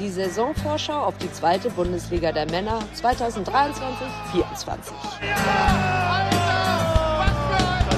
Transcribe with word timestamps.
Die 0.00 0.08
Saisonvorschau 0.08 0.98
auf 1.04 1.18
die 1.18 1.30
zweite 1.30 1.68
Bundesliga 1.68 2.32
der 2.32 2.50
Männer 2.50 2.80
2023-24. 2.96 4.92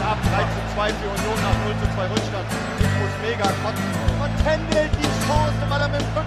ab 0.03 0.19
3 0.21 0.43
zu 0.43 0.75
2 0.75 0.91
für 0.95 1.09
Union 1.09 1.39
nach 1.43 1.57
0 1.65 1.75
zu 1.79 1.87
2 1.95 2.03
Rückstand. 2.09 2.47
Ich 2.81 2.93
muss 2.99 3.15
mega 3.23 3.47
kotzen. 3.63 3.87
Und 4.21 4.35
Pendel 4.45 4.91
die 4.99 5.11
Chance, 5.29 5.63
weil 5.69 5.81
er 5.81 5.89
mit 5.89 6.01
dem 6.01 6.27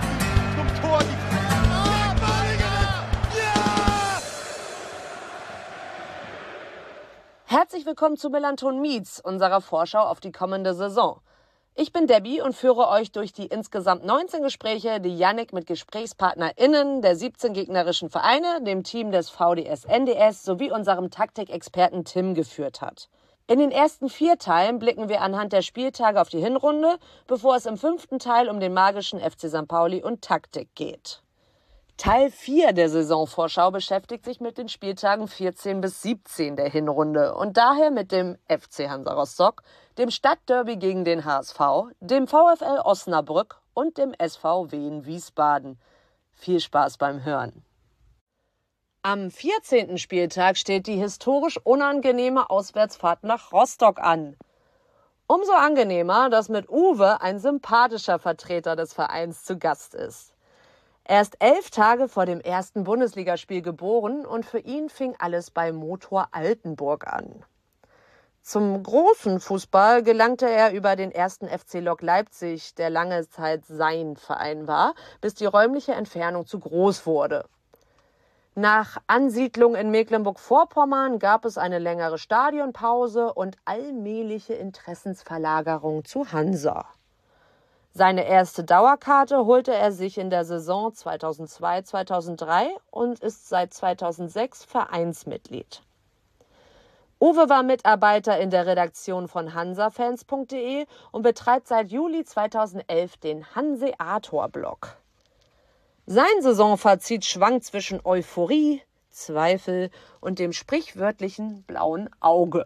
zum 0.55 0.67
Tor 0.81 0.99
die 0.99 1.25
Herzlich 7.47 7.85
willkommen 7.85 8.15
zu 8.15 8.29
Melanton 8.29 8.79
Meets, 8.79 9.19
unserer 9.19 9.59
Vorschau 9.59 10.03
auf 10.03 10.19
die 10.19 10.31
kommende 10.31 10.73
Saison. 10.73 11.19
Ich 11.77 11.91
bin 11.91 12.07
Debbie 12.07 12.39
und 12.39 12.55
führe 12.55 12.87
euch 12.87 13.11
durch 13.11 13.33
die 13.33 13.47
insgesamt 13.47 14.05
19 14.05 14.41
Gespräche, 14.41 15.01
die 15.01 15.17
Yannick 15.17 15.51
mit 15.51 15.67
GesprächspartnerInnen 15.67 17.01
der 17.01 17.17
17 17.17 17.51
gegnerischen 17.51 18.09
Vereine, 18.09 18.63
dem 18.63 18.83
Team 18.83 19.11
des 19.11 19.29
VDS 19.29 19.83
NDS 19.83 20.43
sowie 20.43 20.71
unserem 20.71 21.11
Taktikexperten 21.11 22.05
Tim 22.05 22.33
geführt 22.33 22.79
hat. 22.79 23.09
In 23.47 23.59
den 23.59 23.71
ersten 23.71 24.07
vier 24.07 24.37
Teilen 24.37 24.79
blicken 24.79 25.09
wir 25.09 25.19
anhand 25.19 25.51
der 25.51 25.61
Spieltage 25.61 26.21
auf 26.21 26.29
die 26.29 26.39
Hinrunde, 26.39 26.97
bevor 27.27 27.57
es 27.57 27.65
im 27.65 27.77
fünften 27.77 28.19
Teil 28.19 28.47
um 28.47 28.61
den 28.61 28.73
magischen 28.73 29.19
FC 29.19 29.49
St. 29.49 29.67
Pauli 29.67 30.01
und 30.01 30.21
Taktik 30.21 30.69
geht. 30.75 31.23
Teil 31.97 32.29
4 32.29 32.73
der 32.73 32.89
Saisonvorschau 32.89 33.71
beschäftigt 33.71 34.25
sich 34.25 34.41
mit 34.41 34.57
den 34.57 34.67
Spieltagen 34.67 35.27
14 35.29 35.79
bis 35.79 36.01
17 36.01 36.55
der 36.55 36.69
Hinrunde 36.69 37.35
und 37.35 37.55
daher 37.55 37.89
mit 37.89 38.11
dem 38.11 38.37
FC 38.49 38.89
Hansa 38.89 39.13
Rostock, 39.13 39.63
dem 39.97 40.11
Stadtderby 40.11 40.75
gegen 40.77 41.05
den 41.05 41.23
HSV, 41.23 41.59
dem 41.99 42.27
VfL 42.27 42.81
Osnabrück 42.83 43.61
und 43.73 43.97
dem 43.97 44.13
SV 44.13 44.71
Wien 44.71 45.05
Wiesbaden. 45.05 45.79
Viel 46.33 46.59
Spaß 46.59 46.97
beim 46.97 47.23
Hören. 47.23 47.63
Am 49.03 49.31
14. 49.31 49.97
Spieltag 49.97 50.57
steht 50.57 50.87
die 50.87 50.97
historisch 50.97 51.59
unangenehme 51.63 52.49
Auswärtsfahrt 52.49 53.23
nach 53.23 53.53
Rostock 53.53 53.99
an. 53.99 54.35
Umso 55.27 55.53
angenehmer, 55.53 56.29
dass 56.29 56.49
mit 56.49 56.69
Uwe 56.69 57.21
ein 57.21 57.39
sympathischer 57.39 58.19
Vertreter 58.19 58.75
des 58.75 58.93
Vereins 58.93 59.43
zu 59.43 59.57
Gast 59.57 59.95
ist. 59.95 60.33
Er 61.03 61.21
ist 61.21 61.37
elf 61.39 61.69
Tage 61.69 62.09
vor 62.09 62.25
dem 62.25 62.41
ersten 62.41 62.83
Bundesligaspiel 62.83 63.61
geboren 63.61 64.25
und 64.25 64.45
für 64.45 64.59
ihn 64.59 64.89
fing 64.89 65.15
alles 65.19 65.51
bei 65.51 65.71
Motor 65.71 66.29
Altenburg 66.31 67.07
an. 67.07 67.45
Zum 68.47 68.83
großen 68.83 69.39
Fußball 69.39 70.03
gelangte 70.03 70.47
er 70.47 70.71
über 70.71 70.95
den 70.95 71.09
ersten 71.09 71.47
FC 71.47 71.81
Lok 71.81 72.03
Leipzig, 72.03 72.75
der 72.75 72.91
lange 72.91 73.27
Zeit 73.27 73.65
sein 73.65 74.17
Verein 74.17 74.67
war, 74.67 74.93
bis 75.19 75.33
die 75.33 75.47
räumliche 75.47 75.93
Entfernung 75.93 76.45
zu 76.45 76.59
groß 76.59 77.07
wurde. 77.07 77.45
Nach 78.53 78.97
Ansiedlung 79.07 79.73
in 79.73 79.89
Mecklenburg-Vorpommern 79.89 81.17
gab 81.17 81.43
es 81.45 81.57
eine 81.57 81.79
längere 81.79 82.19
Stadionpause 82.19 83.33
und 83.33 83.57
allmähliche 83.65 84.53
Interessensverlagerung 84.53 86.05
zu 86.05 86.31
Hansa. 86.31 86.85
Seine 87.93 88.27
erste 88.27 88.63
Dauerkarte 88.63 89.47
holte 89.47 89.73
er 89.73 89.91
sich 89.91 90.19
in 90.19 90.29
der 90.29 90.45
Saison 90.45 90.91
2002-2003 90.91 92.67
und 92.91 93.21
ist 93.21 93.49
seit 93.49 93.73
2006 93.73 94.65
Vereinsmitglied. 94.65 95.81
Uwe 97.25 97.49
war 97.49 97.63
Mitarbeiter 97.63 98.39
in 98.39 98.51
der 98.51 98.67
Redaktion 98.67 99.27
von 99.27 99.55
hansafans.de 99.55 100.85
und 101.11 101.23
betreibt 101.23 101.67
seit 101.67 101.91
Juli 101.91 102.23
2011 102.23 103.17
den 103.17 103.55
Hanseator-Blog. 103.55 104.95
Sein 106.05 106.41
Saisonfazit 106.41 107.25
schwankt 107.25 107.63
zwischen 107.63 107.99
Euphorie, 108.03 108.83
Zweifel 109.09 109.89
und 110.21 110.37
dem 110.37 110.53
sprichwörtlichen 110.53 111.63
blauen 111.63 112.11
Auge. 112.19 112.63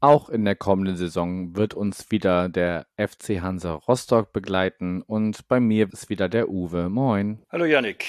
Auch 0.00 0.30
in 0.30 0.44
der 0.44 0.56
kommenden 0.56 0.96
Saison 0.96 1.54
wird 1.54 1.72
uns 1.72 2.10
wieder 2.10 2.48
der 2.48 2.86
FC 2.96 3.40
Hansa 3.40 3.74
Rostock 3.74 4.32
begleiten 4.32 5.02
und 5.02 5.46
bei 5.46 5.60
mir 5.60 5.88
ist 5.92 6.08
wieder 6.08 6.28
der 6.28 6.48
Uwe. 6.48 6.88
Moin. 6.88 7.40
Hallo 7.52 7.66
Yannick. 7.66 8.04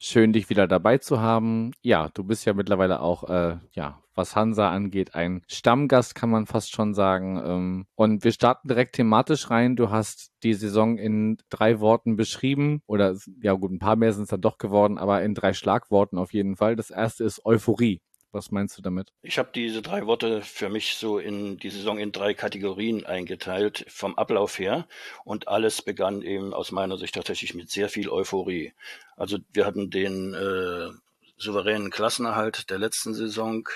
Schön, 0.00 0.32
dich 0.32 0.48
wieder 0.48 0.68
dabei 0.68 0.98
zu 0.98 1.20
haben. 1.20 1.72
Ja, 1.82 2.08
du 2.14 2.22
bist 2.22 2.44
ja 2.44 2.54
mittlerweile 2.54 3.00
auch, 3.00 3.24
äh, 3.28 3.56
ja, 3.72 4.00
was 4.14 4.36
Hansa 4.36 4.70
angeht, 4.70 5.16
ein 5.16 5.42
Stammgast, 5.48 6.14
kann 6.14 6.30
man 6.30 6.46
fast 6.46 6.72
schon 6.72 6.94
sagen. 6.94 7.42
Ähm, 7.44 7.86
und 7.96 8.22
wir 8.22 8.30
starten 8.30 8.68
direkt 8.68 8.94
thematisch 8.94 9.50
rein. 9.50 9.74
Du 9.74 9.90
hast 9.90 10.30
die 10.44 10.54
Saison 10.54 10.98
in 10.98 11.38
drei 11.50 11.80
Worten 11.80 12.16
beschrieben. 12.16 12.80
Oder, 12.86 13.16
ja 13.42 13.54
gut, 13.54 13.72
ein 13.72 13.80
paar 13.80 13.96
mehr 13.96 14.12
sind 14.12 14.24
es 14.24 14.28
dann 14.28 14.40
doch 14.40 14.58
geworden, 14.58 14.98
aber 14.98 15.22
in 15.22 15.34
drei 15.34 15.52
Schlagworten 15.52 16.16
auf 16.16 16.32
jeden 16.32 16.56
Fall. 16.56 16.76
Das 16.76 16.90
erste 16.90 17.24
ist 17.24 17.44
Euphorie. 17.44 18.00
Was 18.30 18.50
meinst 18.50 18.76
du 18.76 18.82
damit? 18.82 19.12
Ich 19.22 19.38
habe 19.38 19.50
diese 19.54 19.80
drei 19.80 20.06
Worte 20.06 20.42
für 20.42 20.68
mich 20.68 20.96
so 20.96 21.18
in 21.18 21.56
die 21.56 21.70
Saison 21.70 21.98
in 21.98 22.12
drei 22.12 22.34
Kategorien 22.34 23.06
eingeteilt, 23.06 23.86
vom 23.88 24.16
Ablauf 24.16 24.58
her. 24.58 24.86
Und 25.24 25.48
alles 25.48 25.80
begann 25.80 26.20
eben 26.20 26.52
aus 26.52 26.70
meiner 26.70 26.98
Sicht 26.98 27.14
tatsächlich 27.14 27.54
mit 27.54 27.70
sehr 27.70 27.88
viel 27.88 28.10
Euphorie. 28.10 28.74
Also 29.16 29.38
wir 29.52 29.64
hatten 29.64 29.90
den 29.90 30.34
äh, 30.34 30.90
souveränen 31.38 31.90
Klassenerhalt 31.90 32.68
der 32.68 32.78
letzten 32.78 33.14
Saison 33.14 33.66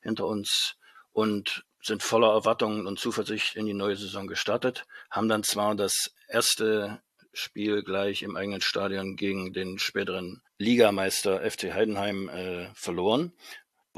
hinter 0.00 0.26
uns 0.26 0.76
und 1.12 1.64
sind 1.82 2.02
voller 2.02 2.32
Erwartungen 2.32 2.86
und 2.86 2.98
Zuversicht 2.98 3.56
in 3.56 3.66
die 3.66 3.74
neue 3.74 3.96
Saison 3.96 4.26
gestartet, 4.26 4.86
haben 5.10 5.28
dann 5.28 5.42
zwar 5.42 5.74
das 5.74 6.14
erste 6.28 7.02
Spiel 7.32 7.82
gleich 7.82 8.22
im 8.22 8.36
eigenen 8.36 8.60
Stadion 8.60 9.16
gegen 9.16 9.52
den 9.52 9.78
späteren 9.78 10.42
Ligameister 10.58 11.40
FC 11.48 11.72
Heidenheim 11.72 12.28
äh, 12.28 12.68
verloren, 12.74 13.32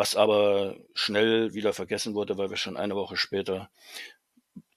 was 0.03 0.17
aber 0.17 0.75
schnell 0.95 1.55
wieder 1.55 1.73
vergessen 1.73 2.15
wurde, 2.15 2.37
weil 2.37 2.51
wir 2.51 2.57
schon 2.57 2.77
eine 2.77 2.97
Woche 2.97 3.17
später 3.17 3.71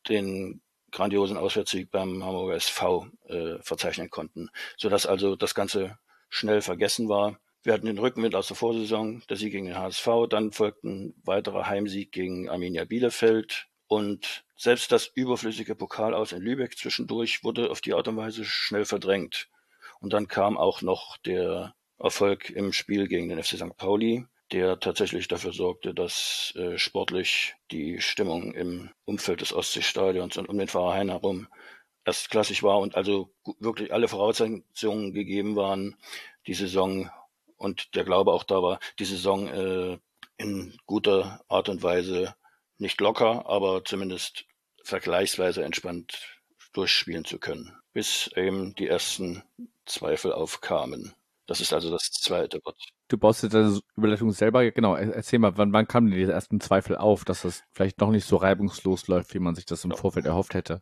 den 0.08 0.62
grandiosen 0.92 1.36
Auswärtssieg 1.36 1.90
beim 1.90 2.24
Hamburger 2.24 2.54
SV 2.54 3.08
äh, 3.28 3.58
verzeichnen 3.64 4.12
konnten, 4.12 4.52
sodass 4.78 5.08
also 5.08 5.36
das 5.36 5.56
Ganze 5.56 5.98
schnell 6.30 6.62
vergessen 6.62 7.10
war. 7.10 7.40
Wir 7.64 7.74
hatten 7.74 7.88
den 7.88 7.98
Rückenwind 7.98 8.36
aus 8.36 8.50
der 8.50 8.56
Vorsaison, 8.56 9.24
der 9.28 9.36
Sieg 9.38 9.52
gegen 9.54 9.66
den 9.66 9.80
HSV, 9.80 10.08
dann 10.30 10.52
folgten 10.52 11.16
weiterer 11.24 11.66
Heimsieg 11.66 12.12
gegen 12.12 12.48
Arminia 12.48 12.86
Bielefeld 12.86 13.66
und 13.88 14.46
selbst 14.56 14.92
das 14.92 15.08
überflüssige 15.08 15.74
Pokal 15.74 16.14
aus 16.14 16.34
in 16.34 16.42
Lübeck 16.44 16.78
zwischendurch 16.78 17.44
wurde 17.44 17.72
auf 17.72 17.82
die 17.82 17.96
Art 17.96 18.08
und 18.08 18.18
Weise 18.18 18.46
schnell 18.46 18.86
verdrängt. 18.86 19.50
Und 20.00 20.14
dann 20.14 20.28
kam 20.28 20.56
auch 20.56 20.84
noch 20.84 21.18
der 21.18 21.74
Erfolg 21.98 22.52
im 22.52 22.74
Spiel 22.74 23.08
gegen 23.08 23.28
den 23.30 23.42
FC 23.42 23.58
St. 23.58 23.76
Pauli, 23.76 24.28
der 24.52 24.80
tatsächlich 24.80 25.28
dafür 25.28 25.54
sorgte, 25.54 25.94
dass 25.94 26.54
äh, 26.56 26.78
sportlich 26.78 27.56
die 27.72 28.00
Stimmung 28.00 28.54
im 28.54 28.90
Umfeld 29.06 29.42
des 29.42 29.54
Ostseestadions 29.54 30.38
und 30.38 30.50
um 30.50 30.58
den 30.58 30.68
Verein 30.68 31.10
herum 31.10 31.48
erstklassig 32.06 32.62
war 32.62 32.80
und 32.80 32.96
also 32.96 33.34
wirklich 33.60 33.92
alle 33.92 34.08
Voraussetzungen 34.08 35.14
gegeben 35.14 35.56
waren, 35.56 35.96
die 36.48 36.54
Saison 36.54 37.10
und 37.58 37.96
der 37.96 38.04
Glaube 38.04 38.32
auch 38.32 38.44
da 38.44 38.62
war, 38.62 38.80
die 39.00 39.06
Saison 39.06 39.48
äh, 39.48 39.98
in 40.38 40.78
guter 40.86 41.44
Art 41.48 41.70
und 41.70 41.82
Weise 41.82 42.36
nicht 42.78 43.02
locker, 43.02 43.48
aber 43.48 43.84
zumindest 43.84 44.46
vergleichsweise 44.84 45.64
entspannt 45.64 46.40
durchspielen 46.74 47.26
zu 47.26 47.40
können, 47.40 47.76
bis 47.94 48.30
eben 48.36 48.76
die 48.76 48.88
ersten 48.88 49.44
Zweifel 49.86 50.34
aufkamen. 50.34 51.14
Das 51.48 51.62
ist 51.62 51.74
also 51.74 51.90
das 51.90 52.12
zweite 52.12 52.60
Wort. 52.66 52.95
Du 53.08 53.18
baust 53.18 53.44
jetzt 53.44 53.54
deine 53.54 53.80
Überleitung 53.96 54.32
selber. 54.32 54.70
Genau, 54.72 54.96
erzähl 54.96 55.40
mal, 55.40 55.58
wann, 55.58 55.72
wann 55.74 55.88
kamen 55.88 56.10
die 56.10 56.24
ersten 56.24 56.60
Zweifel 56.60 56.98
auf, 56.98 57.24
dass 57.24 57.44
das 57.44 57.64
vielleicht 57.72 58.00
noch 58.00 58.10
nicht 58.10 58.26
so 58.26 58.38
reibungslos 58.38 59.08
läuft, 59.08 59.34
wie 59.34 59.40
man 59.40 59.56
sich 59.56 59.66
das 59.66 59.84
im 59.84 59.92
ja. 59.92 59.98
Vorfeld 59.98 60.26
erhofft 60.26 60.56
hätte? 60.56 60.82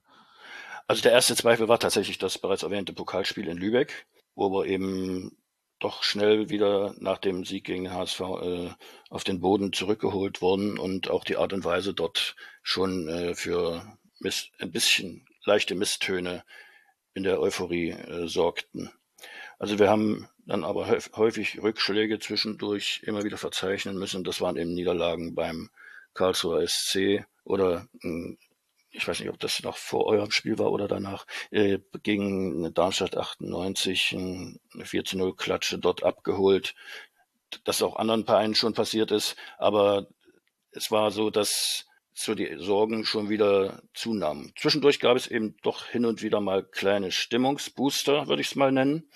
Also 0.88 1.02
der 1.02 1.12
erste 1.12 1.36
Zweifel 1.36 1.68
war 1.68 1.80
tatsächlich 1.80 2.18
das 2.18 2.38
bereits 2.38 2.64
erwähnte 2.64 2.94
Pokalspiel 2.94 3.48
in 3.48 3.58
Lübeck, 3.58 4.06
wo 4.36 4.50
wir 4.52 4.66
eben 4.66 5.38
doch 5.80 6.04
schnell 6.04 6.50
wieder 6.50 6.96
nach 6.98 7.18
dem 7.18 7.44
Sieg 7.44 7.66
gegen 7.66 7.92
HSV 7.92 8.22
äh, 8.22 8.70
auf 9.10 9.25
den 9.25 9.42
Boden 9.42 9.74
zurückgeholt 9.74 10.42
wurden 10.42 10.80
und 10.80 11.10
auch 11.10 11.25
die 11.25 11.36
Art 11.36 11.52
und 11.52 11.66
Weise 11.66 11.94
dort 11.94 12.36
schon 12.62 13.10
äh, 13.10 13.36
für 13.36 13.98
Miss, 14.20 14.50
ein 14.60 14.72
bisschen 14.72 15.28
leichte 15.44 15.75
Misstöne 15.75 16.44
in 17.14 17.24
der 17.24 17.42
Euphorie 17.42 17.90
äh, 17.90 18.28
sorgten. 18.28 18.92
Also 19.60 19.78
wir 19.78 19.90
haben 19.90 20.30
dann 20.45 20.63
aber 20.63 20.88
häufig 21.16 21.62
Rückschläge 21.62 22.19
zwischendurch 22.19 23.01
immer 23.04 23.24
wieder 23.24 23.38
verzeichnen 23.38 23.98
müssen. 23.98 24.24
Das 24.24 24.42
waren 24.42 24.57
eben 24.57 24.74
Niederlagen 24.74 25.36
beim 25.36 25.69
Karlsruher 26.13 26.68
SC 26.68 27.25
oder 27.44 27.88
hm, 28.01 28.38
ich 28.94 29.07
weiß 29.07 29.19
nicht, 29.19 29.30
ob 29.30 29.40
das 29.40 29.63
noch 29.63 29.78
vor 29.78 30.06
eurem 30.06 30.31
Spiel 30.31 30.60
war 30.60 30.72
oder 30.72 30.88
danach, 30.88 31.25
äh, 31.50 31.80
gegen 32.04 32.74
Darmstadt 32.74 33.18
98 33.18 34.13
eine 34.13 34.86
4 34.86 35.04
zu 35.04 35.18
0 35.18 35.36
Klatsche 35.36 35.80
dort 35.80 36.04
abgeholt. 36.04 36.75
Das 37.63 37.81
auch 37.81 37.96
anderen 37.96 38.25
Vereinen 38.25 38.56
schon 38.56 38.74
passiert 38.74 39.12
ist, 39.12 39.36
aber 39.57 40.07
es 40.72 40.92
war 40.92 41.12
so, 41.12 41.31
dass 41.31 41.86
so 42.13 42.36
die 42.36 42.56
Sorgen 42.57 43.06
schon 43.06 43.30
wieder 43.30 43.81
zunahmen. 43.96 44.54
Zwischendurch 44.60 45.00
gab 45.00 45.18
es 45.18 45.28
eben 45.28 45.56
doch 45.63 45.88
hin 45.88 46.06
und 46.06 46.22
wieder 46.22 46.39
mal 46.39 46.63
kleine 46.63 47.12
Stimmungsbooster, 47.12 48.28
würde 48.28 48.42
ich 48.42 48.50
es 48.50 48.56
mal 48.56 48.72
nennen. 48.72 49.10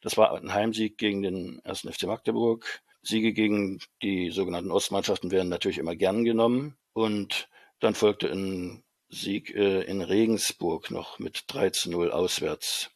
Das 0.00 0.16
war 0.16 0.34
ein 0.34 0.52
Heimsieg 0.52 0.98
gegen 0.98 1.22
den 1.22 1.60
1. 1.64 1.80
FC 1.80 2.04
Magdeburg. 2.04 2.82
Siege 3.02 3.32
gegen 3.32 3.80
die 4.02 4.30
sogenannten 4.30 4.70
Ostmannschaften 4.70 5.30
werden 5.30 5.48
natürlich 5.48 5.78
immer 5.78 5.96
gern 5.96 6.24
genommen. 6.24 6.76
Und 6.92 7.48
dann 7.80 7.94
folgte 7.94 8.30
ein 8.30 8.82
Sieg 9.08 9.54
äh, 9.54 9.82
in 9.82 10.02
Regensburg 10.02 10.90
noch 10.90 11.18
mit 11.18 11.44
13-0 11.48 12.10
auswärts. 12.10 12.90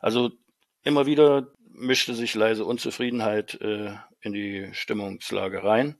Also 0.00 0.30
immer 0.82 1.06
wieder 1.06 1.52
mischte 1.58 2.14
sich 2.14 2.34
leise 2.34 2.64
Unzufriedenheit 2.64 3.60
äh, 3.60 3.94
in 4.20 4.32
die 4.32 4.68
Stimmungslage 4.72 5.62
rein. 5.62 5.98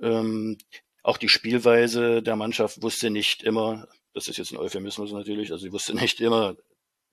Ähm, 0.00 0.58
auch 1.02 1.18
die 1.18 1.28
Spielweise 1.28 2.22
der 2.22 2.36
Mannschaft 2.36 2.82
wusste 2.82 3.10
nicht 3.10 3.42
immer, 3.42 3.88
das 4.14 4.28
ist 4.28 4.36
jetzt 4.36 4.52
ein 4.52 4.58
Euphemismus 4.58 5.12
natürlich, 5.12 5.50
also 5.52 5.64
sie 5.64 5.72
wusste 5.72 5.94
nicht 5.94 6.20
immer 6.20 6.56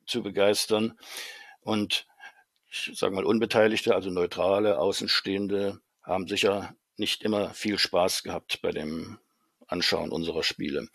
zu 0.05 0.21
begeistern. 0.21 0.97
Und 1.61 2.05
ich 2.75 2.97
sage 2.97 3.15
mal 3.15 3.25
Unbeteiligte, 3.25 3.95
also 3.95 4.09
neutrale, 4.09 4.79
Außenstehende, 4.79 5.79
haben 6.03 6.27
sicher 6.27 6.75
nicht 6.97 7.23
immer 7.23 7.53
viel 7.53 7.77
Spaß 7.77 8.23
gehabt 8.23 8.61
bei 8.61 8.71
dem 8.71 9.19
Anschauen 9.67 10.11
unserer 10.11 10.43
Spiele. 10.43 10.87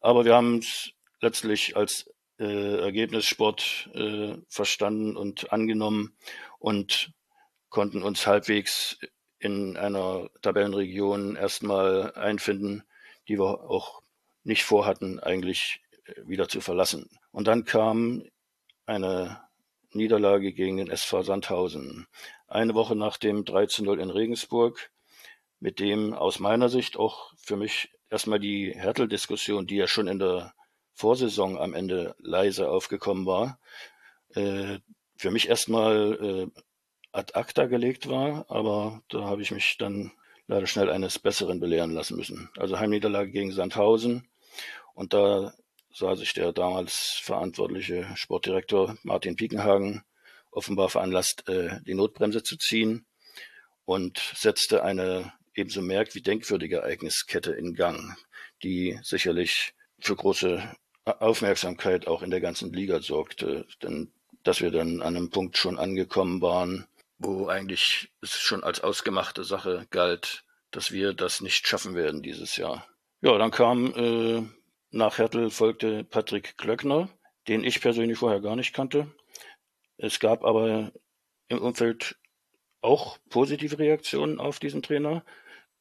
Aber 0.00 0.24
wir 0.24 0.34
haben 0.34 0.58
es 0.58 0.92
letztlich 1.20 1.76
als 1.76 2.10
äh, 2.38 2.78
Ergebnissport 2.80 3.90
äh, 3.94 4.34
verstanden 4.48 5.16
und 5.16 5.52
angenommen 5.52 6.16
und 6.58 7.12
konnten 7.68 8.02
uns 8.02 8.26
halbwegs 8.26 8.98
in 9.38 9.76
einer 9.76 10.30
Tabellenregion 10.40 11.36
erstmal 11.36 12.14
einfinden, 12.14 12.84
die 13.28 13.38
wir 13.38 13.70
auch 13.70 14.02
nicht 14.44 14.64
vorhatten, 14.64 15.20
eigentlich 15.20 15.80
äh, 16.04 16.14
wieder 16.26 16.48
zu 16.48 16.60
verlassen. 16.60 17.08
Und 17.30 17.46
dann 17.46 17.64
kam 17.64 18.24
eine 18.86 19.41
Niederlage 19.94 20.52
gegen 20.52 20.76
den 20.76 20.90
SV 20.90 21.22
Sandhausen. 21.22 22.06
Eine 22.48 22.74
Woche 22.74 22.96
nach 22.96 23.16
dem 23.16 23.44
13-0 23.44 23.98
in 23.98 24.10
Regensburg, 24.10 24.90
mit 25.60 25.78
dem 25.80 26.12
aus 26.12 26.38
meiner 26.38 26.68
Sicht 26.68 26.96
auch 26.96 27.32
für 27.36 27.56
mich 27.56 27.90
erstmal 28.10 28.40
die 28.40 28.72
Härteldiskussion, 28.74 29.66
die 29.66 29.76
ja 29.76 29.86
schon 29.86 30.08
in 30.08 30.18
der 30.18 30.54
Vorsaison 30.94 31.58
am 31.58 31.74
Ende 31.74 32.14
leise 32.18 32.68
aufgekommen 32.68 33.26
war, 33.26 33.58
äh, 34.34 34.78
für 35.16 35.30
mich 35.30 35.48
erstmal 35.48 36.50
äh, 36.54 36.60
ad 37.12 37.34
acta 37.34 37.66
gelegt 37.66 38.08
war, 38.08 38.46
aber 38.48 39.02
da 39.08 39.24
habe 39.24 39.42
ich 39.42 39.50
mich 39.50 39.76
dann 39.78 40.12
leider 40.46 40.66
schnell 40.66 40.90
eines 40.90 41.18
Besseren 41.18 41.60
belehren 41.60 41.92
lassen 41.92 42.16
müssen. 42.16 42.50
Also 42.58 42.78
Heimniederlage 42.78 43.30
gegen 43.30 43.52
Sandhausen 43.52 44.28
und 44.94 45.12
da 45.12 45.54
sah 45.92 46.16
sich 46.16 46.32
der 46.32 46.52
damals 46.52 47.20
verantwortliche 47.22 48.08
Sportdirektor 48.14 48.96
Martin 49.02 49.36
Piekenhagen 49.36 50.02
offenbar 50.50 50.88
veranlasst, 50.88 51.48
äh, 51.48 51.80
die 51.86 51.94
Notbremse 51.94 52.42
zu 52.42 52.56
ziehen 52.56 53.06
und 53.84 54.18
setzte 54.34 54.84
eine 54.84 55.32
ebenso 55.54 55.82
merk- 55.82 56.14
wie 56.14 56.22
denkwürdige 56.22 56.78
Ereigniskette 56.78 57.52
in 57.52 57.74
Gang, 57.74 58.16
die 58.62 58.98
sicherlich 59.02 59.74
für 59.98 60.16
große 60.16 60.62
Aufmerksamkeit 61.04 62.06
auch 62.06 62.22
in 62.22 62.30
der 62.30 62.40
ganzen 62.40 62.72
Liga 62.72 63.00
sorgte. 63.00 63.66
Denn 63.82 64.12
dass 64.42 64.60
wir 64.60 64.70
dann 64.70 65.02
an 65.02 65.16
einem 65.16 65.30
Punkt 65.30 65.56
schon 65.56 65.78
angekommen 65.78 66.40
waren, 66.42 66.86
wo 67.18 67.46
eigentlich 67.46 68.10
es 68.20 68.32
schon 68.32 68.64
als 68.64 68.80
ausgemachte 68.80 69.44
Sache 69.44 69.86
galt, 69.90 70.44
dass 70.70 70.90
wir 70.90 71.12
das 71.12 71.40
nicht 71.40 71.68
schaffen 71.68 71.94
werden 71.94 72.22
dieses 72.22 72.56
Jahr. 72.56 72.86
Ja, 73.20 73.38
dann 73.38 73.52
kam 73.52 73.94
äh, 73.94 74.42
nach 74.92 75.18
Hertel 75.18 75.50
folgte 75.50 76.04
Patrick 76.04 76.56
Klöckner, 76.56 77.08
den 77.48 77.64
ich 77.64 77.80
persönlich 77.80 78.18
vorher 78.18 78.40
gar 78.40 78.56
nicht 78.56 78.72
kannte. 78.74 79.12
Es 79.96 80.20
gab 80.20 80.44
aber 80.44 80.92
im 81.48 81.58
Umfeld 81.58 82.16
auch 82.80 83.18
positive 83.28 83.78
Reaktionen 83.78 84.38
auf 84.40 84.58
diesen 84.58 84.82
Trainer. 84.82 85.24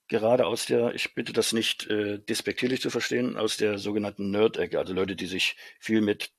Gerade 0.08 0.46
aus 0.48 0.66
der, 0.66 0.94
ich 0.96 1.13
bitte 1.13 1.34
das 1.34 1.54
nicht 1.54 1.88
äh, 1.88 2.19
despektierlich 2.19 2.81
zu 2.81 2.90
verstehen, 2.90 3.38
aus 3.38 3.58
der 3.58 3.78
sogenannten 3.78 4.31
Nerd-Ecke, 4.31 4.78
also 4.80 4.94
Leute, 4.94 5.16
die 5.16 5.28
sich 5.28 5.56
viel 5.80 6.02
mit 6.02 6.31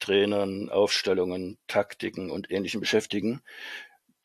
Trainern, 0.00 0.70
Aufstellungen, 0.70 1.58
Taktiken 1.66 2.30
und 2.30 2.50
Ähnlichem 2.50 2.80
beschäftigen 2.80 3.42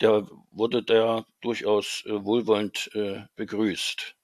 der 0.01 0.27
wurde 0.51 0.83
da 0.83 1.25
durchaus 1.41 2.03
äh, 2.05 2.23
wohlwollend 2.23 2.89
äh, 2.93 3.23
begrüßt. 3.35 4.15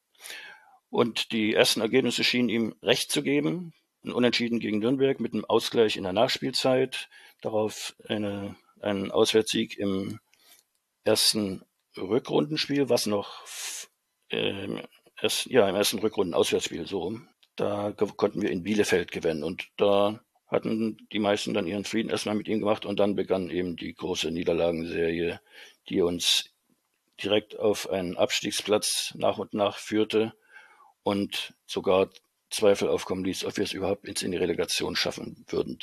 Und 0.90 1.32
die 1.32 1.54
ersten 1.54 1.82
Ergebnisse 1.82 2.24
schienen 2.24 2.50
ihm 2.50 2.76
recht 2.82 3.12
zu 3.12 3.24
geben. 3.24 3.74
Ein 4.04 4.14
Unentschieden 4.14 4.60
gegen 4.60 4.80
Nürnberg 4.80 5.20
mit 5.20 5.34
einem 5.34 5.46
Ausgleich 5.46 5.98
in 5.98 6.04
der 6.04 6.14
Nachspielzeit, 6.14 7.10
darauf 7.42 7.96
eine, 8.08 8.56
ein 8.82 9.12
Auswärtssieg 9.12 9.78
im 9.78 10.20
ersten 11.04 11.64
Rückrundenspiel, 11.98 12.90
was 12.90 13.08
noch 13.08 13.46
äh, 14.30 14.82
erst, 15.22 15.48
ja, 15.48 15.68
im 15.68 15.76
ersten 15.76 16.00
Rückrunden-Auswärtsspiel 16.00 16.88
so 16.88 17.00
rum. 17.00 17.28
Da 17.56 17.92
konnten 17.92 18.42
wir 18.42 18.52
in 18.52 18.64
Bielefeld 18.64 19.12
gewinnen 19.12 19.44
und 19.44 19.70
da 19.78 20.20
hatten 20.48 20.98
die 21.12 21.20
meisten 21.20 21.54
dann 21.54 21.68
ihren 21.68 21.86
Frieden 21.86 22.10
erstmal 22.10 22.36
mit 22.36 22.48
ihm 22.48 22.60
gemacht 22.60 22.86
und 22.86 23.00
dann 23.00 23.16
begann 23.16 23.50
eben 23.50 23.76
die 23.76 23.94
große 23.94 24.30
Niederlagenserie, 24.30 25.40
die 25.90 26.02
uns 26.02 26.52
direkt 27.24 27.58
auf 27.58 27.90
einen 27.90 28.18
Abstiegsplatz 28.18 29.14
nach 29.16 29.38
und 29.38 29.54
nach 29.54 29.78
führte 29.78 30.34
und 31.06 31.54
sogar 31.68 32.10
Zweifel 32.50 32.90
aufkommen 32.90 33.24
ließ, 33.24 33.46
ob 33.46 33.58
wir 33.58 33.64
es 33.64 33.74
überhaupt 33.74 34.06
in 34.24 34.32
die 34.32 34.38
Relegation 34.38 34.96
schaffen 34.96 35.46
würden. 35.48 35.78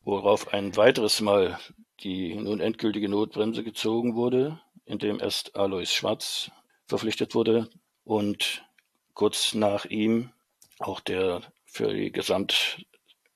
Worauf 0.00 0.52
ein 0.52 0.76
weiteres 0.76 1.20
Mal 1.20 1.58
die 2.00 2.34
nun 2.34 2.58
endgültige 2.58 3.08
Notbremse 3.08 3.64
gezogen 3.64 4.14
wurde, 4.14 4.60
indem 4.86 5.20
erst 5.20 5.56
Alois 5.56 5.92
Schwarz 5.92 6.50
verpflichtet 6.86 7.34
wurde 7.34 7.68
und 8.04 8.64
kurz 9.12 9.52
nach 9.52 9.84
ihm 9.84 10.32
auch 10.78 11.00
der 11.00 11.42
für 11.66 11.92
die 11.92 12.10
Gesamt 12.10 12.86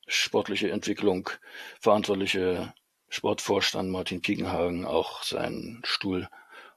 sportliche 0.06 0.70
Entwicklung 0.70 1.28
verantwortliche 1.80 2.72
Sportvorstand 3.10 3.90
Martin 3.90 4.22
Piegenhagen 4.22 4.86
auch 4.86 5.22
seinen 5.22 5.82
Stuhl 5.84 6.28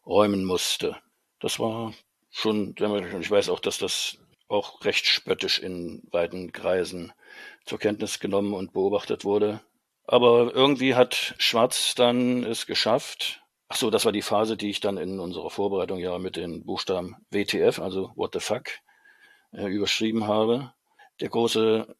räumen 0.05 0.43
musste. 0.43 0.97
Das 1.39 1.59
war 1.59 1.93
schon 2.29 2.75
ich 2.77 3.31
weiß 3.31 3.49
auch, 3.49 3.61
dass 3.61 3.77
das 3.77 4.19
auch 4.49 4.83
recht 4.83 5.05
spöttisch 5.05 5.59
in 5.59 6.01
weiten 6.11 6.51
Kreisen 6.51 7.13
zur 7.65 7.79
Kenntnis 7.79 8.19
genommen 8.19 8.53
und 8.53 8.73
beobachtet 8.73 9.23
wurde. 9.23 9.61
Aber 10.05 10.53
irgendwie 10.53 10.95
hat 10.95 11.35
Schwarz 11.37 11.93
dann 11.95 12.43
es 12.43 12.65
geschafft. 12.65 13.43
Ach 13.67 13.77
so, 13.77 13.91
das 13.91 14.05
war 14.05 14.11
die 14.11 14.23
Phase, 14.23 14.57
die 14.57 14.71
ich 14.71 14.79
dann 14.79 14.97
in 14.97 15.19
unserer 15.19 15.51
Vorbereitung 15.51 15.99
ja 15.99 16.17
mit 16.17 16.35
den 16.35 16.65
Buchstaben 16.65 17.15
WTF, 17.29 17.79
also 17.79 18.11
What 18.15 18.33
the 18.33 18.39
fuck, 18.39 18.69
äh, 19.51 19.67
überschrieben 19.67 20.27
habe. 20.27 20.73
Der 21.21 21.29
große 21.29 21.95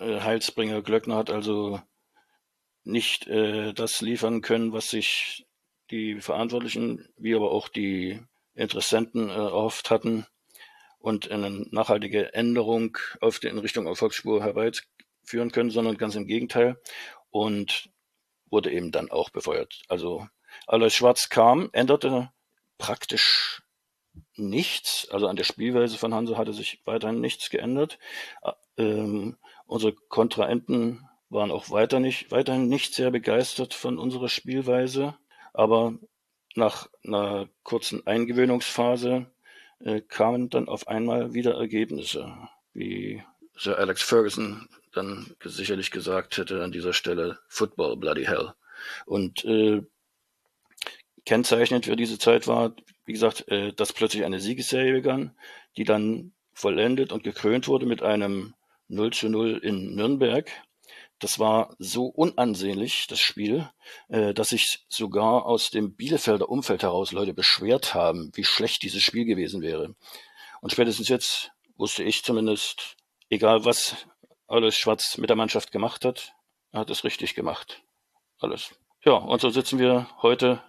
äh, 0.00 0.20
Heilsbringer 0.20 0.82
Glöckner 0.82 1.16
hat 1.16 1.30
also 1.30 1.80
nicht 2.82 3.28
äh, 3.28 3.72
das 3.72 4.00
liefern 4.00 4.40
können, 4.40 4.72
was 4.72 4.90
sich 4.90 5.46
die 5.92 6.20
Verantwortlichen, 6.20 7.08
wie 7.16 7.36
aber 7.36 7.52
auch 7.52 7.68
die 7.68 8.20
Interessenten 8.54 9.30
äh, 9.30 9.34
erhofft 9.34 9.90
hatten 9.90 10.26
und 11.04 11.30
eine 11.30 11.50
nachhaltige 11.50 12.32
Änderung 12.32 12.96
auf 13.20 13.38
die, 13.38 13.48
in 13.48 13.58
Richtung 13.58 13.86
Erfolgsspur 13.86 14.42
herbeiführen 14.42 15.52
können, 15.52 15.70
sondern 15.70 15.98
ganz 15.98 16.14
im 16.14 16.26
Gegenteil 16.26 16.80
und 17.30 17.90
wurde 18.48 18.72
eben 18.72 18.90
dann 18.90 19.10
auch 19.10 19.28
befeuert. 19.28 19.82
Also 19.88 20.26
Alois 20.66 20.90
Schwarz 20.90 21.28
kam, 21.28 21.68
änderte 21.72 22.30
praktisch 22.78 23.62
nichts, 24.34 25.06
also 25.10 25.26
an 25.26 25.36
der 25.36 25.44
Spielweise 25.44 25.98
von 25.98 26.14
Hansa 26.14 26.38
hatte 26.38 26.54
sich 26.54 26.80
weiterhin 26.86 27.20
nichts 27.20 27.50
geändert. 27.50 27.98
Ähm, 28.78 29.36
Unsere 29.66 29.92
Kontrahenten 29.94 31.08
waren 31.30 31.50
auch 31.50 31.70
weiter 31.70 32.00
nicht, 32.00 32.30
weiterhin 32.30 32.68
nicht 32.68 32.94
sehr 32.94 33.10
begeistert 33.10 33.74
von 33.74 33.98
unserer 33.98 34.28
Spielweise, 34.28 35.16
aber 35.52 35.98
nach 36.54 36.88
einer 37.04 37.48
kurzen 37.62 38.06
Eingewöhnungsphase 38.06 39.26
äh, 39.26 39.33
kamen 40.08 40.50
dann 40.50 40.68
auf 40.68 40.88
einmal 40.88 41.34
wieder 41.34 41.54
Ergebnisse, 41.54 42.36
wie 42.72 43.22
Sir 43.56 43.78
Alex 43.78 44.02
Ferguson 44.02 44.68
dann 44.92 45.34
sicherlich 45.44 45.90
gesagt 45.90 46.38
hätte 46.38 46.62
an 46.62 46.72
dieser 46.72 46.92
Stelle, 46.92 47.38
Football 47.48 47.96
bloody 47.96 48.24
hell. 48.24 48.54
Und 49.06 49.44
äh, 49.44 49.82
kennzeichnend 51.24 51.86
für 51.86 51.96
diese 51.96 52.18
Zeit 52.18 52.46
war, 52.46 52.74
wie 53.04 53.12
gesagt, 53.12 53.48
äh, 53.48 53.72
dass 53.72 53.92
plötzlich 53.92 54.24
eine 54.24 54.40
Siegesserie 54.40 54.92
begann, 54.92 55.36
die 55.76 55.84
dann 55.84 56.32
vollendet 56.52 57.12
und 57.12 57.24
gekrönt 57.24 57.68
wurde 57.68 57.86
mit 57.86 58.02
einem 58.02 58.54
0 58.88 59.12
zu 59.12 59.28
0 59.28 59.58
in 59.62 59.94
Nürnberg. 59.94 60.50
Das 61.18 61.38
war 61.38 61.74
so 61.78 62.06
unansehnlich, 62.06 63.06
das 63.06 63.20
Spiel, 63.20 63.70
äh, 64.08 64.34
dass 64.34 64.48
sich 64.48 64.84
sogar 64.88 65.46
aus 65.46 65.70
dem 65.70 65.94
Bielefelder 65.94 66.48
Umfeld 66.48 66.82
heraus 66.82 67.12
Leute 67.12 67.34
beschwert 67.34 67.94
haben, 67.94 68.30
wie 68.34 68.44
schlecht 68.44 68.82
dieses 68.82 69.02
Spiel 69.02 69.24
gewesen 69.24 69.62
wäre. 69.62 69.94
Und 70.60 70.72
spätestens 70.72 71.08
jetzt 71.08 71.52
wusste 71.76 72.02
ich 72.02 72.24
zumindest, 72.24 72.96
egal 73.30 73.64
was 73.64 74.06
alles 74.46 74.76
Schwarz 74.76 75.18
mit 75.18 75.30
der 75.30 75.36
Mannschaft 75.36 75.72
gemacht 75.72 76.04
hat, 76.04 76.34
er 76.72 76.80
hat 76.80 76.90
es 76.90 77.04
richtig 77.04 77.34
gemacht. 77.34 77.82
Alles. 78.38 78.74
Ja, 79.04 79.12
und 79.12 79.40
so 79.40 79.50
sitzen 79.50 79.78
wir 79.78 80.08
heute 80.22 80.62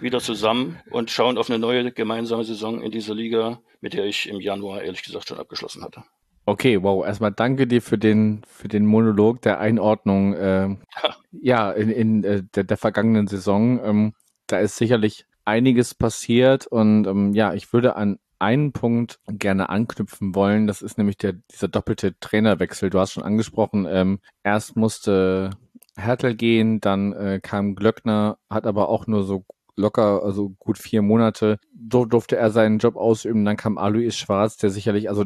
wieder 0.00 0.20
zusammen 0.20 0.80
und 0.90 1.10
schauen 1.10 1.38
auf 1.38 1.48
eine 1.48 1.58
neue 1.58 1.92
gemeinsame 1.92 2.44
Saison 2.44 2.82
in 2.82 2.90
dieser 2.90 3.14
Liga, 3.14 3.60
mit 3.80 3.94
der 3.94 4.04
ich 4.04 4.28
im 4.28 4.40
Januar 4.40 4.82
ehrlich 4.82 5.02
gesagt 5.02 5.28
schon 5.28 5.38
abgeschlossen 5.38 5.82
hatte. 5.82 6.04
Okay, 6.46 6.82
wow. 6.82 7.04
Erstmal 7.04 7.32
danke 7.32 7.66
dir 7.66 7.80
für 7.80 7.96
den, 7.96 8.42
für 8.46 8.68
den 8.68 8.84
Monolog 8.84 9.40
der 9.42 9.60
Einordnung, 9.60 10.34
äh, 10.34 10.76
ja, 11.32 11.70
in, 11.72 11.90
in 11.90 12.24
äh, 12.24 12.42
der, 12.54 12.64
der 12.64 12.76
vergangenen 12.76 13.26
Saison. 13.26 13.80
Ähm, 13.82 14.14
da 14.46 14.58
ist 14.58 14.76
sicherlich 14.76 15.26
einiges 15.46 15.94
passiert 15.94 16.66
und 16.66 17.06
ähm, 17.06 17.32
ja, 17.32 17.54
ich 17.54 17.72
würde 17.72 17.96
an 17.96 18.18
einen 18.38 18.72
Punkt 18.72 19.20
gerne 19.26 19.70
anknüpfen 19.70 20.34
wollen. 20.34 20.66
Das 20.66 20.82
ist 20.82 20.98
nämlich 20.98 21.16
der, 21.16 21.34
dieser 21.50 21.68
doppelte 21.68 22.18
Trainerwechsel. 22.20 22.90
Du 22.90 22.98
hast 22.98 23.12
schon 23.12 23.22
angesprochen, 23.22 23.86
ähm, 23.88 24.20
erst 24.42 24.76
musste 24.76 25.50
Hertel 25.96 26.34
gehen, 26.34 26.80
dann 26.80 27.12
äh, 27.14 27.40
kam 27.42 27.74
Glöckner, 27.74 28.36
hat 28.50 28.66
aber 28.66 28.88
auch 28.88 29.06
nur 29.06 29.22
so 29.24 29.44
locker, 29.76 30.22
also 30.22 30.50
gut 30.58 30.78
vier 30.78 31.02
Monate, 31.02 31.58
dur 31.72 32.08
durfte 32.08 32.36
er 32.36 32.50
seinen 32.50 32.78
Job 32.78 32.96
ausüben. 32.96 33.44
Dann 33.44 33.56
kam 33.56 33.78
Alois 33.78 34.10
Schwarz, 34.10 34.56
der 34.56 34.70
sicherlich, 34.70 35.08
also 35.08 35.24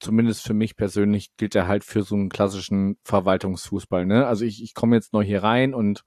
zumindest 0.00 0.42
für 0.42 0.54
mich 0.54 0.76
persönlich 0.76 1.30
gilt 1.36 1.54
er 1.54 1.68
halt 1.68 1.84
für 1.84 2.02
so 2.02 2.14
einen 2.14 2.28
klassischen 2.28 2.96
Verwaltungsfußball. 3.04 4.06
Ne? 4.06 4.26
Also 4.26 4.44
ich, 4.44 4.62
ich 4.62 4.74
komme 4.74 4.96
jetzt 4.96 5.12
neu 5.12 5.24
hier 5.24 5.42
rein 5.42 5.74
und 5.74 6.04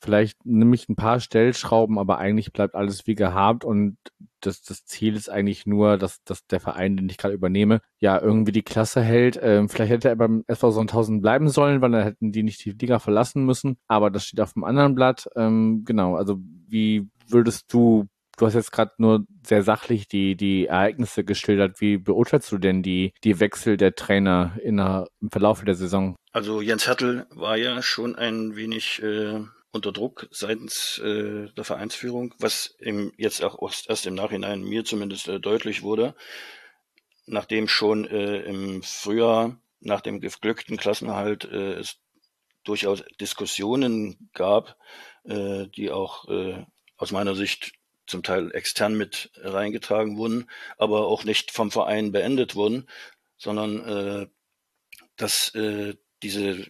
vielleicht 0.00 0.44
nehme 0.44 0.74
ich 0.74 0.88
ein 0.88 0.96
paar 0.96 1.20
Stellschrauben, 1.20 1.98
aber 1.98 2.18
eigentlich 2.18 2.52
bleibt 2.52 2.74
alles 2.74 3.06
wie 3.06 3.14
gehabt 3.14 3.64
und 3.64 3.96
das, 4.40 4.62
das 4.62 4.84
Ziel 4.84 5.16
ist 5.16 5.28
eigentlich 5.28 5.66
nur, 5.66 5.96
dass, 5.96 6.22
dass 6.24 6.46
der 6.46 6.60
Verein, 6.60 6.96
den 6.96 7.08
ich 7.08 7.18
gerade 7.18 7.34
übernehme, 7.34 7.80
ja 7.98 8.20
irgendwie 8.20 8.52
die 8.52 8.62
Klasse 8.62 9.00
hält. 9.00 9.38
Ähm, 9.42 9.68
vielleicht 9.68 9.90
hätte 9.90 10.08
er 10.08 10.16
beim 10.16 10.44
SV 10.46 10.70
Sonntausend 10.70 11.22
bleiben 11.22 11.48
sollen, 11.48 11.80
weil 11.80 11.90
dann 11.90 12.04
hätten 12.04 12.32
die 12.32 12.42
nicht 12.42 12.64
die 12.64 12.72
Liga 12.72 12.98
verlassen 12.98 13.44
müssen, 13.44 13.78
aber 13.88 14.10
das 14.10 14.26
steht 14.26 14.40
auf 14.40 14.52
dem 14.52 14.64
anderen 14.64 14.94
Blatt. 14.94 15.28
Ähm, 15.34 15.82
genau, 15.84 16.14
also 16.16 16.38
wie 16.68 17.08
würdest 17.28 17.72
du 17.72 18.06
Du 18.36 18.44
hast 18.44 18.54
jetzt 18.54 18.72
gerade 18.72 18.92
nur 18.98 19.26
sehr 19.42 19.62
sachlich 19.62 20.08
die, 20.08 20.36
die 20.36 20.66
Ereignisse 20.66 21.24
geschildert. 21.24 21.80
Wie 21.80 21.96
beurteilst 21.96 22.52
du 22.52 22.58
denn 22.58 22.82
die, 22.82 23.14
die 23.24 23.40
Wechsel 23.40 23.78
der 23.78 23.94
Trainer 23.94 24.58
in 24.62 24.76
der, 24.76 25.08
im 25.22 25.30
Verlauf 25.30 25.64
der 25.64 25.74
Saison? 25.74 26.16
Also 26.32 26.60
Jens 26.60 26.86
Hertel 26.86 27.26
war 27.30 27.56
ja 27.56 27.80
schon 27.80 28.14
ein 28.14 28.54
wenig 28.54 29.02
äh, 29.02 29.40
unter 29.72 29.92
Druck 29.92 30.28
seitens 30.30 30.98
äh, 30.98 31.48
der 31.56 31.64
Vereinsführung, 31.64 32.34
was 32.38 32.74
im, 32.78 33.12
jetzt 33.16 33.42
auch 33.42 33.58
erst 33.88 34.06
im 34.06 34.14
Nachhinein 34.14 34.62
mir 34.62 34.84
zumindest 34.84 35.28
äh, 35.28 35.40
deutlich 35.40 35.82
wurde, 35.82 36.14
nachdem 37.24 37.68
schon 37.68 38.06
äh, 38.06 38.42
im 38.42 38.82
Frühjahr 38.82 39.58
nach 39.80 40.02
dem 40.02 40.20
geglückten 40.20 40.76
Klassenerhalt 40.76 41.46
äh, 41.46 41.74
es 41.74 42.00
durchaus 42.64 43.02
Diskussionen 43.20 44.28
gab, 44.34 44.76
äh, 45.24 45.68
die 45.68 45.90
auch 45.90 46.26
aus 46.96 47.12
meiner 47.12 47.34
Sicht 47.36 47.72
zum 48.06 48.22
Teil 48.22 48.54
extern 48.54 48.96
mit 48.96 49.30
reingetragen 49.36 50.16
wurden, 50.16 50.48
aber 50.78 51.06
auch 51.06 51.24
nicht 51.24 51.50
vom 51.50 51.70
Verein 51.70 52.12
beendet 52.12 52.54
wurden, 52.54 52.88
sondern 53.36 53.84
äh, 53.84 54.26
dass 55.16 55.54
äh, 55.54 55.94
diese 56.22 56.66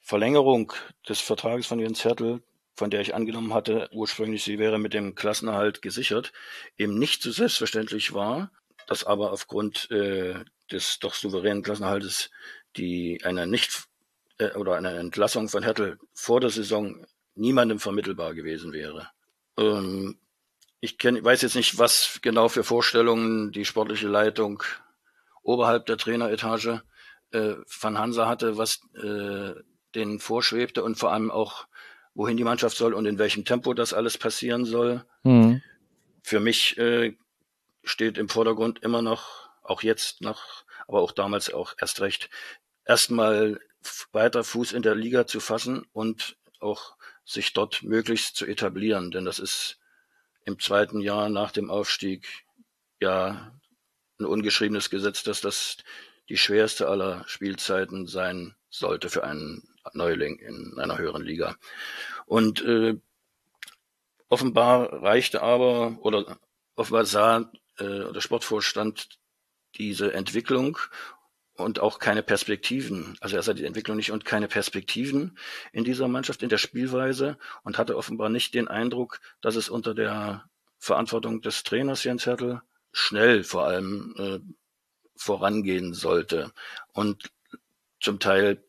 Verlängerung 0.00 0.72
des 1.08 1.20
Vertrages 1.20 1.66
von 1.66 1.78
Jens 1.78 2.04
Hertel, 2.04 2.42
von 2.74 2.90
der 2.90 3.00
ich 3.00 3.14
angenommen 3.14 3.54
hatte, 3.54 3.88
ursprünglich 3.92 4.44
sie 4.44 4.58
wäre 4.58 4.78
mit 4.78 4.94
dem 4.94 5.14
Klassenerhalt 5.14 5.82
gesichert, 5.82 6.32
eben 6.76 6.98
nicht 6.98 7.22
so 7.22 7.30
selbstverständlich 7.30 8.12
war, 8.12 8.50
dass 8.86 9.04
aber 9.04 9.32
aufgrund 9.32 9.90
äh, 9.90 10.44
des 10.70 10.98
doch 10.98 11.14
souveränen 11.14 11.62
Klassenerhaltes 11.62 12.30
die 12.76 13.20
eine 13.24 13.46
nicht 13.46 13.84
äh, 14.38 14.52
oder 14.52 14.76
eine 14.76 14.96
Entlassung 14.96 15.48
von 15.48 15.62
Hertel 15.62 15.98
vor 16.12 16.40
der 16.40 16.50
Saison 16.50 17.06
niemandem 17.34 17.78
vermittelbar 17.78 18.34
gewesen 18.34 18.72
wäre. 18.72 19.10
Ähm, 19.56 20.18
ich 20.84 20.98
kenn, 20.98 21.24
weiß 21.24 21.40
jetzt 21.40 21.56
nicht, 21.56 21.78
was 21.78 22.18
genau 22.20 22.48
für 22.48 22.62
Vorstellungen 22.62 23.52
die 23.52 23.64
sportliche 23.64 24.06
Leitung 24.06 24.62
oberhalb 25.42 25.86
der 25.86 25.96
Traineretage 25.96 26.82
äh, 27.30 27.54
von 27.66 27.98
Hansa 27.98 28.28
hatte, 28.28 28.58
was 28.58 28.80
äh, 29.02 29.54
denen 29.94 30.20
vorschwebte 30.20 30.84
und 30.84 30.96
vor 30.96 31.10
allem 31.10 31.30
auch, 31.30 31.66
wohin 32.12 32.36
die 32.36 32.44
Mannschaft 32.44 32.76
soll 32.76 32.92
und 32.92 33.06
in 33.06 33.18
welchem 33.18 33.46
Tempo 33.46 33.72
das 33.72 33.94
alles 33.94 34.18
passieren 34.18 34.66
soll. 34.66 35.06
Mhm. 35.22 35.62
Für 36.22 36.38
mich 36.38 36.76
äh, 36.76 37.16
steht 37.82 38.18
im 38.18 38.28
Vordergrund 38.28 38.82
immer 38.82 39.00
noch, 39.00 39.48
auch 39.62 39.82
jetzt 39.82 40.20
noch, 40.20 40.64
aber 40.86 41.00
auch 41.00 41.12
damals 41.12 41.52
auch 41.52 41.74
erst 41.80 42.02
recht, 42.02 42.28
erstmal 42.84 43.58
weiter 44.12 44.44
Fuß 44.44 44.72
in 44.72 44.82
der 44.82 44.94
Liga 44.94 45.26
zu 45.26 45.40
fassen 45.40 45.86
und 45.94 46.36
auch 46.60 46.96
sich 47.24 47.54
dort 47.54 47.82
möglichst 47.82 48.36
zu 48.36 48.44
etablieren, 48.44 49.10
denn 49.10 49.24
das 49.24 49.38
ist 49.38 49.78
im 50.44 50.58
zweiten 50.58 51.00
Jahr 51.00 51.28
nach 51.28 51.52
dem 51.52 51.70
Aufstieg 51.70 52.44
ja 53.00 53.52
ein 54.18 54.26
ungeschriebenes 54.26 54.90
Gesetz, 54.90 55.22
dass 55.22 55.40
das 55.40 55.78
die 56.28 56.36
schwerste 56.36 56.88
aller 56.88 57.26
Spielzeiten 57.26 58.06
sein 58.06 58.54
sollte 58.70 59.10
für 59.10 59.24
einen 59.24 59.68
Neuling 59.92 60.38
in 60.38 60.78
einer 60.78 60.98
höheren 60.98 61.22
Liga. 61.22 61.56
Und 62.26 62.62
äh, 62.62 62.96
offenbar 64.28 65.02
reichte 65.02 65.42
aber, 65.42 65.98
oder 66.00 66.38
offenbar 66.74 67.04
sah 67.04 67.50
äh, 67.78 68.12
der 68.12 68.20
Sportvorstand 68.20 69.18
diese 69.76 70.12
Entwicklung 70.12 70.78
und 71.56 71.80
auch 71.80 71.98
keine 71.98 72.22
Perspektiven. 72.22 73.16
Also 73.20 73.36
er 73.36 73.42
sah 73.42 73.54
die 73.54 73.64
Entwicklung 73.64 73.96
nicht 73.96 74.10
und 74.10 74.24
keine 74.24 74.48
Perspektiven 74.48 75.38
in 75.72 75.84
dieser 75.84 76.08
Mannschaft, 76.08 76.42
in 76.42 76.48
der 76.48 76.58
Spielweise 76.58 77.38
und 77.62 77.78
hatte 77.78 77.96
offenbar 77.96 78.28
nicht 78.28 78.54
den 78.54 78.68
Eindruck, 78.68 79.20
dass 79.40 79.56
es 79.56 79.68
unter 79.68 79.94
der 79.94 80.44
Verantwortung 80.78 81.40
des 81.40 81.62
Trainers 81.62 82.04
Jens 82.04 82.26
Hertel 82.26 82.60
schnell 82.92 83.44
vor 83.44 83.64
allem 83.64 84.14
äh, 84.18 84.40
vorangehen 85.16 85.94
sollte. 85.94 86.52
Und 86.92 87.30
zum 88.00 88.18
Teil 88.18 88.62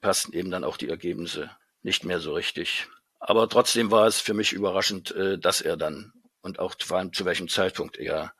passten 0.00 0.32
eben 0.32 0.50
dann 0.50 0.64
auch 0.64 0.76
die 0.76 0.88
Ergebnisse 0.88 1.50
nicht 1.82 2.04
mehr 2.04 2.20
so 2.20 2.32
richtig. 2.34 2.86
Aber 3.20 3.48
trotzdem 3.48 3.90
war 3.90 4.06
es 4.06 4.20
für 4.20 4.34
mich 4.34 4.52
überraschend, 4.52 5.10
äh, 5.10 5.38
dass 5.38 5.60
er 5.60 5.76
dann 5.76 6.12
und 6.40 6.60
auch 6.60 6.74
vor 6.78 6.98
allem 6.98 7.12
zu 7.12 7.24
welchem 7.24 7.48
Zeitpunkt 7.48 7.98
er 7.98 8.32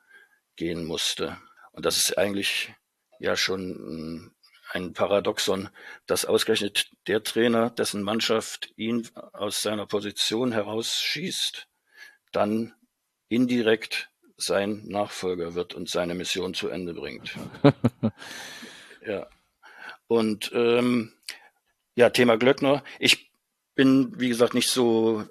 gehen 0.56 0.84
musste. 0.84 1.36
Und 1.72 1.84
das 1.84 1.96
ist 1.96 2.16
eigentlich 2.16 2.74
ja 3.20 3.36
schon 3.36 4.32
ein 4.70 4.92
Paradoxon, 4.92 5.68
dass 6.06 6.24
ausgerechnet 6.24 6.90
der 7.06 7.22
Trainer, 7.22 7.70
dessen 7.70 8.02
Mannschaft 8.02 8.70
ihn 8.76 9.08
aus 9.32 9.62
seiner 9.62 9.86
Position 9.86 10.52
herausschießt, 10.52 11.66
dann 12.32 12.74
indirekt 13.28 14.10
sein 14.36 14.84
Nachfolger 14.86 15.54
wird 15.54 15.74
und 15.74 15.88
seine 15.88 16.14
Mission 16.14 16.54
zu 16.54 16.68
Ende 16.68 16.94
bringt. 16.94 17.34
ja. 19.06 19.26
Und 20.06 20.50
ähm, 20.54 21.12
ja, 21.94 22.10
Thema 22.10 22.36
Glöckner. 22.36 22.84
Ich 22.98 23.30
bin, 23.74 24.18
wie 24.20 24.28
gesagt, 24.28 24.54
nicht 24.54 24.68
so 24.68 25.24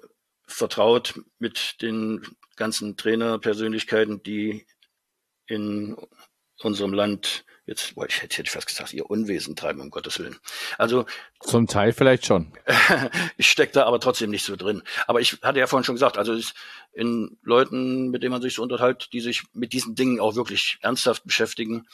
vertraut 0.46 1.20
mit 1.38 1.80
den 1.80 2.22
ganzen 2.56 2.96
Trainerpersönlichkeiten, 2.96 4.22
die 4.22 4.66
in 5.46 5.96
unserem 6.62 6.92
Land 6.92 7.44
jetzt, 7.68 7.94
boah, 7.94 8.06
ich 8.06 8.22
hätte 8.22 8.50
fast 8.50 8.66
gesagt, 8.66 8.94
ihr 8.94 9.08
Unwesen 9.08 9.54
treiben, 9.54 9.80
um 9.80 9.90
Gottes 9.90 10.18
Willen. 10.18 10.36
Also 10.78 11.04
zum 11.40 11.66
Teil 11.66 11.92
vielleicht 11.92 12.26
schon. 12.26 12.52
ich 13.36 13.50
stecke 13.50 13.72
da 13.72 13.84
aber 13.84 14.00
trotzdem 14.00 14.30
nicht 14.30 14.44
so 14.44 14.56
drin. 14.56 14.82
Aber 15.06 15.20
ich 15.20 15.38
hatte 15.42 15.58
ja 15.58 15.66
vorhin 15.66 15.84
schon 15.84 15.94
gesagt, 15.94 16.16
also 16.16 16.34
in 16.92 17.38
Leuten, 17.42 18.08
mit 18.08 18.22
denen 18.22 18.32
man 18.32 18.42
sich 18.42 18.54
so 18.54 18.62
unterhält, 18.62 19.12
die 19.12 19.20
sich 19.20 19.44
mit 19.52 19.74
diesen 19.74 19.94
Dingen 19.94 20.18
auch 20.18 20.34
wirklich 20.34 20.78
ernsthaft 20.80 21.24
beschäftigen, 21.24 21.86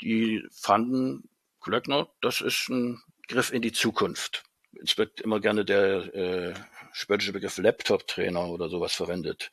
die 0.00 0.44
fanden 0.50 1.28
Glöckner, 1.60 2.08
das 2.22 2.40
ist 2.40 2.68
ein 2.70 3.00
Griff 3.28 3.52
in 3.52 3.62
die 3.62 3.72
Zukunft. 3.72 4.44
Es 4.82 4.96
wird 4.96 5.20
immer 5.20 5.40
gerne 5.40 5.64
der 5.64 6.14
äh, 6.14 6.54
spöttische 6.92 7.32
Begriff 7.32 7.58
Laptop-Trainer 7.58 8.48
oder 8.48 8.68
sowas 8.70 8.94
verwendet. 8.94 9.52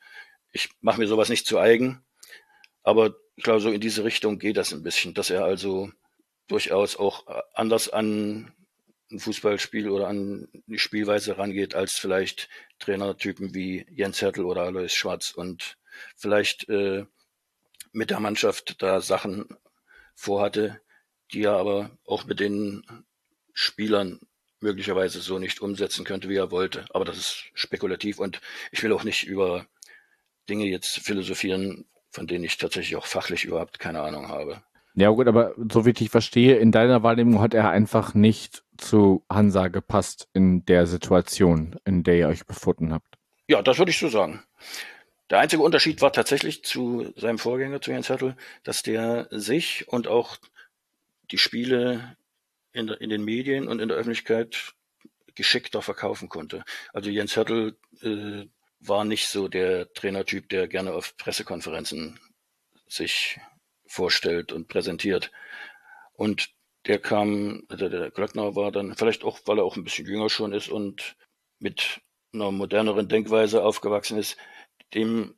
Ich 0.52 0.70
mache 0.80 0.98
mir 0.98 1.06
sowas 1.06 1.28
nicht 1.28 1.46
zu 1.46 1.58
eigen, 1.58 2.02
aber 2.82 3.14
ich 3.40 3.44
glaube, 3.44 3.60
so 3.60 3.70
in 3.70 3.80
diese 3.80 4.04
Richtung 4.04 4.38
geht 4.38 4.58
das 4.58 4.74
ein 4.74 4.82
bisschen, 4.82 5.14
dass 5.14 5.30
er 5.30 5.44
also 5.46 5.90
durchaus 6.46 6.94
auch 6.96 7.24
anders 7.54 7.88
an 7.88 8.52
ein 9.10 9.18
Fußballspiel 9.18 9.88
oder 9.88 10.08
an 10.08 10.46
die 10.66 10.78
Spielweise 10.78 11.38
rangeht, 11.38 11.74
als 11.74 11.94
vielleicht 11.94 12.50
Trainertypen 12.80 13.54
wie 13.54 13.86
Jens 13.88 14.20
Hertel 14.20 14.44
oder 14.44 14.64
Alois 14.64 14.90
Schwarz 14.90 15.30
und 15.30 15.78
vielleicht 16.16 16.68
äh, 16.68 17.06
mit 17.92 18.10
der 18.10 18.20
Mannschaft 18.20 18.82
da 18.82 19.00
Sachen 19.00 19.56
vorhatte, 20.14 20.78
die 21.32 21.44
er 21.44 21.54
aber 21.54 21.98
auch 22.04 22.26
mit 22.26 22.40
den 22.40 22.84
Spielern 23.54 24.20
möglicherweise 24.60 25.22
so 25.22 25.38
nicht 25.38 25.62
umsetzen 25.62 26.04
könnte, 26.04 26.28
wie 26.28 26.36
er 26.36 26.50
wollte. 26.50 26.84
Aber 26.90 27.06
das 27.06 27.16
ist 27.16 27.44
spekulativ 27.54 28.18
und 28.18 28.42
ich 28.70 28.82
will 28.82 28.92
auch 28.92 29.02
nicht 29.02 29.22
über 29.22 29.66
Dinge 30.46 30.66
jetzt 30.66 30.98
philosophieren, 30.98 31.86
von 32.10 32.26
denen 32.26 32.44
ich 32.44 32.58
tatsächlich 32.58 32.96
auch 32.96 33.06
fachlich 33.06 33.44
überhaupt 33.44 33.78
keine 33.78 34.02
Ahnung 34.02 34.28
habe. 34.28 34.62
Ja 34.94 35.10
gut, 35.10 35.28
aber 35.28 35.54
so 35.56 35.86
wie 35.86 35.90
ich 35.90 36.10
verstehe, 36.10 36.56
in 36.56 36.72
deiner 36.72 37.02
Wahrnehmung 37.02 37.40
hat 37.40 37.54
er 37.54 37.70
einfach 37.70 38.14
nicht 38.14 38.64
zu 38.76 39.24
Hansa 39.30 39.68
gepasst 39.68 40.28
in 40.32 40.64
der 40.64 40.86
Situation, 40.86 41.78
in 41.84 42.02
der 42.02 42.16
ihr 42.16 42.28
euch 42.28 42.44
befunden 42.44 42.92
habt. 42.92 43.16
Ja, 43.46 43.62
das 43.62 43.78
würde 43.78 43.90
ich 43.90 43.98
so 43.98 44.08
sagen. 44.08 44.42
Der 45.30 45.38
einzige 45.38 45.62
Unterschied 45.62 46.02
war 46.02 46.12
tatsächlich 46.12 46.64
zu 46.64 47.12
seinem 47.16 47.38
Vorgänger, 47.38 47.80
zu 47.80 47.92
Jens 47.92 48.08
Hertel, 48.08 48.36
dass 48.64 48.82
der 48.82 49.28
sich 49.30 49.86
und 49.88 50.08
auch 50.08 50.36
die 51.30 51.38
Spiele 51.38 52.16
in, 52.72 52.88
in 52.88 53.10
den 53.10 53.24
Medien 53.24 53.68
und 53.68 53.80
in 53.80 53.88
der 53.88 53.96
Öffentlichkeit 53.96 54.74
geschickter 55.36 55.82
verkaufen 55.82 56.28
konnte. 56.28 56.64
Also 56.92 57.10
Jens 57.10 57.36
Hertel 57.36 57.76
äh, 58.02 58.46
war 58.80 59.04
nicht 59.04 59.28
so 59.28 59.48
der 59.48 59.92
Trainertyp, 59.92 60.48
der 60.48 60.68
gerne 60.68 60.92
auf 60.92 61.16
Pressekonferenzen 61.16 62.18
sich 62.88 63.38
vorstellt 63.86 64.52
und 64.52 64.68
präsentiert. 64.68 65.30
Und 66.12 66.50
der 66.86 66.98
kam, 66.98 67.64
also 67.68 67.88
der 67.88 68.10
Glöckner 68.10 68.56
war 68.56 68.72
dann, 68.72 68.96
vielleicht 68.96 69.24
auch, 69.24 69.40
weil 69.44 69.58
er 69.58 69.64
auch 69.64 69.76
ein 69.76 69.84
bisschen 69.84 70.06
jünger 70.06 70.30
schon 70.30 70.52
ist 70.52 70.68
und 70.68 71.16
mit 71.58 72.00
einer 72.32 72.50
moderneren 72.50 73.08
Denkweise 73.08 73.62
aufgewachsen 73.62 74.18
ist, 74.18 74.36
dem 74.94 75.34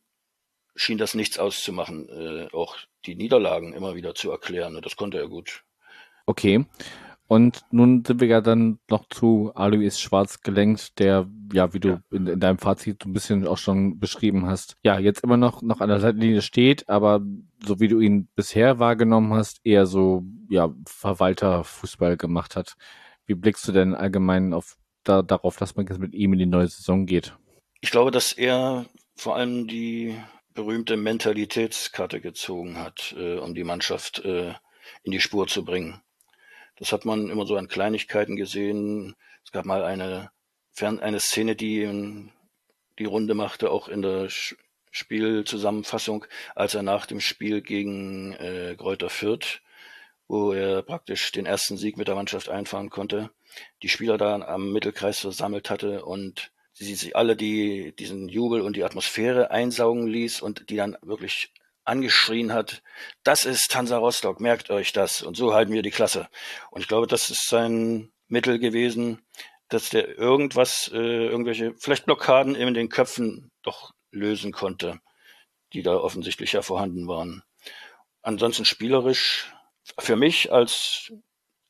schien 0.76 0.98
das 0.98 1.14
nichts 1.14 1.38
auszumachen, 1.38 2.08
äh, 2.08 2.48
auch 2.52 2.76
die 3.04 3.14
Niederlagen 3.14 3.72
immer 3.72 3.94
wieder 3.94 4.14
zu 4.14 4.30
erklären. 4.30 4.80
Das 4.82 4.96
konnte 4.96 5.18
er 5.18 5.28
gut. 5.28 5.64
Okay. 6.26 6.64
Und 7.32 7.62
nun 7.70 8.04
sind 8.04 8.20
wir 8.20 8.28
ja 8.28 8.42
dann 8.42 8.78
noch 8.90 9.08
zu 9.08 9.52
Alois 9.54 9.98
Schwarz 9.98 10.42
gelenkt, 10.42 10.98
der, 10.98 11.26
ja, 11.50 11.72
wie 11.72 11.80
du 11.80 11.88
ja. 11.88 12.02
In, 12.10 12.26
in, 12.26 12.40
deinem 12.40 12.58
Fazit 12.58 13.02
so 13.02 13.08
ein 13.08 13.14
bisschen 13.14 13.46
auch 13.46 13.56
schon 13.56 13.98
beschrieben 13.98 14.44
hast, 14.44 14.76
ja, 14.82 14.98
jetzt 14.98 15.24
immer 15.24 15.38
noch, 15.38 15.62
noch 15.62 15.80
an 15.80 15.88
der 15.88 15.98
Seitenlinie 15.98 16.42
steht, 16.42 16.90
aber 16.90 17.22
so 17.64 17.80
wie 17.80 17.88
du 17.88 18.00
ihn 18.00 18.28
bisher 18.36 18.78
wahrgenommen 18.80 19.32
hast, 19.32 19.62
eher 19.64 19.86
so, 19.86 20.24
ja, 20.50 20.74
Verwalter-Fußball 20.86 22.18
gemacht 22.18 22.54
hat. 22.54 22.74
Wie 23.24 23.34
blickst 23.34 23.66
du 23.66 23.72
denn 23.72 23.94
allgemein 23.94 24.52
auf, 24.52 24.76
da, 25.02 25.22
darauf, 25.22 25.56
dass 25.56 25.74
man 25.74 25.86
jetzt 25.86 26.00
mit 26.00 26.12
ihm 26.12 26.34
in 26.34 26.38
die 26.38 26.44
neue 26.44 26.68
Saison 26.68 27.06
geht? 27.06 27.34
Ich 27.80 27.90
glaube, 27.90 28.10
dass 28.10 28.32
er 28.32 28.84
vor 29.16 29.36
allem 29.36 29.68
die 29.68 30.18
berühmte 30.52 30.98
Mentalitätskarte 30.98 32.20
gezogen 32.20 32.76
hat, 32.76 33.14
äh, 33.16 33.38
um 33.38 33.54
die 33.54 33.64
Mannschaft 33.64 34.22
äh, 34.22 34.52
in 35.02 35.12
die 35.12 35.20
Spur 35.20 35.46
zu 35.46 35.64
bringen. 35.64 36.02
Das 36.76 36.92
hat 36.92 37.04
man 37.04 37.28
immer 37.28 37.46
so 37.46 37.56
an 37.56 37.68
Kleinigkeiten 37.68 38.36
gesehen. 38.36 39.14
Es 39.44 39.52
gab 39.52 39.64
mal 39.64 39.84
eine, 39.84 40.30
eine 40.80 41.20
Szene, 41.20 41.54
die 41.56 42.30
die 42.98 43.04
Runde 43.04 43.34
machte, 43.34 43.70
auch 43.70 43.88
in 43.88 44.02
der 44.02 44.28
Spielzusammenfassung, 44.90 46.26
als 46.54 46.74
er 46.74 46.82
nach 46.82 47.06
dem 47.06 47.20
Spiel 47.20 47.62
gegen 47.62 48.34
äh, 48.34 48.76
Kräuter 48.76 49.10
Fürth, 49.10 49.62
wo 50.28 50.52
er 50.52 50.82
praktisch 50.82 51.32
den 51.32 51.46
ersten 51.46 51.76
Sieg 51.76 51.96
mit 51.96 52.08
der 52.08 52.14
Mannschaft 52.14 52.48
einfahren 52.48 52.90
konnte, 52.90 53.30
die 53.82 53.88
Spieler 53.88 54.18
da 54.18 54.34
am 54.40 54.72
Mittelkreis 54.72 55.20
versammelt 55.20 55.70
hatte 55.70 56.04
und 56.04 56.52
sie 56.72 56.94
sich 56.94 57.16
alle 57.16 57.36
die, 57.36 57.94
diesen 57.96 58.28
Jubel 58.28 58.60
und 58.60 58.76
die 58.76 58.84
Atmosphäre 58.84 59.50
einsaugen 59.50 60.06
ließ 60.06 60.40
und 60.40 60.70
die 60.70 60.76
dann 60.76 60.96
wirklich 61.02 61.52
angeschrien 61.84 62.52
hat, 62.52 62.82
das 63.24 63.44
ist 63.44 63.74
Hansa 63.74 63.98
Rostock, 63.98 64.40
merkt 64.40 64.70
euch 64.70 64.92
das 64.92 65.22
und 65.22 65.36
so 65.36 65.54
halten 65.54 65.72
wir 65.72 65.82
die 65.82 65.90
Klasse. 65.90 66.28
Und 66.70 66.82
ich 66.82 66.88
glaube, 66.88 67.06
das 67.06 67.30
ist 67.30 67.48
sein 67.48 68.12
Mittel 68.28 68.58
gewesen, 68.58 69.22
dass 69.68 69.90
der 69.90 70.18
irgendwas, 70.18 70.90
äh, 70.92 71.26
irgendwelche, 71.26 71.74
vielleicht 71.78 72.04
Blockaden 72.04 72.54
in 72.54 72.74
den 72.74 72.88
Köpfen 72.88 73.50
doch 73.62 73.92
lösen 74.10 74.52
konnte, 74.52 75.00
die 75.72 75.82
da 75.82 75.96
offensichtlich 75.96 76.52
ja 76.52 76.62
vorhanden 76.62 77.08
waren. 77.08 77.42
Ansonsten 78.22 78.64
spielerisch, 78.64 79.52
für 79.98 80.16
mich 80.16 80.52
als 80.52 81.12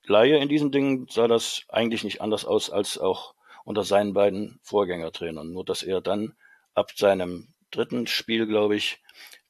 Laie 0.04 0.38
in 0.38 0.48
diesen 0.48 0.72
Dingen 0.72 1.06
sah 1.08 1.28
das 1.28 1.62
eigentlich 1.68 2.04
nicht 2.04 2.20
anders 2.20 2.44
aus 2.44 2.70
als 2.70 2.98
auch 2.98 3.34
unter 3.64 3.84
seinen 3.84 4.12
beiden 4.12 4.58
Vorgängertrainern. 4.62 5.52
Nur 5.52 5.64
dass 5.64 5.82
er 5.82 6.00
dann 6.00 6.34
ab 6.74 6.90
seinem 6.96 7.54
dritten 7.70 8.06
Spiel, 8.06 8.46
glaube 8.46 8.76
ich, 8.76 9.00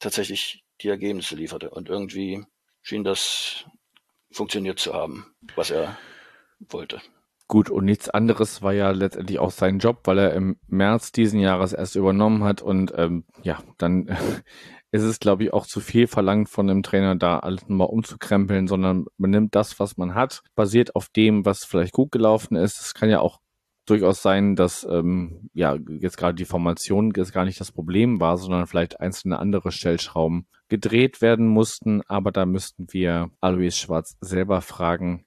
tatsächlich 0.02 0.64
die 0.82 0.88
Ergebnisse 0.88 1.36
lieferte. 1.36 1.70
Und 1.70 1.88
irgendwie 1.88 2.44
schien 2.82 3.04
das 3.04 3.64
funktioniert 4.30 4.78
zu 4.78 4.92
haben, 4.92 5.26
was 5.54 5.70
er 5.70 5.96
wollte. 6.58 7.00
Gut, 7.48 7.70
und 7.70 7.84
nichts 7.84 8.08
anderes 8.08 8.62
war 8.62 8.72
ja 8.72 8.90
letztendlich 8.92 9.38
auch 9.38 9.50
sein 9.50 9.78
Job, 9.78 10.00
weil 10.04 10.18
er 10.18 10.32
im 10.32 10.56
März 10.68 11.12
diesen 11.12 11.38
Jahres 11.38 11.72
erst 11.72 11.96
übernommen 11.96 12.44
hat. 12.44 12.62
Und 12.62 12.92
ähm, 12.96 13.24
ja, 13.42 13.62
dann 13.78 14.06
ist 14.90 15.02
es, 15.02 15.20
glaube 15.20 15.44
ich, 15.44 15.52
auch 15.52 15.66
zu 15.66 15.80
viel 15.80 16.06
verlangt 16.06 16.48
von 16.48 16.66
dem 16.66 16.82
Trainer, 16.82 17.14
da 17.14 17.38
alles 17.38 17.68
mal 17.68 17.84
umzukrempeln, 17.84 18.68
sondern 18.68 19.06
man 19.18 19.30
nimmt 19.30 19.54
das, 19.54 19.78
was 19.78 19.96
man 19.96 20.14
hat, 20.14 20.42
basiert 20.54 20.96
auf 20.96 21.08
dem, 21.08 21.44
was 21.44 21.64
vielleicht 21.64 21.92
gut 21.92 22.10
gelaufen 22.10 22.56
ist. 22.56 22.80
Es 22.80 22.94
kann 22.94 23.10
ja 23.10 23.20
auch 23.20 23.40
durchaus 23.86 24.22
sein, 24.22 24.56
dass 24.56 24.86
ähm, 24.88 25.48
ja 25.54 25.76
jetzt 25.88 26.16
gerade 26.16 26.34
die 26.34 26.44
Formation 26.44 27.12
jetzt 27.16 27.32
gar 27.32 27.44
nicht 27.44 27.60
das 27.60 27.72
Problem 27.72 28.20
war, 28.20 28.36
sondern 28.36 28.66
vielleicht 28.66 29.00
einzelne 29.00 29.38
andere 29.38 29.72
Stellschrauben 29.72 30.46
gedreht 30.68 31.20
werden 31.20 31.46
mussten. 31.46 32.02
Aber 32.06 32.32
da 32.32 32.46
müssten 32.46 32.86
wir 32.90 33.30
Alois 33.40 33.72
Schwarz 33.72 34.16
selber 34.20 34.60
fragen, 34.60 35.24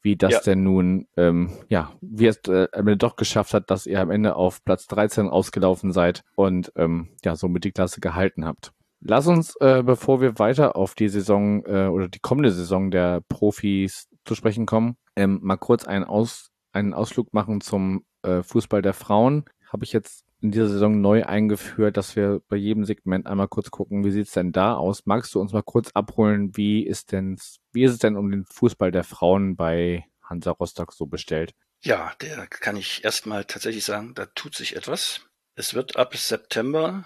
wie 0.00 0.16
das 0.16 0.32
ja. 0.32 0.40
denn 0.40 0.62
nun, 0.62 1.06
ähm, 1.16 1.50
ja, 1.68 1.92
wie 2.00 2.26
es 2.26 2.38
äh, 2.48 2.68
am 2.72 2.86
Ende 2.86 2.96
doch 2.96 3.16
geschafft 3.16 3.52
hat, 3.52 3.70
dass 3.70 3.86
ihr 3.86 4.00
am 4.00 4.10
Ende 4.10 4.36
auf 4.36 4.64
Platz 4.64 4.86
13 4.86 5.28
ausgelaufen 5.28 5.92
seid 5.92 6.22
und 6.34 6.72
ähm, 6.76 7.10
ja, 7.24 7.36
somit 7.36 7.64
die 7.64 7.72
Klasse 7.72 8.00
gehalten 8.00 8.44
habt. 8.44 8.72
Lass 9.00 9.26
uns, 9.26 9.54
äh, 9.60 9.82
bevor 9.82 10.20
wir 10.20 10.38
weiter 10.38 10.76
auf 10.76 10.94
die 10.94 11.08
Saison 11.08 11.64
äh, 11.66 11.86
oder 11.86 12.08
die 12.08 12.18
kommende 12.20 12.50
Saison 12.50 12.90
der 12.90 13.20
Profis 13.28 14.08
zu 14.24 14.34
sprechen 14.34 14.66
kommen, 14.66 14.96
ähm, 15.14 15.38
mal 15.42 15.56
kurz 15.56 15.84
einen 15.84 16.04
Aus 16.04 16.50
einen 16.72 16.94
Ausflug 16.94 17.32
machen 17.32 17.60
zum 17.60 18.04
äh, 18.22 18.42
Fußball 18.42 18.82
der 18.82 18.94
Frauen. 18.94 19.44
Habe 19.70 19.84
ich 19.84 19.92
jetzt 19.92 20.24
in 20.40 20.52
dieser 20.52 20.68
Saison 20.68 21.00
neu 21.00 21.24
eingeführt, 21.24 21.96
dass 21.96 22.14
wir 22.14 22.40
bei 22.48 22.56
jedem 22.56 22.84
Segment 22.84 23.26
einmal 23.26 23.48
kurz 23.48 23.70
gucken, 23.70 24.04
wie 24.04 24.10
sieht's 24.10 24.32
denn 24.32 24.52
da 24.52 24.74
aus? 24.74 25.04
Magst 25.04 25.34
du 25.34 25.40
uns 25.40 25.52
mal 25.52 25.62
kurz 25.62 25.90
abholen, 25.92 26.56
wie 26.56 26.86
ist 26.86 27.12
denn, 27.12 27.38
wie 27.72 27.84
ist 27.84 27.92
es 27.92 27.98
denn 27.98 28.16
um 28.16 28.30
den 28.30 28.44
Fußball 28.44 28.92
der 28.92 29.04
Frauen 29.04 29.56
bei 29.56 30.04
Hansa 30.22 30.52
Rostock 30.52 30.92
so 30.92 31.06
bestellt? 31.06 31.54
Ja, 31.80 32.12
der 32.20 32.46
kann 32.46 32.76
ich 32.76 33.04
erstmal 33.04 33.44
tatsächlich 33.44 33.84
sagen, 33.84 34.14
da 34.14 34.26
tut 34.26 34.54
sich 34.54 34.76
etwas. 34.76 35.22
Es 35.54 35.74
wird 35.74 35.96
ab 35.96 36.16
September 36.16 37.04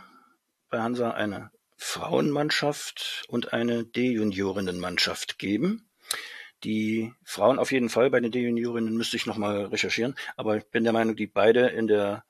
bei 0.68 0.80
Hansa 0.80 1.10
eine 1.12 1.50
Frauenmannschaft 1.76 3.24
und 3.28 3.52
eine 3.52 3.84
D-Juniorinnenmannschaft 3.84 5.38
geben. 5.38 5.88
Die 6.64 7.12
Frauen 7.24 7.58
auf 7.58 7.72
jeden 7.72 7.88
Fall, 7.88 8.10
bei 8.10 8.20
den 8.20 8.30
D-Juniorinnen 8.30 8.96
müsste 8.96 9.16
ich 9.16 9.26
nochmal 9.26 9.66
recherchieren, 9.66 10.14
aber 10.36 10.56
ich 10.56 10.64
bin 10.64 10.84
der 10.84 10.92
Meinung, 10.92 11.16
die 11.16 11.26
beide 11.26 11.68
in 11.68 11.86
der 11.86 12.24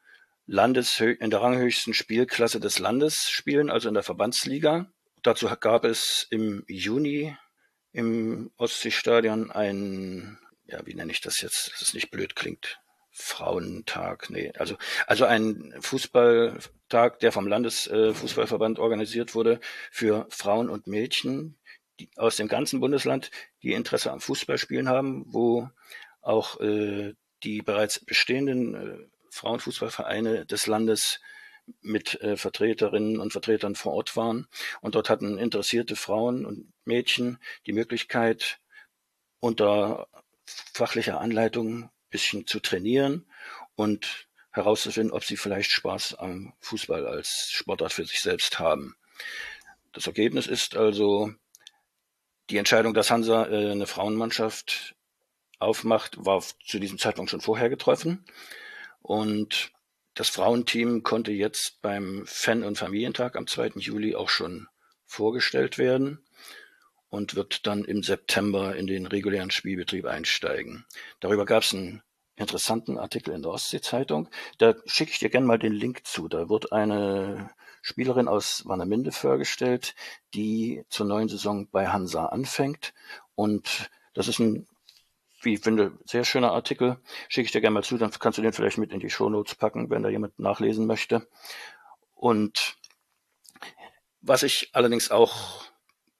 Landeshö 0.47 1.12
in 1.12 1.31
der 1.31 1.40
ranghöchsten 1.40 1.95
Spielklasse 1.95 2.59
des 2.59 2.79
Landes 2.79 3.29
spielen, 3.31 3.71
also 3.71 3.88
in 3.88 3.95
der 3.95 4.03
Verbandsliga. 4.03 4.90
Dazu 5.23 5.49
gab 5.61 5.85
es 5.85 6.27
im 6.31 6.64
Juni 6.66 7.37
im 7.92 8.51
Ostseestadion 8.57 9.51
ein, 9.51 10.38
ja, 10.66 10.81
wie 10.85 10.95
nenne 10.95 11.12
ich 11.12 11.21
das 11.21 11.40
jetzt, 11.40 11.73
dass 11.73 11.83
es 11.83 11.95
nicht 11.95 12.11
blöd 12.11 12.35
klingt, 12.35 12.81
Frauentag, 13.11 14.31
nee, 14.31 14.53
also, 14.57 14.77
also 15.07 15.27
ein 15.27 15.75
Fußballtag, 15.81 17.18
der 17.21 17.31
vom 17.31 17.47
Landesfußballverband 17.47 18.79
organisiert 18.79 19.35
wurde 19.35 19.61
für 19.90 20.27
Frauen 20.31 20.71
und 20.71 20.87
Mädchen, 20.87 21.59
aus 22.16 22.37
dem 22.37 22.48
ganzen 22.48 22.81
Bundesland, 22.81 23.31
die 23.62 23.72
Interesse 23.72 24.12
am 24.12 24.20
Fußballspielen 24.20 24.88
haben, 24.88 25.24
wo 25.26 25.68
auch 26.20 26.61
äh, 26.61 27.14
die 27.42 27.62
bereits 27.62 28.05
bestehenden 28.05 28.74
äh, 28.74 28.98
Frauenfußballvereine 29.31 30.46
des 30.46 30.66
Landes 30.66 31.20
mit 31.81 32.20
äh, 32.20 32.37
Vertreterinnen 32.37 33.18
und 33.18 33.33
Vertretern 33.33 33.74
vor 33.74 33.94
Ort 33.94 34.16
waren. 34.16 34.48
Und 34.81 34.94
dort 34.94 35.11
hatten 35.11 35.38
interessierte 35.38 35.96
Frauen 35.96 36.44
und 36.44 36.72
Mädchen 36.85 37.38
die 37.66 37.72
Möglichkeit, 37.72 38.59
unter 39.40 40.09
fachlicher 40.44 41.20
Anleitung 41.20 41.85
ein 41.85 41.90
bisschen 42.11 42.46
zu 42.46 42.61
trainieren 42.61 43.26
und 43.74 44.28
herauszufinden, 44.50 45.12
ob 45.12 45.24
sie 45.24 45.37
vielleicht 45.37 45.70
Spaß 45.70 46.14
am 46.14 46.52
Fußball 46.61 47.07
als 47.07 47.50
Sportart 47.50 47.92
für 47.92 48.05
sich 48.05 48.20
selbst 48.20 48.59
haben. 48.59 48.96
Das 49.92 50.07
Ergebnis 50.07 50.46
ist 50.46 50.76
also 50.76 51.33
die 52.50 52.57
Entscheidung, 52.57 52.94
dass 52.94 53.11
Hansa 53.11 53.46
äh, 53.46 53.70
eine 53.70 53.87
Frauenmannschaft 53.87 54.94
aufmacht, 55.59 56.24
war 56.24 56.42
zu 56.66 56.78
diesem 56.78 56.98
Zeitpunkt 56.98 57.31
schon 57.31 57.40
vorher 57.40 57.68
getroffen. 57.68 58.24
Und 59.00 59.72
das 60.14 60.28
Frauenteam 60.28 61.02
konnte 61.02 61.33
jetzt 61.33 61.81
beim 61.83 62.24
Fan- 62.26 62.64
und 62.64 62.76
Familientag 62.76 63.37
am 63.37 63.46
2. 63.46 63.72
Juli 63.76 64.14
auch 64.14 64.28
schon 64.28 64.68
vorgestellt 65.07 65.78
werden 65.78 66.24
und 67.09 67.35
wird 67.35 67.66
dann 67.66 67.85
im 67.85 68.02
September 68.02 68.74
in 68.76 68.87
den 68.87 69.07
regulären 69.07 69.50
Spielbetrieb 69.50 70.07
einsteigen. 70.07 70.85
Darüber 71.20 71.44
gab 71.44 71.62
es 71.62 71.74
einen 71.74 72.02
interessanten 72.37 72.98
Artikel 72.98 73.35
in 73.35 73.42
der 73.42 73.52
Ostsee-Zeitung. 73.52 74.28
Da 74.59 74.74
schicke 74.87 75.12
ich 75.12 75.18
dir 75.18 75.31
gerne 75.31 75.46
mal 75.46 75.59
den 75.59 75.72
Link 75.72 76.07
zu. 76.07 76.28
Da 76.28 76.48
wird 76.48 76.72
eine 76.72 77.50
Spielerin 77.83 78.29
aus 78.29 78.62
Warnemünde 78.64 79.12
vorgestellt, 79.12 79.95
die 80.35 80.85
zur 80.88 81.05
neuen 81.05 81.29
Saison 81.29 81.68
bei 81.68 81.88
Hansa 81.88 82.27
anfängt. 82.27 82.95
Und 83.35 83.90
das 84.14 84.29
ist 84.29 84.38
ein, 84.38 84.66
wie 85.42 85.55
ich 85.55 85.61
finde, 85.61 85.99
sehr 86.07 86.25
schöner 86.25 86.53
Artikel. 86.53 86.99
Schicke 87.29 87.47
ich 87.47 87.53
dir 87.53 87.61
gerne 87.61 87.75
mal 87.75 87.85
zu, 87.85 87.99
dann 87.99 88.12
kannst 88.12 88.38
du 88.38 88.42
den 88.42 88.53
vielleicht 88.53 88.79
mit 88.79 88.92
in 88.92 89.01
die 89.01 89.11
Shownotes 89.11 89.57
packen, 89.57 89.90
wenn 89.90 90.03
da 90.03 90.09
jemand 90.09 90.38
nachlesen 90.38 90.87
möchte. 90.87 91.29
Und 92.14 92.77
Was 94.25 94.45
ich 94.45 94.71
allerdings 94.73 95.11
auch 95.11 95.64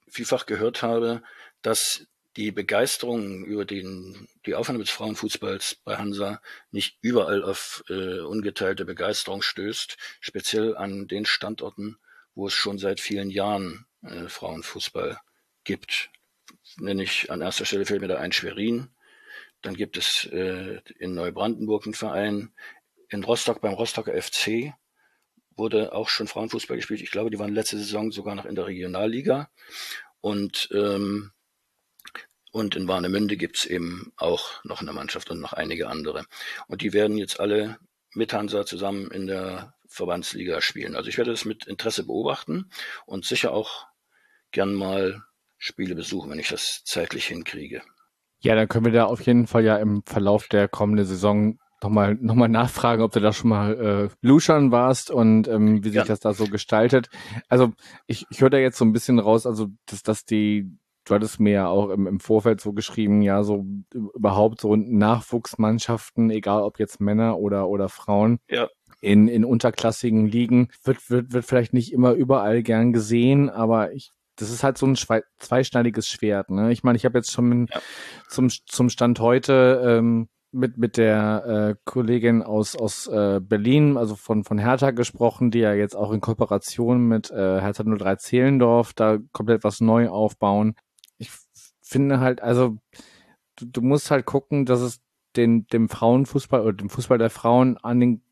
vielfach 0.09 0.46
gehört 0.46 0.83
habe, 0.83 1.22
dass 1.62 2.07
die 2.37 2.51
Begeisterung 2.51 3.45
über 3.45 3.64
den, 3.64 4.29
die 4.47 4.55
Aufnahme 4.55 4.81
des 4.81 4.90
Frauenfußballs 4.90 5.77
bei 5.85 5.97
Hansa 5.97 6.40
nicht 6.71 6.97
überall 7.03 7.42
auf 7.42 7.85
äh, 7.88 8.21
ungeteilte 8.21 8.85
Begeisterung 8.85 9.42
stößt, 9.42 9.97
speziell 10.21 10.77
an 10.77 11.09
den 11.09 11.27
Standorten, 11.27 11.99
wo 12.35 12.47
es 12.47 12.55
schon 12.55 12.79
seit 12.79 13.01
vielen 13.01 13.31
Jahren 13.31 13.87
äh, 14.03 14.29
Frauenfußball 14.29 15.18
gibt. 15.64 16.11
Nenne 16.79 17.03
ich 17.03 17.31
an 17.31 17.42
erster 17.42 17.66
Stelle 17.66 17.85
fällt 17.85 18.01
mir 18.01 18.09
da 18.09 18.18
ein 18.18 18.33
Schwerin. 18.33 18.88
Dann 19.61 19.75
gibt 19.75 19.97
es 19.97 20.25
äh, 20.25 20.81
in 20.99 21.14
Neubrandenburg 21.14 21.85
einen 21.85 21.95
Verein. 21.95 22.53
In 23.11 23.25
Rostock 23.25 23.61
beim 23.61 23.75
Rostocker 23.75 24.21
FC 24.21 24.73
wurde 25.55 25.92
auch 25.92 26.09
schon 26.09 26.29
Frauenfußball 26.29 26.79
gespielt. 26.79 27.03
Ich 27.03 27.11
glaube, 27.11 27.31
die 27.31 27.38
waren 27.38 27.53
letzte 27.53 27.77
Saison 27.77 28.11
sogar 28.11 28.35
noch 28.35 28.47
in 28.47 28.55
der 28.55 28.66
Regionalliga. 28.66 29.51
Und 30.21 30.71
ähm, 30.73 31.33
und 32.52 32.76
in 32.76 32.86
Warnemünde 32.86 33.36
gibt's 33.36 33.64
eben 33.64 34.12
auch 34.16 34.62
noch 34.64 34.80
eine 34.80 34.92
Mannschaft 34.92 35.30
und 35.30 35.40
noch 35.40 35.52
einige 35.52 35.88
andere. 35.88 36.24
Und 36.68 36.82
die 36.82 36.92
werden 36.92 37.16
jetzt 37.16 37.40
alle 37.40 37.78
mit 38.14 38.32
Hansa 38.32 38.64
zusammen 38.66 39.10
in 39.10 39.26
der 39.26 39.74
Verbandsliga 39.88 40.60
spielen. 40.60 40.94
Also 40.94 41.08
ich 41.08 41.18
werde 41.18 41.30
das 41.30 41.44
mit 41.44 41.66
Interesse 41.66 42.04
beobachten 42.06 42.70
und 43.06 43.24
sicher 43.24 43.52
auch 43.52 43.86
gern 44.50 44.74
mal 44.74 45.22
Spiele 45.58 45.94
besuchen, 45.94 46.30
wenn 46.30 46.38
ich 46.38 46.48
das 46.48 46.82
zeitlich 46.84 47.26
hinkriege. 47.26 47.82
Ja, 48.40 48.54
dann 48.54 48.68
können 48.68 48.84
wir 48.84 48.92
da 48.92 49.04
auf 49.04 49.22
jeden 49.22 49.46
Fall 49.46 49.64
ja 49.64 49.76
im 49.76 50.02
Verlauf 50.04 50.48
der 50.48 50.68
kommenden 50.68 51.06
Saison 51.06 51.58
nochmal 51.82 52.16
noch 52.20 52.34
mal 52.34 52.48
nachfragen, 52.48 53.02
ob 53.02 53.12
du 53.12 53.20
da 53.20 53.32
schon 53.32 53.50
mal 53.50 54.08
äh, 54.10 54.14
luschern 54.20 54.70
warst 54.70 55.10
und 55.10 55.48
ähm, 55.48 55.82
wie 55.84 55.88
sich 55.88 55.96
ja. 55.96 56.04
das 56.04 56.20
da 56.20 56.32
so 56.32 56.46
gestaltet. 56.46 57.08
Also 57.48 57.72
ich, 58.06 58.26
ich 58.30 58.40
höre 58.40 58.50
da 58.50 58.58
jetzt 58.58 58.78
so 58.78 58.84
ein 58.84 58.92
bisschen 58.92 59.18
raus, 59.18 59.46
also 59.46 59.68
dass, 59.86 60.02
dass 60.02 60.24
die 60.24 60.78
du 61.04 61.14
hattest 61.14 61.40
mir 61.40 61.52
ja 61.52 61.68
auch 61.68 61.90
im, 61.90 62.06
im 62.06 62.20
Vorfeld 62.20 62.60
so 62.60 62.72
geschrieben, 62.72 63.22
ja, 63.22 63.42
so 63.42 63.66
überhaupt 63.92 64.60
so 64.60 64.76
Nachwuchsmannschaften, 64.76 66.30
egal 66.30 66.62
ob 66.62 66.78
jetzt 66.78 67.00
Männer 67.00 67.38
oder, 67.38 67.68
oder 67.68 67.88
Frauen. 67.88 68.38
Ja. 68.48 68.68
In, 69.00 69.26
in 69.26 69.44
unterklassigen 69.44 70.26
Ligen 70.26 70.68
wird, 70.84 71.10
wird, 71.10 71.32
wird 71.32 71.44
vielleicht 71.44 71.72
nicht 71.72 71.92
immer 71.92 72.12
überall 72.12 72.62
gern 72.62 72.92
gesehen, 72.92 73.50
aber 73.50 73.92
ich 73.92 74.10
das 74.36 74.50
ist 74.50 74.64
halt 74.64 74.78
so 74.78 74.86
ein 74.86 74.96
zweischneidiges 75.38 76.08
Schwert. 76.08 76.50
Ne? 76.50 76.72
Ich 76.72 76.82
meine, 76.82 76.96
ich 76.96 77.04
habe 77.04 77.18
jetzt 77.18 77.32
schon 77.32 77.66
ja. 77.70 77.80
zum, 78.28 78.48
zum 78.48 78.88
Stand 78.88 79.20
heute 79.20 79.82
ähm, 79.84 80.28
mit, 80.52 80.78
mit 80.78 80.96
der 80.96 81.44
äh, 81.46 81.74
Kollegin 81.84 82.42
aus, 82.42 82.74
aus 82.74 83.06
äh, 83.08 83.40
Berlin, 83.42 83.96
also 83.96 84.16
von, 84.16 84.44
von 84.44 84.58
Hertha 84.58 84.90
gesprochen, 84.90 85.50
die 85.50 85.60
ja 85.60 85.74
jetzt 85.74 85.94
auch 85.94 86.12
in 86.12 86.20
Kooperation 86.20 87.06
mit 87.06 87.30
äh, 87.30 87.60
Hertha 87.60 87.84
03 87.84 88.16
Zehlendorf 88.16 88.94
da 88.94 89.18
komplett 89.32 89.64
was 89.64 89.80
neu 89.80 90.08
aufbauen 90.08 90.74
ich 91.18 91.31
finde 91.81 92.20
halt, 92.20 92.42
also 92.42 92.79
du, 93.57 93.66
du 93.66 93.83
musst 93.83 94.11
halt 94.11 94.27
gucken, 94.27 94.64
dass 94.66 94.81
es 94.81 95.01
den, 95.37 95.66
dem 95.68 95.88
Frauenfußball 95.88 96.61
oder 96.61 96.72
dem 96.72 96.90
Fußball 96.90 97.18
der 97.18 97.31
Frauen 97.31 97.77
an 97.79 98.01
den 98.01 98.22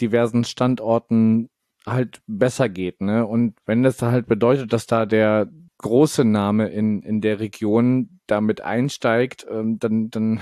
diversen 0.00 0.44
Standorten 0.44 1.50
halt 1.86 2.20
besser 2.26 2.68
geht, 2.68 3.00
ne? 3.00 3.26
Und 3.26 3.56
wenn 3.66 3.82
das 3.82 3.96
da 3.96 4.10
halt 4.12 4.26
bedeutet, 4.26 4.72
dass 4.72 4.86
da 4.86 5.06
der 5.06 5.48
große 5.78 6.24
Name 6.24 6.68
in, 6.68 7.02
in 7.02 7.20
der 7.20 7.40
Region 7.40 8.20
damit 8.26 8.60
einsteigt, 8.60 9.46
ähm, 9.50 9.78
dann, 9.78 10.10
dann, 10.10 10.40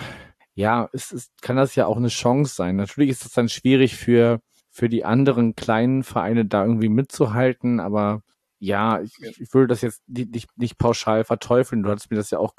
ja, 0.54 0.88
es, 0.92 1.12
es 1.12 1.30
kann 1.42 1.56
das 1.56 1.74
ja 1.74 1.86
auch 1.86 1.98
eine 1.98 2.08
Chance 2.08 2.54
sein. 2.54 2.76
Natürlich 2.76 3.10
ist 3.10 3.26
es 3.26 3.32
dann 3.32 3.48
schwierig 3.48 3.96
für, 3.96 4.40
für 4.70 4.88
die 4.88 5.04
anderen 5.04 5.54
kleinen 5.54 6.02
Vereine 6.02 6.46
da 6.46 6.64
irgendwie 6.64 6.88
mitzuhalten, 6.88 7.80
aber 7.80 8.22
ja, 8.58 9.00
ich, 9.00 9.12
ich 9.20 9.52
würde 9.52 9.68
das 9.68 9.82
jetzt 9.82 10.02
nicht, 10.08 10.48
nicht, 10.56 10.78
pauschal 10.78 11.24
verteufeln. 11.24 11.82
Du 11.82 11.90
hattest 11.90 12.10
mir 12.10 12.16
das 12.16 12.30
ja 12.30 12.38
auch 12.38 12.54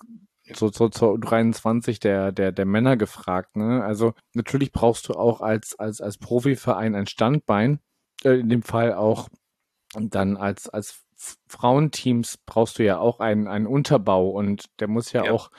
so, 0.54 0.70
so 0.70 0.90
zur 0.90 1.20
23 1.20 2.00
der, 2.00 2.32
der, 2.32 2.52
der 2.52 2.66
Männer 2.66 2.98
gefragt. 2.98 3.56
Ne? 3.56 3.84
Also 3.84 4.14
natürlich 4.34 4.72
brauchst 4.72 5.10
du 5.10 5.14
auch 5.14 5.42
als, 5.42 5.78
als, 5.78 6.00
als 6.02 6.18
Profiverein 6.18 6.96
ein 6.96 7.08
Standbein. 7.08 7.80
Äh, 8.24 8.40
in 8.40 8.50
dem 8.50 8.64
Fall 8.64 8.94
auch 8.94 9.30
dann 9.94 10.38
als, 10.38 10.70
als 10.70 11.06
Frauenteams 11.48 12.38
brauchst 12.46 12.80
du 12.80 12.84
ja 12.84 13.00
auch 13.00 13.20
einen, 13.20 13.48
einen 13.48 13.68
Unterbau 13.68 14.30
und 14.30 14.66
der 14.80 14.88
muss 14.88 15.12
ja, 15.14 15.26
ja. 15.26 15.32
auch, 15.32 15.50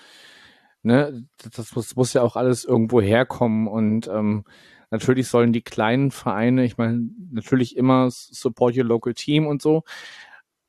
ne, 0.83 1.25
das 1.51 1.75
muss, 1.75 1.97
muss 1.97 2.13
ja 2.13 2.23
auch 2.23 2.37
alles 2.37 2.65
irgendwo 2.65 3.01
herkommen 3.01 3.67
und 3.67 4.07
ähm, 4.07 4.45
natürlich 4.91 5.29
sollen 5.29 5.53
die 5.53 5.63
kleinen 5.63 6.11
Vereine, 6.11 6.65
ich 6.65 6.79
meine, 6.79 7.09
natürlich 7.33 7.77
immer 7.77 8.09
support 8.11 8.77
your 8.77 8.85
local 8.85 9.15
team 9.15 9.47
und 9.47 9.61
so, 9.61 9.83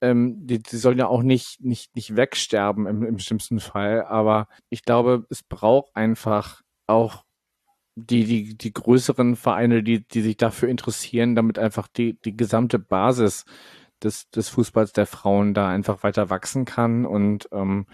ähm, 0.01 0.47
die, 0.47 0.59
die 0.59 0.77
sollen 0.77 0.97
ja 0.97 1.07
auch 1.07 1.23
nicht, 1.23 1.61
nicht, 1.61 1.95
nicht 1.95 2.15
wegsterben 2.15 2.87
im, 2.87 3.03
im 3.03 3.19
schlimmsten 3.19 3.59
Fall. 3.59 4.03
Aber 4.05 4.47
ich 4.69 4.83
glaube, 4.83 5.25
es 5.29 5.43
braucht 5.43 5.95
einfach 5.95 6.61
auch 6.87 7.25
die, 7.95 8.23
die, 8.25 8.57
die 8.57 8.73
größeren 8.73 9.35
Vereine, 9.35 9.83
die, 9.83 10.07
die 10.07 10.21
sich 10.21 10.37
dafür 10.37 10.69
interessieren, 10.69 11.35
damit 11.35 11.59
einfach 11.59 11.87
die, 11.87 12.19
die 12.21 12.35
gesamte 12.35 12.79
Basis 12.79 13.45
des, 14.01 14.29
des 14.29 14.49
Fußballs 14.49 14.93
der 14.93 15.05
Frauen 15.05 15.53
da 15.53 15.69
einfach 15.69 16.03
weiter 16.03 16.29
wachsen 16.29 16.65
kann. 16.65 17.05
Und 17.05 17.49
ähm, 17.51 17.87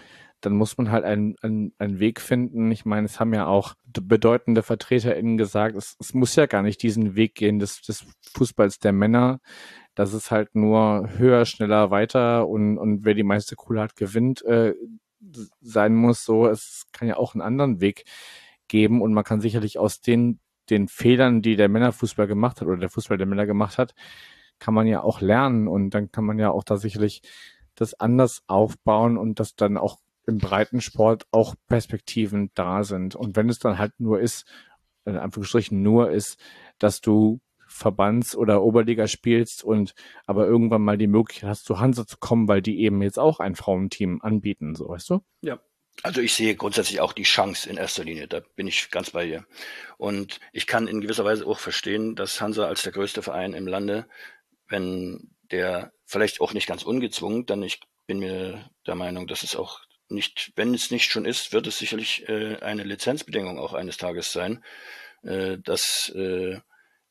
dann 0.46 0.54
muss 0.54 0.78
man 0.78 0.92
halt 0.92 1.04
einen, 1.04 1.36
einen, 1.42 1.74
einen 1.78 2.00
Weg 2.00 2.22
finden. 2.22 2.72
Ich 2.72 2.86
meine, 2.86 3.06
es 3.06 3.20
haben 3.20 3.34
ja 3.34 3.48
auch 3.48 3.76
bedeutende 3.86 4.64
VertreterInnen 4.64 5.38
gesagt, 5.38 5.76
es, 5.76 5.96
es 6.00 6.14
muss 6.14 6.36
ja 6.36 6.46
gar 6.46 6.62
nicht 6.62 6.84
diesen 6.84 7.16
Weg 7.16 7.36
gehen 7.36 7.60
des, 7.60 7.82
des 7.82 8.06
Fußballs 8.34 8.80
der 8.80 8.94
Männer 8.94 9.40
dass 9.96 10.14
es 10.14 10.30
halt 10.30 10.56
nur 10.56 11.10
höher, 11.18 11.46
schneller, 11.46 11.90
weiter 11.90 12.48
und, 12.48 12.78
und 12.78 13.06
wer 13.06 13.14
die 13.14 13.24
meiste 13.24 13.56
Kohle 13.56 13.82
hat, 13.82 13.96
gewinnt 13.96 14.44
äh, 14.44 14.76
sein 15.62 15.96
muss. 15.96 16.24
So, 16.26 16.48
es 16.48 16.86
kann 16.92 17.08
ja 17.08 17.18
auch 17.18 17.34
einen 17.34 17.42
anderen 17.42 17.80
Weg 17.82 18.04
geben 18.68 19.02
und 19.02 19.14
man 19.14 19.24
kann 19.24 19.42
sicherlich 19.42 19.80
aus 19.80 20.02
den, 20.02 20.40
den 20.70 20.88
Fehlern, 20.90 21.42
die 21.42 21.56
der 21.56 21.70
Männerfußball 21.70 22.28
gemacht 22.28 22.62
hat 22.62 22.68
oder 22.68 22.78
der 22.78 22.90
Fußball 22.90 23.18
der 23.18 23.28
Männer 23.28 23.46
gemacht 23.46 23.78
hat, 23.78 23.96
kann 24.60 24.74
man 24.74 24.86
ja 24.86 25.02
auch 25.02 25.22
lernen 25.22 25.68
und 25.68 25.92
dann 25.92 26.12
kann 26.12 26.26
man 26.26 26.40
ja 26.40 26.52
auch 26.52 26.64
da 26.64 26.78
sicherlich 26.78 27.22
das 27.76 27.94
anders 27.94 28.44
aufbauen 28.48 29.18
und 29.18 29.40
dass 29.40 29.56
dann 29.56 29.78
auch 29.78 30.00
im 30.28 30.38
Breitensport 30.40 31.26
auch 31.32 31.56
Perspektiven 31.68 32.52
da 32.56 32.84
sind. 32.84 33.16
Und 33.16 33.36
wenn 33.36 33.50
es 33.50 33.60
dann 33.60 33.78
halt 33.78 33.94
nur 34.00 34.20
ist, 34.20 34.46
in 35.06 35.18
Anführungsstrichen 35.18 35.82
nur 35.82 36.12
ist, 36.12 36.40
dass 36.80 37.02
du 37.02 37.40
Verbands- 37.68 38.36
oder 38.36 38.64
Oberliga 38.64 39.08
spielst 39.08 39.64
und 39.64 39.94
aber 40.26 40.46
irgendwann 40.46 40.84
mal 40.84 40.98
die 40.98 41.08
Möglichkeit 41.08 41.50
hast, 41.50 41.66
zu 41.66 41.80
Hansa 41.80 42.08
zu 42.08 42.18
kommen, 42.18 42.48
weil 42.48 42.62
die 42.62 42.80
eben 42.82 43.02
jetzt 43.02 43.20
auch 43.20 43.40
ein 43.40 43.56
Frauenteam 43.56 44.22
anbieten, 44.22 44.76
so 44.76 44.90
weißt 44.90 45.10
du? 45.10 45.22
Ja. 45.42 45.60
Also 46.04 46.20
ich 46.20 46.34
sehe 46.34 46.56
grundsätzlich 46.56 47.00
auch 47.00 47.14
die 47.14 47.24
Chance 47.24 47.70
in 47.70 47.78
erster 47.78 48.04
Linie, 48.04 48.28
da 48.28 48.42
bin 48.58 48.68
ich 48.68 48.92
ganz 48.92 49.12
bei 49.12 49.26
dir. 49.26 49.46
Und 49.98 50.42
ich 50.52 50.68
kann 50.68 50.90
in 50.90 51.00
gewisser 51.00 51.24
Weise 51.24 51.48
auch 51.48 51.58
verstehen, 51.58 52.16
dass 52.16 52.42
Hansa 52.42 52.68
als 52.68 52.84
der 52.84 52.92
größte 52.92 53.22
Verein 53.22 53.54
im 53.54 53.66
Lande, 53.66 54.06
wenn 54.68 55.32
der 55.52 55.94
vielleicht 56.06 56.42
auch 56.42 56.54
nicht 56.54 56.68
ganz 56.68 56.84
ungezwungen, 56.84 57.46
dann 57.46 57.64
ich 57.64 57.80
bin 58.08 58.20
mir 58.20 58.70
der 58.86 58.96
Meinung, 58.96 59.26
dass 59.26 59.44
es 59.44 59.56
auch 59.56 59.80
nicht, 60.10 60.52
wenn 60.56 60.74
es 60.74 60.92
nicht 60.92 61.12
schon 61.12 61.26
ist, 61.26 61.54
wird 61.54 61.68
es 61.68 61.78
sicherlich 61.78 62.28
äh, 62.30 62.58
eine 62.58 62.84
Lizenzbedingung 62.84 63.60
auch 63.60 63.74
eines 63.74 63.98
Tages 63.98 64.32
sein, 64.32 64.64
äh, 65.24 65.58
dass 65.58 66.10
äh, 66.16 66.60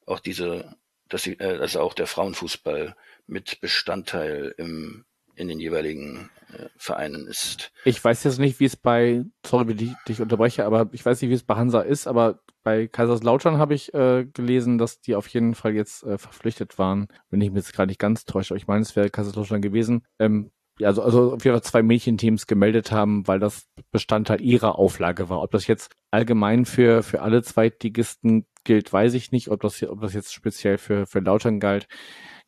auch 0.06 0.20
diese, 0.20 0.76
dass 1.08 1.22
sie, 1.22 1.34
äh, 1.34 1.58
also 1.58 1.80
auch 1.80 1.94
der 1.94 2.06
Frauenfußball 2.06 2.96
mit 3.26 3.60
Bestandteil 3.60 4.54
im 4.58 5.04
in 5.36 5.48
den 5.48 5.58
jeweiligen 5.58 6.30
äh, 6.52 6.68
Vereinen 6.76 7.26
ist. 7.26 7.72
Ich 7.84 8.02
weiß 8.02 8.24
jetzt 8.24 8.38
nicht, 8.38 8.60
wie 8.60 8.66
es 8.66 8.76
bei, 8.76 9.24
sorry, 9.44 9.78
wie 9.78 9.84
ich 9.84 9.94
dich 10.08 10.20
unterbreche, 10.20 10.64
aber 10.64 10.88
ich 10.92 11.04
weiß 11.04 11.20
nicht, 11.20 11.30
wie 11.30 11.34
es 11.34 11.42
bei 11.42 11.56
Hansa 11.56 11.80
ist, 11.80 12.06
aber 12.06 12.40
bei 12.62 12.86
Kaiserslautern 12.86 13.58
habe 13.58 13.74
ich 13.74 13.92
äh, 13.94 14.26
gelesen, 14.32 14.78
dass 14.78 15.00
die 15.00 15.14
auf 15.14 15.26
jeden 15.28 15.54
Fall 15.54 15.74
jetzt 15.74 16.02
äh, 16.04 16.18
verpflichtet 16.18 16.78
waren, 16.78 17.08
wenn 17.30 17.40
ich 17.40 17.50
mich 17.50 17.64
jetzt 17.64 17.74
gerade 17.74 17.88
nicht 17.88 18.00
ganz 18.00 18.24
täusche. 18.24 18.56
Ich 18.56 18.66
meine, 18.66 18.82
es 18.82 18.96
wäre 18.96 19.10
Kaiserslautern 19.10 19.60
gewesen. 19.60 20.06
Ähm, 20.18 20.50
also, 20.82 21.02
also 21.02 21.34
auf 21.34 21.44
jeden 21.44 21.54
Fall 21.54 21.62
zwei 21.62 21.82
Mädchenteams 21.82 22.46
gemeldet 22.46 22.90
haben, 22.90 23.26
weil 23.28 23.38
das 23.38 23.68
Bestandteil 23.92 24.40
ihrer 24.40 24.78
Auflage 24.78 25.28
war. 25.28 25.42
Ob 25.42 25.52
das 25.52 25.66
jetzt 25.66 25.92
allgemein 26.10 26.64
für, 26.64 27.02
für 27.02 27.22
alle 27.22 27.42
Zweitligisten 27.42 28.46
gilt, 28.64 28.92
weiß 28.92 29.14
ich 29.14 29.30
nicht. 29.30 29.50
Ob 29.50 29.60
das, 29.60 29.82
ob 29.84 30.00
das 30.00 30.14
jetzt 30.14 30.34
speziell 30.34 30.78
für, 30.78 31.06
für 31.06 31.20
Lautern 31.20 31.60
galt, 31.60 31.86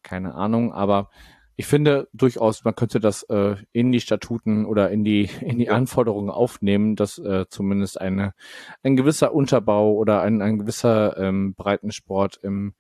keine 0.03 0.35
Ahnung. 0.35 0.73
Aber 0.73 1.11
ich 1.59 1.67
finde 1.67 2.09
durchaus, 2.13 2.65
man 2.65 2.75
könnte 2.75 3.01
das 3.01 3.23
äh, 3.25 3.57
in 3.73 3.91
die 3.91 4.01
Statuten 4.01 4.67
oder 4.67 4.91
in 4.91 5.05
die 5.05 5.31
in 5.41 5.59
die 5.59 5.71
Anforderungen 5.71 6.31
aufnehmen, 6.31 6.97
dass 6.97 7.19
äh, 7.19 7.47
zumindest 7.49 8.01
eine 8.01 8.35
ein 8.83 8.97
gewisser 8.97 9.33
Unterbau 9.35 9.95
oder 9.95 10.21
ein, 10.23 10.43
ein 10.43 10.59
gewisser 10.59 11.17
ähm, 11.17 11.55
Breitensport 11.55 12.39
im 12.43 12.75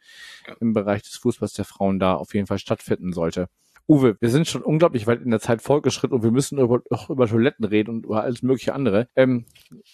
im 0.61 0.75
Bereich 0.75 1.03
des 1.03 1.17
Fußballs 1.17 1.55
der 1.55 1.65
Frauen 1.65 1.99
da 1.99 2.15
auf 2.15 2.35
jeden 2.35 2.47
Fall 2.47 2.59
stattfinden 2.59 3.13
sollte. 3.13 3.49
Uwe, 3.88 4.16
wir 4.20 4.31
sind 4.31 4.49
schon 4.49 4.62
unglaublich 4.62 5.07
weit 5.07 5.22
in 5.22 5.31
der 5.31 5.40
Zeit 5.40 5.62
fortgeschritten 5.62 6.16
und 6.16 6.25
wir 6.25 6.33
müssen 6.33 6.59
über, 6.59 6.81
auch 6.90 7.09
über 7.09 7.29
Toiletten 7.29 7.64
reden 7.64 7.90
und 7.90 8.07
über 8.07 8.22
alles 8.22 8.42
mögliche 8.42 8.75
andere. 8.75 9.09
Ähm, 9.14 9.46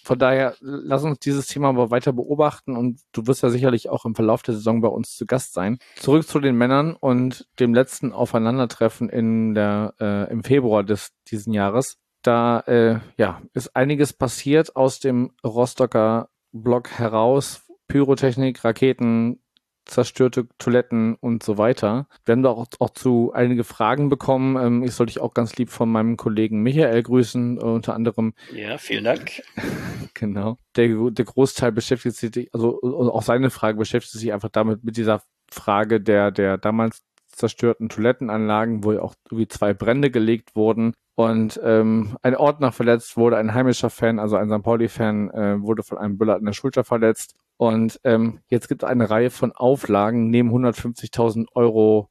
von 0.03 0.17
daher, 0.17 0.55
lass 0.61 1.03
uns 1.03 1.19
dieses 1.19 1.45
Thema 1.45 1.69
aber 1.69 1.91
weiter 1.91 2.11
beobachten 2.11 2.75
und 2.75 3.01
du 3.11 3.27
wirst 3.27 3.43
ja 3.43 3.49
sicherlich 3.49 3.89
auch 3.89 4.05
im 4.05 4.15
Verlauf 4.15 4.41
der 4.41 4.55
Saison 4.55 4.81
bei 4.81 4.87
uns 4.87 5.15
zu 5.15 5.27
Gast 5.27 5.53
sein. 5.53 5.77
Zurück 5.95 6.27
zu 6.27 6.39
den 6.39 6.55
Männern 6.55 6.95
und 6.95 7.47
dem 7.59 7.73
letzten 7.73 8.13
Aufeinandertreffen 8.13 9.09
in 9.09 9.53
der, 9.53 9.93
äh, 9.99 10.31
im 10.31 10.43
Februar 10.43 10.83
des 10.83 11.11
diesen 11.27 11.53
Jahres. 11.53 11.97
Da 12.23 12.61
äh, 12.61 12.99
ja, 13.17 13.41
ist 13.53 13.75
einiges 13.75 14.13
passiert 14.13 14.75
aus 14.75 14.99
dem 14.99 15.31
Rostocker 15.43 16.29
Block 16.51 16.89
heraus. 16.91 17.63
Pyrotechnik, 17.87 18.63
Raketen, 18.63 19.42
zerstörte 19.85 20.47
Toiletten 20.57 21.15
und 21.15 21.43
so 21.43 21.57
weiter. 21.57 22.07
Wir 22.25 22.33
haben 22.33 22.43
da 22.43 22.49
auch, 22.49 22.67
auch 22.79 22.91
zu 22.91 23.31
einige 23.33 23.63
Fragen 23.63 24.09
bekommen. 24.09 24.55
Ähm, 24.57 24.83
ich 24.83 24.93
soll 24.93 25.07
dich 25.07 25.19
auch 25.19 25.33
ganz 25.33 25.55
lieb 25.55 25.69
von 25.69 25.89
meinem 25.89 26.17
Kollegen 26.17 26.61
Michael 26.61 27.03
grüßen, 27.03 27.57
äh, 27.57 27.61
unter 27.61 27.93
anderem. 27.93 28.33
Ja, 28.53 28.77
vielen 28.77 29.03
Dank. 29.03 29.41
genau. 30.13 30.57
Der, 30.75 30.87
der 30.87 31.25
Großteil 31.25 31.71
beschäftigt 31.71 32.15
sich, 32.15 32.53
also 32.53 32.81
auch 32.81 33.23
seine 33.23 33.49
Frage 33.49 33.77
beschäftigt 33.77 34.19
sich 34.19 34.33
einfach 34.33 34.49
damit, 34.49 34.83
mit 34.83 34.97
dieser 34.97 35.21
Frage 35.51 36.01
der, 36.01 36.31
der 36.31 36.57
damals 36.57 37.03
zerstörten 37.27 37.89
Toilettenanlagen, 37.89 38.83
wo 38.83 38.93
ja 38.93 39.01
auch 39.01 39.15
irgendwie 39.29 39.47
zwei 39.47 39.73
Brände 39.73 40.11
gelegt 40.11 40.55
wurden. 40.55 40.93
Und 41.15 41.59
ähm, 41.63 42.17
ein 42.23 42.35
Ordner 42.35 42.71
verletzt 42.71 43.17
wurde, 43.17 43.37
ein 43.37 43.53
heimischer 43.53 43.91
Fan, 43.91 44.17
also 44.17 44.35
ein 44.35 44.49
St. 44.49 44.63
Pauli-Fan, 44.63 45.29
äh, 45.29 45.61
wurde 45.61 45.83
von 45.83 45.99
einem 45.99 46.17
Bullard 46.17 46.39
in 46.39 46.45
der 46.45 46.53
Schulter 46.53 46.83
verletzt. 46.83 47.35
Und 47.63 47.97
ähm, 48.03 48.41
jetzt 48.49 48.67
gibt 48.67 48.83
es 48.83 48.89
eine 48.89 49.09
Reihe 49.09 49.29
von 49.29 49.53
Auflagen 49.53 50.29
neben 50.29 50.49
150.000 50.49 51.45
Euro 51.53 52.09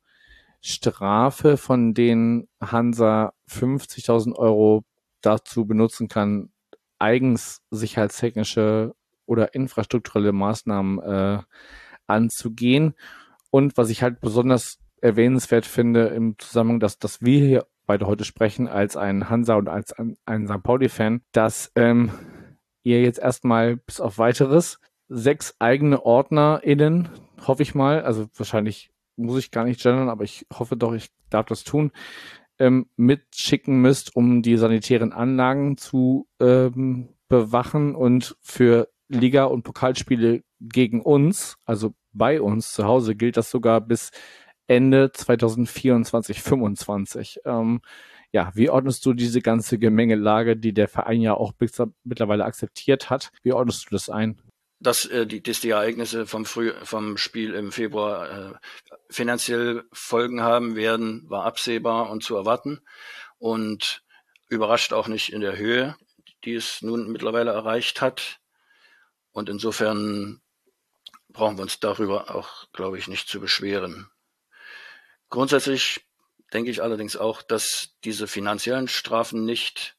Strafe, 0.62 1.58
von 1.58 1.92
denen 1.92 2.48
Hansa 2.58 3.34
50.000 3.50 4.34
Euro 4.36 4.82
dazu 5.20 5.66
benutzen 5.66 6.08
kann, 6.08 6.48
eigens 6.98 7.60
sicherheitstechnische 7.70 8.94
oder 9.26 9.54
infrastrukturelle 9.54 10.32
Maßnahmen 10.32 11.00
äh, 11.00 11.42
anzugehen. 12.06 12.94
Und 13.50 13.76
was 13.76 13.90
ich 13.90 14.02
halt 14.02 14.22
besonders 14.22 14.78
erwähnenswert 15.02 15.66
finde 15.66 16.06
im 16.06 16.38
Zusammenhang, 16.38 16.80
dass, 16.80 16.98
dass 16.98 17.20
wir 17.20 17.44
hier 17.44 17.66
beide 17.84 18.06
heute 18.06 18.24
sprechen, 18.24 18.68
als 18.68 18.96
ein 18.96 19.28
Hansa 19.28 19.56
und 19.56 19.68
als 19.68 19.92
ein, 19.92 20.16
ein 20.24 20.46
St. 20.46 20.62
Pauli-Fan, 20.62 21.20
dass 21.32 21.70
ähm, 21.74 22.10
ihr 22.84 23.02
jetzt 23.02 23.18
erstmal 23.18 23.76
bis 23.76 24.00
auf 24.00 24.16
weiteres 24.16 24.78
sechs 25.12 25.56
eigene 25.58 26.04
OrdnerInnen, 26.04 27.08
hoffe 27.46 27.62
ich 27.62 27.74
mal, 27.74 28.02
also 28.02 28.26
wahrscheinlich 28.36 28.90
muss 29.16 29.38
ich 29.38 29.50
gar 29.50 29.64
nicht 29.64 29.82
gendern, 29.82 30.08
aber 30.08 30.24
ich 30.24 30.46
hoffe 30.52 30.76
doch, 30.76 30.94
ich 30.94 31.10
darf 31.30 31.46
das 31.46 31.64
tun, 31.64 31.92
ähm, 32.58 32.86
mitschicken 32.96 33.80
müsst, 33.80 34.16
um 34.16 34.42
die 34.42 34.56
sanitären 34.56 35.12
Anlagen 35.12 35.76
zu 35.76 36.28
ähm, 36.40 37.08
bewachen 37.28 37.94
und 37.94 38.36
für 38.40 38.88
Liga- 39.08 39.44
und 39.44 39.62
Pokalspiele 39.62 40.42
gegen 40.60 41.02
uns, 41.02 41.56
also 41.64 41.94
bei 42.12 42.40
uns 42.40 42.72
zu 42.72 42.84
Hause, 42.84 43.14
gilt 43.14 43.36
das 43.36 43.50
sogar 43.50 43.80
bis 43.80 44.10
Ende 44.66 45.12
2024, 45.12 46.40
25. 46.42 47.40
Ähm, 47.44 47.80
ja, 48.32 48.50
wie 48.54 48.70
ordnest 48.70 49.04
du 49.04 49.12
diese 49.12 49.40
ganze 49.40 49.78
Gemengelage, 49.78 50.56
die 50.56 50.72
der 50.72 50.88
Verein 50.88 51.20
ja 51.20 51.34
auch 51.34 51.52
mittlerweile 52.04 52.44
akzeptiert 52.44 53.10
hat? 53.10 53.30
Wie 53.42 53.52
ordnest 53.52 53.86
du 53.86 53.90
das 53.90 54.08
ein? 54.08 54.40
Dass, 54.82 55.04
äh, 55.06 55.26
die, 55.26 55.42
dass 55.42 55.60
die 55.60 55.70
Ereignisse 55.70 56.26
vom, 56.26 56.44
Früh, 56.44 56.72
vom 56.84 57.16
Spiel 57.16 57.54
im 57.54 57.72
Februar 57.72 58.30
äh, 58.30 58.54
finanziell 59.10 59.84
Folgen 59.92 60.42
haben 60.42 60.76
werden, 60.76 61.28
war 61.28 61.44
absehbar 61.44 62.10
und 62.10 62.22
zu 62.22 62.36
erwarten 62.36 62.80
und 63.38 64.02
überrascht 64.48 64.92
auch 64.92 65.08
nicht 65.08 65.32
in 65.32 65.40
der 65.40 65.56
Höhe, 65.56 65.96
die 66.44 66.54
es 66.54 66.82
nun 66.82 67.10
mittlerweile 67.10 67.52
erreicht 67.52 68.00
hat. 68.00 68.40
Und 69.32 69.48
insofern 69.48 70.42
brauchen 71.28 71.56
wir 71.56 71.62
uns 71.62 71.80
darüber 71.80 72.34
auch, 72.34 72.70
glaube 72.72 72.98
ich, 72.98 73.08
nicht 73.08 73.28
zu 73.28 73.40
beschweren. 73.40 74.10
Grundsätzlich 75.30 76.04
denke 76.52 76.70
ich 76.70 76.82
allerdings 76.82 77.16
auch, 77.16 77.40
dass 77.40 77.94
diese 78.04 78.26
finanziellen 78.26 78.88
Strafen 78.88 79.44
nicht 79.44 79.96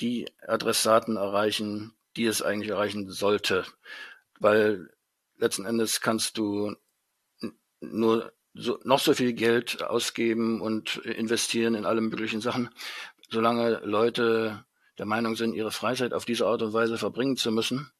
die 0.00 0.32
Adressaten 0.46 1.16
erreichen, 1.16 1.94
die 2.16 2.26
es 2.26 2.42
eigentlich 2.42 2.70
erreichen 2.70 3.10
sollte. 3.10 3.64
Weil 4.38 4.90
letzten 5.36 5.64
Endes 5.64 6.00
kannst 6.00 6.38
du 6.38 6.74
nur 7.80 8.32
so, 8.54 8.78
noch 8.84 8.98
so 8.98 9.14
viel 9.14 9.32
Geld 9.32 9.82
ausgeben 9.82 10.60
und 10.60 10.96
investieren 10.98 11.74
in 11.74 11.86
alle 11.86 12.00
möglichen 12.00 12.40
Sachen, 12.40 12.70
solange 13.28 13.80
Leute 13.84 14.64
der 14.98 15.06
Meinung 15.06 15.36
sind, 15.36 15.54
ihre 15.54 15.70
Freizeit 15.70 16.12
auf 16.12 16.24
diese 16.24 16.46
Art 16.46 16.62
und 16.62 16.72
Weise 16.72 16.98
verbringen 16.98 17.36
zu 17.36 17.52
müssen 17.52 17.90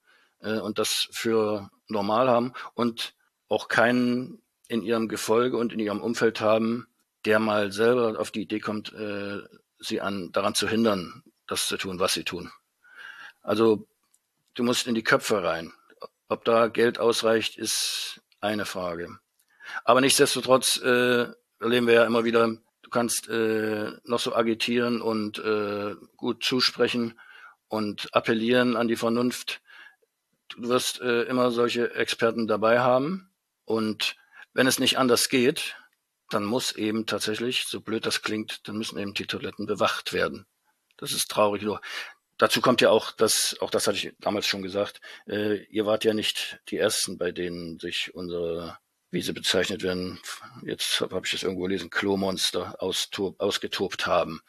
äh, 0.41 0.59
und 0.59 0.79
das 0.79 1.09
für 1.13 1.71
normal 1.89 2.29
haben 2.29 2.53
und 2.75 3.15
auch 3.49 3.69
keinen 3.69 4.43
in 4.69 4.83
ihrem 4.83 5.09
Gefolge 5.09 5.57
und 5.57 5.73
in 5.73 5.81
ihrem 5.81 6.03
Umfeld 6.03 6.41
haben, 6.41 6.87
der 7.25 7.39
mal 7.39 7.73
selber 7.73 8.19
auf 8.21 8.31
die 8.31 8.43
Idee 8.43 8.61
kommt, 8.61 8.93
äh, 8.93 9.39
sie 9.79 10.01
an, 10.01 10.31
daran 10.33 10.55
zu 10.55 10.69
hindern, 10.69 11.23
das 11.47 11.67
zu 11.67 11.77
tun, 11.77 11.99
was 11.99 12.15
sie 12.15 12.25
tun. 12.25 12.51
Also 13.43 13.89
du 14.55 14.63
musst 14.63 14.87
in 14.87 14.95
die 14.95 15.05
Köpfe 15.05 15.43
rein. 15.43 15.73
Ob 16.29 16.45
da 16.45 16.69
Geld 16.69 16.99
ausreicht, 16.99 17.57
ist 17.57 18.21
eine 18.41 18.65
Frage. 18.65 19.19
Aber 19.85 20.01
nichtsdestotrotz 20.01 20.81
äh, 20.83 21.27
erleben 21.61 21.87
wir 21.87 21.95
ja 21.95 22.05
immer 22.05 22.25
wieder, 22.25 22.47
du 22.83 22.91
kannst 22.91 23.29
äh, 23.29 23.93
noch 24.05 24.21
so 24.21 24.35
agitieren 24.35 25.01
und 25.01 25.39
äh, 25.39 25.95
gut 26.17 26.43
zusprechen 26.43 27.19
und 27.69 28.15
appellieren 28.15 28.77
an 28.77 28.89
die 28.89 28.97
Vernunft. 28.97 29.61
Du 30.49 30.69
wirst 30.69 31.01
äh, 31.01 31.23
immer 31.23 31.51
solche 31.51 31.95
Experten 31.95 32.47
dabei 32.47 32.81
haben. 32.81 33.31
Und 33.65 34.17
wenn 34.53 34.67
es 34.67 34.81
nicht 34.81 34.99
anders 34.99 35.29
geht, 35.29 35.77
dann 36.31 36.45
muss 36.45 36.73
eben 36.73 37.07
tatsächlich, 37.07 37.65
so 37.67 37.81
blöd 37.81 38.07
das 38.07 38.23
klingt, 38.23 38.67
dann 38.69 38.77
müssen 38.77 38.99
eben 38.99 39.15
die 39.15 39.27
Toiletten 39.27 39.67
bewacht 39.67 40.13
werden. 40.13 40.47
Das 40.97 41.13
ist 41.13 41.31
traurig. 41.31 41.65
Dazu 42.41 42.63
kommt 42.63 42.81
ja 42.81 42.89
auch, 42.89 43.13
dass, 43.13 43.55
auch 43.61 43.69
das 43.69 43.87
hatte 43.87 43.99
ich 43.99 44.15
damals 44.19 44.47
schon 44.47 44.63
gesagt, 44.63 45.03
äh, 45.29 45.63
ihr 45.65 45.85
wart 45.85 46.05
ja 46.05 46.15
nicht 46.15 46.59
die 46.71 46.79
Ersten, 46.79 47.19
bei 47.19 47.33
denen 47.33 47.79
sich 47.79 48.15
unsere, 48.15 48.79
wie 49.11 49.21
sie 49.21 49.35
bezeichnet 49.35 49.83
werden, 49.83 50.19
jetzt 50.65 51.03
habe 51.03 51.21
ich 51.27 51.33
das 51.33 51.43
irgendwo 51.43 51.65
gelesen, 51.65 51.91
Klo-Monster 51.91 52.77
ausgetobt 52.81 54.07
haben. 54.07 54.41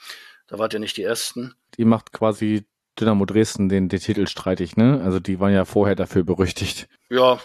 Da 0.47 0.57
wart 0.57 0.73
ihr 0.73 0.79
nicht 0.79 0.95
die 0.95 1.03
Ersten. 1.03 1.53
Die 1.75 1.83
macht 1.83 2.13
quasi 2.13 2.65
Dynamo 2.97 3.25
Dresden 3.25 3.67
den, 3.67 3.89
den 3.89 3.99
Titel 3.99 4.25
streitig, 4.25 4.77
ne? 4.77 5.01
Also 5.03 5.19
die 5.19 5.41
waren 5.41 5.53
ja 5.53 5.65
vorher 5.65 5.95
dafür 5.97 6.23
berüchtigt. 6.23 6.87
Ja, 7.09 7.41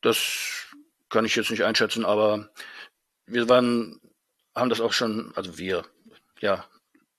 das 0.00 0.66
kann 1.10 1.26
ich 1.26 1.36
jetzt 1.36 1.50
nicht 1.50 1.64
einschätzen, 1.64 2.06
aber 2.06 2.48
wir 3.26 3.50
waren, 3.50 4.00
haben 4.54 4.70
das 4.70 4.80
auch 4.80 4.94
schon, 4.94 5.30
also 5.36 5.58
wir, 5.58 5.84
ja, 6.40 6.64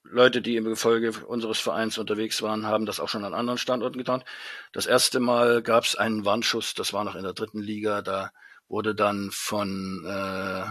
Leute, 0.09 0.41
die 0.41 0.55
im 0.55 0.65
Gefolge 0.65 1.11
unseres 1.25 1.59
Vereins 1.59 1.97
unterwegs 1.97 2.41
waren, 2.41 2.65
haben 2.65 2.85
das 2.85 2.99
auch 2.99 3.09
schon 3.09 3.25
an 3.25 3.33
anderen 3.33 3.57
Standorten 3.57 3.97
getan. 3.97 4.23
Das 4.71 4.85
erste 4.85 5.19
Mal 5.19 5.61
gab 5.61 5.83
es 5.83 5.95
einen 5.95 6.25
Warnschuss, 6.25 6.73
das 6.73 6.93
war 6.93 7.03
noch 7.03 7.15
in 7.15 7.23
der 7.23 7.33
dritten 7.33 7.59
Liga, 7.59 8.01
da 8.01 8.31
wurde 8.67 8.95
dann 8.95 9.29
von 9.31 10.03
äh, 10.05 10.65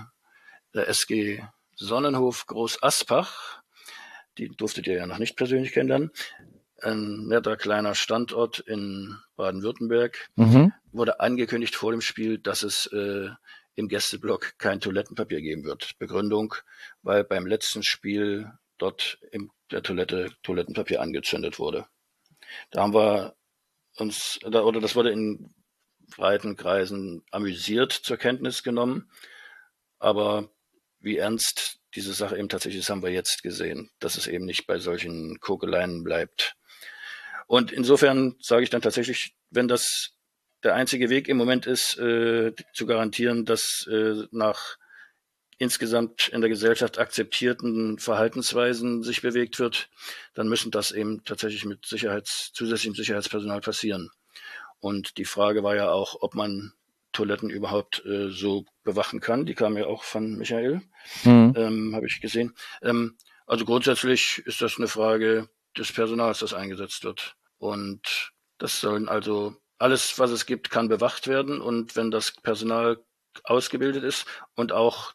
der 0.75 0.89
SG 0.89 1.43
Sonnenhof 1.75 2.47
Groß 2.47 2.83
Aspach, 2.83 3.63
die 4.39 4.49
durftet 4.49 4.87
ihr 4.87 4.95
ja 4.95 5.07
noch 5.07 5.19
nicht 5.19 5.37
persönlich 5.37 5.73
kennenlernen, 5.73 6.11
ein 6.83 7.27
netter 7.27 7.57
kleiner 7.57 7.95
Standort 7.95 8.61
in 8.61 9.17
Baden-Württemberg, 9.37 10.31
mhm. 10.37 10.73
wurde 10.93 11.21
angekündigt 11.21 11.75
vor 11.77 11.93
dem 11.93 12.01
Spiel, 12.01 12.39
dass 12.39 12.63
es 12.63 12.87
äh, 12.87 13.31
im 13.75 13.89
Gästeblock 13.89 14.59
kein 14.59 14.81
Toilettenpapier 14.81 15.41
geben 15.41 15.65
wird. 15.65 15.99
Begründung, 15.99 16.55
weil 17.03 17.25
beim 17.25 17.47
letzten 17.47 17.83
Spiel 17.83 18.53
dort 18.79 19.19
in 19.33 19.51
der 19.71 19.83
Toilette 19.83 20.31
Toilettenpapier 20.43 21.01
angezündet 21.01 21.59
wurde. 21.59 21.87
Da 22.71 22.83
haben 22.83 22.95
wir 22.95 23.37
uns, 23.97 24.39
oder 24.45 24.81
das 24.81 24.97
wurde 24.97 25.11
in 25.11 25.55
breiten 26.17 26.57
Kreisen 26.57 27.25
amüsiert 27.31 27.93
zur 27.93 28.17
Kenntnis 28.17 28.63
genommen. 28.63 29.11
Aber 29.99 30.51
wie 31.01 31.17
ernst 31.17 31.81
diese 31.95 32.13
Sache 32.13 32.37
eben 32.37 32.49
tatsächlich 32.49 32.81
ist, 32.81 32.91
haben 32.91 33.03
wir 33.03 33.11
jetzt 33.11 33.43
gesehen, 33.43 33.91
dass 34.01 34.17
es 34.17 34.27
eben 34.27 34.45
nicht 34.45 34.67
bei 34.67 34.79
solchen 34.79 35.39
Kokeleien 35.41 36.03
bleibt. 36.03 36.57
Und 37.47 37.73
insofern 37.73 38.37
sage 38.41 38.65
ich 38.65 38.71
dann 38.71 38.83
tatsächlich, 38.83 39.37
wenn 39.51 39.69
das 39.69 40.15
der 40.63 40.75
einzige 40.75 41.11
Weg 41.11 41.29
im 41.29 41.37
Moment 41.37 41.67
ist, 41.67 41.99
äh, 41.99 42.53
zu 42.73 42.87
garantieren, 42.87 43.45
dass 43.45 43.87
äh, 43.91 44.25
nach 44.31 44.79
insgesamt 45.59 46.29
in 46.29 46.41
der 46.41 46.51
Gesellschaft 46.51 46.99
akzeptierten 46.99 47.99
Verhaltensweisen 47.99 49.03
sich 49.03 49.23
bewegt 49.23 49.59
wird, 49.59 49.89
dann 50.35 50.49
müssen 50.49 50.71
das 50.71 50.93
eben 50.93 51.25
tatsächlich 51.25 51.65
mit 51.65 51.87
Sicherheits, 51.87 52.53
zusätzlichem 52.53 52.95
Sicherheitspersonal 52.95 53.61
passieren. 53.61 54.11
Und 54.81 55.17
die 55.19 55.25
Frage 55.25 55.63
war 55.63 55.77
ja 55.77 55.91
auch, 55.91 56.17
ob 56.21 56.35
man 56.35 56.73
Toiletten 57.13 57.49
überhaupt 57.49 58.05
äh, 58.05 58.29
so 58.31 58.67
bewachen 58.83 59.21
kann. 59.21 59.47
Die 59.47 59.55
kam 59.55 59.77
ja 59.79 59.87
auch 59.87 60.03
von 60.03 60.37
Michael, 60.37 60.83
mhm. 61.25 61.55
ähm, 61.57 61.93
habe 61.95 62.07
ich 62.07 62.21
gesehen. 62.21 62.55
Ähm, 62.83 63.17
also 63.47 63.65
grundsätzlich 63.65 64.43
ist 64.47 64.61
das 64.61 64.77
eine 64.77 64.89
Frage 64.89 65.49
des 65.79 65.93
Personals, 65.93 66.41
das 66.41 66.55
eingesetzt 66.55 67.05
wird. 67.05 67.37
Und 67.59 68.33
das 68.59 68.81
sollen 68.81 69.09
also 69.09 69.57
alles, 69.79 70.19
was 70.19 70.31
es 70.31 70.47
gibt, 70.47 70.71
kann 70.71 70.89
bewacht 70.89 71.27
werden. 71.27 71.61
Und 71.61 71.97
wenn 71.97 72.11
das 72.11 72.33
Personal 72.33 73.03
ausgebildet 73.45 74.05
ist 74.05 74.27
und 74.55 74.73
auch 74.73 75.15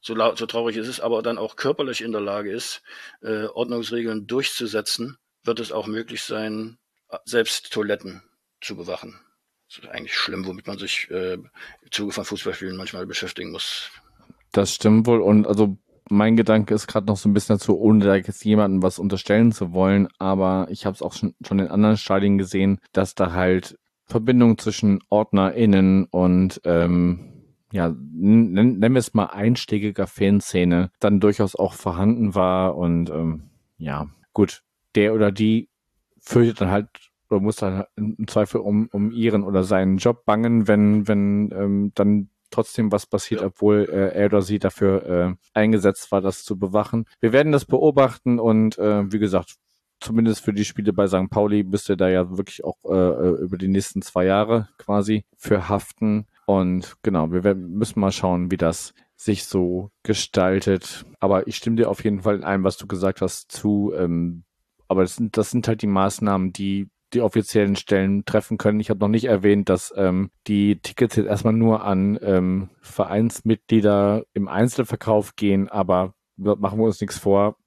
so, 0.00 0.14
laut, 0.14 0.38
so 0.38 0.46
traurig 0.46 0.76
es 0.76 0.88
ist, 0.88 1.00
aber 1.00 1.22
dann 1.22 1.38
auch 1.38 1.56
körperlich 1.56 2.00
in 2.02 2.12
der 2.12 2.20
Lage 2.20 2.50
ist, 2.50 2.82
äh, 3.22 3.44
Ordnungsregeln 3.44 4.26
durchzusetzen, 4.26 5.18
wird 5.44 5.60
es 5.60 5.72
auch 5.72 5.86
möglich 5.86 6.22
sein, 6.22 6.78
selbst 7.24 7.72
Toiletten 7.72 8.22
zu 8.60 8.76
bewachen. 8.76 9.20
Das 9.68 9.78
ist 9.78 9.88
eigentlich 9.88 10.16
schlimm, 10.16 10.46
womit 10.46 10.66
man 10.66 10.78
sich 10.78 11.08
äh, 11.10 11.34
im 11.34 11.50
Zuge 11.90 12.12
von 12.12 12.24
Fußballspielen 12.24 12.76
manchmal 12.76 13.06
beschäftigen 13.06 13.52
muss. 13.52 13.90
Das 14.52 14.74
stimmt 14.74 15.06
wohl. 15.06 15.20
Und 15.20 15.46
also 15.46 15.78
mein 16.08 16.36
Gedanke 16.36 16.74
ist 16.74 16.88
gerade 16.88 17.06
noch 17.06 17.16
so 17.16 17.28
ein 17.28 17.34
bisschen 17.34 17.56
dazu, 17.56 17.78
ohne 17.78 18.04
da 18.04 18.16
jetzt 18.16 18.44
jemandem 18.44 18.82
was 18.82 18.98
unterstellen 18.98 19.52
zu 19.52 19.72
wollen, 19.72 20.08
aber 20.18 20.66
ich 20.70 20.86
habe 20.86 20.94
es 20.94 21.02
auch 21.02 21.12
schon, 21.12 21.34
schon 21.46 21.60
in 21.60 21.68
anderen 21.68 21.96
Stadien 21.96 22.36
gesehen, 22.36 22.80
dass 22.92 23.14
da 23.14 23.32
halt 23.32 23.78
Verbindung 24.06 24.58
zwischen 24.58 25.00
OrdnerInnen 25.08 26.04
und 26.06 26.60
ähm, 26.64 27.39
ja, 27.72 27.94
nennen 28.12 28.80
wir 28.80 28.98
es 28.98 29.14
mal 29.14 29.26
einstiegiger 29.26 30.06
Fanszene, 30.06 30.90
dann 30.98 31.20
durchaus 31.20 31.54
auch 31.54 31.74
vorhanden 31.74 32.34
war 32.34 32.76
und 32.76 33.10
ähm, 33.10 33.50
ja, 33.78 34.08
gut, 34.32 34.62
der 34.94 35.14
oder 35.14 35.30
die 35.32 35.68
fürchtet 36.20 36.60
dann 36.60 36.70
halt 36.70 36.88
oder 37.30 37.40
muss 37.40 37.56
dann 37.56 37.84
im 37.96 38.26
Zweifel 38.26 38.60
um, 38.60 38.88
um 38.92 39.12
ihren 39.12 39.44
oder 39.44 39.62
seinen 39.62 39.98
Job 39.98 40.24
bangen, 40.24 40.66
wenn, 40.66 41.06
wenn 41.06 41.50
ähm, 41.52 41.92
dann 41.94 42.28
trotzdem 42.50 42.90
was 42.90 43.06
passiert, 43.06 43.40
ja. 43.40 43.46
obwohl 43.46 43.88
äh, 43.90 44.14
er 44.18 44.26
oder 44.26 44.42
sie 44.42 44.58
dafür 44.58 45.06
äh, 45.06 45.34
eingesetzt 45.54 46.10
war, 46.10 46.20
das 46.20 46.44
zu 46.44 46.58
bewachen. 46.58 47.06
Wir 47.20 47.32
werden 47.32 47.52
das 47.52 47.64
beobachten 47.64 48.40
und 48.40 48.78
äh, 48.78 49.10
wie 49.12 49.20
gesagt, 49.20 49.54
zumindest 50.00 50.44
für 50.44 50.52
die 50.52 50.64
Spiele 50.64 50.92
bei 50.92 51.06
St. 51.06 51.30
Pauli 51.30 51.62
müsste 51.62 51.96
da 51.96 52.08
ja 52.08 52.36
wirklich 52.36 52.64
auch 52.64 52.76
äh, 52.84 52.96
äh, 52.96 53.42
über 53.42 53.58
die 53.58 53.68
nächsten 53.68 54.02
zwei 54.02 54.24
Jahre 54.24 54.68
quasi 54.78 55.24
für 55.36 55.68
haften. 55.68 56.26
Und 56.50 56.96
genau, 57.04 57.30
wir 57.30 57.54
müssen 57.54 58.00
mal 58.00 58.10
schauen, 58.10 58.50
wie 58.50 58.56
das 58.56 58.92
sich 59.14 59.44
so 59.44 59.92
gestaltet. 60.02 61.06
Aber 61.20 61.46
ich 61.46 61.54
stimme 61.54 61.76
dir 61.76 61.88
auf 61.88 62.02
jeden 62.02 62.22
Fall 62.22 62.34
in 62.34 62.42
allem, 62.42 62.64
was 62.64 62.76
du 62.76 62.88
gesagt 62.88 63.20
hast, 63.20 63.52
zu. 63.52 63.92
Ähm, 63.96 64.42
aber 64.88 65.02
das 65.02 65.14
sind, 65.14 65.36
das 65.36 65.52
sind 65.52 65.68
halt 65.68 65.80
die 65.80 65.86
Maßnahmen, 65.86 66.52
die 66.52 66.90
die 67.12 67.20
offiziellen 67.20 67.76
Stellen 67.76 68.24
treffen 68.24 68.58
können. 68.58 68.80
Ich 68.80 68.90
habe 68.90 68.98
noch 68.98 69.06
nicht 69.06 69.26
erwähnt, 69.26 69.68
dass 69.68 69.94
ähm, 69.96 70.32
die 70.48 70.80
Tickets 70.80 71.14
jetzt 71.14 71.28
erstmal 71.28 71.52
nur 71.52 71.84
an 71.84 72.18
ähm, 72.20 72.70
Vereinsmitglieder 72.80 74.24
im 74.32 74.48
Einzelverkauf 74.48 75.36
gehen, 75.36 75.68
aber 75.68 76.14
machen 76.36 76.80
wir 76.80 76.86
uns 76.86 77.00
nichts 77.00 77.18
vor. 77.18 77.58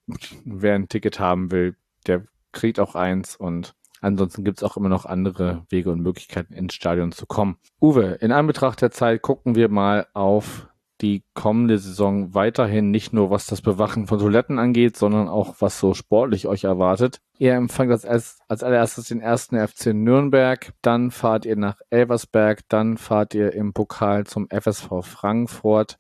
Wer 0.44 0.76
ein 0.76 0.90
Ticket 0.90 1.22
haben 1.22 1.52
will, 1.52 1.78
der 2.06 2.26
kriegt 2.52 2.82
auch 2.82 2.96
eins 2.96 3.38
und 3.38 3.76
ansonsten 4.04 4.44
gibt 4.44 4.58
es 4.60 4.64
auch 4.64 4.78
immer 4.78 4.90
noch 4.90 5.06
andere 5.06 5.66
Wege 5.70 5.92
und 5.92 6.02
Möglichkeiten 6.02 6.54
ins 6.54 6.74
Stadion 6.74 7.12
zu 7.12 7.26
kommen. 7.26 7.58
Uwe, 7.82 8.18
in 8.22 8.32
Anbetracht 8.32 8.82
der 8.82 8.92
Zeit 8.92 9.22
gucken 9.22 9.56
wir 9.56 9.70
mal 9.70 10.08
auf 10.14 10.68
die 11.02 11.24
kommende 11.34 11.80
Saison 11.80 12.34
weiterhin 12.34 12.90
nicht 12.90 13.12
nur 13.12 13.30
was 13.30 13.46
das 13.46 13.62
Bewachen 13.62 14.08
von 14.08 14.20
Toiletten 14.20 14.58
angeht, 14.58 14.96
sondern 14.96 15.28
auch 15.28 15.56
was 15.60 15.78
so 15.78 15.94
sportlich 15.94 16.48
euch 16.48 16.64
erwartet. 16.64 17.20
Ihr 17.38 17.56
empfangt 17.56 17.92
als, 17.92 18.06
als, 18.06 18.40
als 18.48 18.64
allererstes 18.64 19.10
den 19.10 19.20
ersten 19.20 19.58
FC 19.58 19.88
Nürnberg, 19.88 20.72
dann 20.82 21.12
fahrt 21.12 21.46
ihr 21.46 21.58
nach 21.58 21.82
Elversberg, 21.90 22.62
dann 22.70 22.98
fahrt 22.98 23.34
ihr 23.34 23.54
im 23.54 23.74
Pokal 23.74 24.26
zum 24.26 24.48
FSV 24.50 25.02
Frankfurt 25.02 25.98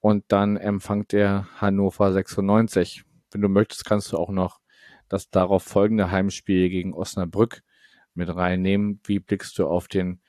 und 0.00 0.24
dann 0.28 0.56
empfangt 0.56 1.12
ihr 1.12 1.46
Hannover 1.60 2.12
96. 2.12 3.04
Wenn 3.30 3.40
du 3.40 3.48
möchtest, 3.48 3.84
kannst 3.84 4.10
du 4.12 4.18
auch 4.18 4.30
noch 4.30 4.58
das 5.08 5.30
darauf 5.30 5.62
folgende 5.62 6.10
Heimspiel 6.10 6.68
gegen 6.68 6.94
Osnabrück 6.94 7.62
mit 8.14 8.34
reinnehmen. 8.34 9.00
Wie 9.04 9.18
blickst 9.18 9.58
du 9.58 9.66
auf 9.66 9.88
den 9.88 10.20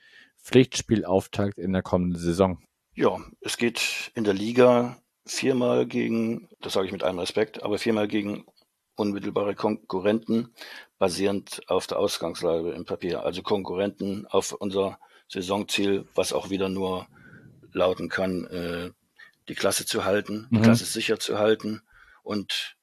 Pflichtspielauftakt 0.42 1.58
in 1.58 1.72
der 1.72 1.82
kommenden 1.82 2.20
Saison? 2.20 2.62
Ja, 2.94 3.18
es 3.40 3.56
geht 3.56 4.10
in 4.14 4.24
der 4.24 4.34
Liga 4.34 4.96
viermal 5.26 5.86
gegen, 5.86 6.48
das 6.60 6.74
sage 6.74 6.86
ich 6.86 6.92
mit 6.92 7.02
allem 7.02 7.18
Respekt, 7.18 7.62
aber 7.62 7.78
viermal 7.78 8.08
gegen 8.08 8.46
unmittelbare 8.94 9.54
Konkurrenten 9.54 10.54
basierend 10.98 11.60
auf 11.68 11.86
der 11.86 11.98
Ausgangslage 11.98 12.72
im 12.72 12.84
Papier. 12.84 13.24
Also 13.24 13.42
Konkurrenten 13.42 14.26
auf 14.26 14.52
unser 14.52 14.98
Saisonziel, 15.28 16.08
was 16.14 16.32
auch 16.32 16.50
wieder 16.50 16.68
nur 16.68 17.06
lauten 17.72 18.08
kann, 18.08 18.46
äh, 18.46 18.90
die 19.48 19.54
Klasse 19.54 19.84
zu 19.84 20.04
halten, 20.04 20.46
mhm. 20.50 20.56
die 20.56 20.62
Klasse 20.62 20.84
sicher 20.84 21.18
zu 21.18 21.38
halten 21.38 21.82
und 22.22 22.75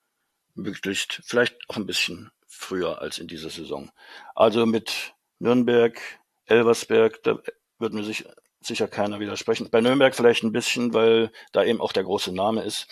möglichst 0.56 1.22
vielleicht 1.26 1.58
auch 1.68 1.78
ein 1.78 1.86
bisschen 1.86 2.32
früher 2.48 3.02
als 3.02 3.18
in 3.18 3.28
dieser 3.28 3.50
Saison. 3.50 3.92
Also 4.36 4.66
mit 4.66 5.14
Nürnberg, 5.40 6.00
Elversberg, 6.46 7.22
da 7.24 7.40
wird 7.80 7.94
mir 7.94 8.04
sich 8.04 8.26
sicher 8.62 8.88
keiner 8.88 9.20
widersprechen. 9.20 9.70
Bei 9.70 9.82
Nürnberg 9.82 10.16
vielleicht 10.16 10.44
ein 10.44 10.52
bisschen, 10.52 10.94
weil 10.94 11.32
da 11.52 11.64
eben 11.64 11.82
auch 11.82 11.92
der 11.92 12.04
große 12.04 12.34
Name 12.34 12.64
ist. 12.64 12.88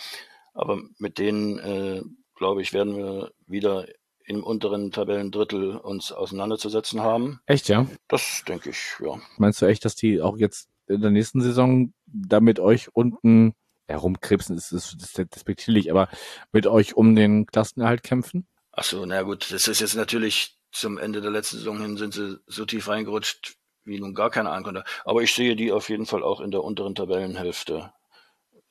Aber 0.52 0.82
mit 0.98 1.18
denen, 1.18 1.58
äh, 1.58 2.02
glaube 2.34 2.60
ich, 2.60 2.72
werden 2.72 2.96
wir 2.96 3.32
wieder 3.46 3.86
im 4.24 4.44
unteren 4.44 4.90
Tabellendrittel 4.92 5.76
uns 5.76 6.12
auseinanderzusetzen 6.12 7.00
haben. 7.00 7.40
Echt, 7.46 7.68
ja? 7.68 7.86
Das 8.08 8.44
denke 8.46 8.70
ich, 8.70 8.78
ja. 9.00 9.20
Meinst 9.38 9.62
du 9.62 9.66
echt, 9.66 9.84
dass 9.84 9.94
die 9.94 10.20
auch 10.20 10.36
jetzt 10.36 10.68
in 10.86 11.00
der 11.00 11.10
nächsten 11.10 11.40
Saison 11.40 11.92
da 12.06 12.40
mit 12.40 12.60
euch 12.60 12.94
unten 12.94 13.54
herumkrebsen, 13.92 14.56
ist, 14.56 14.72
ist, 14.72 14.94
ist 14.94 15.18
despektierlich, 15.34 15.90
aber 15.90 16.08
mit 16.52 16.66
euch 16.66 16.94
um 16.94 17.14
den 17.14 17.46
Klassenerhalt 17.46 18.02
kämpfen? 18.02 18.46
Ach 18.72 18.84
so, 18.84 19.04
na 19.06 19.22
gut, 19.22 19.52
das 19.52 19.68
ist 19.68 19.80
jetzt 19.80 19.94
natürlich 19.94 20.58
zum 20.72 20.98
Ende 20.98 21.20
der 21.20 21.30
letzten 21.30 21.58
Saison 21.58 21.80
hin 21.80 21.96
sind 21.96 22.14
sie 22.14 22.38
so 22.46 22.64
tief 22.64 22.88
reingerutscht, 22.88 23.56
wie 23.84 24.00
nun 24.00 24.14
gar 24.14 24.30
keine 24.30 24.50
Ahnung 24.50 24.64
konnte. 24.64 24.84
Aber 25.04 25.22
ich 25.22 25.34
sehe 25.34 25.54
die 25.54 25.70
auf 25.70 25.88
jeden 25.90 26.06
Fall 26.06 26.22
auch 26.22 26.40
in 26.40 26.50
der 26.50 26.64
unteren 26.64 26.94
Tabellenhälfte 26.94 27.92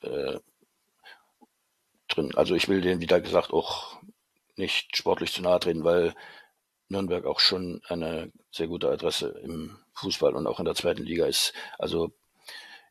äh, 0.00 0.38
drin. 2.08 2.34
Also 2.34 2.54
ich 2.54 2.68
will 2.68 2.80
denen, 2.80 3.00
wie 3.00 3.06
da 3.06 3.20
gesagt, 3.20 3.52
auch 3.52 4.00
nicht 4.56 4.96
sportlich 4.96 5.32
zu 5.32 5.42
nahe 5.42 5.60
treten, 5.60 5.84
weil 5.84 6.14
Nürnberg 6.88 7.24
auch 7.24 7.40
schon 7.40 7.80
eine 7.88 8.32
sehr 8.50 8.66
gute 8.66 8.90
Adresse 8.90 9.28
im 9.42 9.78
Fußball 9.94 10.34
und 10.34 10.46
auch 10.46 10.58
in 10.58 10.64
der 10.64 10.74
zweiten 10.74 11.04
Liga 11.04 11.26
ist. 11.26 11.52
Also 11.78 12.12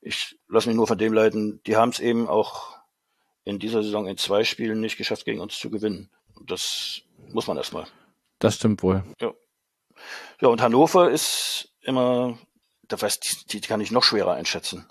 ich 0.02 0.38
lasse 0.48 0.68
mich 0.68 0.76
nur 0.76 0.88
von 0.88 0.98
dem 0.98 1.14
leiten, 1.14 1.62
die 1.64 1.78
haben 1.78 1.90
es 1.90 2.00
eben 2.00 2.28
auch 2.28 2.78
in 3.44 3.60
dieser 3.60 3.84
Saison 3.84 4.08
in 4.08 4.18
zwei 4.18 4.44
Spielen 4.44 4.82
nicht 4.82 4.98
geschafft, 4.98 5.26
gegen 5.26 5.40
uns 5.40 5.58
zu 5.58 5.70
gewinnen. 5.70 6.10
Das 6.46 7.02
muss 7.30 7.48
man 7.48 7.58
erstmal. 7.58 7.88
Das 8.40 8.56
stimmt 8.56 8.84
wohl. 8.84 9.04
Ja. 9.20 9.34
Ja, 10.42 10.48
und 10.48 10.62
Hannover 10.62 11.12
ist 11.12 11.70
immer, 11.82 12.38
da 12.88 13.00
weiß, 13.00 13.20
die, 13.20 13.60
die 13.60 13.62
kann 13.62 13.82
ich 13.82 13.92
noch 13.92 14.04
schwerer 14.04 14.34
einschätzen, 14.34 14.88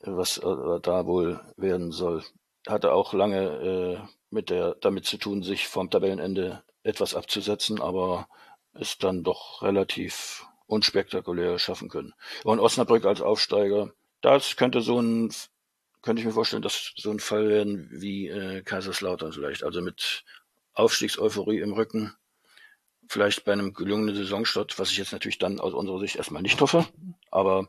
was 0.00 0.36
äh, 0.38 0.80
da 0.82 1.06
wohl 1.06 1.40
werden 1.56 1.90
soll. 1.90 2.22
Hatte 2.68 2.92
auch 2.92 3.14
lange 3.14 3.38
äh, 3.40 4.08
mit 4.28 4.50
der, 4.50 4.74
damit 4.74 5.06
zu 5.06 5.16
tun, 5.16 5.42
sich 5.42 5.68
vom 5.68 5.90
Tabellenende 5.90 6.62
etwas 6.82 7.14
abzusetzen, 7.14 7.80
aber 7.80 8.28
ist 8.74 9.02
dann 9.02 9.24
doch 9.24 9.62
relativ 9.62 10.46
unspektakulär 10.66 11.58
schaffen 11.58 11.88
können. 11.88 12.14
Und 12.44 12.60
Osnabrück 12.60 13.04
als 13.04 13.20
Aufsteiger, 13.20 13.92
das 14.20 14.56
könnte 14.56 14.80
so 14.80 15.00
ein, 15.00 15.32
könnte 16.02 16.20
ich 16.20 16.26
mir 16.26 16.32
vorstellen, 16.32 16.62
dass 16.62 16.92
so 16.96 17.10
ein 17.10 17.20
Fall 17.20 17.48
werden 17.48 17.88
wie 17.92 18.28
äh, 18.28 18.62
Kaiserslautern 18.62 19.32
vielleicht. 19.32 19.64
Also 19.64 19.80
mit 19.82 20.24
Aufstiegseuphorie 20.74 21.60
im 21.60 21.72
Rücken 21.72 22.14
vielleicht 23.08 23.44
bei 23.44 23.52
einem 23.52 23.74
gelungenen 23.74 24.14
Saisonstart, 24.14 24.78
was 24.78 24.90
ich 24.92 24.98
jetzt 24.98 25.12
natürlich 25.12 25.38
dann 25.38 25.58
aus 25.58 25.74
unserer 25.74 25.98
Sicht 25.98 26.16
erstmal 26.16 26.42
nicht 26.42 26.60
hoffe, 26.60 26.86
aber 27.30 27.68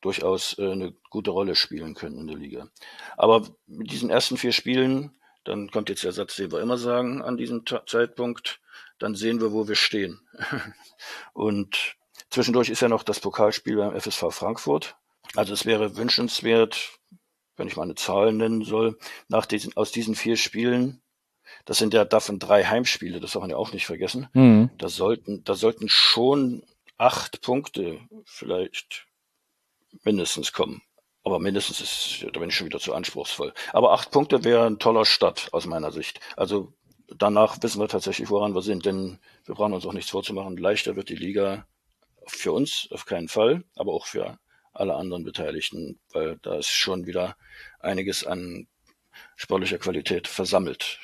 durchaus 0.00 0.56
äh, 0.58 0.70
eine 0.70 0.94
gute 1.10 1.30
Rolle 1.30 1.56
spielen 1.56 1.94
können 1.94 2.18
in 2.18 2.26
der 2.28 2.36
Liga. 2.36 2.68
Aber 3.16 3.48
mit 3.66 3.90
diesen 3.90 4.10
ersten 4.10 4.36
vier 4.36 4.52
Spielen, 4.52 5.18
dann 5.42 5.70
kommt 5.70 5.88
jetzt 5.88 6.04
der 6.04 6.12
Satz, 6.12 6.36
den 6.36 6.52
wir 6.52 6.60
immer 6.60 6.78
sagen 6.78 7.22
an 7.22 7.36
diesem 7.36 7.64
Ta 7.64 7.84
Zeitpunkt, 7.86 8.60
dann 8.98 9.14
sehen 9.14 9.40
wir, 9.40 9.52
wo 9.52 9.66
wir 9.66 9.74
stehen. 9.74 10.20
Und 11.32 11.96
zwischendurch 12.30 12.68
ist 12.68 12.82
ja 12.82 12.88
noch 12.88 13.02
das 13.02 13.20
Pokalspiel 13.20 13.76
beim 13.76 13.98
FSV 13.98 14.30
Frankfurt. 14.30 14.96
Also 15.34 15.52
es 15.52 15.66
wäre 15.66 15.96
wünschenswert, 15.96 16.98
wenn 17.56 17.68
ich 17.68 17.76
mal 17.76 17.82
eine 17.82 17.94
Zahl 17.94 18.32
nennen 18.32 18.64
soll, 18.64 18.98
nach 19.28 19.46
diesen, 19.46 19.76
aus 19.76 19.92
diesen 19.92 20.14
vier 20.14 20.36
Spielen 20.36 21.02
das 21.64 21.78
sind 21.78 21.94
ja 21.94 22.04
davon 22.04 22.38
drei 22.38 22.64
Heimspiele, 22.64 23.20
das 23.20 23.32
darf 23.32 23.42
man 23.42 23.50
ja 23.50 23.56
auch 23.56 23.72
nicht 23.72 23.86
vergessen. 23.86 24.28
Mhm. 24.32 24.70
Da 24.78 24.88
sollten, 24.88 25.44
da 25.44 25.54
sollten 25.54 25.88
schon 25.88 26.62
acht 26.98 27.42
Punkte 27.42 28.00
vielleicht 28.24 29.06
mindestens 30.02 30.52
kommen. 30.52 30.82
Aber 31.22 31.38
mindestens 31.38 31.80
ist, 31.80 32.26
da 32.34 32.38
bin 32.38 32.50
ich 32.50 32.54
schon 32.54 32.66
wieder 32.66 32.80
zu 32.80 32.94
anspruchsvoll. 32.94 33.54
Aber 33.72 33.92
acht 33.92 34.10
Punkte 34.10 34.44
wäre 34.44 34.66
ein 34.66 34.78
toller 34.78 35.06
Start 35.06 35.48
aus 35.52 35.64
meiner 35.64 35.90
Sicht. 35.90 36.20
Also 36.36 36.74
danach 37.08 37.62
wissen 37.62 37.80
wir 37.80 37.88
tatsächlich, 37.88 38.28
woran 38.28 38.54
wir 38.54 38.60
sind, 38.60 38.84
denn 38.84 39.18
wir 39.46 39.54
brauchen 39.54 39.72
uns 39.72 39.86
auch 39.86 39.94
nichts 39.94 40.10
vorzumachen. 40.10 40.58
Leichter 40.58 40.96
wird 40.96 41.08
die 41.08 41.16
Liga 41.16 41.66
für 42.26 42.52
uns 42.52 42.88
auf 42.90 43.06
keinen 43.06 43.28
Fall, 43.28 43.64
aber 43.74 43.92
auch 43.92 44.06
für 44.06 44.38
alle 44.74 44.94
anderen 44.94 45.24
Beteiligten, 45.24 45.98
weil 46.12 46.38
da 46.42 46.56
ist 46.56 46.70
schon 46.70 47.06
wieder 47.06 47.36
einiges 47.80 48.26
an 48.26 48.66
sportlicher 49.36 49.78
Qualität 49.78 50.28
versammelt. 50.28 50.98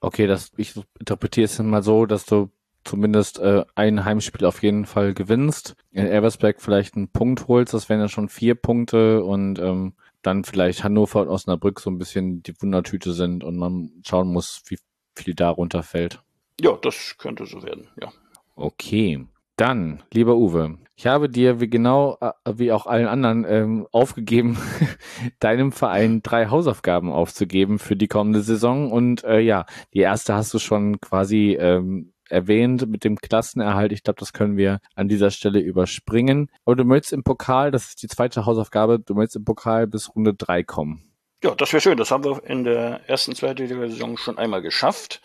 Okay, 0.00 0.26
das, 0.26 0.50
ich 0.56 0.74
interpretiere 0.98 1.44
es 1.44 1.58
mal 1.58 1.82
so, 1.82 2.06
dass 2.06 2.24
du 2.24 2.50
zumindest 2.84 3.38
äh, 3.38 3.64
ein 3.74 4.04
Heimspiel 4.04 4.46
auf 4.46 4.62
jeden 4.62 4.86
Fall 4.86 5.12
gewinnst, 5.12 5.74
in 5.90 6.06
Eversberg 6.06 6.60
vielleicht 6.60 6.96
einen 6.96 7.08
Punkt 7.08 7.46
holst, 7.48 7.74
das 7.74 7.88
wären 7.88 8.00
ja 8.00 8.08
schon 8.08 8.30
vier 8.30 8.54
Punkte 8.54 9.22
und 9.22 9.58
ähm, 9.58 9.94
dann 10.22 10.44
vielleicht 10.44 10.84
Hannover 10.84 11.22
und 11.22 11.28
Osnabrück 11.28 11.80
so 11.80 11.90
ein 11.90 11.98
bisschen 11.98 12.42
die 12.42 12.60
Wundertüte 12.60 13.12
sind 13.12 13.44
und 13.44 13.56
man 13.56 13.90
schauen 14.06 14.28
muss, 14.28 14.62
wie 14.66 14.78
viel 15.14 15.34
darunter 15.34 15.82
fällt. 15.82 16.22
Ja, 16.60 16.76
das 16.76 17.16
könnte 17.18 17.46
so 17.46 17.62
werden, 17.62 17.88
ja. 18.00 18.12
Okay. 18.56 19.26
Dann, 19.60 20.02
lieber 20.10 20.36
Uwe, 20.36 20.78
ich 20.96 21.06
habe 21.06 21.28
dir 21.28 21.60
wie 21.60 21.68
genau 21.68 22.16
äh, 22.22 22.32
wie 22.54 22.72
auch 22.72 22.86
allen 22.86 23.06
anderen 23.06 23.44
ähm, 23.46 23.86
aufgegeben, 23.92 24.56
deinem 25.38 25.70
Verein 25.70 26.22
drei 26.22 26.46
Hausaufgaben 26.46 27.12
aufzugeben 27.12 27.78
für 27.78 27.94
die 27.94 28.08
kommende 28.08 28.40
Saison. 28.40 28.90
Und 28.90 29.22
äh, 29.24 29.40
ja, 29.40 29.66
die 29.92 29.98
erste 29.98 30.32
hast 30.32 30.54
du 30.54 30.58
schon 30.58 30.98
quasi 31.02 31.58
ähm, 31.60 32.14
erwähnt 32.30 32.88
mit 32.88 33.04
dem 33.04 33.16
Klassenerhalt. 33.16 33.92
Ich 33.92 34.02
glaube, 34.02 34.18
das 34.18 34.32
können 34.32 34.56
wir 34.56 34.80
an 34.94 35.08
dieser 35.08 35.30
Stelle 35.30 35.60
überspringen. 35.60 36.50
Aber 36.64 36.76
du 36.76 36.84
möchtest 36.84 37.12
im 37.12 37.22
Pokal, 37.22 37.70
das 37.70 37.88
ist 37.88 38.02
die 38.02 38.08
zweite 38.08 38.46
Hausaufgabe, 38.46 38.98
du 38.98 39.12
möchtest 39.12 39.36
im 39.36 39.44
Pokal 39.44 39.86
bis 39.86 40.14
Runde 40.16 40.32
drei 40.32 40.62
kommen. 40.62 41.12
Ja, 41.44 41.54
das 41.54 41.74
wäre 41.74 41.82
schön. 41.82 41.98
Das 41.98 42.10
haben 42.10 42.24
wir 42.24 42.42
in 42.44 42.64
der 42.64 43.06
ersten, 43.10 43.34
zweiten 43.34 43.68
Saison 43.68 44.16
schon 44.16 44.38
einmal 44.38 44.62
geschafft 44.62 45.20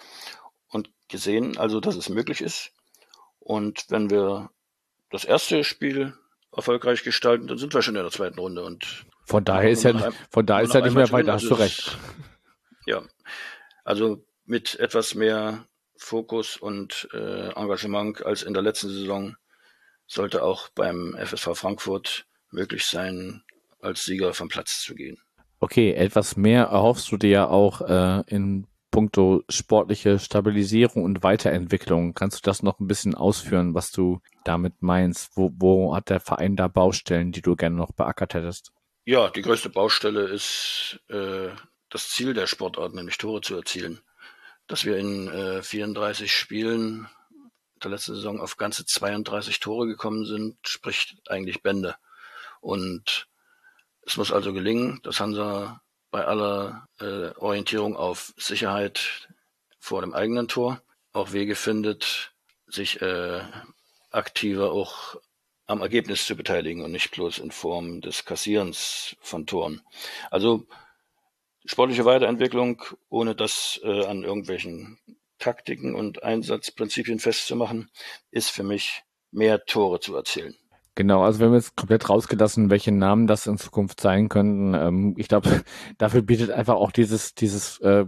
und 0.68 0.90
gesehen, 1.08 1.58
also 1.58 1.80
dass 1.80 1.96
es 1.96 2.10
möglich 2.10 2.42
ist. 2.42 2.75
Und 3.46 3.86
wenn 3.90 4.10
wir 4.10 4.50
das 5.12 5.24
erste 5.24 5.64
Spiel 5.64 6.16
erfolgreich 6.52 7.04
gestalten, 7.04 7.46
dann 7.46 7.60
sind 7.60 7.76
wir 7.76 7.84
schon 7.84 7.96
in 7.96 8.02
der 8.02 8.12
zweiten 8.12 8.40
Runde. 8.40 8.64
Und 8.64 9.06
von 9.26 9.46
daher 9.46 9.70
ist 9.70 9.84
ja, 9.84 9.92
ein, 9.92 10.14
von 10.32 10.48
daher 10.48 10.64
ist 10.64 10.74
ja 10.74 10.82
nicht 10.82 10.96
mehr 10.96 11.12
weiter, 11.12 11.34
hast 11.34 11.50
du 11.50 11.54
recht. 11.54 11.98
Ja, 12.88 13.02
also 13.84 14.24
mit 14.46 14.80
etwas 14.80 15.16
mehr 15.16 15.66
Fokus 15.98 16.56
und 16.56 17.10
äh, 17.14 17.50
Engagement 17.56 18.24
als 18.24 18.44
in 18.44 18.54
der 18.54 18.62
letzten 18.62 18.90
Saison 18.90 19.36
sollte 20.06 20.44
auch 20.44 20.70
beim 20.70 21.18
FSV 21.20 21.56
Frankfurt 21.56 22.28
möglich 22.52 22.86
sein, 22.86 23.42
als 23.80 24.06
Sieger 24.06 24.36
vom 24.36 24.50
Platz 24.50 24.84
zu 24.84 24.94
gehen. 24.94 25.18
Okay, 25.60 25.94
etwas 25.94 26.38
mehr 26.38 26.66
erhoffst 26.66 27.12
du 27.12 27.18
dir 27.18 27.30
ja 27.32 27.48
auch 27.48 27.82
äh, 27.82 28.22
in 28.28 28.68
puncto 28.96 29.44
sportliche 29.50 30.20
Stabilisierung 30.20 31.04
und 31.04 31.22
Weiterentwicklung. 31.22 32.14
Kannst 32.14 32.38
du 32.38 32.42
das 32.50 32.64
noch 32.64 32.80
ein 32.80 32.88
bisschen 32.88 33.14
ausführen, 33.14 33.74
was 33.74 33.92
du 33.92 34.22
damit 34.46 34.82
meinst? 34.82 35.36
Wo, 35.36 35.52
wo 35.58 35.94
hat 35.94 36.10
der 36.10 36.22
Verein 36.22 36.56
da 36.56 36.70
Baustellen, 36.70 37.34
die 37.34 37.42
du 37.42 37.58
gerne 37.58 37.76
noch 37.76 37.92
beackert 37.92 38.36
hättest? 38.36 38.72
Ja, 39.04 39.30
die 39.30 39.42
größte 39.42 39.70
Baustelle 39.70 40.22
ist 40.22 41.02
äh, 41.10 41.50
das 41.90 42.08
Ziel 42.08 42.34
der 42.34 42.48
Sportart, 42.48 42.94
nämlich 42.94 43.18
Tore 43.18 43.42
zu 43.42 43.58
erzielen. 43.58 44.00
Dass 44.66 44.86
wir 44.86 44.96
in 44.96 45.28
äh, 45.28 45.62
34 45.62 46.32
Spielen 46.32 47.10
der 47.84 47.92
letzten 47.92 48.16
Saison 48.16 48.40
auf 48.40 48.56
ganze 48.56 48.86
32 48.86 49.60
Tore 49.60 49.88
gekommen 49.88 50.26
sind, 50.26 50.56
spricht 50.66 51.18
eigentlich 51.30 51.62
Bände. 51.62 51.98
Und 52.62 53.28
es 54.06 54.16
muss 54.16 54.32
also 54.32 54.54
gelingen, 54.54 55.02
dass 55.04 55.20
Hansa 55.20 55.82
bei 56.16 56.24
aller 56.24 56.88
äh, 57.02 57.38
Orientierung 57.40 57.98
auf 57.98 58.34
Sicherheit 58.38 59.28
vor 59.80 60.00
dem 60.00 60.14
eigenen 60.14 60.48
Tor 60.48 60.82
auch 61.12 61.34
Wege 61.34 61.56
findet, 61.56 62.34
sich 62.68 63.02
äh, 63.02 63.42
aktiver 64.12 64.72
auch 64.72 65.18
am 65.66 65.82
Ergebnis 65.82 66.26
zu 66.26 66.38
beteiligen 66.38 66.86
und 66.86 66.94
nicht 66.94 67.12
bloß 67.12 67.40
in 67.40 67.52
Form 67.52 68.00
des 68.00 68.24
Kassierens 68.24 69.18
von 69.20 69.46
Toren. 69.46 69.82
Also 70.32 70.66
sportliche 71.66 72.06
Weiterentwicklung, 72.06 72.82
ohne 73.10 73.36
das 73.36 73.82
äh, 73.84 74.06
an 74.06 74.24
irgendwelchen 74.24 74.98
Taktiken 75.38 75.96
und 75.96 76.24
Einsatzprinzipien 76.24 77.20
festzumachen, 77.20 77.92
ist 78.32 78.52
für 78.52 78.64
mich 78.64 79.04
mehr 79.32 79.66
Tore 79.66 80.00
zu 80.00 80.16
erzielen. 80.16 80.56
Genau, 80.96 81.24
also 81.24 81.40
wir 81.40 81.48
haben 81.48 81.54
jetzt 81.54 81.76
komplett 81.76 82.10
rausgelassen, 82.10 82.70
welche 82.70 82.94
Namen 82.94 83.28
das 83.28 83.48
in 83.48 83.58
Zukunft 83.58 84.00
sein 84.00 84.30
könnten. 84.30 84.74
Ähm, 84.74 85.14
ich 85.18 85.28
glaube, 85.28 85.64
dafür 85.98 86.22
bietet 86.22 86.52
einfach 86.52 86.76
auch 86.76 86.92
dieses, 86.92 87.36
dieses 87.36 87.80
äh, 87.82 88.06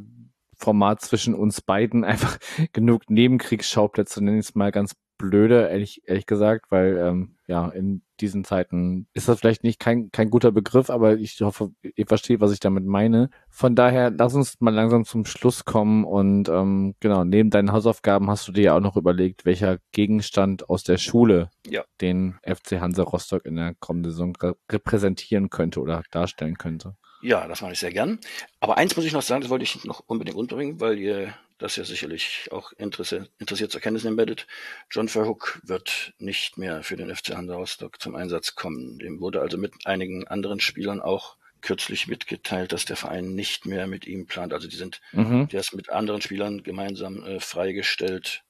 Format 0.55 1.01
zwischen 1.01 1.35
uns 1.35 1.61
beiden 1.61 2.05
einfach 2.05 2.39
genug 2.73 3.09
Nebenkriegsschauplätze, 3.09 4.23
nenne 4.23 4.39
ich 4.39 4.47
es 4.47 4.55
mal 4.55 4.71
ganz 4.71 4.95
blöde, 5.17 5.67
ehrlich, 5.69 6.01
ehrlich 6.05 6.25
gesagt, 6.25 6.71
weil 6.71 6.97
ähm, 6.97 7.35
ja, 7.47 7.69
in 7.69 8.01
diesen 8.19 8.43
Zeiten 8.43 9.07
ist 9.13 9.29
das 9.29 9.39
vielleicht 9.39 9.63
nicht 9.63 9.79
kein, 9.79 10.11
kein 10.11 10.29
guter 10.29 10.51
Begriff, 10.51 10.89
aber 10.89 11.17
ich 11.17 11.39
hoffe, 11.41 11.71
ihr 11.95 12.05
versteht, 12.05 12.41
was 12.41 12.51
ich 12.51 12.59
damit 12.59 12.85
meine. 12.85 13.29
Von 13.49 13.75
daher, 13.75 14.11
lass 14.11 14.33
uns 14.33 14.59
mal 14.59 14.73
langsam 14.73 15.05
zum 15.05 15.25
Schluss 15.25 15.65
kommen 15.65 16.03
und 16.03 16.49
ähm, 16.49 16.95
genau, 16.99 17.23
neben 17.23 17.49
deinen 17.49 17.71
Hausaufgaben 17.71 18.29
hast 18.29 18.47
du 18.47 18.51
dir 18.51 18.63
ja 18.63 18.75
auch 18.75 18.81
noch 18.81 18.97
überlegt, 18.97 19.45
welcher 19.45 19.77
Gegenstand 19.91 20.69
aus 20.69 20.83
der 20.83 20.97
Schule 20.97 21.49
ja. 21.65 21.83
den 22.01 22.35
FC 22.43 22.81
Hansa 22.81 23.03
Rostock 23.03 23.45
in 23.45 23.55
der 23.55 23.75
kommenden 23.79 24.11
Saison 24.11 24.37
repräsentieren 24.71 25.49
könnte 25.49 25.79
oder 25.79 26.03
darstellen 26.11 26.57
könnte. 26.57 26.95
Ja, 27.21 27.47
das 27.47 27.61
mache 27.61 27.73
ich 27.73 27.79
sehr 27.79 27.91
gern. 27.91 28.19
Aber 28.59 28.77
eins 28.77 28.95
muss 28.95 29.05
ich 29.05 29.13
noch 29.13 29.21
sagen, 29.21 29.41
das 29.41 29.49
wollte 29.49 29.63
ich 29.63 29.83
noch 29.85 30.03
unbedingt 30.05 30.37
unterbringen, 30.37 30.79
weil 30.79 30.99
ihr 30.99 31.33
das 31.57 31.75
ja 31.75 31.83
sicherlich 31.83 32.49
auch 32.51 32.71
interessiert, 32.73 33.31
interessiert 33.39 33.71
zur 33.71 33.81
Kenntnis 33.81 34.03
nehmen 34.03 34.17
werdet. 34.17 34.47
John 34.91 35.07
Verhook 35.07 35.59
wird 35.63 36.13
nicht 36.19 36.57
mehr 36.57 36.83
für 36.83 36.97
den 36.97 37.13
FC 37.13 37.35
Hansa 37.35 37.55
Rostock 37.55 37.99
zum 38.01 38.15
Einsatz 38.15 38.55
kommen. 38.55 38.99
Dem 38.99 39.19
wurde 39.19 39.41
also 39.41 39.57
mit 39.57 39.73
einigen 39.85 40.27
anderen 40.27 40.59
Spielern 40.59 41.01
auch 41.01 41.37
kürzlich 41.61 42.07
mitgeteilt, 42.07 42.71
dass 42.71 42.85
der 42.85 42.95
Verein 42.95 43.33
nicht 43.33 43.65
mehr 43.65 43.87
mit 43.87 44.05
ihm 44.05 44.27
plant. 44.27 44.53
Also 44.53 44.67
die 44.67 44.75
sind, 44.75 45.01
mhm. 45.11 45.47
der 45.49 45.59
ist 45.59 45.75
mit 45.75 45.89
anderen 45.89 46.21
Spielern 46.21 46.63
gemeinsam 46.63 47.23
äh, 47.23 47.39
freigestellt, 47.39 48.43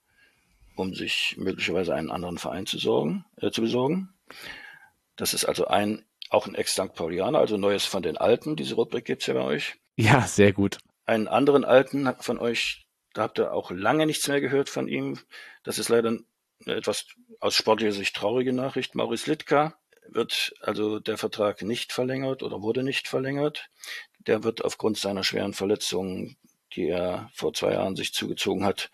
um 0.76 0.93
sich 0.93 1.36
möglicherweise 1.38 1.95
einen 1.95 2.12
anderen 2.12 2.38
Verein 2.38 2.66
zu 2.66 2.78
sorgen, 2.78 3.26
äh, 3.38 3.51
zu 3.51 3.62
besorgen. 3.62 4.14
Das 5.16 5.34
ist 5.34 5.45
also 5.45 5.68
ein 5.68 6.03
auch 6.30 6.47
ein 6.47 6.55
Ex-St. 6.55 6.93
Paulianer, 6.93 7.39
also 7.39 7.58
Neues 7.58 7.86
von 7.86 8.03
den 8.03 8.18
Alten. 8.18 8.55
Diese 8.55 8.76
Rubrik 8.76 9.05
gibt's 9.05 9.28
ja 9.28 9.34
bei 9.34 9.41
euch. 9.41 9.76
Ja, 9.95 10.22
sehr 10.22 10.53
gut. 10.53 10.78
Einen 11.05 11.28
anderen 11.28 11.64
Alten 11.64 12.14
von 12.20 12.38
euch, 12.38 12.86
da 13.18 13.24
habt 13.24 13.39
ihr 13.39 13.51
auch 13.51 13.72
lange 13.72 14.05
nichts 14.05 14.28
mehr 14.28 14.41
gehört 14.41 14.70
von 14.70 14.88
ihm. 14.88 15.18
Das 15.63 15.80
ist 15.80 15.89
leider 15.89 16.09
eine 16.09 16.76
etwas 16.76 17.07
aus 17.39 17.55
sportlicher 17.55 17.91
Sicht 17.91 18.15
traurige 18.15 18.53
Nachricht. 18.53 18.93
Maurice 18.93 19.28
Litka 19.28 19.76
wird 20.07 20.53
also 20.61 20.99
der 20.99 21.18
Vertrag 21.18 21.63
nicht 21.63 21.93
verlängert 21.93 22.43
oder 22.43 22.61
wurde 22.61 22.84
nicht 22.84 23.07
verlängert. 23.07 23.72
Der 24.20 24.43
wird 24.43 24.63
aufgrund 24.63 24.99
seiner 24.99 25.24
schweren 25.24 25.53
Verletzungen, 25.53 26.38
die 26.76 26.89
er 26.89 27.32
vor 27.34 27.53
zwei 27.53 27.74
Jahren 27.74 27.95
sich 27.95 28.13
zugezogen 28.13 28.63
hat, 28.63 28.91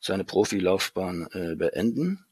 seine 0.00 0.24
Profilaufbahn 0.24 1.28
äh, 1.32 1.54
beenden 1.54 2.24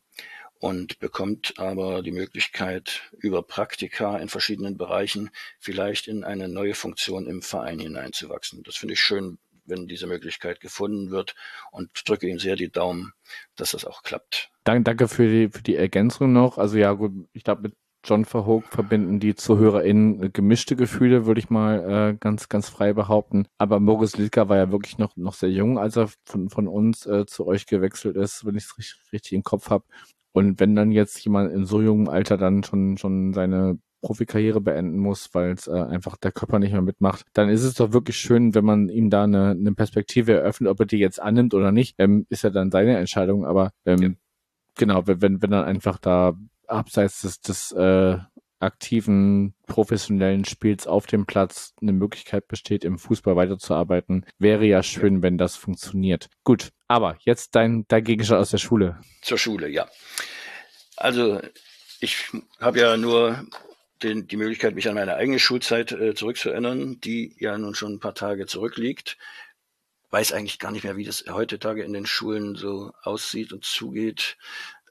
und 0.59 0.99
bekommt 1.01 1.59
aber 1.59 2.03
die 2.03 2.13
Möglichkeit, 2.13 3.03
über 3.19 3.43
Praktika 3.43 4.17
in 4.17 4.31
verschiedenen 4.31 4.79
Bereichen 4.79 5.31
vielleicht 5.59 6.09
in 6.09 6.25
eine 6.25 6.49
neue 6.49 6.75
Funktion 6.75 7.27
im 7.27 7.43
Verein 7.43 7.79
hineinzuwachsen. 7.79 8.63
Das 8.63 8.77
finde 8.77 8.95
ich 8.95 9.01
schön, 9.01 9.39
wenn 9.67 9.87
diese 9.87 10.07
Möglichkeit 10.07 10.61
gefunden 10.61 11.11
wird 11.11 11.35
und 11.71 11.91
drücke 12.07 12.29
ihm 12.29 12.39
sehr 12.39 12.57
die 12.57 12.71
Daumen, 12.71 13.13
dass 13.57 13.73
das 13.73 13.85
auch 13.85 14.03
klappt. 14.03 14.51
Danke 14.65 15.09
für 15.09 15.29
die, 15.29 15.49
für 15.49 15.63
die 15.63 15.77
Ergänzung 15.77 16.33
noch. 16.33 16.59
Also 16.59 16.77
ja, 16.77 16.93
gut, 16.93 17.13
ich 17.33 17.45
glaube, 17.45 17.63
mit 17.63 17.75
John 18.07 18.25
Verhoek 18.25 18.65
verbinden 18.69 19.19
die 19.19 19.35
ZuhörerInnen 19.35 20.33
gemischte 20.33 20.77
Gefühle, 20.77 21.27
würde 21.27 21.41
ich 21.41 21.51
mal 21.51 22.13
äh, 22.13 22.17
ganz, 22.19 22.49
ganz 22.49 22.69
frei 22.69 22.93
behaupten. 22.93 23.49
Aber 23.59 23.81
Moritz 23.81 24.17
Lilka 24.17 24.49
war 24.49 24.57
ja 24.57 24.71
wirklich 24.71 24.99
noch, 24.99 25.17
noch 25.17 25.35
sehr 25.35 25.51
jung, 25.51 25.79
als 25.79 25.97
er 25.97 26.09
von, 26.25 26.49
von 26.49 26.69
uns 26.69 27.05
äh, 27.07 27.27
zu 27.27 27.47
euch 27.47 27.67
gewechselt 27.67 28.17
ist, 28.17 28.47
wenn 28.47 28.55
ich 28.55 28.65
es 28.65 28.79
richtig, 28.79 29.13
richtig 29.13 29.33
im 29.33 29.43
Kopf 29.43 29.71
habe. 29.71 29.85
Und 30.33 30.61
wenn 30.61 30.77
dann 30.77 30.93
jetzt 30.93 31.19
jemand 31.25 31.53
in 31.53 31.65
so 31.65 31.81
jungem 31.81 32.09
Alter 32.09 32.37
dann 32.37 32.63
schon, 32.63 32.97
schon 32.97 33.33
seine 33.33 33.79
Profikarriere 34.07 34.61
beenden 34.61 34.99
muss, 34.99 35.31
weil 35.35 35.51
es 35.51 35.67
äh, 35.67 35.73
einfach 35.73 36.17
der 36.17 36.31
Körper 36.31 36.61
nicht 36.61 36.71
mehr 36.71 36.81
mitmacht, 36.81 37.27
dann 37.33 37.49
ist 37.49 37.65
es 37.65 37.75
doch 37.75 37.93
wirklich 37.93 38.17
schön, 38.17 38.55
wenn 38.55 38.65
man 38.65 38.89
ihm 38.89 39.11
da 39.11 39.25
eine, 39.25 39.51
eine 39.51 39.73
Perspektive 39.73 40.33
eröffnet, 40.33 40.71
ob 40.71 40.79
er 40.79 40.87
die 40.87 40.99
jetzt 40.99 41.21
annimmt 41.21 41.55
oder 41.55 41.73
nicht, 41.73 41.97
ähm, 41.99 42.25
ist 42.29 42.45
ja 42.45 42.51
dann 42.51 42.71
seine 42.71 42.97
Entscheidung, 42.99 43.45
aber 43.45 43.73
ähm, 43.85 44.03
ja. 44.03 44.11
genau, 44.77 45.09
wenn, 45.09 45.43
wenn 45.43 45.51
dann 45.51 45.65
einfach 45.65 45.99
da 45.99 46.35
abseits 46.69 47.23
des, 47.23 47.41
des 47.41 47.73
äh, 47.73 48.19
aktiven 48.61 49.55
professionellen 49.67 50.45
Spiels 50.45 50.87
auf 50.87 51.07
dem 51.07 51.27
Platz 51.27 51.75
eine 51.83 51.93
Möglichkeit 51.93 52.47
besteht, 52.47 52.85
im 52.85 52.99
Fußball 53.01 53.35
weiterzuarbeiten, 53.35 54.25
wäre 54.39 54.67
ja 54.67 54.85
schön, 54.85 55.21
wenn 55.23 55.37
das 55.37 55.57
funktioniert. 55.57 56.29
Gut, 56.45 56.71
aber 56.87 57.17
jetzt 57.25 57.57
dein, 57.57 57.87
dein 57.89 58.05
Gegenstand 58.05 58.41
aus 58.41 58.51
der 58.51 58.59
Schule. 58.59 59.01
Zur 59.23 59.39
Schule, 59.39 59.69
ja. 59.69 59.89
Also 60.97 61.41
ich 62.01 62.31
habe 62.61 62.79
ja 62.79 62.97
nur 62.97 63.45
den, 64.03 64.27
die 64.27 64.37
Möglichkeit, 64.37 64.75
mich 64.75 64.89
an 64.89 64.95
meine 64.95 65.17
eigene 65.17 65.39
Schulzeit 65.39 65.93
äh, 65.93 66.15
zurückzuerinnern, 66.15 67.01
die 67.01 67.35
ja 67.39 67.57
nun 67.57 67.75
schon 67.75 67.95
ein 67.95 68.01
paar 68.01 68.15
Tage 68.15 68.47
zurückliegt. 68.47 69.17
Weiß 70.11 70.33
eigentlich 70.33 70.59
gar 70.59 70.71
nicht 70.71 70.85
mehr, 70.85 70.97
wie 70.97 71.05
das 71.05 71.25
heutzutage 71.29 71.83
in 71.83 71.93
den 71.93 72.07
Schulen 72.07 72.57
so 72.57 72.93
aussieht 73.03 73.53
und 73.53 73.65
zugeht. 73.65 74.37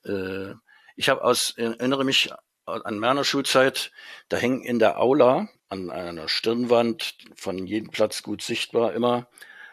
Äh, 0.04 0.54
ich 0.96 1.10
habe 1.10 1.24
aus 1.24 1.54
erinnere 1.58 2.04
mich 2.04 2.32
an 2.66 2.98
meiner 2.98 3.24
Schulzeit, 3.24 3.92
da 4.30 4.38
hängen 4.38 4.64
in 4.64 4.80
der 4.80 5.00
Aula 5.00 5.50
an 5.70 5.92
einer 5.92 6.28
Stirnwand 6.28 7.16
von 7.36 7.66
jedem 7.68 7.92
Platz 7.92 8.24
gut 8.24 8.42
sichtbar 8.42 8.94
immer 8.94 9.28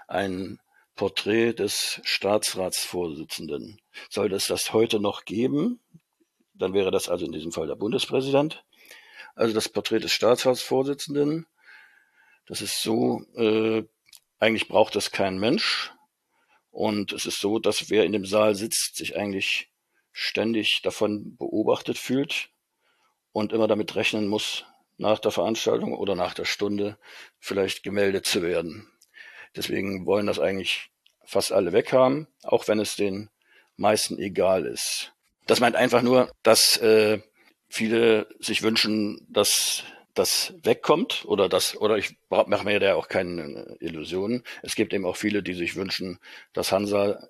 ein 0.08 0.58
Porträt 0.94 1.54
des 1.54 2.00
Staatsratsvorsitzenden. 2.04 3.80
Soll 4.10 4.32
es 4.32 4.46
das 4.46 4.72
heute 4.72 5.00
noch 5.00 5.24
geben, 5.24 5.80
dann 6.54 6.74
wäre 6.74 6.90
das 6.90 7.08
also 7.08 7.24
in 7.24 7.32
diesem 7.32 7.52
Fall 7.52 7.66
der 7.66 7.76
Bundespräsident. 7.76 8.62
Also 9.34 9.54
das 9.54 9.68
Porträt 9.68 10.00
des 10.00 10.12
Staatsratsvorsitzenden. 10.12 11.46
Das 12.46 12.60
ist 12.60 12.82
so, 12.82 13.24
äh, 13.36 13.84
eigentlich 14.38 14.68
braucht 14.68 14.96
das 14.96 15.10
kein 15.10 15.38
Mensch. 15.38 15.92
Und 16.70 17.12
es 17.12 17.26
ist 17.26 17.40
so, 17.40 17.58
dass 17.58 17.90
wer 17.90 18.04
in 18.04 18.12
dem 18.12 18.26
Saal 18.26 18.54
sitzt, 18.54 18.96
sich 18.96 19.16
eigentlich 19.16 19.70
ständig 20.12 20.82
davon 20.82 21.36
beobachtet 21.36 21.98
fühlt 21.98 22.50
und 23.32 23.52
immer 23.52 23.68
damit 23.68 23.94
rechnen 23.94 24.28
muss, 24.28 24.64
nach 24.98 25.18
der 25.18 25.32
Veranstaltung 25.32 25.94
oder 25.94 26.14
nach 26.14 26.34
der 26.34 26.44
Stunde 26.44 26.98
vielleicht 27.38 27.82
gemeldet 27.82 28.26
zu 28.26 28.42
werden. 28.42 28.90
Deswegen 29.56 30.06
wollen 30.06 30.26
das 30.26 30.38
eigentlich 30.38 30.90
fast 31.24 31.52
alle 31.52 31.72
weghaben, 31.72 32.28
auch 32.42 32.68
wenn 32.68 32.78
es 32.78 32.96
den 32.96 33.30
meisten 33.76 34.18
egal 34.18 34.66
ist. 34.66 35.12
Das 35.46 35.60
meint 35.60 35.76
einfach 35.76 36.02
nur, 36.02 36.30
dass 36.42 36.76
äh, 36.78 37.20
viele 37.72 38.28
sich 38.38 38.62
wünschen, 38.62 39.26
dass 39.30 39.84
das 40.14 40.54
wegkommt 40.62 41.24
oder 41.24 41.48
das 41.48 41.74
oder 41.80 41.96
ich 41.96 42.18
mache 42.28 42.64
mir 42.64 42.78
da 42.80 42.94
auch 42.94 43.08
keine 43.08 43.76
Illusionen. 43.80 44.42
Es 44.62 44.74
gibt 44.74 44.92
eben 44.92 45.06
auch 45.06 45.16
viele, 45.16 45.42
die 45.42 45.54
sich 45.54 45.74
wünschen, 45.74 46.18
dass 46.52 46.70
Hansa 46.70 47.28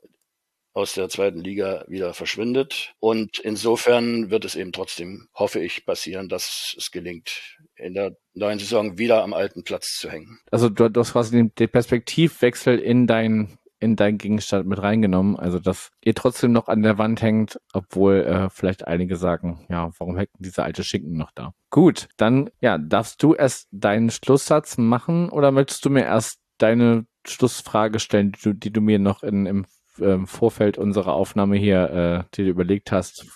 aus 0.75 0.95
der 0.95 1.09
zweiten 1.09 1.41
Liga 1.41 1.85
wieder 1.87 2.15
verschwindet. 2.15 2.95
Und 2.99 3.39
insofern 3.39 4.31
wird 4.31 4.45
es 4.45 4.57
eben 4.57 4.73
trotzdem, 4.73 5.29
hoffe 5.35 5.61
ich, 5.61 5.85
passieren, 5.85 6.29
dass 6.29 6.75
es 6.77 6.91
gelingt, 6.91 7.59
in 7.77 7.95
der 7.95 8.17
neuen 8.35 8.59
Saison 8.59 8.99
wieder 8.99 9.23
am 9.23 9.35
alten 9.35 9.65
Platz 9.65 9.99
zu 9.99 10.11
hängen. 10.11 10.41
Also 10.51 10.69
du, 10.71 10.89
du 10.89 11.01
hast 11.01 11.13
quasi 11.13 11.37
den, 11.37 11.55
den 11.55 11.69
Perspektivwechsel 11.69 12.79
in 12.79 13.07
dein 13.07 13.59
in 13.83 13.97
deinen 13.97 14.19
Gegenstand 14.19 14.67
mit 14.67 14.81
reingenommen. 14.81 15.37
Also, 15.37 15.59
dass 15.59 15.91
ihr 16.03 16.15
trotzdem 16.15 16.53
noch 16.53 16.69
an 16.69 16.83
der 16.83 16.99
Wand 16.99 17.21
hängt, 17.21 17.59
obwohl 17.73 18.21
äh, 18.21 18.49
vielleicht 18.51 18.87
einige 18.87 19.17
sagen, 19.17 19.67
ja, 19.69 19.91
warum 19.99 20.17
hängt 20.17 20.31
dieser 20.39 20.65
alte 20.65 20.85
Schinken 20.85 21.17
noch 21.17 21.33
da? 21.35 21.53
Gut, 21.71 22.09
dann 22.17 22.51
ja, 22.61 22.79
darfst 22.79 23.23
du 23.23 23.35
erst 23.35 23.69
deinen 23.73 24.11
Schlusssatz 24.11 24.79
machen 24.79 25.29
oder 25.29 25.51
möchtest 25.51 25.85
du 25.85 25.91
mir 25.91 26.05
erst 26.05 26.39
deine 26.59 27.07
Schlussfrage 27.27 27.99
stellen, 27.99 28.33
die 28.33 28.41
du, 28.43 28.53
die 28.55 28.73
du 28.73 28.81
mir 28.81 28.99
noch 28.99 29.23
in, 29.23 29.47
im 29.47 29.67
ähm, 30.01 30.27
Vorfeld 30.27 30.79
unserer 30.79 31.15
Aufnahme 31.15 31.57
hier 31.57 31.91
äh, 31.91 32.25
die 32.35 32.45
du 32.45 32.51
überlegt 32.51 32.93
hast. 32.93 33.27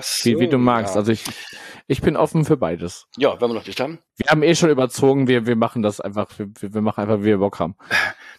So, 0.00 0.30
wie, 0.30 0.38
wie 0.40 0.48
du 0.48 0.58
magst. 0.58 0.94
Ja. 0.94 1.00
Also 1.00 1.12
ich, 1.12 1.24
ich 1.86 2.00
bin 2.00 2.16
offen 2.16 2.44
für 2.44 2.56
beides. 2.56 3.06
Ja, 3.16 3.40
wenn 3.40 3.50
wir 3.50 3.54
noch 3.54 3.66
nicht 3.66 3.80
haben. 3.80 4.00
Wir 4.16 4.30
haben 4.30 4.42
eh 4.42 4.54
schon 4.54 4.70
überzogen, 4.70 5.28
wir, 5.28 5.46
wir 5.46 5.56
machen 5.56 5.82
das 5.82 6.00
einfach, 6.00 6.30
wir, 6.38 6.48
wir 6.60 6.80
machen 6.80 7.00
einfach, 7.00 7.20
wie 7.20 7.26
wir 7.26 7.38
Bock 7.38 7.58
haben. 7.60 7.76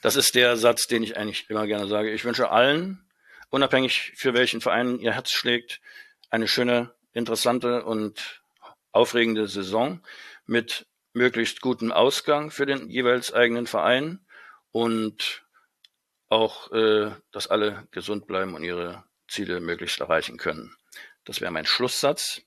Das 0.01 0.15
ist 0.15 0.35
der 0.35 0.57
Satz, 0.57 0.87
den 0.87 1.01
ich 1.03 1.17
eigentlich 1.17 1.49
immer 1.49 1.65
gerne 1.65 1.87
sage. 1.87 2.11
Ich 2.11 2.23
wünsche 2.23 2.51
allen, 2.51 3.05
unabhängig 3.49 4.13
für 4.15 4.33
welchen 4.33 4.61
Verein 4.61 4.99
ihr 4.99 5.13
Herz 5.13 5.31
schlägt, 5.31 5.81
eine 6.29 6.47
schöne, 6.47 6.93
interessante 7.13 7.83
und 7.83 8.41
aufregende 8.91 9.47
Saison 9.47 10.01
mit 10.45 10.85
möglichst 11.13 11.61
gutem 11.61 11.91
Ausgang 11.91 12.51
für 12.51 12.65
den 12.65 12.89
jeweils 12.89 13.33
eigenen 13.33 13.65
Verein 13.65 14.19
und 14.71 15.43
auch, 16.29 16.71
äh, 16.71 17.11
dass 17.31 17.47
alle 17.47 17.87
gesund 17.91 18.27
bleiben 18.27 18.53
und 18.53 18.63
ihre 18.63 19.03
Ziele 19.27 19.59
möglichst 19.59 19.99
erreichen 19.99 20.37
können. 20.37 20.75
Das 21.25 21.41
wäre 21.41 21.51
mein 21.51 21.65
Schlusssatz. 21.65 22.41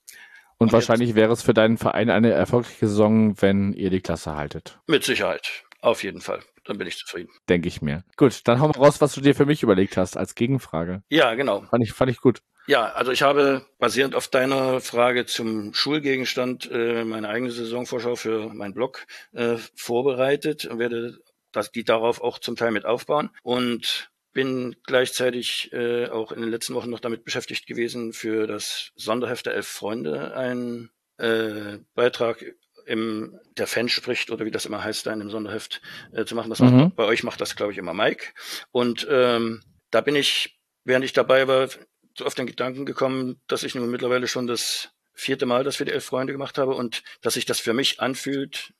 Und, 0.60 0.66
und 0.66 0.72
wahrscheinlich 0.74 1.14
wäre 1.14 1.32
es 1.32 1.42
für 1.42 1.54
deinen 1.54 1.78
Verein 1.78 2.10
eine 2.10 2.32
erfolgreiche 2.32 2.86
Saison, 2.86 3.40
wenn 3.40 3.72
ihr 3.72 3.88
die 3.88 4.02
Klasse 4.02 4.36
haltet. 4.36 4.78
Mit 4.86 5.04
Sicherheit. 5.04 5.64
Auf 5.80 6.04
jeden 6.04 6.20
Fall. 6.20 6.40
Dann 6.64 6.76
bin 6.76 6.86
ich 6.86 6.98
zufrieden. 6.98 7.30
Denke 7.48 7.66
ich 7.66 7.80
mir. 7.80 8.04
Gut, 8.18 8.46
dann 8.46 8.60
hau 8.60 8.68
mal 8.68 8.76
raus, 8.76 9.00
was 9.00 9.14
du 9.14 9.22
dir 9.22 9.34
für 9.34 9.46
mich 9.46 9.62
überlegt 9.62 9.96
hast 9.96 10.18
als 10.18 10.34
Gegenfrage. 10.34 11.02
Ja, 11.08 11.34
genau. 11.34 11.62
Fand 11.62 11.82
ich, 11.82 11.94
fand 11.94 12.10
ich 12.10 12.20
gut. 12.20 12.42
Ja, 12.66 12.92
also 12.92 13.10
ich 13.10 13.22
habe 13.22 13.66
basierend 13.78 14.14
auf 14.14 14.28
deiner 14.28 14.80
Frage 14.80 15.24
zum 15.24 15.72
Schulgegenstand 15.72 16.70
äh, 16.70 17.04
meine 17.04 17.30
eigene 17.30 17.50
Saisonvorschau 17.50 18.14
für 18.16 18.52
meinen 18.52 18.74
Blog 18.74 19.06
äh, 19.32 19.56
vorbereitet 19.74 20.66
und 20.66 20.78
werde 20.78 21.18
dass 21.52 21.72
die 21.72 21.84
darauf 21.84 22.20
auch 22.20 22.38
zum 22.38 22.56
Teil 22.56 22.70
mit 22.70 22.84
aufbauen 22.84 23.30
und 23.42 24.09
bin 24.32 24.76
gleichzeitig 24.84 25.72
äh, 25.72 26.06
auch 26.08 26.32
in 26.32 26.40
den 26.40 26.50
letzten 26.50 26.74
Wochen 26.74 26.90
noch 26.90 27.00
damit 27.00 27.24
beschäftigt 27.24 27.66
gewesen, 27.66 28.12
für 28.12 28.46
das 28.46 28.92
Sonderheft 28.94 29.46
der 29.46 29.54
Elf 29.54 29.66
Freunde 29.66 30.34
einen 30.34 30.90
äh, 31.18 31.78
Beitrag 31.94 32.44
im 32.86 33.38
der 33.56 33.66
Fan 33.66 33.88
spricht 33.88 34.30
oder 34.30 34.44
wie 34.44 34.50
das 34.50 34.66
immer 34.66 34.82
heißt 34.82 35.06
da 35.06 35.12
in 35.12 35.20
dem 35.20 35.30
Sonderheft 35.30 35.80
äh, 36.12 36.24
zu 36.24 36.34
machen. 36.34 36.50
Das 36.50 36.60
mhm. 36.60 36.76
macht, 36.76 36.96
bei 36.96 37.04
euch 37.04 37.22
macht 37.22 37.40
das 37.40 37.56
glaube 37.56 37.72
ich 37.72 37.78
immer 37.78 37.94
Mike 37.94 38.26
und 38.70 39.06
ähm, 39.10 39.62
da 39.90 40.00
bin 40.00 40.16
ich, 40.16 40.60
während 40.84 41.04
ich 41.04 41.12
dabei 41.12 41.48
war, 41.48 41.68
so 42.16 42.24
auf 42.24 42.34
den 42.34 42.46
Gedanken 42.46 42.86
gekommen, 42.86 43.40
dass 43.48 43.62
ich 43.62 43.74
nun 43.74 43.90
mittlerweile 43.90 44.28
schon 44.28 44.46
das 44.46 44.90
vierte 45.12 45.46
Mal 45.46 45.64
das 45.64 45.76
für 45.76 45.84
die 45.84 45.92
Elf 45.92 46.04
Freunde 46.04 46.32
gemacht 46.32 46.58
habe 46.58 46.74
und 46.74 47.02
dass 47.20 47.34
sich 47.34 47.44
das 47.44 47.60
für 47.60 47.74
mich 47.74 48.00
anfühlt, 48.00 48.72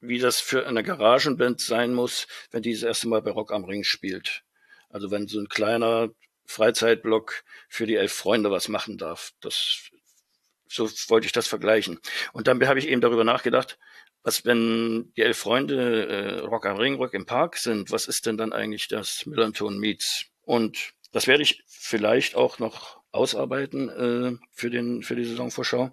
wie 0.00 0.18
das 0.18 0.40
für 0.40 0.66
eine 0.66 0.82
Garagenband 0.82 1.60
sein 1.60 1.94
muss, 1.94 2.26
wenn 2.50 2.62
die 2.62 2.72
das 2.72 2.82
erste 2.82 3.08
Mal 3.08 3.22
bei 3.22 3.30
Rock 3.30 3.52
am 3.52 3.64
Ring 3.64 3.84
spielt. 3.84 4.44
Also 4.92 5.10
wenn 5.10 5.26
so 5.26 5.40
ein 5.40 5.48
kleiner 5.48 6.10
Freizeitblock 6.44 7.44
für 7.68 7.86
die 7.86 7.96
elf 7.96 8.12
Freunde 8.12 8.50
was 8.50 8.68
machen 8.68 8.98
darf. 8.98 9.32
Das, 9.40 9.90
so 10.68 10.88
wollte 11.08 11.26
ich 11.26 11.32
das 11.32 11.48
vergleichen. 11.48 11.98
Und 12.32 12.46
dann 12.46 12.64
habe 12.66 12.78
ich 12.78 12.88
eben 12.88 13.00
darüber 13.00 13.24
nachgedacht, 13.24 13.78
was, 14.22 14.44
wenn 14.44 15.12
die 15.16 15.22
elf 15.22 15.38
Freunde 15.38 16.06
äh, 16.06 16.38
Rock 16.40 16.66
am 16.66 16.76
Ring, 16.76 16.94
Rock 16.94 17.14
im 17.14 17.26
Park 17.26 17.56
sind, 17.56 17.90
was 17.90 18.06
ist 18.06 18.26
denn 18.26 18.36
dann 18.36 18.52
eigentlich 18.52 18.86
das 18.86 19.26
Millanton 19.26 19.78
Meets? 19.78 20.26
Und 20.42 20.92
das 21.10 21.26
werde 21.26 21.42
ich 21.42 21.64
vielleicht 21.66 22.36
auch 22.36 22.58
noch 22.58 23.00
ausarbeiten 23.10 23.88
äh, 23.88 24.38
für, 24.52 24.70
den, 24.70 25.02
für 25.02 25.16
die 25.16 25.24
Saisonvorschau 25.24 25.92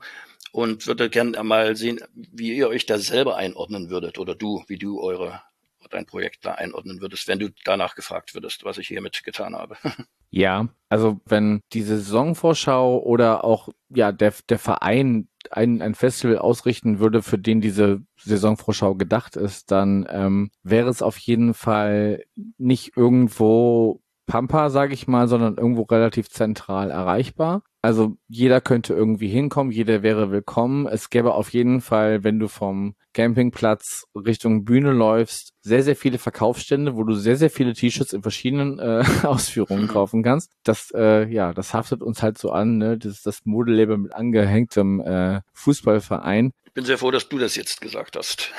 und 0.51 0.87
würde 0.87 1.09
gerne 1.09 1.43
mal 1.43 1.75
sehen, 1.75 1.99
wie 2.13 2.55
ihr 2.55 2.69
euch 2.69 2.85
da 2.85 2.97
selber 2.97 3.35
einordnen 3.35 3.89
würdet 3.89 4.19
oder 4.19 4.35
du, 4.35 4.63
wie 4.67 4.77
du 4.77 5.01
eure 5.01 5.41
dein 5.89 6.05
Projekt 6.05 6.45
da 6.45 6.53
einordnen 6.53 7.01
würdest, 7.01 7.27
wenn 7.27 7.39
du 7.39 7.49
danach 7.63 7.95
gefragt 7.95 8.33
würdest, 8.33 8.63
was 8.63 8.77
ich 8.77 8.87
hiermit 8.87 9.23
getan 9.23 9.55
habe. 9.55 9.77
Ja, 10.31 10.67
also 10.89 11.19
wenn 11.25 11.61
diese 11.73 11.97
Saisonvorschau 11.97 12.99
oder 12.99 13.43
auch 13.43 13.69
ja 13.89 14.11
der 14.11 14.31
der 14.47 14.59
Verein 14.59 15.27
ein, 15.49 15.81
ein 15.81 15.95
Festival 15.95 16.37
ausrichten 16.37 16.99
würde, 16.99 17.23
für 17.23 17.39
den 17.39 17.61
diese 17.61 18.03
Saisonvorschau 18.17 18.93
gedacht 18.93 19.35
ist, 19.35 19.71
dann 19.71 20.07
ähm, 20.07 20.51
wäre 20.61 20.89
es 20.89 21.01
auf 21.01 21.17
jeden 21.17 21.55
Fall 21.55 22.23
nicht 22.59 22.95
irgendwo 22.95 24.03
Pampa, 24.27 24.69
sage 24.69 24.93
ich 24.93 25.07
mal, 25.07 25.27
sondern 25.27 25.57
irgendwo 25.57 25.81
relativ 25.81 26.29
zentral 26.29 26.91
erreichbar. 26.91 27.63
Also 27.81 28.17
jeder 28.29 28.61
könnte 28.61 28.93
irgendwie 28.93 29.27
hinkommen, 29.27 29.71
jeder 29.71 30.03
wäre 30.03 30.29
willkommen. 30.29 30.85
Es 30.85 31.09
gäbe 31.09 31.33
auf 31.33 31.49
jeden 31.49 31.81
Fall, 31.81 32.23
wenn 32.23 32.39
du 32.39 32.47
vom 32.47 32.95
Campingplatz 33.13 34.05
Richtung 34.15 34.65
Bühne 34.65 34.91
läufst, 34.91 35.53
sehr, 35.61 35.81
sehr 35.81 35.95
viele 35.95 36.19
Verkaufsstände, 36.19 36.95
wo 36.95 37.03
du 37.03 37.15
sehr, 37.15 37.37
sehr 37.37 37.49
viele 37.49 37.73
T-Shirts 37.73 38.13
in 38.13 38.21
verschiedenen 38.21 38.77
äh, 38.77 39.03
Ausführungen 39.23 39.87
kaufen 39.87 40.21
kannst. 40.21 40.51
Das, 40.63 40.91
äh, 40.95 41.27
ja, 41.27 41.53
das 41.53 41.73
haftet 41.73 42.03
uns 42.03 42.21
halt 42.21 42.37
so 42.37 42.51
an, 42.51 42.77
ne? 42.77 42.99
Das 42.99 43.11
ist 43.13 43.25
das 43.25 43.45
Modelabel 43.45 43.97
mit 43.97 44.13
angehängtem 44.13 45.01
äh, 45.01 45.41
Fußballverein. 45.53 46.53
Ich 46.69 46.73
bin 46.73 46.85
sehr 46.85 46.99
froh, 46.99 47.09
dass 47.09 47.27
du 47.27 47.39
das 47.39 47.55
jetzt 47.55 47.81
gesagt 47.81 48.15
hast. 48.15 48.51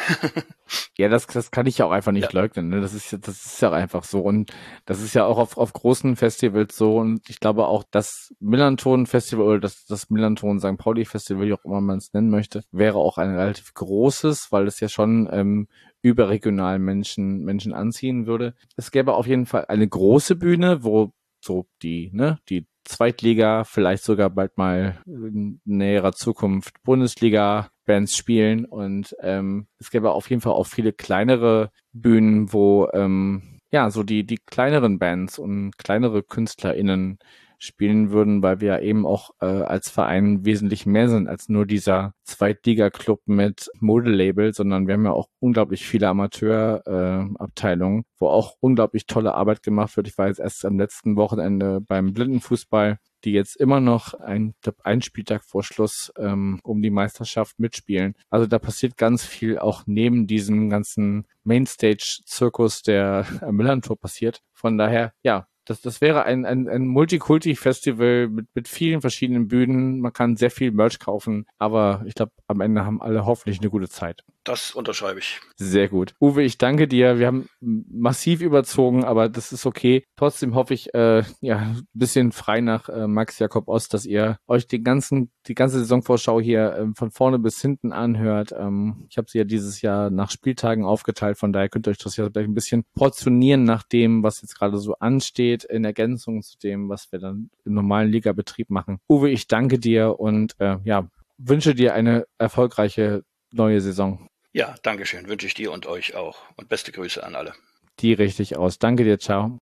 ja, 0.99 1.09
das, 1.09 1.29
das 1.29 1.53
kann 1.53 1.67
ich 1.67 1.79
ja 1.79 1.87
auch 1.87 1.93
einfach 1.93 2.11
nicht 2.11 2.33
ja. 2.35 2.41
leugnen. 2.41 2.69
Ne? 2.69 2.81
Das 2.81 2.93
ist 2.93 3.17
das 3.21 3.47
ist 3.47 3.63
ja 3.63 3.71
einfach 3.71 4.03
so. 4.03 4.19
Und 4.19 4.51
das 4.85 5.01
ist 5.01 5.15
ja 5.15 5.25
auch 5.25 5.39
auf, 5.39 5.57
auf 5.57 5.73
großen 5.73 6.17
Festivals 6.17 6.77
so. 6.77 6.97
Und 6.97 7.31
ich 7.31 7.39
glaube 7.39 7.69
auch, 7.69 7.85
das 7.89 8.35
Millanton 8.41 9.07
Festival 9.07 9.60
das, 9.61 9.87
das 9.87 10.11
Millanton 10.11 10.61
St. 10.61 10.77
Pauli 10.77 11.05
Festival, 11.05 11.47
wie 11.47 11.53
auch 11.53 11.65
immer 11.65 11.81
man 11.81 11.99
es 11.99 12.13
nennen 12.13 12.31
möchte, 12.31 12.63
wäre 12.73 12.99
auch 12.99 13.19
ein 13.19 13.35
relativ 13.35 13.75
großes, 13.75 14.51
weil 14.51 14.67
es 14.67 14.81
ja 14.81 14.89
schon 14.89 15.29
ähm, 15.31 15.69
überregional 16.03 16.79
Menschen, 16.79 17.45
Menschen 17.45 17.73
anziehen 17.73 18.27
würde. 18.27 18.55
Es 18.77 18.91
gäbe 18.91 19.15
auf 19.15 19.27
jeden 19.27 19.47
Fall 19.47 19.67
eine 19.67 19.87
große 19.87 20.37
Bühne, 20.37 20.83
wo 20.83 21.13
so 21.43 21.67
die, 21.83 22.11
ne, 22.13 22.39
die 22.49 22.67
Zweitliga, 22.85 23.65
vielleicht 23.65 24.03
sogar 24.03 24.31
bald 24.31 24.57
mal 24.57 25.01
in 25.07 25.61
näherer 25.65 26.13
Zukunft 26.13 26.83
Bundesliga-Bands 26.83 28.17
spielen. 28.17 28.65
Und 28.65 29.15
ähm, 29.21 29.67
es 29.79 29.91
gäbe 29.91 30.13
auf 30.13 30.29
jeden 30.31 30.43
Fall 30.43 30.53
auch 30.53 30.67
viele 30.67 30.93
kleinere 30.93 31.71
Bühnen, 31.93 32.53
wo 32.53 32.89
ähm, 32.93 33.59
ja 33.71 33.91
so 33.91 34.03
die, 34.03 34.25
die 34.25 34.39
kleineren 34.39 34.99
Bands 34.99 35.39
und 35.39 35.77
kleinere 35.79 36.23
KünstlerInnen 36.23 37.19
spielen 37.61 38.11
würden, 38.11 38.43
weil 38.43 38.61
wir 38.61 38.81
eben 38.81 39.07
auch 39.07 39.31
äh, 39.41 39.47
als 39.47 39.91
Verein 39.91 40.45
wesentlich 40.45 40.87
mehr 40.87 41.09
sind 41.09 41.29
als 41.29 41.49
nur 41.49 41.67
dieser 41.67 42.15
Zweitliga-Club 42.25 43.21
mit 43.27 43.71
Modelabel, 43.79 44.53
sondern 44.55 44.87
wir 44.87 44.95
haben 44.95 45.05
ja 45.05 45.13
auch 45.13 45.29
unglaublich 45.39 45.87
viele 45.87 46.09
Amateurabteilungen, 46.09 48.01
äh, 48.01 48.05
wo 48.19 48.29
auch 48.29 48.57
unglaublich 48.61 49.07
tolle 49.07 49.35
Arbeit 49.35 49.63
gemacht 49.63 49.97
wird. 49.97 50.09
Ich 50.09 50.19
war 50.19 50.29
jetzt 50.29 50.41
erst 50.41 50.65
am 50.65 50.79
letzten 50.79 51.17
Wochenende 51.17 51.81
beim 51.81 52.13
Blindenfußball 52.13 52.99
die 53.25 53.33
jetzt 53.33 53.57
immer 53.57 53.81
noch 53.81 54.15
ein, 54.15 54.55
ein 54.83 55.03
Spieltag 55.03 55.45
vor 55.45 55.63
Schluss 55.63 56.13
ähm, 56.17 56.61
um 56.63 56.83
die 56.83 56.91
Meisterschaft 56.91 57.59
mitspielen. 57.59 58.15
Also 58.31 58.47
da 58.47 58.59
passiert 58.59 58.97
ganz 58.97 59.25
viel 59.25 59.59
auch 59.59 59.83
neben 59.87 60.27
diesem 60.27 60.71
ganzen 60.71 61.27
Mainstage-Zirkus, 61.45 62.83
der 62.83 63.27
am 63.41 63.57
Millantor 63.57 63.99
passiert. 63.99 64.43
Von 64.53 64.79
daher, 64.79 65.13
ja, 65.23 65.47
das, 65.71 65.81
das 65.81 66.01
wäre 66.01 66.25
ein, 66.25 66.45
ein, 66.45 66.69
ein 66.69 66.89
Multikulti-Festival 66.89 68.29
mit, 68.29 68.47
mit 68.55 68.67
vielen 68.67 69.01
verschiedenen 69.01 69.47
Bühnen. 69.47 70.01
Man 70.01 70.13
kann 70.13 70.35
sehr 70.35 70.51
viel 70.51 70.73
Merch 70.73 70.99
kaufen, 70.99 71.47
aber 71.59 72.03
ich 72.07 72.15
glaube, 72.15 72.33
am 72.49 72.61
Ende 72.61 72.85
haben 72.85 73.01
alle 73.01 73.25
hoffentlich 73.25 73.61
eine 73.61 73.71
gute 73.71 73.89
Zeit. 73.89 74.25
Das 74.51 74.73
unterschreibe 74.73 75.21
ich. 75.21 75.41
Sehr 75.55 75.87
gut. 75.87 76.17
Uwe, 76.21 76.43
ich 76.43 76.59
danke 76.59 76.89
dir. 76.89 77.21
Wir 77.21 77.29
haben 77.29 77.49
massiv 77.61 78.41
überzogen, 78.41 79.05
aber 79.05 79.29
das 79.29 79.53
ist 79.53 79.65
okay. 79.65 80.03
Trotzdem 80.17 80.57
hoffe 80.57 80.75
ich, 80.75 80.93
äh, 80.93 81.23
ja, 81.41 81.59
ein 81.59 81.87
bisschen 81.93 82.33
frei 82.33 82.61
nach 82.61 82.89
äh, 82.89 83.07
Max 83.07 83.39
Jakob 83.39 83.69
Ost, 83.69 83.95
dass 83.95 84.07
ihr 84.07 84.39
euch 84.49 84.67
den 84.67 84.83
ganzen, 84.83 85.31
die 85.47 85.55
ganze 85.55 85.79
Saisonvorschau 85.79 86.41
hier 86.41 86.73
äh, 86.73 86.87
von 86.97 87.13
vorne 87.13 87.39
bis 87.39 87.61
hinten 87.61 87.93
anhört. 87.93 88.53
Ähm, 88.59 89.07
ich 89.09 89.19
habe 89.19 89.31
sie 89.31 89.39
ja 89.39 89.45
dieses 89.45 89.83
Jahr 89.83 90.11
nach 90.11 90.33
Spieltagen 90.33 90.85
aufgeteilt, 90.85 91.39
von 91.39 91.53
daher 91.53 91.69
könnt 91.69 91.87
ihr 91.87 91.93
euch 91.93 91.99
das 91.99 92.17
ja 92.17 92.25
vielleicht 92.29 92.49
ein 92.49 92.55
bisschen 92.55 92.83
portionieren 92.97 93.63
nach 93.63 93.85
dem, 93.85 94.25
was 94.25 94.43
jetzt 94.43 94.59
gerade 94.59 94.79
so 94.79 94.95
ansteht, 94.95 95.63
in 95.63 95.85
Ergänzung 95.85 96.43
zu 96.43 96.59
dem, 96.59 96.89
was 96.89 97.13
wir 97.13 97.21
dann 97.21 97.51
im 97.65 97.75
normalen 97.75 98.11
Ligabetrieb 98.11 98.69
machen. 98.69 98.99
Uwe, 99.09 99.31
ich 99.31 99.47
danke 99.47 99.79
dir 99.79 100.19
und 100.19 100.57
äh, 100.59 100.79
ja, 100.83 101.09
wünsche 101.39 101.77
dir 101.77 101.95
eine 101.95 102.27
erfolgreiche 102.37 103.23
neue 103.53 103.81
Saison. 103.81 104.30
Ja, 104.53 104.75
Dankeschön. 104.83 105.29
Wünsche 105.29 105.47
ich 105.47 105.55
dir 105.55 105.73
und 105.73 105.87
euch 105.87 106.15
auch. 106.15 106.39
Und 106.57 106.69
beste 106.69 106.93
Grüße 106.93 107.23
an 107.23 107.35
alle. 107.35 107.55
Die 108.01 108.13
richtig 108.13 108.57
aus. 108.57 108.79
Danke 108.79 109.05
dir. 109.05 109.19
Ciao. 109.19 109.59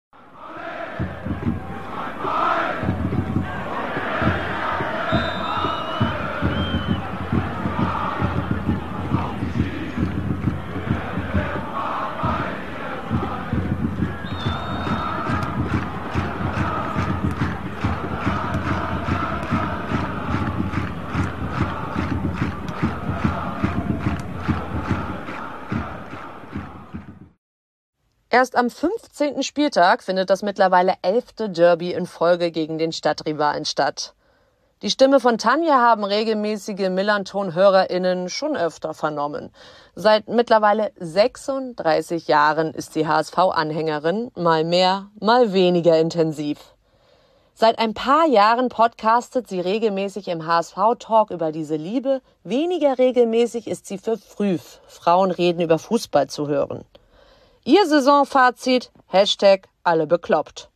Erst 28.31 28.57
am 28.57 28.69
15. 28.69 29.43
Spieltag 29.43 30.03
findet 30.03 30.29
das 30.29 30.43
mittlerweile 30.43 30.97
elfte 31.01 31.49
Derby 31.49 31.95
in 31.95 32.05
Folge 32.05 32.51
gegen 32.51 32.77
den 32.77 32.93
Stadtrivalen 32.93 33.65
statt. 33.65 34.13
Die 34.83 34.91
Stimme 34.91 35.19
von 35.19 35.39
Tanja 35.39 35.81
haben 35.81 36.05
regelmäßige 36.05 36.91
Millanton-HörerInnen 36.91 38.29
schon 38.29 38.55
öfter 38.55 38.93
vernommen. 38.93 39.51
Seit 39.95 40.29
mittlerweile 40.29 40.93
36 41.01 42.29
Jahren 42.29 42.75
ist 42.75 42.93
sie 42.93 43.09
HSV-Anhängerin, 43.09 44.31
mal 44.37 44.63
mehr, 44.63 45.07
mal 45.19 45.55
weniger 45.55 45.99
intensiv. 45.99 46.59
Seit 47.55 47.79
ein 47.79 47.95
paar 47.95 48.27
Jahren 48.27 48.69
podcastet 48.69 49.49
sie 49.49 49.61
regelmäßig 49.61 50.29
im 50.29 50.47
HSV-Talk 50.47 51.31
über 51.31 51.51
diese 51.51 51.77
Liebe. 51.77 52.21
Weniger 52.45 52.99
regelmäßig 52.99 53.67
ist 53.67 53.87
sie 53.87 53.97
für 53.97 54.19
Früh, 54.19 54.59
Frauen 54.87 55.31
reden 55.31 55.63
über 55.63 55.79
Fußball 55.79 56.27
zu 56.29 56.47
hören. 56.47 56.85
Ihr 57.69 57.87
Saisonfazit, 57.87 58.91
Hashtag 59.09 59.69
alle 59.85 60.07
bekloppt. 60.07 60.71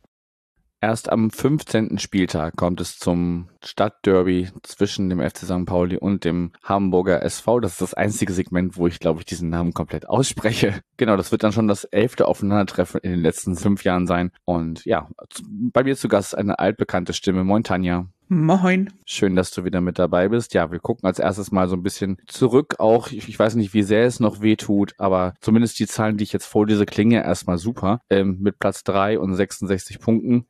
Erst 0.83 1.09
am 1.09 1.31
15. 1.31 1.97
Spieltag 1.97 2.57
kommt 2.57 2.81
es 2.81 2.99
zum 2.99 3.47
Stadtderby 3.63 4.49
zwischen 4.63 5.09
dem 5.09 5.21
FC 5.21 5.45
St. 5.45 5.65
Pauli 5.65 5.95
und 5.95 6.25
dem 6.25 6.51
Hamburger 6.61 7.23
SV. 7.23 7.61
Das 7.61 7.71
ist 7.71 7.81
das 7.81 7.93
einzige 7.93 8.33
Segment, 8.33 8.75
wo 8.75 8.87
ich, 8.87 8.99
glaube 8.99 9.21
ich, 9.21 9.25
diesen 9.25 9.47
Namen 9.47 9.73
komplett 9.73 10.09
ausspreche. 10.09 10.81
Genau, 10.95 11.17
das 11.17 11.31
wird 11.31 11.43
dann 11.43 11.51
schon 11.51 11.67
das 11.67 11.85
elfte 11.85 12.27
Aufeinandertreffen 12.27 13.01
in 13.01 13.11
den 13.11 13.21
letzten 13.21 13.55
fünf 13.55 13.83
Jahren 13.83 14.07
sein. 14.07 14.31
Und 14.45 14.85
ja, 14.85 15.09
bei 15.49 15.83
mir 15.83 15.97
zu 15.97 16.07
Gast 16.07 16.37
eine 16.37 16.59
altbekannte 16.59 17.13
Stimme. 17.13 17.43
Moin, 17.43 17.63
Tanja. 17.63 18.07
Moin. 18.29 18.91
Schön, 19.05 19.35
dass 19.35 19.51
du 19.51 19.65
wieder 19.65 19.81
mit 19.81 19.99
dabei 19.99 20.29
bist. 20.29 20.53
Ja, 20.53 20.71
wir 20.71 20.79
gucken 20.79 21.05
als 21.05 21.19
erstes 21.19 21.51
mal 21.51 21.67
so 21.67 21.75
ein 21.75 21.83
bisschen 21.83 22.17
zurück. 22.27 22.75
Auch, 22.79 23.11
ich, 23.11 23.27
ich 23.27 23.37
weiß 23.37 23.55
nicht, 23.55 23.73
wie 23.73 23.83
sehr 23.83 24.05
es 24.05 24.19
noch 24.19 24.41
weh 24.41 24.55
tut, 24.55 24.93
aber 24.97 25.33
zumindest 25.41 25.77
die 25.79 25.87
Zahlen, 25.87 26.17
die 26.17 26.23
ich 26.23 26.33
jetzt 26.33 26.45
vor 26.45 26.65
diese 26.65 26.85
klinge, 26.85 27.23
erstmal 27.23 27.57
super. 27.57 28.01
Ähm, 28.09 28.37
mit 28.39 28.59
Platz 28.59 28.83
drei 28.83 29.19
und 29.19 29.35
66 29.35 29.99
Punkten. 29.99 30.47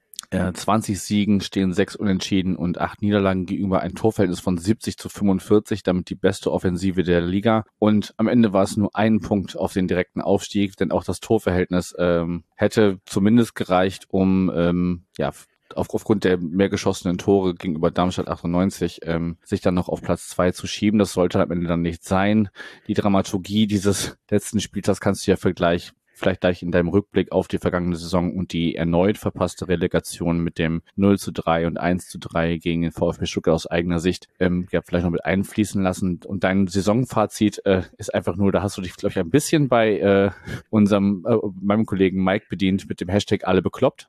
20 0.53 0.95
äh, 0.95 0.97
Siegen 0.97 1.41
stehen 1.41 1.73
sechs 1.73 1.95
Unentschieden 1.95 2.55
und 2.55 2.79
acht 2.79 3.01
Niederlagen 3.01 3.45
gegenüber 3.45 3.81
ein 3.81 3.95
Torverhältnis 3.95 4.39
von 4.39 4.57
70 4.57 4.97
zu 4.97 5.09
45, 5.09 5.83
damit 5.83 6.09
die 6.09 6.15
beste 6.15 6.51
Offensive 6.51 7.03
der 7.03 7.21
Liga. 7.21 7.65
Und 7.79 8.13
am 8.17 8.27
Ende 8.27 8.53
war 8.53 8.63
es 8.63 8.77
nur 8.77 8.95
ein 8.95 9.19
Punkt 9.19 9.57
auf 9.57 9.73
den 9.73 9.87
direkten 9.87 10.21
Aufstieg, 10.21 10.75
denn 10.77 10.91
auch 10.91 11.03
das 11.03 11.19
Torverhältnis 11.19 11.95
ähm, 11.97 12.43
hätte 12.55 12.99
zumindest 13.05 13.55
gereicht, 13.55 14.05
um 14.09 14.51
ähm, 14.53 15.03
ja 15.17 15.31
auf, 15.75 15.89
aufgrund 15.93 16.23
der 16.23 16.37
mehr 16.37 16.69
geschossenen 16.69 17.17
Tore 17.17 17.55
gegenüber 17.55 17.91
Darmstadt 17.91 18.27
98 18.27 19.01
ähm, 19.03 19.37
sich 19.43 19.61
dann 19.61 19.73
noch 19.73 19.89
auf 19.89 20.01
Platz 20.01 20.29
zwei 20.29 20.51
zu 20.51 20.67
schieben. 20.67 20.99
Das 20.99 21.13
sollte 21.13 21.41
am 21.41 21.51
Ende 21.51 21.67
dann 21.67 21.81
nicht 21.81 22.03
sein. 22.03 22.49
Die 22.87 22.93
Dramaturgie 22.93 23.67
dieses 23.67 24.17
letzten 24.29 24.59
Spieltags 24.59 24.99
kannst 24.99 25.25
du 25.25 25.31
ja 25.31 25.37
vergleichen 25.37 25.95
vielleicht 26.13 26.41
gleich 26.41 26.61
in 26.61 26.71
deinem 26.71 26.89
Rückblick 26.89 27.31
auf 27.31 27.47
die 27.47 27.57
vergangene 27.57 27.95
Saison 27.95 28.33
und 28.33 28.53
die 28.53 28.75
erneut 28.75 29.17
verpasste 29.17 29.67
Relegation 29.67 30.39
mit 30.39 30.57
dem 30.57 30.81
0 30.95 31.17
zu 31.17 31.31
3 31.31 31.67
und 31.67 31.77
1 31.77 32.07
zu 32.07 32.19
3 32.19 32.57
gegen 32.57 32.83
den 32.83 32.91
VfB 32.91 33.25
Stuttgart 33.25 33.55
aus 33.55 33.67
eigener 33.67 33.99
Sicht 33.99 34.27
ähm, 34.39 34.67
ja 34.71 34.81
vielleicht 34.81 35.03
noch 35.03 35.11
mit 35.11 35.25
einfließen 35.25 35.81
lassen. 35.81 36.19
Und 36.25 36.43
dein 36.43 36.67
Saisonfazit 36.67 37.65
äh, 37.65 37.83
ist 37.97 38.13
einfach 38.13 38.35
nur, 38.35 38.51
da 38.51 38.61
hast 38.61 38.77
du 38.77 38.81
dich, 38.81 38.95
glaube 38.95 39.11
ich, 39.11 39.19
ein 39.19 39.29
bisschen 39.29 39.67
bei 39.69 39.99
äh, 39.99 40.31
unserem, 40.69 41.25
äh, 41.27 41.35
meinem 41.61 41.85
Kollegen 41.85 42.23
Mike 42.23 42.45
bedient 42.49 42.87
mit 42.87 43.01
dem 43.01 43.09
Hashtag 43.09 43.45
alle 43.45 43.61
bekloppt. 43.61 44.07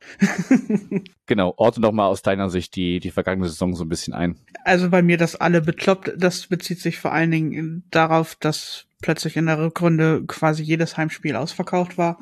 genau, 1.26 1.54
orte 1.56 1.80
doch 1.80 1.92
mal 1.92 2.06
aus 2.06 2.22
deiner 2.22 2.50
Sicht 2.50 2.76
die, 2.76 3.00
die 3.00 3.10
vergangene 3.10 3.48
Saison 3.48 3.74
so 3.74 3.84
ein 3.84 3.88
bisschen 3.88 4.14
ein. 4.14 4.36
Also 4.64 4.90
bei 4.90 5.02
mir 5.02 5.16
das 5.16 5.36
alle 5.36 5.60
bekloppt, 5.60 6.12
das 6.16 6.46
bezieht 6.46 6.80
sich 6.80 6.98
vor 6.98 7.12
allen 7.12 7.30
Dingen 7.30 7.84
darauf, 7.90 8.34
dass 8.34 8.86
plötzlich 9.04 9.36
in 9.36 9.44
der 9.44 9.58
Rückrunde 9.58 10.24
quasi 10.26 10.62
jedes 10.62 10.96
Heimspiel 10.96 11.36
ausverkauft 11.36 11.98
war. 11.98 12.18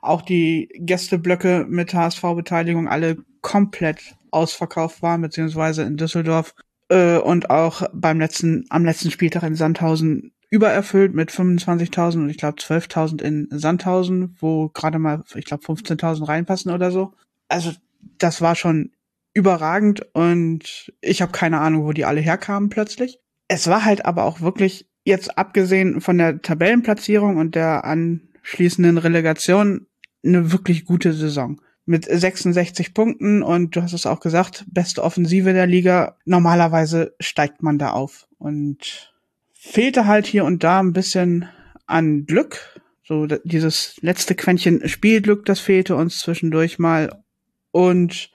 Auch 0.00 0.22
die 0.22 0.68
Gästeblöcke 0.76 1.66
mit 1.68 1.92
HSV-Beteiligung 1.92 2.86
alle 2.86 3.16
komplett 3.40 4.14
ausverkauft 4.30 5.02
waren, 5.02 5.22
beziehungsweise 5.22 5.82
in 5.82 5.96
Düsseldorf 5.96 6.54
äh, 6.88 7.18
und 7.18 7.50
auch 7.50 7.82
beim 7.92 8.20
letzten, 8.20 8.64
am 8.70 8.84
letzten 8.84 9.10
Spieltag 9.10 9.42
in 9.42 9.56
Sandhausen 9.56 10.32
übererfüllt 10.50 11.14
mit 11.14 11.32
25.000 11.32 12.14
und 12.18 12.30
ich 12.30 12.38
glaube 12.38 12.60
12.000 12.60 13.22
in 13.22 13.48
Sandhausen, 13.50 14.36
wo 14.38 14.68
gerade 14.68 15.00
mal, 15.00 15.24
ich 15.34 15.46
glaube 15.46 15.64
15.000 15.64 16.28
reinpassen 16.28 16.70
oder 16.70 16.92
so. 16.92 17.12
Also 17.48 17.72
das 18.18 18.40
war 18.40 18.54
schon 18.54 18.92
überragend 19.34 20.06
und 20.14 20.92
ich 21.00 21.22
habe 21.22 21.32
keine 21.32 21.58
Ahnung, 21.58 21.86
wo 21.86 21.92
die 21.92 22.04
alle 22.04 22.20
herkamen 22.20 22.68
plötzlich. 22.68 23.18
Es 23.48 23.66
war 23.66 23.84
halt 23.84 24.04
aber 24.06 24.24
auch 24.24 24.40
wirklich 24.40 24.89
jetzt 25.04 25.38
abgesehen 25.38 26.00
von 26.00 26.18
der 26.18 26.40
Tabellenplatzierung 26.42 27.36
und 27.36 27.54
der 27.54 27.84
anschließenden 27.84 28.98
Relegation 28.98 29.86
eine 30.24 30.52
wirklich 30.52 30.84
gute 30.84 31.12
Saison. 31.12 31.60
Mit 31.86 32.04
66 32.04 32.94
Punkten 32.94 33.42
und 33.42 33.74
du 33.74 33.82
hast 33.82 33.94
es 33.94 34.06
auch 34.06 34.20
gesagt, 34.20 34.64
beste 34.70 35.02
Offensive 35.02 35.52
der 35.52 35.66
Liga. 35.66 36.16
Normalerweise 36.24 37.14
steigt 37.18 37.62
man 37.62 37.78
da 37.78 37.90
auf 37.90 38.28
und 38.38 39.12
fehlte 39.54 40.06
halt 40.06 40.26
hier 40.26 40.44
und 40.44 40.62
da 40.62 40.80
ein 40.80 40.92
bisschen 40.92 41.48
an 41.86 42.26
Glück. 42.26 42.80
So 43.02 43.26
dieses 43.26 43.96
letzte 44.02 44.36
Quäntchen 44.36 44.86
Spielglück, 44.88 45.44
das 45.46 45.58
fehlte 45.58 45.96
uns 45.96 46.20
zwischendurch 46.20 46.78
mal. 46.78 47.24
Und 47.72 48.30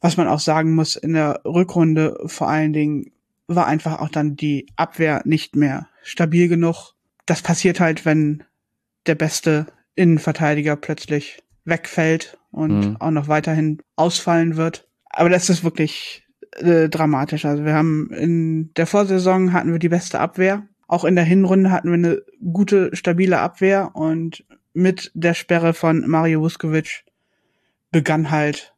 was 0.00 0.16
man 0.16 0.28
auch 0.28 0.38
sagen 0.38 0.74
muss, 0.74 0.94
in 0.94 1.14
der 1.14 1.40
Rückrunde 1.44 2.16
vor 2.26 2.48
allen 2.48 2.72
Dingen 2.72 3.10
war 3.48 3.66
einfach 3.66 4.00
auch 4.00 4.08
dann 4.08 4.36
die 4.36 4.66
Abwehr 4.76 5.22
nicht 5.24 5.56
mehr 5.56 5.88
stabil 6.02 6.48
genug. 6.48 6.94
Das 7.26 7.42
passiert 7.42 7.80
halt, 7.80 8.04
wenn 8.04 8.44
der 9.06 9.14
beste 9.14 9.66
Innenverteidiger 9.94 10.76
plötzlich 10.76 11.42
wegfällt 11.64 12.38
und 12.50 12.80
mhm. 12.80 12.96
auch 13.00 13.10
noch 13.10 13.28
weiterhin 13.28 13.82
ausfallen 13.96 14.56
wird. 14.56 14.88
Aber 15.10 15.28
das 15.28 15.48
ist 15.48 15.64
wirklich 15.64 16.26
äh, 16.52 16.88
dramatisch. 16.88 17.44
Also 17.44 17.64
wir 17.64 17.74
haben 17.74 18.10
in 18.10 18.72
der 18.74 18.86
Vorsaison 18.86 19.52
hatten 19.52 19.72
wir 19.72 19.78
die 19.78 19.88
beste 19.88 20.20
Abwehr. 20.20 20.66
Auch 20.88 21.04
in 21.04 21.16
der 21.16 21.24
Hinrunde 21.24 21.70
hatten 21.70 21.88
wir 21.88 21.94
eine 21.94 22.22
gute, 22.52 22.94
stabile 22.94 23.38
Abwehr 23.38 23.90
und 23.94 24.44
mit 24.72 25.10
der 25.14 25.34
Sperre 25.34 25.74
von 25.74 26.06
Mario 26.06 26.42
Vuskovic 26.42 27.04
begann 27.90 28.30
halt 28.30 28.74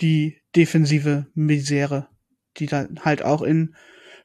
die 0.00 0.36
defensive 0.54 1.26
Misere, 1.34 2.06
die 2.58 2.66
dann 2.66 3.00
halt 3.04 3.24
auch 3.24 3.42
in 3.42 3.74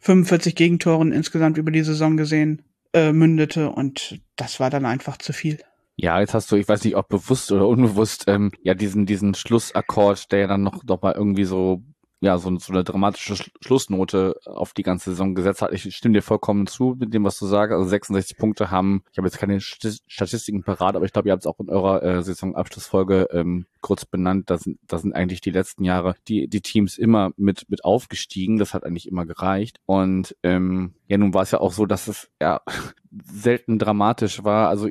45 0.04 0.56
Gegentoren 0.56 1.14
insgesamt 1.14 1.58
über 1.58 1.72
die 1.72 1.84
Saison 1.84 2.18
gesehen 2.18 2.62
äh, 2.93 3.14
mündete 3.14 3.72
und 3.72 4.20
das 4.36 4.60
war 4.60 4.70
dann 4.70 4.86
einfach 4.86 5.18
zu 5.18 5.32
viel. 5.32 5.60
Ja, 5.95 6.20
jetzt 6.20 6.34
hast 6.34 6.51
du, 6.51 6.58
ich 6.58 6.68
weiß 6.68 6.84
nicht, 6.84 6.95
ob 6.97 7.08
bewusst 7.08 7.51
oder 7.51 7.68
unbewusst, 7.68 8.26
ähm, 8.28 8.51
ja 8.64 8.74
diesen 8.74 9.06
diesen 9.06 9.34
Schlussakkord, 9.34 10.32
der 10.32 10.39
ja 10.39 10.47
dann 10.47 10.62
noch 10.62 10.84
noch 10.84 11.01
mal 11.01 11.14
irgendwie 11.14 11.45
so 11.45 11.84
ja, 12.24 12.38
so, 12.38 12.57
so 12.57 12.71
eine 12.71 12.86
dramatische 12.86 13.36
Schlussnote 13.61 14.39
auf 14.45 14.71
die 14.71 14.84
ganze 14.84 15.09
Saison 15.09 15.36
gesetzt 15.36 15.61
hat. 15.61 15.74
Ich 15.74 15.93
stimme 15.93 16.13
dir 16.13 16.21
vollkommen 16.21 16.67
zu 16.67 16.95
mit 16.97 17.13
dem, 17.13 17.26
was 17.26 17.38
du 17.38 17.45
sagst. 17.45 17.74
Also 17.74 17.84
66 17.89 18.38
Punkte 18.38 18.71
haben, 18.71 19.03
ich 19.11 19.17
habe 19.17 19.28
jetzt 19.28 19.38
keine 19.38 19.59
Statistiken 19.59 20.63
parat, 20.63 20.95
aber 20.95 21.03
ich 21.03 21.11
glaube, 21.11 21.28
ihr 21.28 21.34
habt 21.34 21.43
es 21.43 21.47
auch 21.47 21.59
in 21.59 21.69
eurer 21.69 22.01
äh, 22.01 22.24
Saisonabschlussfolge 22.24 23.28
ähm, 23.32 23.65
kurz 23.82 24.05
benannt. 24.05 24.49
Da 24.49 24.57
sind, 24.57 24.80
da 24.88 24.99
sind 24.99 25.13
eigentlich 25.13 25.41
die 25.41 25.51
letzten 25.51 25.84
Jahre 25.84 26.15
die, 26.30 26.47
die 26.47 26.61
Teams 26.61 26.97
immer 26.97 27.32
mit, 27.36 27.69
mit 27.69 27.84
aufgestiegen. 27.84 28.57
Das 28.57 28.74
hat 28.74 28.86
eigentlich 28.86 29.09
immer 29.09 29.26
gereicht. 29.26 29.82
Und 29.86 30.34
ähm, 30.43 30.93
ja, 31.07 31.17
nun 31.17 31.34
war 31.34 31.43
es 31.43 31.51
ja 31.51 31.59
auch 31.59 31.74
so, 31.74 31.86
dass 31.86 32.07
es 32.07 32.30
ja 32.41 32.61
selten 33.11 33.80
dramatisch 33.80 34.45
war. 34.45 34.69
Also 34.69 34.88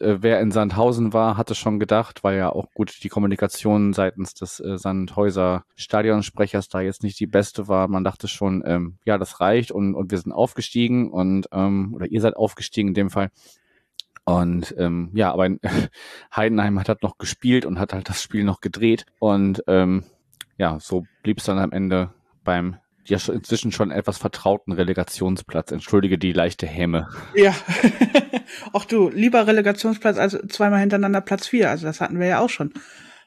äh, 0.00 0.22
wer 0.22 0.40
in 0.40 0.50
Sandhausen 0.50 1.12
war, 1.12 1.36
hatte 1.36 1.54
schon 1.54 1.78
gedacht, 1.78 2.24
weil 2.24 2.36
ja 2.38 2.50
auch 2.50 2.70
gut 2.72 3.02
die 3.02 3.08
Kommunikation 3.08 3.92
seitens 3.92 4.34
des 4.34 4.60
äh, 4.60 4.78
Sandhäuser 4.78 5.64
Stadionsprechers 5.74 6.68
da 6.68 6.80
jetzt 6.80 7.02
nicht 7.02 7.18
die 7.20 7.26
beste 7.26 7.68
war. 7.68 7.88
Man 7.88 8.04
dachte 8.04 8.28
schon, 8.28 8.62
ähm, 8.66 8.98
ja, 9.04 9.18
das 9.18 9.40
reicht 9.40 9.72
und, 9.72 9.94
und 9.94 10.10
wir 10.10 10.18
sind 10.18 10.32
aufgestiegen 10.32 11.10
und 11.10 11.48
ähm, 11.52 11.94
oder 11.94 12.06
ihr 12.06 12.20
seid 12.20 12.36
aufgestiegen 12.36 12.88
in 12.88 12.94
dem 12.94 13.10
Fall. 13.10 13.30
Und 14.24 14.74
ähm, 14.76 15.10
ja, 15.14 15.32
aber 15.32 15.48
Heidenheim 16.34 16.80
hat 16.80 16.88
halt 16.88 17.02
noch 17.02 17.16
gespielt 17.16 17.64
und 17.64 17.78
hat 17.78 17.92
halt 17.92 18.08
das 18.08 18.22
Spiel 18.22 18.44
noch 18.44 18.60
gedreht. 18.60 19.06
Und 19.20 19.62
ähm, 19.68 20.04
ja, 20.58 20.78
so 20.80 21.04
blieb 21.22 21.38
es 21.38 21.44
dann 21.44 21.58
am 21.58 21.72
Ende 21.72 22.12
beim 22.42 22.76
ja 23.10 23.18
inzwischen 23.32 23.72
schon 23.72 23.90
etwas 23.90 24.18
vertrauten 24.18 24.72
Relegationsplatz. 24.72 25.72
Entschuldige 25.72 26.18
die 26.18 26.32
leichte 26.32 26.66
Häme. 26.66 27.08
Ja. 27.34 27.54
Ach 28.72 28.84
du, 28.84 29.08
lieber 29.08 29.46
Relegationsplatz 29.46 30.18
als 30.18 30.38
zweimal 30.48 30.80
hintereinander 30.80 31.20
Platz 31.20 31.48
vier. 31.48 31.70
Also 31.70 31.86
das 31.86 32.00
hatten 32.00 32.20
wir 32.20 32.26
ja 32.26 32.40
auch 32.40 32.50
schon. 32.50 32.72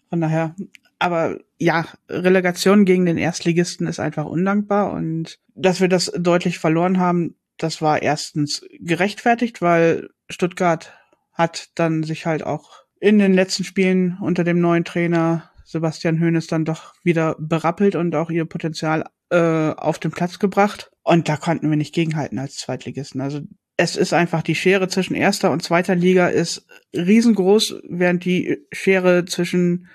Von 0.10 0.22
daher, 0.22 0.56
aber 0.98 1.38
ja, 1.58 1.86
Relegation 2.10 2.86
gegen 2.86 3.06
den 3.06 3.18
Erstligisten 3.18 3.88
ist 3.88 4.00
einfach 4.00 4.26
undankbar 4.26 4.92
und 4.92 5.40
dass 5.56 5.82
wir 5.82 5.88
das 5.88 6.12
deutlich 6.18 6.60
verloren 6.60 7.00
haben, 7.00 7.36
das 7.58 7.82
war 7.82 8.02
erstens 8.02 8.66
gerechtfertigt, 8.80 9.62
weil 9.62 10.10
Stuttgart 10.30 10.94
hat 11.34 11.70
dann 11.76 12.04
sich 12.04 12.26
halt 12.26 12.44
auch 12.44 12.84
in 13.00 13.20
den 13.20 13.34
letzten 13.34 13.64
Spielen 13.64 14.18
unter 14.22 14.44
dem 14.44 14.60
neuen 14.60 14.86
Trainer 14.86 15.50
Sebastian 15.64 16.20
Hoeneß 16.20 16.48
dann 16.48 16.66
doch 16.66 16.96
wieder 17.04 17.36
berappelt 17.38 17.96
und 17.96 18.16
auch 18.16 18.32
ihr 18.32 18.46
Potenzial 18.46 19.06
äh, 19.30 19.72
auf 19.72 20.00
den 20.00 20.12
Platz 20.12 20.40
gebracht. 20.40 20.92
Und 21.04 21.30
da 21.30 21.38
konnten 21.38 21.70
wir 21.70 21.78
nicht 21.78 21.94
gegenhalten 21.94 22.40
als 22.40 22.58
Zweitligisten. 22.58 23.22
Also 23.22 23.42
es 23.78 23.96
ist 23.96 24.14
einfach 24.14 24.42
die 24.42 24.56
Schere 24.56 24.90
zwischen 24.90 25.16
erster 25.16 25.52
und 25.52 25.64
zweiter 25.64 25.96
Liga 25.96 26.28
ist 26.28 26.66
riesengroß, 26.94 27.76
während 27.88 28.26
die 28.26 28.58
Schere 28.72 29.26
zwischen 29.26 29.88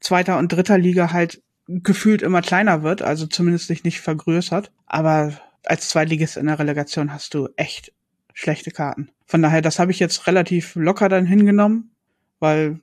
zweiter 0.00 0.38
und 0.38 0.52
dritter 0.52 0.78
Liga 0.78 1.12
halt 1.12 1.42
gefühlt 1.66 2.22
immer 2.22 2.42
kleiner 2.42 2.82
wird, 2.82 3.02
also 3.02 3.26
zumindest 3.26 3.66
sich 3.66 3.84
nicht 3.84 4.00
vergrößert. 4.00 4.72
Aber 4.86 5.32
als 5.64 5.88
Zweitligist 5.88 6.36
in 6.36 6.46
der 6.46 6.58
Relegation 6.58 7.12
hast 7.12 7.34
du 7.34 7.48
echt 7.56 7.92
schlechte 8.32 8.70
Karten. 8.70 9.10
Von 9.26 9.42
daher, 9.42 9.62
das 9.62 9.78
habe 9.78 9.90
ich 9.90 9.98
jetzt 9.98 10.26
relativ 10.26 10.74
locker 10.74 11.08
dann 11.08 11.26
hingenommen, 11.26 11.90
weil 12.38 12.80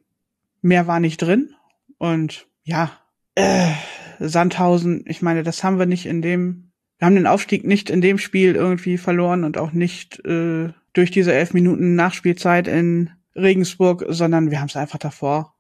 mehr 0.62 0.88
war 0.88 0.99
nicht 0.99 1.22
drin. 1.22 1.53
Und 1.97 2.47
ja, 2.64 2.91
äh, 3.36 3.72
Sandhausen, 4.20 5.04
ich 5.08 5.22
meine, 5.22 5.44
das 5.44 5.64
haben 5.64 5.80
wir 5.80 5.86
nicht 5.86 6.06
in 6.06 6.22
dem, 6.22 6.72
wir 6.98 7.06
haben 7.06 7.16
den 7.16 7.28
Aufstieg 7.28 7.66
nicht 7.66 7.90
in 7.90 8.02
dem 8.02 8.18
Spiel 8.18 8.56
irgendwie 8.56 8.98
verloren 8.98 9.44
und 9.44 9.58
auch 9.58 9.72
nicht 9.72 10.24
äh, 10.26 10.70
durch 10.94 11.12
diese 11.12 11.34
elf 11.34 11.54
Minuten 11.54 11.96
Nachspielzeit 11.96 12.68
in 12.68 13.12
Regensburg, 13.36 14.06
sondern 14.10 14.52
wir 14.52 14.60
haben 14.60 14.68
es 14.68 14.76
einfach 14.76 15.00
davor 15.00 15.56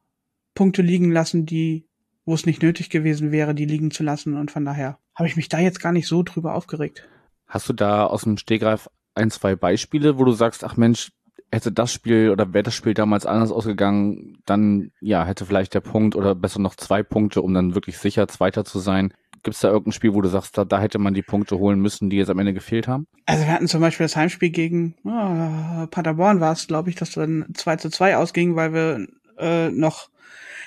Punkte 0.53 0.81
liegen 0.81 1.11
lassen, 1.11 1.45
die, 1.45 1.87
wo 2.25 2.33
es 2.33 2.45
nicht 2.45 2.61
nötig 2.61 2.89
gewesen 2.89 3.31
wäre, 3.31 3.55
die 3.55 3.65
liegen 3.65 3.91
zu 3.91 4.03
lassen. 4.03 4.35
Und 4.35 4.51
von 4.51 4.65
daher 4.65 4.99
habe 5.15 5.27
ich 5.27 5.35
mich 5.35 5.49
da 5.49 5.59
jetzt 5.59 5.79
gar 5.79 5.91
nicht 5.91 6.07
so 6.07 6.23
drüber 6.23 6.55
aufgeregt. 6.55 7.07
Hast 7.47 7.69
du 7.69 7.73
da 7.73 8.05
aus 8.05 8.23
dem 8.23 8.37
Stegreif 8.37 8.89
ein, 9.15 9.31
zwei 9.31 9.55
Beispiele, 9.55 10.17
wo 10.17 10.25
du 10.25 10.31
sagst, 10.31 10.63
ach 10.63 10.77
Mensch, 10.77 11.11
hätte 11.51 11.71
das 11.71 11.91
Spiel 11.91 12.29
oder 12.29 12.53
wäre 12.53 12.63
das 12.63 12.75
Spiel 12.75 12.93
damals 12.93 13.25
anders 13.25 13.51
ausgegangen, 13.51 14.37
dann 14.45 14.91
ja, 15.01 15.25
hätte 15.25 15.45
vielleicht 15.45 15.73
der 15.73 15.81
Punkt 15.81 16.15
oder 16.15 16.35
besser 16.35 16.59
noch 16.59 16.75
zwei 16.75 17.03
Punkte, 17.03 17.41
um 17.41 17.53
dann 17.53 17.75
wirklich 17.75 17.97
sicher 17.97 18.27
Zweiter 18.27 18.65
zu 18.65 18.79
sein. 18.79 19.13
Gibt 19.41 19.55
es 19.55 19.61
da 19.61 19.69
irgendein 19.69 19.93
Spiel, 19.93 20.13
wo 20.13 20.21
du 20.21 20.29
sagst, 20.29 20.57
da, 20.57 20.65
da 20.65 20.79
hätte 20.79 20.99
man 20.99 21.13
die 21.13 21.21
Punkte 21.21 21.57
holen 21.57 21.79
müssen, 21.79 22.09
die 22.09 22.17
jetzt 22.17 22.29
am 22.29 22.39
Ende 22.39 22.53
gefehlt 22.53 22.87
haben? 22.87 23.07
Also 23.25 23.45
wir 23.45 23.53
hatten 23.53 23.67
zum 23.67 23.81
Beispiel 23.81 24.03
das 24.03 24.15
Heimspiel 24.15 24.49
gegen 24.49 24.95
oh, 25.05 25.87
Paderborn 25.87 26.39
war 26.39 26.51
es, 26.51 26.67
glaube 26.67 26.89
ich, 26.89 26.95
dass 26.95 27.11
dann 27.11 27.45
2 27.53 27.77
zu 27.77 27.89
2 27.89 28.17
ausging, 28.17 28.55
weil 28.55 28.73
wir 28.73 29.07
äh, 29.37 29.71
noch 29.71 30.09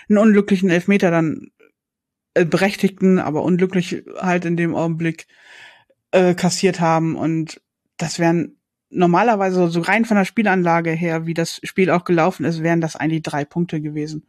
einen 0.08 0.18
unglücklichen 0.18 0.70
Elfmeter 0.70 1.10
dann 1.10 1.50
äh, 2.34 2.44
berechtigten, 2.44 3.18
aber 3.18 3.42
unglücklich 3.42 4.04
halt 4.18 4.46
in 4.46 4.56
dem 4.56 4.74
Augenblick 4.74 5.26
äh, 6.12 6.34
kassiert 6.34 6.80
haben 6.80 7.14
und 7.14 7.60
das 7.98 8.18
wären 8.18 8.56
normalerweise 8.92 9.68
so 9.68 9.80
rein 9.80 10.04
von 10.04 10.16
der 10.16 10.24
Spielanlage 10.24 10.90
her, 10.90 11.26
wie 11.26 11.34
das 11.34 11.60
Spiel 11.64 11.90
auch 11.90 12.04
gelaufen 12.04 12.44
ist, 12.44 12.62
wären 12.62 12.80
das 12.80 12.96
eigentlich 12.96 13.22
drei 13.22 13.44
Punkte 13.44 13.80
gewesen, 13.80 14.26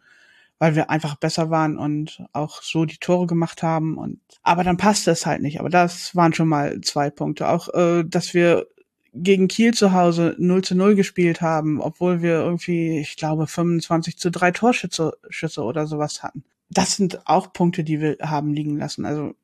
weil 0.57 0.75
wir 0.75 0.89
einfach 0.89 1.15
besser 1.15 1.49
waren 1.49 1.77
und 1.77 2.23
auch 2.31 2.61
so 2.61 2.85
die 2.85 2.97
Tore 2.97 3.27
gemacht 3.27 3.61
haben 3.61 3.97
und 3.97 4.19
aber 4.41 4.63
dann 4.63 4.77
passte 4.77 5.11
es 5.11 5.25
halt 5.25 5.41
nicht. 5.41 5.59
Aber 5.59 5.69
das 5.69 6.15
waren 6.15 6.33
schon 6.33 6.47
mal 6.47 6.81
zwei 6.81 7.09
Punkte. 7.09 7.47
Auch 7.47 7.73
äh, 7.73 8.03
dass 8.03 8.33
wir 8.33 8.67
gegen 9.13 9.47
Kiel 9.47 9.73
zu 9.73 9.93
Hause 9.93 10.35
0 10.39 10.63
zu 10.63 10.75
0 10.75 10.95
gespielt 10.95 11.41
haben, 11.41 11.79
obwohl 11.79 12.21
wir 12.21 12.39
irgendwie, 12.39 12.99
ich 12.99 13.15
glaube, 13.15 13.47
25 13.47 14.17
zu 14.17 14.31
3 14.31 14.51
Torschüsse 14.51 15.13
Schüsse 15.29 15.61
oder 15.63 15.87
sowas 15.87 16.23
hatten. 16.23 16.43
Das 16.69 16.95
sind 16.95 17.27
auch 17.27 17.53
Punkte, 17.53 17.83
die 17.83 18.01
wir 18.01 18.17
haben 18.21 18.53
liegen 18.53 18.77
lassen. 18.77 19.05
Also 19.05 19.35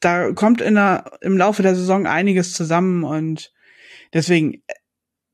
da 0.00 0.32
kommt 0.32 0.60
in 0.60 0.76
der, 0.76 1.18
im 1.20 1.36
Laufe 1.36 1.62
der 1.62 1.74
Saison 1.74 2.06
einiges 2.06 2.52
zusammen 2.52 3.02
und 3.02 3.52
Deswegen, 4.12 4.62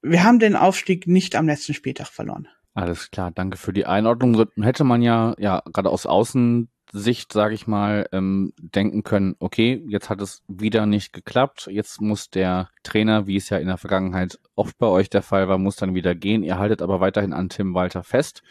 wir 0.03 0.25
haben 0.25 0.39
den 0.39 0.57
Aufstieg 0.57 1.07
nicht 1.07 1.37
am 1.37 1.47
letzten 1.47 1.75
Spieltag 1.75 2.09
verloren. 2.09 2.49
Alles 2.75 3.11
klar, 3.11 3.31
danke 3.31 3.57
für 3.57 3.73
die 3.73 3.87
Einordnung. 3.87 4.47
Hätte 4.61 4.85
man 4.85 5.01
ja, 5.01 5.35
ja, 5.39 5.63
gerade 5.73 5.91
aus 5.91 6.07
Außensicht, 6.07 7.33
sage 7.33 7.55
ich 7.55 7.69
mal, 7.69 8.09
ähm, 8.11 8.53
denken 8.59 9.05
können, 9.05 9.37
okay, 9.39 9.83
jetzt 9.87 10.11
hat 10.11 10.21
es 10.21 10.43
wieder 10.49 10.85
nicht 10.85 11.13
geklappt. 11.13 11.69
Jetzt 11.71 12.01
muss 12.01 12.31
der 12.31 12.69
Trainer, 12.83 13.29
wie 13.29 13.37
es 13.37 13.49
ja 13.49 13.59
in 13.59 13.69
der 13.69 13.79
Vergangenheit 13.79 14.41
oft 14.57 14.77
bei 14.79 14.89
euch 14.89 15.09
der 15.09 15.23
Fall 15.23 15.49
war, 15.49 15.57
muss 15.59 15.77
dann 15.77 15.95
wieder 15.95 16.17
gehen. 16.17 16.43
Ihr 16.43 16.59
haltet 16.59 16.83
aber 16.83 16.99
weiterhin 17.01 17.33
an 17.33 17.49
Tim 17.49 17.75
Walter 17.75 18.03
fest. 18.03 18.43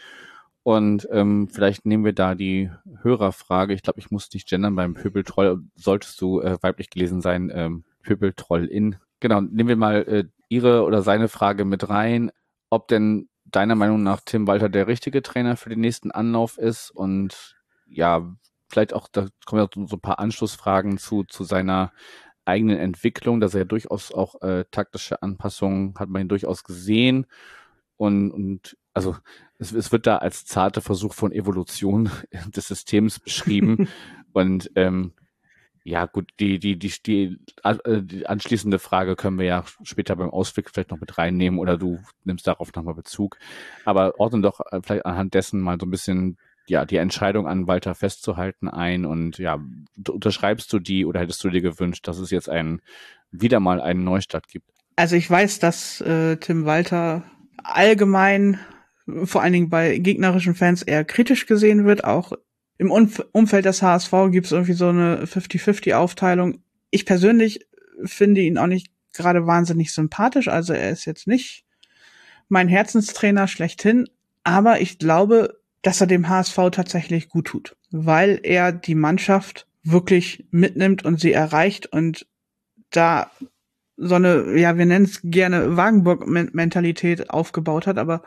Und 0.62 1.06
ähm, 1.12 1.48
vielleicht 1.52 1.84
nehmen 1.84 2.06
wir 2.06 2.14
da 2.14 2.34
die 2.34 2.70
Hörerfrage. 3.02 3.74
Ich 3.74 3.82
glaube, 3.82 4.00
ich 4.00 4.10
muss 4.10 4.32
nicht 4.32 4.48
gendern 4.48 4.74
beim 4.74 4.94
Pöbeltroll. 4.94 5.62
Solltest 5.76 6.18
du 6.22 6.40
äh, 6.40 6.56
weiblich 6.62 6.88
gelesen 6.88 7.20
sein, 7.20 7.52
ähm, 7.54 7.84
Pöbeltroll-In 8.02 8.96
Genau, 9.20 9.40
nehmen 9.40 9.68
wir 9.68 9.76
mal 9.76 10.02
äh, 10.02 10.24
Ihre 10.48 10.84
oder 10.84 11.02
seine 11.02 11.28
Frage 11.28 11.64
mit 11.64 11.88
rein, 11.88 12.30
ob 12.70 12.88
denn 12.88 13.28
deiner 13.44 13.74
Meinung 13.74 14.02
nach 14.02 14.20
Tim 14.24 14.46
Walter 14.46 14.68
der 14.68 14.86
richtige 14.86 15.22
Trainer 15.22 15.56
für 15.56 15.70
den 15.70 15.80
nächsten 15.80 16.10
Anlauf 16.10 16.58
ist 16.58 16.90
und 16.90 17.56
ja, 17.86 18.34
vielleicht 18.68 18.92
auch, 18.92 19.08
da 19.10 19.28
kommen 19.44 19.62
ja 19.62 19.86
so 19.86 19.96
ein 19.96 20.00
paar 20.00 20.18
Anschlussfragen 20.18 20.98
zu, 20.98 21.24
zu 21.24 21.44
seiner 21.44 21.92
eigenen 22.44 22.78
Entwicklung, 22.78 23.40
dass 23.40 23.54
er 23.54 23.60
ja 23.60 23.64
durchaus 23.64 24.12
auch 24.12 24.40
äh, 24.42 24.64
taktische 24.70 25.22
Anpassungen 25.22 25.94
hat 25.98 26.08
man 26.08 26.22
ihn 26.22 26.28
durchaus 26.28 26.64
gesehen 26.64 27.26
und, 27.96 28.30
und 28.32 28.76
also 28.92 29.16
es, 29.58 29.72
es 29.72 29.92
wird 29.92 30.06
da 30.06 30.18
als 30.18 30.44
zarte 30.44 30.80
Versuch 30.80 31.14
von 31.14 31.32
Evolution 31.32 32.10
des 32.54 32.68
Systems 32.68 33.20
beschrieben 33.20 33.88
und 34.32 34.70
ähm, 34.74 35.12
ja, 35.86 36.06
gut, 36.06 36.30
die, 36.40 36.58
die, 36.58 36.78
die, 36.78 36.92
die, 37.04 37.38
äh, 37.62 38.02
die 38.02 38.26
anschließende 38.26 38.78
Frage 38.78 39.16
können 39.16 39.38
wir 39.38 39.44
ja 39.44 39.64
später 39.82 40.16
beim 40.16 40.30
Ausblick 40.30 40.70
vielleicht 40.70 40.90
noch 40.90 41.00
mit 41.00 41.18
reinnehmen 41.18 41.60
oder 41.60 41.76
du 41.76 42.00
nimmst 42.24 42.46
darauf 42.46 42.72
nochmal 42.74 42.94
Bezug. 42.94 43.36
Aber 43.84 44.18
ordnen 44.18 44.40
doch 44.40 44.60
äh, 44.72 44.80
vielleicht 44.82 45.04
anhand 45.04 45.34
dessen 45.34 45.60
mal 45.60 45.78
so 45.78 45.86
ein 45.86 45.90
bisschen 45.90 46.38
ja, 46.66 46.86
die 46.86 46.96
Entscheidung 46.96 47.46
an 47.46 47.66
Walter 47.66 47.94
festzuhalten 47.94 48.68
ein 48.68 49.04
und 49.04 49.36
ja, 49.36 49.60
unterschreibst 50.08 50.72
du 50.72 50.78
die 50.78 51.04
oder 51.04 51.20
hättest 51.20 51.44
du 51.44 51.50
dir 51.50 51.60
gewünscht, 51.60 52.08
dass 52.08 52.18
es 52.18 52.30
jetzt 52.30 52.48
ein, 52.48 52.80
wieder 53.30 53.60
mal 53.60 53.82
einen 53.82 54.04
Neustart 54.04 54.48
gibt? 54.48 54.70
Also 54.96 55.16
ich 55.16 55.28
weiß, 55.28 55.58
dass 55.58 56.00
äh, 56.00 56.36
Tim 56.38 56.64
Walter 56.64 57.24
allgemein 57.62 58.58
vor 59.24 59.42
allen 59.42 59.52
Dingen 59.52 59.68
bei 59.68 59.98
gegnerischen 59.98 60.54
Fans 60.54 60.80
eher 60.80 61.04
kritisch 61.04 61.44
gesehen 61.44 61.84
wird, 61.84 62.04
auch 62.04 62.32
im 62.78 62.90
Umfeld 62.90 63.64
des 63.64 63.82
HSV 63.82 64.12
gibt 64.30 64.46
es 64.46 64.52
irgendwie 64.52 64.72
so 64.72 64.88
eine 64.88 65.24
50-50-Aufteilung. 65.24 66.58
Ich 66.90 67.06
persönlich 67.06 67.66
finde 68.04 68.40
ihn 68.40 68.58
auch 68.58 68.66
nicht 68.66 68.88
gerade 69.12 69.46
wahnsinnig 69.46 69.92
sympathisch. 69.92 70.48
Also 70.48 70.72
er 70.72 70.90
ist 70.90 71.04
jetzt 71.04 71.26
nicht 71.26 71.64
mein 72.48 72.68
Herzenstrainer 72.68 73.48
schlechthin, 73.48 74.08
aber 74.42 74.80
ich 74.80 74.98
glaube, 74.98 75.60
dass 75.82 76.00
er 76.00 76.06
dem 76.06 76.28
HSV 76.28 76.56
tatsächlich 76.72 77.28
gut 77.28 77.46
tut, 77.46 77.76
weil 77.90 78.40
er 78.42 78.72
die 78.72 78.94
Mannschaft 78.94 79.66
wirklich 79.82 80.46
mitnimmt 80.50 81.04
und 81.04 81.20
sie 81.20 81.32
erreicht 81.32 81.86
und 81.86 82.26
da 82.90 83.30
so 83.96 84.16
eine, 84.16 84.58
ja, 84.58 84.76
wir 84.76 84.86
nennen 84.86 85.04
es 85.04 85.20
gerne 85.22 85.76
Wagenburg-Mentalität 85.76 87.30
aufgebaut 87.30 87.86
hat, 87.86 87.98
aber 87.98 88.22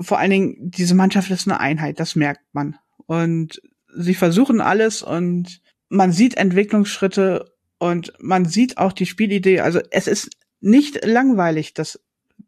vor 0.00 0.18
allen 0.18 0.30
Dingen, 0.30 0.56
diese 0.58 0.94
Mannschaft 0.94 1.30
ist 1.30 1.48
eine 1.48 1.60
Einheit, 1.60 2.00
das 2.00 2.16
merkt 2.16 2.42
man. 2.52 2.76
Und 3.08 3.62
sie 3.96 4.14
versuchen 4.14 4.60
alles 4.60 5.02
und 5.02 5.62
man 5.88 6.12
sieht 6.12 6.36
Entwicklungsschritte 6.36 7.50
und 7.78 8.12
man 8.20 8.44
sieht 8.44 8.76
auch 8.76 8.92
die 8.92 9.06
Spielidee. 9.06 9.60
Also 9.60 9.80
es 9.90 10.06
ist 10.06 10.28
nicht 10.60 11.04
langweilig, 11.06 11.72
das 11.72 12.00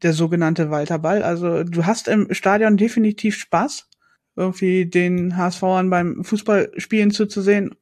der 0.02 0.12
sogenannte 0.12 0.70
Walterball. 0.70 1.22
Also 1.22 1.64
du 1.64 1.86
hast 1.86 2.08
im 2.08 2.32
Stadion 2.34 2.76
definitiv 2.76 3.36
Spaß, 3.36 3.88
irgendwie 4.36 4.84
den 4.84 5.36
HSVern 5.36 5.88
beim 5.88 6.24
Fußballspielen 6.24 7.10
zuzusehen. 7.10 7.74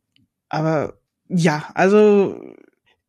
Aber 0.48 1.00
ja, 1.28 1.70
also 1.74 2.54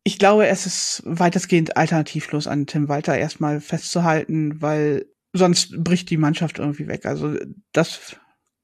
ich 0.02 0.18
glaube, 0.18 0.48
es 0.48 0.66
ist 0.66 1.02
weitestgehend 1.04 1.76
alternativlos 1.76 2.48
an 2.48 2.66
Tim 2.66 2.88
Walter 2.88 3.16
erstmal 3.16 3.60
festzuhalten, 3.60 4.60
weil 4.60 5.06
sonst 5.32 5.82
bricht 5.84 6.10
die 6.10 6.16
Mannschaft 6.16 6.58
irgendwie 6.58 6.88
weg. 6.88 7.06
Also 7.06 7.36
das, 7.72 8.16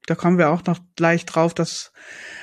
da 0.07 0.15
kommen 0.15 0.37
wir 0.37 0.49
auch 0.49 0.65
noch 0.65 0.79
gleich 0.95 1.25
drauf, 1.25 1.53
dass 1.53 1.91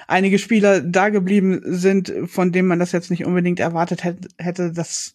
einige 0.06 0.38
Spieler 0.38 0.80
da 0.80 1.08
geblieben 1.08 1.60
sind, 1.64 2.12
von 2.26 2.52
denen 2.52 2.68
man 2.68 2.78
das 2.78 2.92
jetzt 2.92 3.10
nicht 3.10 3.24
unbedingt 3.24 3.58
erwartet 3.58 4.04
hätte. 4.04 4.72
Das 4.72 5.14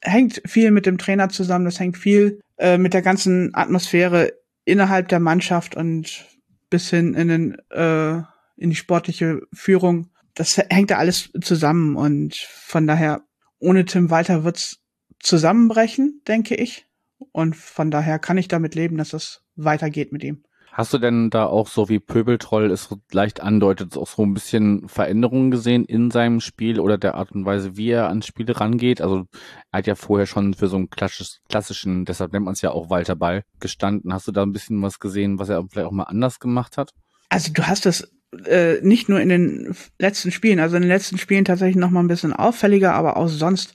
hängt 0.00 0.42
viel 0.46 0.70
mit 0.70 0.86
dem 0.86 0.98
Trainer 0.98 1.28
zusammen, 1.28 1.66
das 1.66 1.78
hängt 1.78 1.98
viel 1.98 2.40
äh, 2.56 2.78
mit 2.78 2.94
der 2.94 3.02
ganzen 3.02 3.54
Atmosphäre 3.54 4.32
innerhalb 4.64 5.08
der 5.08 5.20
Mannschaft 5.20 5.76
und 5.76 6.26
bis 6.70 6.88
hin 6.88 7.14
in, 7.14 7.28
den, 7.28 7.58
äh, 7.70 8.22
in 8.56 8.70
die 8.70 8.76
sportliche 8.76 9.42
Führung. 9.52 10.08
Das 10.34 10.56
hängt 10.56 10.90
da 10.90 10.96
alles 10.96 11.30
zusammen 11.42 11.96
und 11.96 12.34
von 12.34 12.86
daher, 12.86 13.22
ohne 13.58 13.84
Tim 13.84 14.08
Walter 14.08 14.42
wird's 14.42 14.78
zusammenbrechen, 15.18 16.22
denke 16.26 16.54
ich. 16.54 16.86
Und 17.32 17.56
von 17.56 17.90
daher 17.90 18.18
kann 18.18 18.38
ich 18.38 18.48
damit 18.48 18.74
leben, 18.74 18.96
dass 18.96 19.12
es 19.12 19.42
weitergeht 19.54 20.12
mit 20.12 20.24
ihm. 20.24 20.44
Hast 20.72 20.92
du 20.92 20.98
denn 20.98 21.30
da 21.30 21.46
auch 21.46 21.66
so 21.66 21.88
wie 21.88 21.98
Pöbeltroll 21.98 22.70
es 22.70 22.94
leicht 23.10 23.40
andeutet, 23.40 23.96
auch 23.96 24.06
so 24.06 24.22
ein 24.22 24.34
bisschen 24.34 24.88
Veränderungen 24.88 25.50
gesehen 25.50 25.84
in 25.84 26.12
seinem 26.12 26.40
Spiel 26.40 26.78
oder 26.78 26.96
der 26.96 27.16
Art 27.16 27.32
und 27.32 27.44
Weise, 27.44 27.76
wie 27.76 27.90
er 27.90 28.08
ans 28.08 28.26
Spiel 28.26 28.50
rangeht? 28.50 29.00
Also 29.00 29.26
er 29.72 29.78
hat 29.78 29.88
ja 29.88 29.96
vorher 29.96 30.26
schon 30.26 30.54
für 30.54 30.68
so 30.68 30.76
einen 30.76 30.88
klassischen, 30.88 32.04
deshalb 32.04 32.32
nennt 32.32 32.44
man 32.44 32.54
es 32.54 32.62
ja 32.62 32.70
auch 32.70 32.88
Walter 32.88 33.16
Ball, 33.16 33.42
gestanden. 33.58 34.12
Hast 34.12 34.28
du 34.28 34.32
da 34.32 34.42
ein 34.42 34.52
bisschen 34.52 34.80
was 34.80 35.00
gesehen, 35.00 35.40
was 35.40 35.48
er 35.48 35.64
vielleicht 35.68 35.88
auch 35.88 35.92
mal 35.92 36.04
anders 36.04 36.38
gemacht 36.38 36.76
hat? 36.76 36.92
Also 37.30 37.52
du 37.52 37.66
hast 37.66 37.84
das 37.84 38.12
äh, 38.46 38.80
nicht 38.82 39.08
nur 39.08 39.20
in 39.20 39.28
den 39.28 39.74
letzten 39.98 40.30
Spielen, 40.30 40.60
also 40.60 40.76
in 40.76 40.82
den 40.82 40.88
letzten 40.88 41.18
Spielen 41.18 41.44
tatsächlich 41.44 41.76
noch 41.76 41.90
mal 41.90 42.00
ein 42.00 42.08
bisschen 42.08 42.32
auffälliger, 42.32 42.94
aber 42.94 43.16
auch 43.16 43.28
sonst 43.28 43.74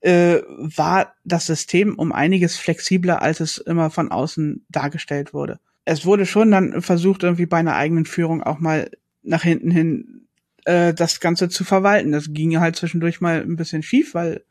äh, 0.00 0.40
war 0.58 1.14
das 1.24 1.46
System 1.46 1.94
um 1.96 2.10
einiges 2.10 2.56
flexibler, 2.56 3.22
als 3.22 3.38
es 3.38 3.58
immer 3.58 3.90
von 3.90 4.10
außen 4.10 4.66
dargestellt 4.68 5.32
wurde 5.32 5.60
es 5.84 6.04
wurde 6.04 6.26
schon 6.26 6.50
dann 6.50 6.82
versucht, 6.82 7.22
irgendwie 7.22 7.46
bei 7.46 7.58
einer 7.58 7.76
eigenen 7.76 8.04
Führung 8.04 8.42
auch 8.42 8.58
mal 8.58 8.90
nach 9.22 9.42
hinten 9.42 9.70
hin 9.70 10.28
äh, 10.64 10.94
das 10.94 11.20
Ganze 11.20 11.48
zu 11.48 11.64
verwalten. 11.64 12.12
Das 12.12 12.32
ging 12.32 12.58
halt 12.60 12.76
zwischendurch 12.76 13.20
mal 13.20 13.40
ein 13.40 13.56
bisschen 13.56 13.82
schief, 13.82 14.14
weil 14.14 14.44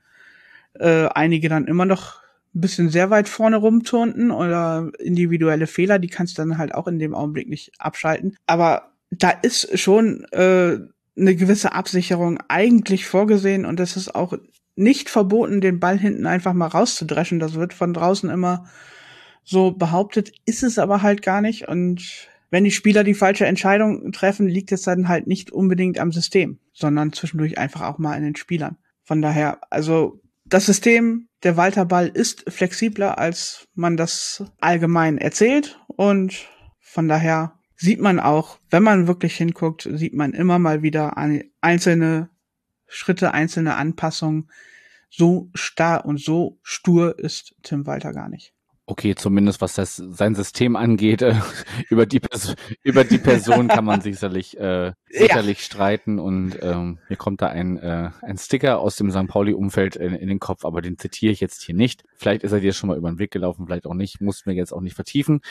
äh, 0.73 1.07
einige 1.07 1.49
dann 1.49 1.67
immer 1.67 1.85
noch 1.85 2.21
ein 2.55 2.61
bisschen 2.61 2.89
sehr 2.89 3.09
weit 3.09 3.29
vorne 3.29 3.57
rumturnten 3.57 4.31
oder 4.31 4.91
individuelle 4.99 5.67
Fehler, 5.67 5.99
die 5.99 6.07
kannst 6.07 6.37
du 6.37 6.41
dann 6.41 6.57
halt 6.57 6.73
auch 6.73 6.87
in 6.87 6.99
dem 6.99 7.13
Augenblick 7.13 7.47
nicht 7.47 7.71
abschalten. 7.77 8.35
Aber 8.47 8.91
da 9.11 9.29
ist 9.29 9.77
schon 9.77 10.25
äh, 10.31 10.77
eine 11.17 11.35
gewisse 11.35 11.73
Absicherung 11.73 12.39
eigentlich 12.47 13.05
vorgesehen 13.05 13.65
und 13.65 13.79
es 13.79 13.97
ist 13.97 14.15
auch 14.15 14.33
nicht 14.75 15.09
verboten, 15.09 15.61
den 15.61 15.79
Ball 15.79 15.99
hinten 15.99 16.25
einfach 16.25 16.53
mal 16.53 16.67
rauszudreschen. 16.67 17.39
Das 17.39 17.53
wird 17.53 17.73
von 17.73 17.93
draußen 17.93 18.29
immer 18.29 18.65
so 19.49 19.71
behauptet, 19.71 20.31
ist 20.45 20.61
es 20.61 20.77
aber 20.77 21.01
halt 21.01 21.23
gar 21.23 21.41
nicht. 21.41 21.67
Und 21.67 22.27
wenn 22.51 22.63
die 22.63 22.71
Spieler 22.71 23.03
die 23.03 23.15
falsche 23.15 23.47
Entscheidung 23.47 24.11
treffen, 24.11 24.47
liegt 24.47 24.71
es 24.71 24.83
dann 24.83 25.07
halt 25.07 25.25
nicht 25.25 25.51
unbedingt 25.51 25.97
am 25.97 26.11
System, 26.11 26.59
sondern 26.71 27.13
zwischendurch 27.13 27.57
einfach 27.57 27.81
auch 27.81 27.97
mal 27.97 28.15
an 28.15 28.21
den 28.21 28.35
Spielern. 28.35 28.77
Von 29.03 29.23
daher, 29.23 29.59
also 29.71 30.21
das 30.45 30.67
System 30.67 31.29
der 31.41 31.57
Walterball 31.57 32.09
ist 32.09 32.45
flexibler, 32.47 33.17
als 33.17 33.67
man 33.73 33.97
das 33.97 34.43
allgemein 34.61 35.17
erzählt. 35.17 35.79
Und 35.87 36.47
von 36.79 37.07
daher 37.07 37.55
sieht 37.75 37.99
man 37.99 38.19
auch, 38.19 38.59
wenn 38.69 38.83
man 38.83 39.07
wirklich 39.07 39.35
hinguckt, 39.35 39.89
sieht 39.91 40.13
man 40.13 40.33
immer 40.33 40.59
mal 40.59 40.83
wieder 40.83 41.17
einzelne 41.61 42.29
Schritte, 42.87 43.33
einzelne 43.33 43.75
Anpassungen. 43.75 44.51
So 45.09 45.49
starr 45.55 46.05
und 46.05 46.19
so 46.19 46.59
stur 46.61 47.17
ist 47.17 47.55
Tim 47.63 47.87
Walter 47.87 48.13
gar 48.13 48.29
nicht. 48.29 48.53
Okay, 48.89 49.13
zumindest 49.13 49.61
was 49.61 49.75
das 49.75 49.97
sein 49.97 50.33
System 50.33 50.75
angeht, 50.75 51.21
äh, 51.21 51.35
über 51.91 52.07
die 52.07 52.19
Pers 52.19 52.55
über 52.81 53.03
die 53.03 53.19
Person 53.19 53.67
kann 53.67 53.85
man 53.85 54.01
sicherlich 54.01 54.59
äh, 54.59 54.93
sicherlich 55.07 55.59
ja. 55.59 55.63
streiten 55.63 56.17
und 56.17 56.57
ähm, 56.63 56.97
mir 57.07 57.15
kommt 57.15 57.43
da 57.43 57.49
ein 57.49 57.77
äh, 57.77 58.09
ein 58.23 58.39
Sticker 58.39 58.79
aus 58.79 58.95
dem 58.95 59.11
St. 59.11 59.27
Pauli 59.27 59.53
Umfeld 59.53 59.95
in, 59.95 60.15
in 60.15 60.27
den 60.27 60.39
Kopf, 60.39 60.65
aber 60.65 60.81
den 60.81 60.97
zitiere 60.97 61.31
ich 61.31 61.39
jetzt 61.39 61.61
hier 61.61 61.75
nicht. 61.75 62.03
Vielleicht 62.15 62.41
ist 62.41 62.51
er 62.51 62.61
dir 62.61 62.73
schon 62.73 62.87
mal 62.87 62.97
über 62.97 63.11
den 63.11 63.19
Weg 63.19 63.29
gelaufen, 63.29 63.67
vielleicht 63.67 63.85
auch 63.85 63.93
nicht, 63.93 64.21
muss 64.21 64.47
mir 64.47 64.53
jetzt 64.53 64.73
auch 64.73 64.81
nicht 64.81 64.95
vertiefen. 64.95 65.41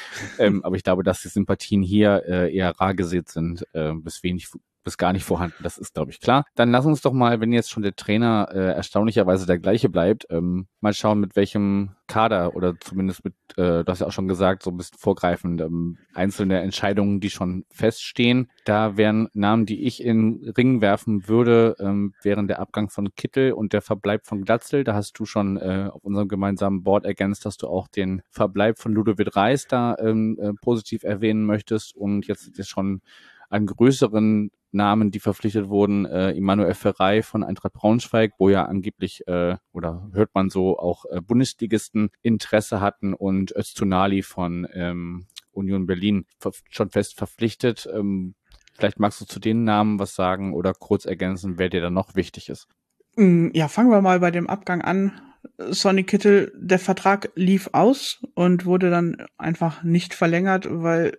ähm, 0.41 0.61
aber 0.65 0.75
ich 0.75 0.83
glaube, 0.83 1.05
dass 1.05 1.23
die 1.23 1.29
Sympathien 1.29 1.81
hier 1.81 2.25
äh, 2.27 2.53
eher 2.53 2.73
rar 2.81 2.95
gesät 2.95 3.29
sind, 3.29 3.65
äh, 3.73 3.93
bis 3.93 4.25
wenig 4.25 4.49
bis 4.85 4.97
gar 4.97 5.13
nicht 5.13 5.25
vorhanden. 5.25 5.63
Das 5.63 5.79
ist, 5.79 5.95
glaube 5.95 6.11
ich, 6.11 6.21
klar. 6.21 6.45
Dann 6.55 6.71
lass 6.71 6.87
uns 6.87 7.01
doch 7.01 7.13
mal, 7.13 7.41
wenn 7.41 7.53
jetzt 7.53 7.71
schon 7.71 7.83
der 7.83 7.97
Trainer 7.97 8.49
äh, 8.53 8.73
erstaunlicherweise 8.73 9.47
der 9.47 9.59
gleiche 9.59 9.89
bleibt, 9.89 10.27
ähm, 10.31 10.67
mal 10.81 10.95
schauen, 10.95 11.21
mit 11.21 11.37
welchem 11.37 11.97
Kader 12.07 12.57
oder 12.57 12.75
zumindest 12.81 13.25
mit, 13.25 13.35
äh, 13.57 13.85
du 13.85 13.87
hast 13.87 14.01
ja 14.01 14.07
auch 14.07 14.13
schon 14.13 14.29
gesagt, 14.29 14.63
so 14.63 14.71
ein 14.71 14.77
bisschen 14.77 14.99
vorgreifend, 14.99 15.61
ähm, 15.61 15.99
einzelne 16.15 16.61
Entscheidungen, 16.61 17.21
die 17.21 17.31
schon 17.31 17.65
feststehen. 17.71 18.51
Da 18.65 18.97
wären 18.97 19.29
Namen, 19.35 19.67
die 19.67 19.85
ich 19.85 20.03
in 20.03 20.53
Ring 20.57 20.81
werfen 20.81 21.29
würde, 21.29 21.77
ähm, 21.81 22.15
wären 22.23 22.49
der 22.49 22.61
Abgang 22.61 22.89
von 22.89 23.15
Kittel 23.15 23.53
und 23.53 23.73
der 23.73 23.83
Verbleib 23.83 24.27
von 24.27 24.43
Glatzel. 24.43 24.85
Da 24.85 24.95
hast 24.95 25.19
du 25.19 25.27
schon 25.27 25.59
äh, 25.59 25.91
auf 25.93 26.03
unserem 26.03 26.29
gemeinsamen 26.29 26.83
Board 26.83 27.05
ergänzt, 27.05 27.45
dass 27.45 27.59
du 27.59 27.69
auch 27.69 27.89
den 27.89 28.23
Verbleib 28.31 28.79
von 28.79 28.93
Ludovic 28.93 29.37
Reis 29.37 29.67
da 29.67 29.97
ähm, 29.99 30.39
äh, 30.41 30.53
positiv 30.63 31.03
erwähnen 31.03 31.45
möchtest 31.45 31.95
und 31.95 32.27
jetzt 32.27 32.59
ist 32.59 32.69
schon 32.69 33.03
an 33.51 33.67
größeren 33.67 34.51
Namen, 34.73 35.11
die 35.11 35.21
verpflichtet 35.21 35.69
wurden, 35.69 36.05
äh, 36.07 36.31
Immanuel 36.33 36.75
Ferrei 36.75 37.23
von 37.23 37.43
Eintracht 37.43 37.73
Braunschweig, 37.73 38.33
wo 38.39 38.49
ja 38.49 38.65
angeblich, 38.65 39.27
äh, 39.27 39.57
oder 39.73 40.09
hört 40.13 40.35
man 40.35 40.51
so, 40.51 40.79
auch 40.79 41.05
äh, 41.11 41.21
Bundesligisten 41.21 42.11
Interesse 42.23 42.81
hatten 42.81 43.15
und 43.15 43.55
Öztunali 43.57 44.23
von 44.23 44.67
ähm, 44.73 45.27
Union 45.51 45.87
Berlin 45.87 46.27
schon 46.71 46.91
fest 46.91 47.17
verpflichtet. 47.17 47.89
Ähm, 47.93 48.35
vielleicht 48.75 48.99
magst 48.99 49.21
du 49.21 49.25
zu 49.25 49.41
den 49.41 49.65
Namen 49.65 49.99
was 49.99 50.15
sagen 50.15 50.55
oder 50.55 50.75
kurz 50.75 51.05
ergänzen, 51.05 51.59
wer 51.59 51.69
dir 51.69 51.81
da 51.81 51.91
noch 51.91 52.15
wichtig 52.15 52.49
ist. 52.49 52.69
Mm, 53.17 53.49
ja, 53.53 53.69
fangen 53.69 53.91
wir 53.91 54.01
mal 54.01 54.21
bei 54.21 54.31
dem 54.31 54.49
Abgang 54.49 54.83
an. 54.83 55.21
Sonny 55.59 56.05
Kittel, 56.05 56.53
der 56.57 56.79
Vertrag 56.79 57.31
lief 57.35 57.71
aus 57.73 58.21
und 58.35 58.65
wurde 58.65 58.91
dann 58.91 59.27
einfach 59.37 59.83
nicht 59.83 60.15
verlängert, 60.15 60.69
weil 60.71 61.19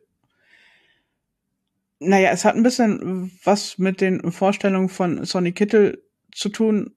naja, 1.99 2.31
es 2.31 2.45
hat 2.45 2.55
ein 2.55 2.63
bisschen 2.63 3.31
was 3.43 3.77
mit 3.77 4.01
den 4.01 4.31
Vorstellungen 4.31 4.89
von 4.89 5.25
Sonny 5.25 5.51
Kittel 5.51 6.03
zu 6.33 6.49
tun. 6.49 6.95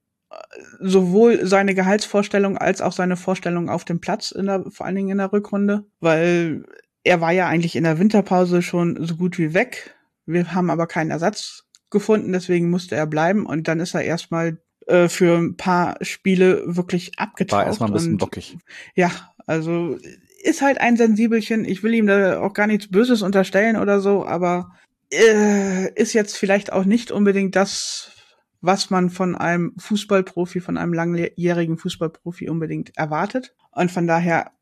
Sowohl 0.80 1.46
seine 1.46 1.74
Gehaltsvorstellung 1.74 2.57
als 2.57 2.80
auch 2.80 2.92
seine 2.92 3.16
Vorstellung 3.16 3.68
auf 3.68 3.84
dem 3.84 4.00
Platz, 4.00 4.30
in 4.30 4.46
der, 4.46 4.64
vor 4.70 4.86
allen 4.86 4.94
Dingen 4.94 5.11
in 5.11 5.18
der 5.18 5.32
Rückrunde, 5.32 5.84
weil 6.00 6.64
er 7.05 7.20
war 7.20 7.32
ja 7.32 7.48
eigentlich 7.48 7.76
in 7.76 7.84
der 7.84 7.98
Winterpause 7.98 8.62
schon 8.62 9.05
so 9.05 9.16
gut 9.16 9.38
wie 9.38 9.53
weg. 9.53 9.94
Wir 10.24 10.55
haben 10.55 10.70
aber 10.70 10.86
keinen 10.86 11.11
Ersatz 11.11 11.64
gefunden, 11.90 12.32
deswegen 12.32 12.70
musste 12.70 12.96
er 12.96 13.07
bleiben 13.07 13.44
und 13.44 13.68
dann 13.68 13.80
ist 13.80 13.94
er 13.94 14.05
erstmal 14.05 14.59
äh, 14.86 15.09
für 15.09 15.36
ein 15.36 15.57
paar 15.57 15.96
Spiele 16.00 16.62
wirklich 16.64 17.18
abgetaucht. 17.18 17.61
War 17.61 17.66
erstmal 17.66 17.90
ein 17.90 17.94
bisschen 17.94 18.16
bockig. 18.16 18.57
Ja, 18.94 19.11
also 19.46 19.98
ist 20.42 20.62
halt 20.62 20.80
ein 20.80 20.96
Sensibelchen. 20.96 21.64
Ich 21.64 21.82
will 21.82 21.94
ihm 21.94 22.07
da 22.07 22.40
auch 22.40 22.55
gar 22.55 22.66
nichts 22.66 22.88
Böses 22.88 23.22
unterstellen 23.22 23.76
oder 23.76 24.00
so, 24.00 24.26
aber 24.26 24.72
äh, 25.12 25.92
ist 25.94 26.12
jetzt 26.14 26.36
vielleicht 26.36 26.72
auch 26.72 26.84
nicht 26.84 27.10
unbedingt 27.10 27.54
das, 27.54 28.12
was 28.60 28.90
man 28.90 29.10
von 29.10 29.34
einem 29.34 29.74
Fußballprofi, 29.78 30.60
von 30.60 30.78
einem 30.78 30.92
langjährigen 30.92 31.78
Fußballprofi 31.78 32.48
unbedingt 32.48 32.96
erwartet. 32.96 33.54
Und 33.72 33.90
von 33.90 34.06
daher 34.06 34.52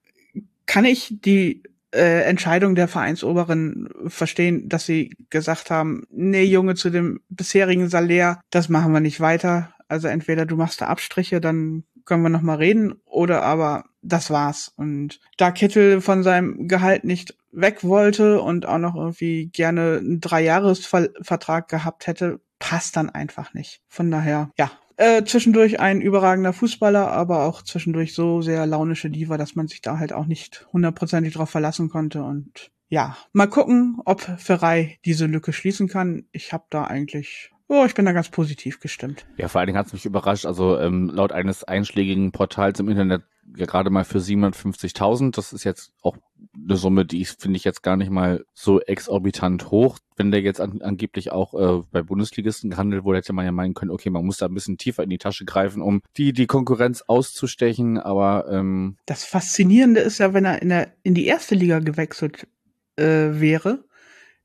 kann 0.66 0.84
ich 0.84 1.18
die 1.20 1.62
äh, 1.92 2.22
Entscheidung 2.22 2.74
der 2.74 2.88
Vereinsoberen 2.88 3.88
verstehen, 4.06 4.68
dass 4.68 4.86
sie 4.86 5.16
gesagt 5.28 5.70
haben, 5.70 6.04
nee, 6.10 6.44
Junge, 6.44 6.74
zu 6.74 6.90
dem 6.90 7.20
bisherigen 7.28 7.88
Salär, 7.88 8.40
das 8.50 8.68
machen 8.68 8.92
wir 8.92 9.00
nicht 9.00 9.20
weiter. 9.20 9.74
Also 9.88 10.08
entweder 10.08 10.46
du 10.46 10.56
machst 10.56 10.80
da 10.80 10.86
Abstriche, 10.86 11.40
dann 11.40 11.84
können 12.10 12.24
wir 12.24 12.28
noch 12.28 12.42
mal 12.42 12.56
reden, 12.56 13.00
oder 13.06 13.44
aber 13.44 13.84
das 14.02 14.30
war's. 14.30 14.72
Und 14.76 15.20
da 15.36 15.52
Kittel 15.52 16.00
von 16.00 16.24
seinem 16.24 16.66
Gehalt 16.66 17.04
nicht 17.04 17.36
weg 17.52 17.84
wollte 17.84 18.42
und 18.42 18.66
auch 18.66 18.78
noch 18.78 18.96
irgendwie 18.96 19.46
gerne 19.46 19.98
einen 19.98 20.20
Dreijahresvertrag 20.20 21.68
gehabt 21.68 22.08
hätte, 22.08 22.40
passt 22.58 22.96
dann 22.96 23.10
einfach 23.10 23.54
nicht. 23.54 23.80
Von 23.86 24.10
daher, 24.10 24.50
ja. 24.58 24.72
Äh, 24.96 25.22
zwischendurch 25.24 25.78
ein 25.78 26.00
überragender 26.00 26.52
Fußballer, 26.52 27.12
aber 27.12 27.44
auch 27.44 27.62
zwischendurch 27.62 28.12
so 28.12 28.42
sehr 28.42 28.66
launische 28.66 29.08
Diva, 29.08 29.38
dass 29.38 29.54
man 29.54 29.68
sich 29.68 29.80
da 29.80 30.00
halt 30.00 30.12
auch 30.12 30.26
nicht 30.26 30.66
hundertprozentig 30.72 31.32
drauf 31.32 31.48
verlassen 31.48 31.90
konnte. 31.90 32.24
Und 32.24 32.72
ja, 32.88 33.16
mal 33.32 33.46
gucken, 33.46 34.00
ob 34.04 34.20
Ferrei 34.20 34.98
diese 35.04 35.26
Lücke 35.26 35.52
schließen 35.52 35.86
kann. 35.86 36.24
Ich 36.32 36.52
habe 36.52 36.64
da 36.70 36.84
eigentlich 36.84 37.52
Oh, 37.72 37.84
ich 37.86 37.94
bin 37.94 38.04
da 38.04 38.10
ganz 38.10 38.28
positiv 38.28 38.80
gestimmt. 38.80 39.24
Ja, 39.36 39.46
vor 39.46 39.60
allen 39.60 39.68
Dingen 39.68 39.78
hat 39.78 39.86
es 39.86 39.92
mich 39.92 40.04
überrascht. 40.04 40.44
Also 40.44 40.76
ähm, 40.80 41.08
laut 41.08 41.30
eines 41.30 41.62
einschlägigen 41.62 42.32
Portals 42.32 42.80
im 42.80 42.88
Internet 42.88 43.22
ja 43.56 43.64
gerade 43.64 43.90
mal 43.90 44.04
für 44.04 44.18
750.000. 44.18 45.36
Das 45.36 45.52
ist 45.52 45.62
jetzt 45.62 45.92
auch 46.02 46.16
eine 46.52 46.76
Summe, 46.76 47.04
die 47.04 47.24
finde 47.24 47.56
ich 47.56 47.62
jetzt 47.62 47.84
gar 47.84 47.96
nicht 47.96 48.10
mal 48.10 48.44
so 48.54 48.80
exorbitant 48.80 49.70
hoch. 49.70 50.00
Wenn 50.16 50.32
der 50.32 50.40
jetzt 50.40 50.60
an, 50.60 50.82
angeblich 50.82 51.30
auch 51.30 51.54
äh, 51.54 51.84
bei 51.92 52.02
Bundesligisten 52.02 52.70
gehandelt 52.70 53.04
wurde, 53.04 53.18
hätte 53.18 53.32
man 53.32 53.44
ja 53.44 53.52
meinen 53.52 53.74
können, 53.74 53.92
okay, 53.92 54.10
man 54.10 54.26
muss 54.26 54.38
da 54.38 54.46
ein 54.46 54.54
bisschen 54.54 54.76
tiefer 54.76 55.04
in 55.04 55.10
die 55.10 55.18
Tasche 55.18 55.44
greifen, 55.44 55.80
um 55.80 56.02
die, 56.16 56.32
die 56.32 56.48
Konkurrenz 56.48 57.04
auszustechen. 57.06 57.98
Aber 57.98 58.46
ähm, 58.50 58.96
das 59.06 59.22
Faszinierende 59.22 60.00
ist 60.00 60.18
ja, 60.18 60.34
wenn 60.34 60.44
er 60.44 60.60
in, 60.60 60.70
der, 60.70 60.92
in 61.04 61.14
die 61.14 61.26
erste 61.26 61.54
Liga 61.54 61.78
gewechselt 61.78 62.48
äh, 62.96 63.04
wäre, 63.04 63.84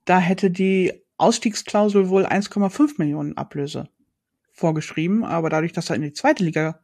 da 0.06 0.20
hätte 0.20 0.52
die 0.52 1.05
Ausstiegsklausel 1.18 2.10
wohl 2.10 2.26
1,5 2.26 2.96
Millionen 2.98 3.38
Ablöse 3.38 3.90
vorgeschrieben, 4.52 5.24
aber 5.24 5.50
dadurch, 5.50 5.74
dass 5.74 5.90
er 5.90 5.96
in 5.96 6.02
die 6.02 6.14
zweite 6.14 6.44
Liga 6.44 6.80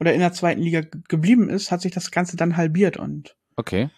oder 0.00 0.12
in 0.12 0.20
der 0.20 0.32
zweiten 0.32 0.60
Liga 0.60 0.82
geblieben 1.08 1.48
ist, 1.48 1.70
hat 1.70 1.80
sich 1.80 1.92
das 1.92 2.10
Ganze 2.10 2.36
dann 2.36 2.56
halbiert 2.56 2.96
und 2.96 3.36
okay. 3.56 3.90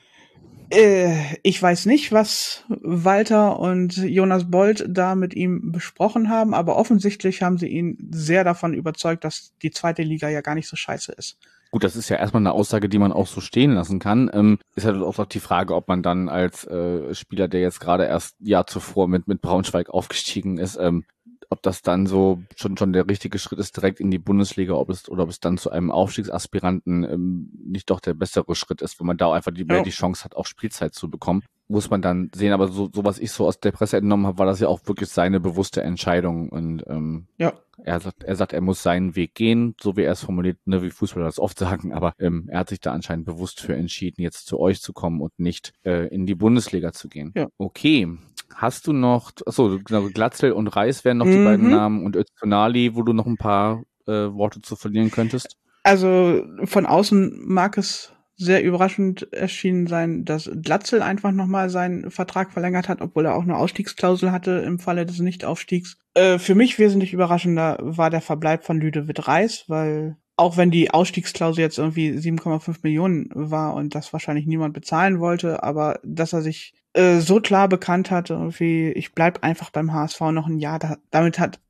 Äh, 0.70 1.36
ich 1.42 1.60
weiß 1.60 1.86
nicht, 1.86 2.12
was 2.12 2.64
Walter 2.68 3.58
und 3.58 3.96
Jonas 3.96 4.50
Bold 4.50 4.84
da 4.88 5.16
mit 5.16 5.34
ihm 5.34 5.72
besprochen 5.72 6.30
haben, 6.30 6.54
aber 6.54 6.76
offensichtlich 6.76 7.42
haben 7.42 7.58
sie 7.58 7.66
ihn 7.66 7.98
sehr 8.12 8.44
davon 8.44 8.72
überzeugt, 8.72 9.24
dass 9.24 9.52
die 9.62 9.72
zweite 9.72 10.02
Liga 10.02 10.28
ja 10.28 10.42
gar 10.42 10.54
nicht 10.54 10.68
so 10.68 10.76
scheiße 10.76 11.12
ist. 11.12 11.38
Gut, 11.70 11.84
das 11.84 11.94
ist 11.94 12.08
ja 12.08 12.16
erstmal 12.16 12.42
eine 12.42 12.52
Aussage, 12.52 12.88
die 12.88 12.98
man 12.98 13.12
auch 13.12 13.28
so 13.28 13.40
stehen 13.40 13.72
lassen 13.72 14.00
kann. 14.00 14.28
Ähm, 14.32 14.58
ist 14.74 14.86
halt 14.86 15.00
auch 15.00 15.24
die 15.26 15.38
Frage, 15.40 15.76
ob 15.76 15.86
man 15.86 16.02
dann 16.02 16.28
als 16.28 16.66
äh, 16.66 17.14
Spieler, 17.14 17.46
der 17.46 17.60
jetzt 17.60 17.78
gerade 17.78 18.06
erst 18.06 18.36
Jahr 18.40 18.66
zuvor 18.66 19.06
mit, 19.06 19.28
mit 19.28 19.40
Braunschweig 19.40 19.88
aufgestiegen 19.88 20.58
ist, 20.58 20.76
ähm, 20.80 21.04
ob 21.48 21.62
das 21.62 21.82
dann 21.82 22.06
so 22.06 22.42
schon 22.56 22.76
schon 22.76 22.92
der 22.92 23.08
richtige 23.08 23.38
Schritt 23.38 23.58
ist 23.58 23.76
direkt 23.76 24.00
in 24.00 24.10
die 24.10 24.18
Bundesliga, 24.18 24.74
ob 24.74 24.88
es 24.90 25.08
oder 25.08 25.24
ob 25.24 25.30
es 25.30 25.40
dann 25.40 25.58
zu 25.58 25.70
einem 25.70 25.90
Aufstiegsaspiranten 25.90 27.04
ähm, 27.04 27.50
nicht 27.64 27.90
doch 27.90 28.00
der 28.00 28.14
bessere 28.14 28.54
Schritt 28.54 28.82
ist, 28.82 29.00
wo 29.00 29.04
man 29.04 29.16
da 29.16 29.32
einfach 29.32 29.52
die, 29.52 29.66
ja. 29.68 29.82
die 29.82 29.90
Chance 29.90 30.24
hat, 30.24 30.36
auch 30.36 30.46
Spielzeit 30.46 30.94
zu 30.94 31.10
bekommen. 31.10 31.42
Muss 31.70 31.88
man 31.88 32.02
dann 32.02 32.30
sehen, 32.34 32.52
aber 32.52 32.68
so, 32.68 32.90
so 32.92 33.04
was 33.04 33.18
ich 33.18 33.30
so 33.30 33.46
aus 33.46 33.60
der 33.60 33.70
Presse 33.70 33.96
entnommen 33.96 34.26
habe, 34.26 34.38
war 34.38 34.46
das 34.46 34.58
ja 34.58 34.68
auch 34.68 34.80
wirklich 34.86 35.08
seine 35.08 35.38
bewusste 35.38 35.82
Entscheidung. 35.82 36.48
Und 36.48 36.82
ähm, 36.88 37.26
ja. 37.38 37.52
er 37.84 38.00
sagt, 38.00 38.24
er 38.24 38.34
sagt, 38.34 38.52
er 38.52 38.60
muss 38.60 38.82
seinen 38.82 39.14
Weg 39.14 39.34
gehen, 39.34 39.76
so 39.80 39.96
wie 39.96 40.02
er 40.02 40.12
es 40.12 40.24
formuliert, 40.24 40.58
ne, 40.64 40.82
wie 40.82 40.90
Fußballer 40.90 41.26
das 41.26 41.38
oft 41.38 41.58
sagen, 41.60 41.92
aber 41.92 42.14
ähm, 42.18 42.48
er 42.50 42.60
hat 42.60 42.70
sich 42.70 42.80
da 42.80 42.92
anscheinend 42.92 43.24
bewusst 43.24 43.60
für 43.60 43.76
entschieden, 43.76 44.20
jetzt 44.22 44.46
zu 44.46 44.58
euch 44.58 44.82
zu 44.82 44.92
kommen 44.92 45.20
und 45.20 45.38
nicht 45.38 45.72
äh, 45.84 46.08
in 46.08 46.26
die 46.26 46.34
Bundesliga 46.34 46.92
zu 46.92 47.08
gehen. 47.08 47.32
Ja. 47.36 47.46
Okay, 47.56 48.18
Hast 48.54 48.86
du 48.86 48.92
noch, 48.92 49.30
achso, 49.46 49.78
genau, 49.84 50.08
Glatzel 50.12 50.52
und 50.52 50.68
Reis 50.68 51.04
wären 51.04 51.18
noch 51.18 51.26
mhm. 51.26 51.30
die 51.30 51.44
beiden. 51.44 51.70
Namen 51.70 52.04
und 52.04 52.16
Öztunali, 52.16 52.96
wo 52.96 53.02
du 53.02 53.12
noch 53.12 53.26
ein 53.26 53.36
paar 53.36 53.84
äh, 54.06 54.12
Worte 54.12 54.60
zu 54.60 54.76
verlieren 54.76 55.10
könntest? 55.10 55.56
Also 55.82 56.44
von 56.64 56.84
außen 56.84 57.40
mag 57.46 57.78
es 57.78 58.12
sehr 58.40 58.62
überraschend 58.64 59.30
erschienen 59.32 59.86
sein, 59.86 60.24
dass 60.24 60.50
Glatzel 60.62 61.02
einfach 61.02 61.30
nochmal 61.30 61.68
seinen 61.68 62.10
Vertrag 62.10 62.52
verlängert 62.52 62.88
hat, 62.88 63.02
obwohl 63.02 63.26
er 63.26 63.36
auch 63.36 63.42
eine 63.42 63.56
Ausstiegsklausel 63.56 64.32
hatte 64.32 64.52
im 64.66 64.78
Falle 64.78 65.04
des 65.04 65.18
Nichtaufstiegs. 65.18 65.98
Äh, 66.14 66.38
für 66.38 66.54
mich 66.54 66.78
wesentlich 66.78 67.12
überraschender 67.12 67.78
war 67.80 68.08
der 68.08 68.22
Verbleib 68.22 68.64
von 68.64 68.80
Lüdewitt 68.80 69.28
Reis, 69.28 69.64
weil 69.68 70.16
auch 70.36 70.56
wenn 70.56 70.70
die 70.70 70.90
Ausstiegsklausel 70.90 71.60
jetzt 71.60 71.76
irgendwie 71.76 72.12
7,5 72.12 72.78
Millionen 72.82 73.28
war 73.34 73.74
und 73.74 73.94
das 73.94 74.14
wahrscheinlich 74.14 74.46
niemand 74.46 74.72
bezahlen 74.72 75.20
wollte, 75.20 75.62
aber 75.62 76.00
dass 76.02 76.32
er 76.32 76.40
sich 76.40 76.72
äh, 76.94 77.18
so 77.18 77.40
klar 77.40 77.68
bekannt 77.68 78.10
hat, 78.10 78.30
irgendwie, 78.30 78.90
ich 78.92 79.12
bleib 79.12 79.44
einfach 79.44 79.68
beim 79.68 79.92
HSV 79.92 80.20
noch 80.32 80.46
ein 80.46 80.58
Jahr, 80.58 80.78
da, 80.78 80.96
damit 81.10 81.38
hat, 81.38 81.60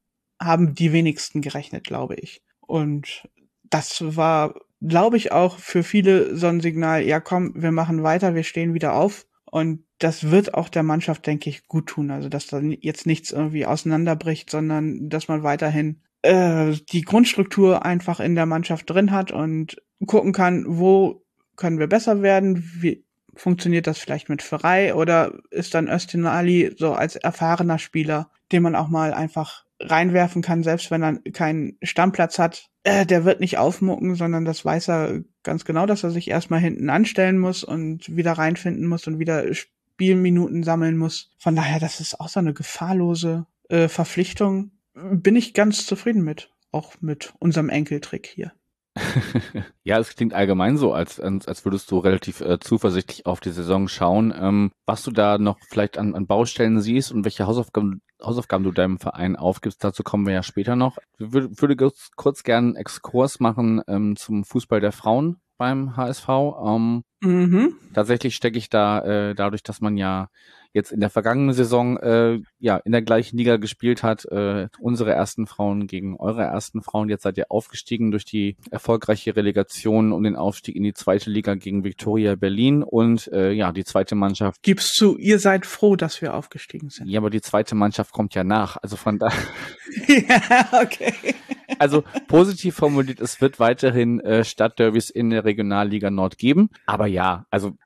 haben 0.40 0.76
die 0.76 0.92
wenigsten 0.92 1.40
gerechnet, 1.40 1.82
glaube 1.82 2.14
ich. 2.14 2.42
Und 2.60 3.28
das 3.64 4.16
war, 4.16 4.54
glaube 4.80 5.16
ich, 5.16 5.32
auch 5.32 5.58
für 5.58 5.82
viele 5.82 6.36
so 6.36 6.46
ein 6.46 6.60
Signal, 6.60 7.02
ja 7.02 7.20
komm, 7.20 7.52
wir 7.54 7.72
machen 7.72 8.02
weiter, 8.02 8.34
wir 8.34 8.44
stehen 8.44 8.74
wieder 8.74 8.94
auf. 8.94 9.26
Und 9.50 9.84
das 9.98 10.30
wird 10.30 10.54
auch 10.54 10.68
der 10.68 10.82
Mannschaft, 10.82 11.26
denke 11.26 11.50
ich, 11.50 11.66
gut 11.66 11.86
tun. 11.88 12.10
Also, 12.10 12.28
dass 12.28 12.46
da 12.46 12.60
jetzt 12.60 13.06
nichts 13.06 13.32
irgendwie 13.32 13.66
auseinanderbricht, 13.66 14.48
sondern 14.48 15.08
dass 15.08 15.28
man 15.28 15.42
weiterhin 15.42 16.02
äh, 16.22 16.72
die 16.90 17.02
Grundstruktur 17.02 17.84
einfach 17.84 18.20
in 18.20 18.34
der 18.34 18.46
Mannschaft 18.46 18.88
drin 18.88 19.10
hat 19.10 19.32
und 19.32 19.76
gucken 20.06 20.32
kann, 20.32 20.64
wo 20.66 21.24
können 21.56 21.78
wir 21.78 21.88
besser 21.88 22.22
werden, 22.22 22.64
wie 22.80 23.04
funktioniert 23.34 23.86
das 23.86 23.98
vielleicht 23.98 24.28
mit 24.28 24.42
Ferrei 24.42 24.94
oder 24.94 25.38
ist 25.50 25.74
dann 25.74 25.88
Östin 25.88 26.26
Ali 26.26 26.74
so 26.76 26.92
als 26.92 27.16
erfahrener 27.16 27.78
Spieler, 27.78 28.30
den 28.52 28.62
man 28.62 28.76
auch 28.76 28.88
mal 28.88 29.12
einfach 29.12 29.64
reinwerfen 29.80 30.42
kann, 30.42 30.62
selbst 30.62 30.90
wenn 30.90 31.02
er 31.02 31.18
keinen 31.32 31.78
Stammplatz 31.82 32.38
hat. 32.38 32.68
Äh, 32.82 33.06
der 33.06 33.24
wird 33.24 33.40
nicht 33.40 33.58
aufmucken, 33.58 34.14
sondern 34.14 34.44
das 34.44 34.64
weiß 34.64 34.88
er 34.88 35.22
ganz 35.42 35.64
genau, 35.64 35.86
dass 35.86 36.04
er 36.04 36.10
sich 36.10 36.28
erstmal 36.28 36.60
hinten 36.60 36.90
anstellen 36.90 37.38
muss 37.38 37.64
und 37.64 38.14
wieder 38.14 38.32
reinfinden 38.32 38.86
muss 38.86 39.06
und 39.06 39.18
wieder 39.18 39.44
Spielminuten 39.54 40.62
sammeln 40.62 40.96
muss. 40.96 41.34
Von 41.38 41.56
daher, 41.56 41.80
das 41.80 42.00
ist 42.00 42.20
auch 42.20 42.28
so 42.28 42.40
eine 42.40 42.54
gefahrlose 42.54 43.46
äh, 43.68 43.88
Verpflichtung. 43.88 44.72
Bin 44.94 45.36
ich 45.36 45.54
ganz 45.54 45.86
zufrieden 45.86 46.22
mit. 46.22 46.50
Auch 46.72 46.94
mit 47.00 47.32
unserem 47.38 47.68
Enkeltrick 47.68 48.26
hier. 48.26 48.52
ja, 49.82 49.98
es 49.98 50.14
klingt 50.14 50.34
allgemein 50.34 50.76
so, 50.76 50.92
als, 50.92 51.20
als 51.20 51.64
würdest 51.64 51.90
du 51.90 51.98
relativ 51.98 52.40
äh, 52.40 52.58
zuversichtlich 52.58 53.26
auf 53.26 53.40
die 53.40 53.50
Saison 53.50 53.88
schauen. 53.88 54.34
Ähm, 54.36 54.72
was 54.86 55.02
du 55.02 55.10
da 55.10 55.38
noch 55.38 55.58
vielleicht 55.68 55.98
an, 55.98 56.14
an 56.14 56.26
Baustellen 56.26 56.80
siehst 56.80 57.12
und 57.12 57.24
welche 57.24 57.46
Hausaufgaben, 57.46 58.02
Hausaufgaben 58.22 58.64
du 58.64 58.72
deinem 58.72 58.98
Verein 58.98 59.36
aufgibst, 59.36 59.82
dazu 59.82 60.02
kommen 60.02 60.26
wir 60.26 60.34
ja 60.34 60.42
später 60.42 60.76
noch. 60.76 60.98
Ich 61.18 61.32
würde, 61.32 61.50
würde 61.60 61.90
kurz, 62.16 62.42
gerne 62.42 62.68
einen 62.68 62.76
Exkurs 62.76 63.40
machen 63.40 63.82
ähm, 63.88 64.16
zum 64.16 64.44
Fußball 64.44 64.80
der 64.80 64.92
Frauen 64.92 65.36
beim 65.56 65.96
HSV. 65.96 66.28
Ähm, 66.28 67.02
mhm. 67.20 67.74
Tatsächlich 67.94 68.34
stecke 68.36 68.58
ich 68.58 68.70
da 68.70 69.00
äh, 69.00 69.34
dadurch, 69.34 69.62
dass 69.62 69.80
man 69.80 69.96
ja 69.96 70.28
jetzt 70.72 70.92
in 70.92 71.00
der 71.00 71.10
vergangenen 71.10 71.54
Saison 71.54 71.96
äh, 71.98 72.40
ja 72.58 72.76
in 72.78 72.92
der 72.92 73.02
gleichen 73.02 73.36
Liga 73.36 73.56
gespielt 73.56 74.02
hat. 74.02 74.24
Äh, 74.26 74.68
unsere 74.78 75.12
ersten 75.12 75.46
Frauen 75.46 75.86
gegen 75.86 76.16
eure 76.16 76.42
ersten 76.42 76.82
Frauen. 76.82 77.08
Jetzt 77.08 77.22
seid 77.22 77.38
ihr 77.38 77.46
aufgestiegen 77.50 78.10
durch 78.10 78.24
die 78.24 78.56
erfolgreiche 78.70 79.34
Relegation 79.36 80.12
um 80.12 80.22
den 80.22 80.36
Aufstieg 80.36 80.76
in 80.76 80.82
die 80.82 80.94
zweite 80.94 81.30
Liga 81.30 81.54
gegen 81.54 81.84
Victoria 81.84 82.34
Berlin 82.34 82.82
und 82.82 83.28
äh, 83.32 83.52
ja 83.52 83.72
die 83.72 83.84
zweite 83.84 84.14
Mannschaft. 84.14 84.62
Gibst 84.62 85.00
du, 85.00 85.16
ihr 85.16 85.38
seid 85.38 85.66
froh, 85.66 85.96
dass 85.96 86.22
wir 86.22 86.34
aufgestiegen 86.34 86.90
sind. 86.90 87.08
Ja, 87.08 87.20
aber 87.20 87.30
die 87.30 87.40
zweite 87.40 87.74
Mannschaft 87.74 88.12
kommt 88.12 88.34
ja 88.34 88.44
nach. 88.44 88.76
Also 88.76 88.96
von 88.96 89.18
da. 89.18 89.30
ja, 90.06 90.68
okay. 90.82 91.34
Also 91.78 92.04
positiv 92.28 92.74
formuliert, 92.74 93.20
es 93.20 93.40
wird 93.40 93.58
weiterhin 93.58 94.20
äh, 94.20 94.44
Stadtderbys 94.44 95.10
in 95.10 95.30
der 95.30 95.44
Regionalliga 95.44 96.10
Nord 96.10 96.38
geben. 96.38 96.70
Aber 96.86 97.06
ja, 97.06 97.46
also 97.50 97.76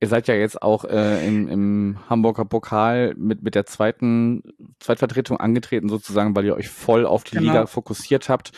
Ihr 0.00 0.08
seid 0.08 0.28
ja 0.28 0.34
jetzt 0.34 0.62
auch 0.62 0.84
äh, 0.84 1.26
im, 1.26 1.48
im 1.48 1.98
Hamburger 2.08 2.44
Pokal 2.44 3.14
mit, 3.16 3.42
mit 3.42 3.54
der 3.54 3.66
zweiten 3.66 4.42
Zweitvertretung 4.78 5.38
angetreten, 5.38 5.88
sozusagen, 5.88 6.36
weil 6.36 6.44
ihr 6.44 6.54
euch 6.54 6.68
voll 6.68 7.04
auf 7.04 7.24
die 7.24 7.36
genau. 7.36 7.52
Liga 7.52 7.66
fokussiert 7.66 8.28
habt. 8.28 8.52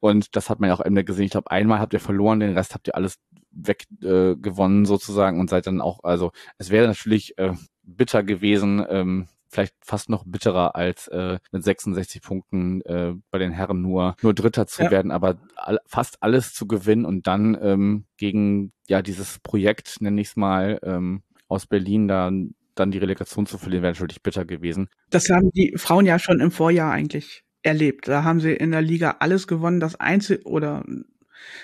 Und 0.00 0.36
das 0.36 0.50
hat 0.50 0.60
man 0.60 0.68
ja 0.68 0.74
auch 0.74 0.80
Ende 0.80 1.02
gesehen. 1.02 1.24
Ich 1.24 1.30
glaube, 1.30 1.50
einmal 1.50 1.80
habt 1.80 1.94
ihr 1.94 2.00
verloren, 2.00 2.40
den 2.40 2.52
Rest 2.52 2.74
habt 2.74 2.88
ihr 2.88 2.94
alles 2.94 3.18
weggewonnen 3.50 4.32
äh, 4.32 4.36
gewonnen 4.36 4.84
sozusagen 4.84 5.40
und 5.40 5.48
seid 5.48 5.66
dann 5.66 5.80
auch, 5.80 6.02
also 6.02 6.32
es 6.58 6.70
wäre 6.70 6.86
natürlich 6.86 7.38
äh, 7.38 7.52
bitter 7.82 8.22
gewesen, 8.22 8.84
ähm, 8.88 9.28
vielleicht 9.54 9.74
fast 9.80 10.10
noch 10.10 10.24
bitterer 10.26 10.74
als 10.74 11.08
äh, 11.08 11.38
mit 11.52 11.64
66 11.64 12.20
Punkten 12.22 12.82
äh, 12.82 13.14
bei 13.30 13.38
den 13.38 13.52
Herren 13.52 13.80
nur 13.80 14.16
nur 14.20 14.34
Dritter 14.34 14.66
zu 14.66 14.84
ja. 14.84 14.90
werden, 14.90 15.10
aber 15.10 15.38
all, 15.56 15.78
fast 15.86 16.22
alles 16.22 16.52
zu 16.52 16.66
gewinnen 16.66 17.04
und 17.04 17.26
dann 17.26 17.56
ähm, 17.60 18.04
gegen 18.16 18.72
ja 18.88 19.00
dieses 19.00 19.38
Projekt 19.38 20.00
nenne 20.00 20.20
ich 20.20 20.28
es 20.28 20.36
mal 20.36 20.78
ähm, 20.82 21.22
aus 21.48 21.66
Berlin 21.66 22.08
dann 22.08 22.54
dann 22.74 22.90
die 22.90 22.98
Relegation 22.98 23.46
zu 23.46 23.56
verlieren, 23.56 23.82
wäre 23.84 23.92
natürlich 23.92 24.22
bitter 24.22 24.44
gewesen. 24.44 24.88
Das 25.10 25.28
haben 25.30 25.50
die 25.52 25.74
Frauen 25.76 26.06
ja 26.06 26.18
schon 26.18 26.40
im 26.40 26.50
Vorjahr 26.50 26.90
eigentlich 26.90 27.44
erlebt. 27.62 28.08
Da 28.08 28.24
haben 28.24 28.40
sie 28.40 28.52
in 28.52 28.72
der 28.72 28.82
Liga 28.82 29.16
alles 29.20 29.46
gewonnen. 29.46 29.78
Das 29.78 29.94
einzige 29.94 30.42
oder 30.44 30.84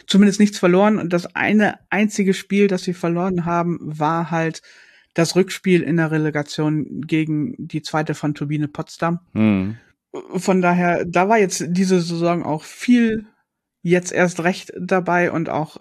zumindest 0.07 0.41
nichts 0.41 0.59
verloren. 0.59 0.99
Und 0.99 1.12
das 1.12 1.34
eine 1.34 1.78
einzige 1.91 2.34
Spiel, 2.34 2.68
das 2.68 2.84
sie 2.84 2.95
verloren 2.95 3.45
haben, 3.45 3.78
war 3.82 4.30
halt 4.30 4.62
das 5.15 5.37
Rückspiel 5.37 5.83
in 5.83 5.97
der 5.97 6.11
Relegation 6.11 7.03
gegen 7.03 7.55
die 7.59 7.83
zweite 7.83 8.15
von 8.15 8.35
Turbine 8.35 8.69
Potsdam. 8.69 9.21
Mhm. 9.33 9.77
Von 10.13 10.61
daher, 10.61 11.05
da 11.05 11.29
war 11.29 11.39
jetzt 11.39 11.65
diese 11.69 12.01
Saison 12.01 12.43
auch 12.43 12.65
viel 12.65 13.27
jetzt 13.83 14.13
erst 14.13 14.43
recht 14.43 14.73
dabei 14.79 15.31
und 15.31 15.49
auch 15.49 15.77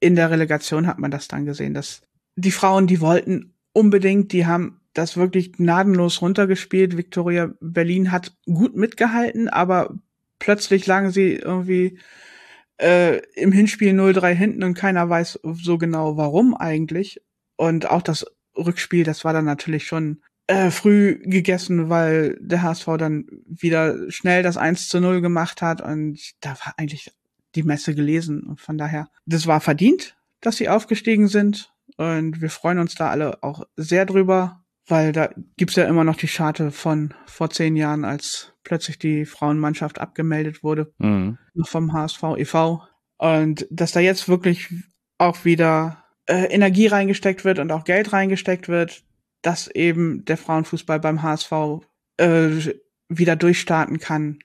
in 0.00 0.16
der 0.16 0.30
Relegation 0.30 0.86
hat 0.86 0.98
man 0.98 1.10
das 1.10 1.28
dann 1.28 1.46
gesehen, 1.46 1.74
dass 1.74 2.02
die 2.36 2.50
Frauen, 2.50 2.86
die 2.86 3.00
wollten 3.00 3.54
unbedingt, 3.72 4.32
die 4.32 4.46
haben 4.46 4.80
das 4.94 5.16
wirklich 5.16 5.52
gnadenlos 5.52 6.20
runtergespielt. 6.20 6.96
Victoria 6.96 7.52
Berlin 7.60 8.12
hat 8.12 8.36
gut 8.44 8.76
mitgehalten, 8.76 9.48
aber 9.48 9.94
plötzlich 10.38 10.86
lagen 10.86 11.10
sie 11.10 11.34
irgendwie 11.36 11.98
äh, 12.78 13.18
im 13.34 13.52
Hinspiel 13.52 13.92
0-3 13.92 14.32
hinten 14.32 14.64
und 14.64 14.74
keiner 14.74 15.08
weiß 15.08 15.40
so 15.42 15.78
genau 15.78 16.16
warum 16.16 16.54
eigentlich. 16.54 17.22
Und 17.56 17.88
auch 17.88 18.02
das 18.02 18.26
Rückspiel, 18.56 19.04
das 19.04 19.24
war 19.24 19.32
dann 19.32 19.44
natürlich 19.44 19.86
schon 19.86 20.22
äh, 20.46 20.70
früh 20.70 21.18
gegessen, 21.22 21.88
weil 21.88 22.36
der 22.40 22.62
HSV 22.62 22.86
dann 22.98 23.26
wieder 23.46 24.10
schnell 24.10 24.42
das 24.42 24.56
1 24.56 24.88
zu 24.88 25.00
0 25.00 25.20
gemacht 25.20 25.62
hat 25.62 25.80
und 25.80 26.18
da 26.40 26.50
war 26.50 26.74
eigentlich 26.76 27.12
die 27.54 27.62
Messe 27.62 27.94
gelesen 27.94 28.42
und 28.44 28.60
von 28.60 28.78
daher, 28.78 29.08
das 29.26 29.46
war 29.46 29.60
verdient, 29.60 30.16
dass 30.40 30.56
sie 30.56 30.68
aufgestiegen 30.68 31.28
sind 31.28 31.72
und 31.96 32.40
wir 32.40 32.50
freuen 32.50 32.78
uns 32.78 32.94
da 32.94 33.10
alle 33.10 33.42
auch 33.42 33.64
sehr 33.76 34.06
drüber, 34.06 34.64
weil 34.86 35.12
da 35.12 35.30
gibt's 35.56 35.76
ja 35.76 35.84
immer 35.84 36.04
noch 36.04 36.16
die 36.16 36.28
Scharte 36.28 36.70
von 36.72 37.14
vor 37.26 37.50
zehn 37.50 37.76
Jahren, 37.76 38.04
als 38.04 38.52
plötzlich 38.64 38.98
die 38.98 39.26
Frauenmannschaft 39.26 40.00
abgemeldet 40.00 40.62
wurde 40.62 40.92
Mhm. 40.98 41.38
vom 41.64 41.92
HSV 41.92 42.22
e.V. 42.38 42.82
Und 43.18 43.66
dass 43.70 43.92
da 43.92 44.00
jetzt 44.00 44.28
wirklich 44.28 44.68
auch 45.18 45.44
wieder 45.44 46.01
äh, 46.26 46.44
Energie 46.46 46.86
reingesteckt 46.86 47.44
wird 47.44 47.58
und 47.58 47.70
auch 47.72 47.84
Geld 47.84 48.12
reingesteckt 48.12 48.68
wird, 48.68 49.02
dass 49.42 49.68
eben 49.68 50.24
der 50.24 50.36
Frauenfußball 50.36 51.00
beim 51.00 51.22
HSV 51.22 51.52
äh, 52.16 52.50
wieder 53.08 53.36
durchstarten 53.36 53.98
kann, 53.98 54.38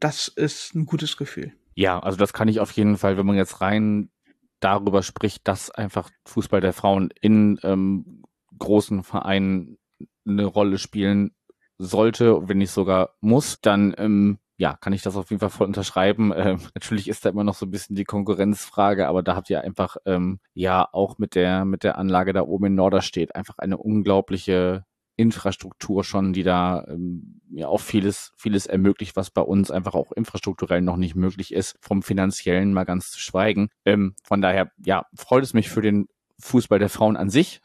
das 0.00 0.28
ist 0.28 0.74
ein 0.74 0.86
gutes 0.86 1.16
Gefühl. 1.16 1.52
Ja, 1.74 2.00
also 2.00 2.18
das 2.18 2.32
kann 2.32 2.48
ich 2.48 2.60
auf 2.60 2.72
jeden 2.72 2.96
Fall, 2.96 3.16
wenn 3.16 3.26
man 3.26 3.36
jetzt 3.36 3.60
rein 3.60 4.10
darüber 4.58 5.02
spricht, 5.02 5.46
dass 5.48 5.70
einfach 5.70 6.10
Fußball 6.26 6.60
der 6.60 6.72
Frauen 6.72 7.10
in 7.20 7.58
ähm, 7.62 8.22
großen 8.58 9.02
Vereinen 9.04 9.78
eine 10.26 10.44
Rolle 10.44 10.78
spielen 10.78 11.32
sollte, 11.78 12.48
wenn 12.48 12.58
nicht 12.58 12.70
sogar 12.72 13.14
muss, 13.20 13.60
dann 13.60 13.94
ähm, 13.96 14.38
ja, 14.60 14.76
kann 14.76 14.92
ich 14.92 15.00
das 15.00 15.16
auf 15.16 15.30
jeden 15.30 15.40
Fall 15.40 15.48
voll 15.48 15.66
unterschreiben. 15.66 16.32
Ähm, 16.40 16.60
natürlich 16.74 17.08
ist 17.08 17.24
da 17.24 17.28
immer 17.30 17.44
noch 17.44 17.54
so 17.54 17.66
ein 17.66 17.70
bisschen 17.70 17.96
die 17.96 18.04
Konkurrenzfrage, 18.04 19.08
aber 19.08 19.22
da 19.22 19.36
habt 19.36 19.50
ihr 19.50 19.62
einfach 19.62 19.96
ähm, 20.06 20.40
ja 20.54 20.88
auch 20.92 21.18
mit 21.18 21.34
der 21.34 21.66
mit 21.66 21.84
der 21.84 21.98
Anlage 21.98 22.32
da 22.32 22.42
oben 22.42 22.66
in 22.66 22.74
Norderstedt 22.76 23.34
einfach 23.34 23.58
eine 23.58 23.76
unglaubliche 23.76 24.84
Infrastruktur 25.16 26.02
schon, 26.02 26.32
die 26.32 26.42
da 26.42 26.86
ähm, 26.88 27.42
ja 27.50 27.68
auch 27.68 27.80
vieles, 27.80 28.32
vieles 28.38 28.66
ermöglicht, 28.66 29.16
was 29.16 29.30
bei 29.30 29.42
uns 29.42 29.70
einfach 29.70 29.94
auch 29.94 30.12
infrastrukturell 30.12 30.80
noch 30.80 30.96
nicht 30.96 31.14
möglich 31.14 31.52
ist, 31.52 31.76
vom 31.82 32.02
finanziellen 32.02 32.72
mal 32.72 32.84
ganz 32.84 33.10
zu 33.10 33.20
schweigen. 33.20 33.68
Ähm, 33.84 34.14
von 34.24 34.40
daher, 34.40 34.70
ja, 34.78 35.04
freut 35.14 35.44
es 35.44 35.52
mich 35.52 35.68
für 35.68 35.82
den 35.82 36.08
Fußball 36.40 36.78
der 36.78 36.88
Frauen 36.88 37.16
an 37.16 37.30
sich, 37.30 37.60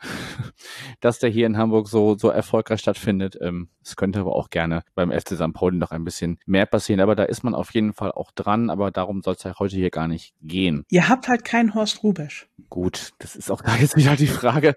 dass 0.99 1.19
der 1.19 1.29
hier 1.29 1.45
in 1.45 1.57
Hamburg 1.57 1.87
so, 1.87 2.17
so 2.17 2.29
erfolgreich 2.29 2.81
stattfindet. 2.81 3.37
Ähm, 3.41 3.69
es 3.83 3.95
könnte 3.95 4.19
aber 4.19 4.35
auch 4.35 4.49
gerne 4.49 4.83
beim 4.95 5.11
FC 5.11 5.35
St. 5.35 5.53
Pauli 5.53 5.77
noch 5.77 5.91
ein 5.91 6.03
bisschen 6.03 6.39
mehr 6.45 6.65
passieren. 6.65 6.99
Aber 6.99 7.15
da 7.15 7.23
ist 7.23 7.43
man 7.43 7.55
auf 7.55 7.73
jeden 7.73 7.93
Fall 7.93 8.11
auch 8.11 8.31
dran. 8.31 8.69
Aber 8.69 8.91
darum 8.91 9.21
soll 9.21 9.35
es 9.35 9.43
ja 9.43 9.53
heute 9.59 9.75
hier 9.75 9.91
gar 9.91 10.07
nicht 10.07 10.33
gehen. 10.41 10.85
Ihr 10.89 11.09
habt 11.09 11.27
halt 11.27 11.45
keinen 11.45 11.73
Horst 11.73 12.03
Rubesch. 12.03 12.47
Gut, 12.69 13.13
das 13.19 13.35
ist 13.35 13.51
auch 13.51 13.61
da 13.65 13.75
jetzt 13.75 13.95
wieder 13.95 14.15
die 14.15 14.27
Frage, 14.27 14.75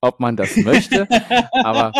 ob 0.00 0.20
man 0.20 0.36
das 0.36 0.56
möchte. 0.56 1.08
aber 1.52 1.92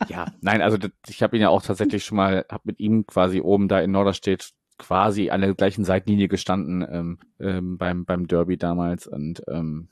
ja, 0.08 0.26
nein, 0.40 0.62
also 0.62 0.76
das, 0.76 0.90
ich 1.08 1.22
habe 1.22 1.36
ihn 1.36 1.42
ja 1.42 1.48
auch 1.48 1.62
tatsächlich 1.62 2.04
schon 2.04 2.16
mal, 2.16 2.44
habe 2.50 2.62
mit 2.64 2.80
ihm 2.80 3.06
quasi 3.06 3.40
oben 3.40 3.68
da 3.68 3.80
in 3.80 3.92
Norderstedt 3.92 4.52
quasi 4.78 5.30
an 5.30 5.40
der 5.40 5.54
gleichen 5.54 5.84
Seitenlinie 5.84 6.28
gestanden 6.28 6.84
ähm, 6.90 7.18
ähm, 7.38 7.78
beim, 7.78 8.04
beim 8.04 8.26
Derby 8.26 8.56
damals. 8.56 9.06
Und 9.06 9.42
ähm, 9.48 9.88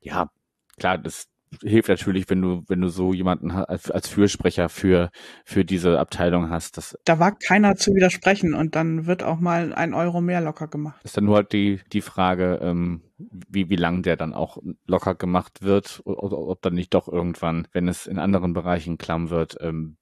ja, 0.00 0.30
klar, 0.78 0.98
das 0.98 1.28
hilft 1.62 1.88
natürlich, 1.88 2.28
wenn 2.28 2.42
du, 2.42 2.62
wenn 2.68 2.80
du 2.80 2.88
so 2.88 3.12
jemanden 3.12 3.50
als, 3.50 3.90
als 3.90 4.08
Fürsprecher 4.08 4.68
für, 4.68 5.10
für 5.44 5.64
diese 5.64 5.98
Abteilung 5.98 6.50
hast. 6.50 6.76
Das 6.76 6.96
Da 7.04 7.18
war 7.18 7.36
keiner 7.36 7.76
zu 7.76 7.94
widersprechen 7.94 8.54
und 8.54 8.74
dann 8.76 9.06
wird 9.06 9.22
auch 9.22 9.40
mal 9.40 9.72
ein 9.72 9.94
Euro 9.94 10.20
mehr 10.20 10.40
locker 10.40 10.68
gemacht. 10.68 11.00
ist 11.04 11.16
dann 11.16 11.24
nur 11.24 11.36
halt 11.36 11.52
die, 11.52 11.80
die 11.92 12.00
Frage, 12.00 12.58
ähm, 12.62 13.02
wie, 13.16 13.70
wie 13.70 13.76
lang 13.76 14.02
der 14.02 14.16
dann 14.16 14.34
auch 14.34 14.58
locker 14.86 15.14
gemacht 15.14 15.62
wird 15.62 16.02
oder 16.04 16.38
ob 16.38 16.62
dann 16.62 16.74
nicht 16.74 16.94
doch 16.94 17.08
irgendwann, 17.08 17.66
wenn 17.72 17.88
es 17.88 18.06
in 18.06 18.18
anderen 18.18 18.52
Bereichen 18.52 18.98
klamm 18.98 19.30
wird, 19.30 19.56
ähm, 19.60 19.96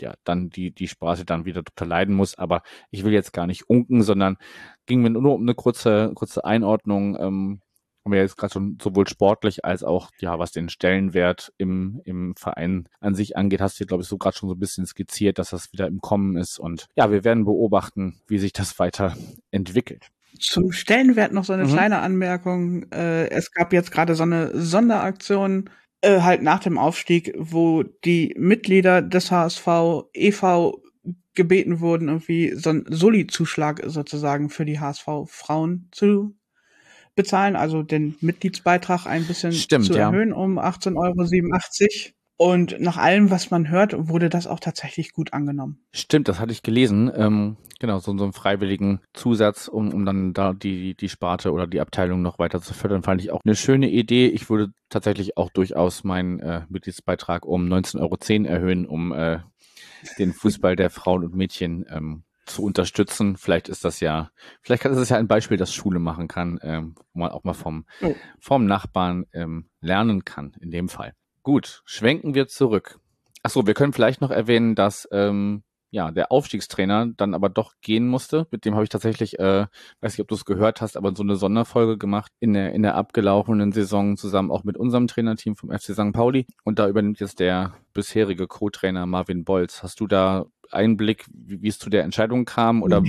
ja, 0.00 0.14
dann 0.24 0.50
die, 0.50 0.70
die 0.70 0.88
Straße 0.88 1.24
dann 1.24 1.44
wieder 1.44 1.62
drunter 1.62 1.86
leiden 1.86 2.14
muss. 2.14 2.38
Aber 2.38 2.62
ich 2.90 3.04
will 3.04 3.12
jetzt 3.12 3.32
gar 3.32 3.46
nicht 3.46 3.68
unken, 3.68 4.02
sondern 4.02 4.36
ging 4.86 5.02
mir 5.02 5.10
nur 5.10 5.34
um 5.34 5.42
eine 5.42 5.54
kurze, 5.54 6.12
kurze 6.14 6.44
Einordnung. 6.44 7.16
Ähm, 7.18 7.60
haben 8.04 8.12
wir 8.12 8.20
jetzt 8.20 8.36
gerade 8.36 8.52
schon 8.52 8.78
sowohl 8.82 9.06
sportlich 9.06 9.64
als 9.64 9.84
auch, 9.84 10.10
ja, 10.18 10.38
was 10.38 10.50
den 10.52 10.68
Stellenwert 10.68 11.52
im, 11.58 12.00
im 12.04 12.34
Verein 12.36 12.88
an 13.00 13.14
sich 13.14 13.36
angeht, 13.36 13.60
hast 13.60 13.78
du, 13.80 13.86
glaube 13.86 14.02
ich, 14.02 14.08
so 14.08 14.18
gerade 14.18 14.36
schon 14.36 14.48
so 14.48 14.54
ein 14.54 14.58
bisschen 14.60 14.86
skizziert, 14.86 15.38
dass 15.38 15.50
das 15.50 15.72
wieder 15.72 15.86
im 15.86 16.00
Kommen 16.00 16.36
ist. 16.36 16.58
Und 16.58 16.86
ja, 16.96 17.10
wir 17.12 17.22
werden 17.24 17.44
beobachten, 17.44 18.20
wie 18.26 18.38
sich 18.38 18.52
das 18.52 18.78
weiter 18.78 19.16
entwickelt. 19.50 20.08
Zum 20.40 20.72
Stellenwert 20.72 21.32
noch 21.32 21.44
so 21.44 21.52
eine 21.52 21.64
Mhm. 21.64 21.72
kleine 21.72 21.98
Anmerkung. 22.00 22.90
Äh, 22.90 23.28
es 23.30 23.52
gab 23.52 23.72
jetzt 23.72 23.92
gerade 23.92 24.14
so 24.14 24.22
eine 24.24 24.50
Sonderaktion, 24.58 25.70
äh, 26.00 26.20
halt 26.22 26.42
nach 26.42 26.58
dem 26.60 26.78
Aufstieg, 26.78 27.32
wo 27.38 27.82
die 27.82 28.34
Mitglieder 28.36 29.02
des 29.02 29.30
HSV 29.30 30.08
e.V. 30.14 30.82
gebeten 31.34 31.80
wurden, 31.80 32.08
irgendwie 32.08 32.52
so 32.56 32.70
einen 32.70 32.84
Soli-Zuschlag 32.88 33.82
sozusagen 33.86 34.50
für 34.50 34.64
die 34.64 34.80
HSV-Frauen 34.80 35.88
zu 35.92 36.34
bezahlen, 37.14 37.56
also 37.56 37.82
den 37.82 38.16
Mitgliedsbeitrag 38.20 39.06
ein 39.06 39.26
bisschen 39.26 39.52
Stimmt, 39.52 39.86
zu 39.86 39.94
ja. 39.94 40.08
erhöhen 40.08 40.32
um 40.32 40.58
18,87 40.58 40.96
Euro. 40.96 42.12
Und 42.38 42.80
nach 42.80 42.96
allem, 42.96 43.30
was 43.30 43.52
man 43.52 43.68
hört, 43.68 43.94
wurde 44.08 44.28
das 44.28 44.48
auch 44.48 44.58
tatsächlich 44.58 45.12
gut 45.12 45.32
angenommen. 45.32 45.78
Stimmt, 45.92 46.26
das 46.26 46.40
hatte 46.40 46.50
ich 46.50 46.62
gelesen. 46.62 47.08
Ähm, 47.14 47.56
genau, 47.78 48.00
so, 48.00 48.16
so 48.18 48.24
einen 48.24 48.32
freiwilligen 48.32 49.00
Zusatz, 49.12 49.68
um, 49.68 49.94
um 49.94 50.04
dann 50.04 50.32
da 50.32 50.52
die, 50.52 50.96
die 50.96 51.08
Sparte 51.08 51.52
oder 51.52 51.68
die 51.68 51.80
Abteilung 51.80 52.20
noch 52.20 52.40
weiter 52.40 52.60
zu 52.60 52.74
fördern, 52.74 53.04
fand 53.04 53.20
ich 53.20 53.30
auch 53.30 53.42
eine 53.44 53.54
schöne 53.54 53.90
Idee. 53.90 54.26
Ich 54.26 54.50
würde 54.50 54.72
tatsächlich 54.88 55.36
auch 55.36 55.50
durchaus 55.50 56.02
meinen 56.02 56.40
äh, 56.40 56.62
Mitgliedsbeitrag 56.68 57.46
um 57.46 57.66
19,10 57.66 58.00
Euro 58.00 58.52
erhöhen, 58.52 58.86
um 58.86 59.12
äh, 59.12 59.38
den 60.18 60.32
Fußball 60.32 60.74
der 60.74 60.90
Frauen 60.90 61.22
und 61.24 61.36
Mädchen 61.36 61.86
ähm, 61.88 62.24
zu 62.46 62.62
unterstützen. 62.62 63.36
Vielleicht 63.36 63.68
ist 63.68 63.84
das 63.84 64.00
ja, 64.00 64.30
vielleicht 64.62 64.84
ist 64.84 64.96
es 64.96 65.08
ja 65.08 65.16
ein 65.16 65.28
Beispiel, 65.28 65.56
das 65.56 65.72
Schule 65.72 65.98
machen 65.98 66.28
kann, 66.28 66.58
ähm, 66.62 66.94
wo 67.12 67.20
man 67.20 67.30
auch 67.30 67.44
mal 67.44 67.54
vom, 67.54 67.86
Oh. 68.00 68.14
vom 68.40 68.66
Nachbarn 68.66 69.26
ähm, 69.32 69.68
lernen 69.80 70.24
kann, 70.24 70.54
in 70.60 70.70
dem 70.70 70.88
Fall. 70.88 71.14
Gut, 71.42 71.82
schwenken 71.84 72.34
wir 72.34 72.48
zurück. 72.48 72.98
Achso, 73.42 73.66
wir 73.66 73.74
können 73.74 73.92
vielleicht 73.92 74.20
noch 74.20 74.30
erwähnen, 74.30 74.74
dass 74.76 75.08
ähm, 75.10 75.64
ja 75.90 76.10
der 76.10 76.30
Aufstiegstrainer 76.32 77.08
dann 77.16 77.34
aber 77.34 77.48
doch 77.48 77.74
gehen 77.82 78.06
musste. 78.08 78.46
Mit 78.50 78.64
dem 78.64 78.74
habe 78.74 78.84
ich 78.84 78.88
tatsächlich, 78.90 79.38
äh, 79.38 79.66
weiß 80.00 80.12
nicht, 80.12 80.20
ob 80.20 80.28
du 80.28 80.36
es 80.36 80.44
gehört 80.44 80.80
hast, 80.80 80.96
aber 80.96 81.14
so 81.14 81.22
eine 81.22 81.36
Sonderfolge 81.36 81.98
gemacht 81.98 82.32
in 82.40 82.54
der 82.54 82.72
in 82.72 82.82
der 82.82 82.94
abgelaufenen 82.94 83.72
Saison 83.72 84.16
zusammen 84.16 84.50
auch 84.50 84.64
mit 84.64 84.76
unserem 84.76 85.06
Trainerteam 85.08 85.54
vom 85.56 85.70
FC 85.70 85.92
St. 85.94 86.12
Pauli. 86.12 86.46
Und 86.64 86.78
da 86.78 86.88
übernimmt 86.88 87.20
jetzt 87.20 87.40
der 87.40 87.74
bisherige 87.92 88.46
Co-Trainer 88.46 89.04
Marvin 89.06 89.44
Bolz. 89.44 89.82
Hast 89.82 90.00
du 90.00 90.06
da 90.06 90.46
Einblick, 90.72 91.24
wie, 91.32 91.62
wie 91.62 91.68
es 91.68 91.78
zu 91.78 91.90
der 91.90 92.04
Entscheidung 92.04 92.44
kam? 92.44 92.82
Oder. 92.82 93.02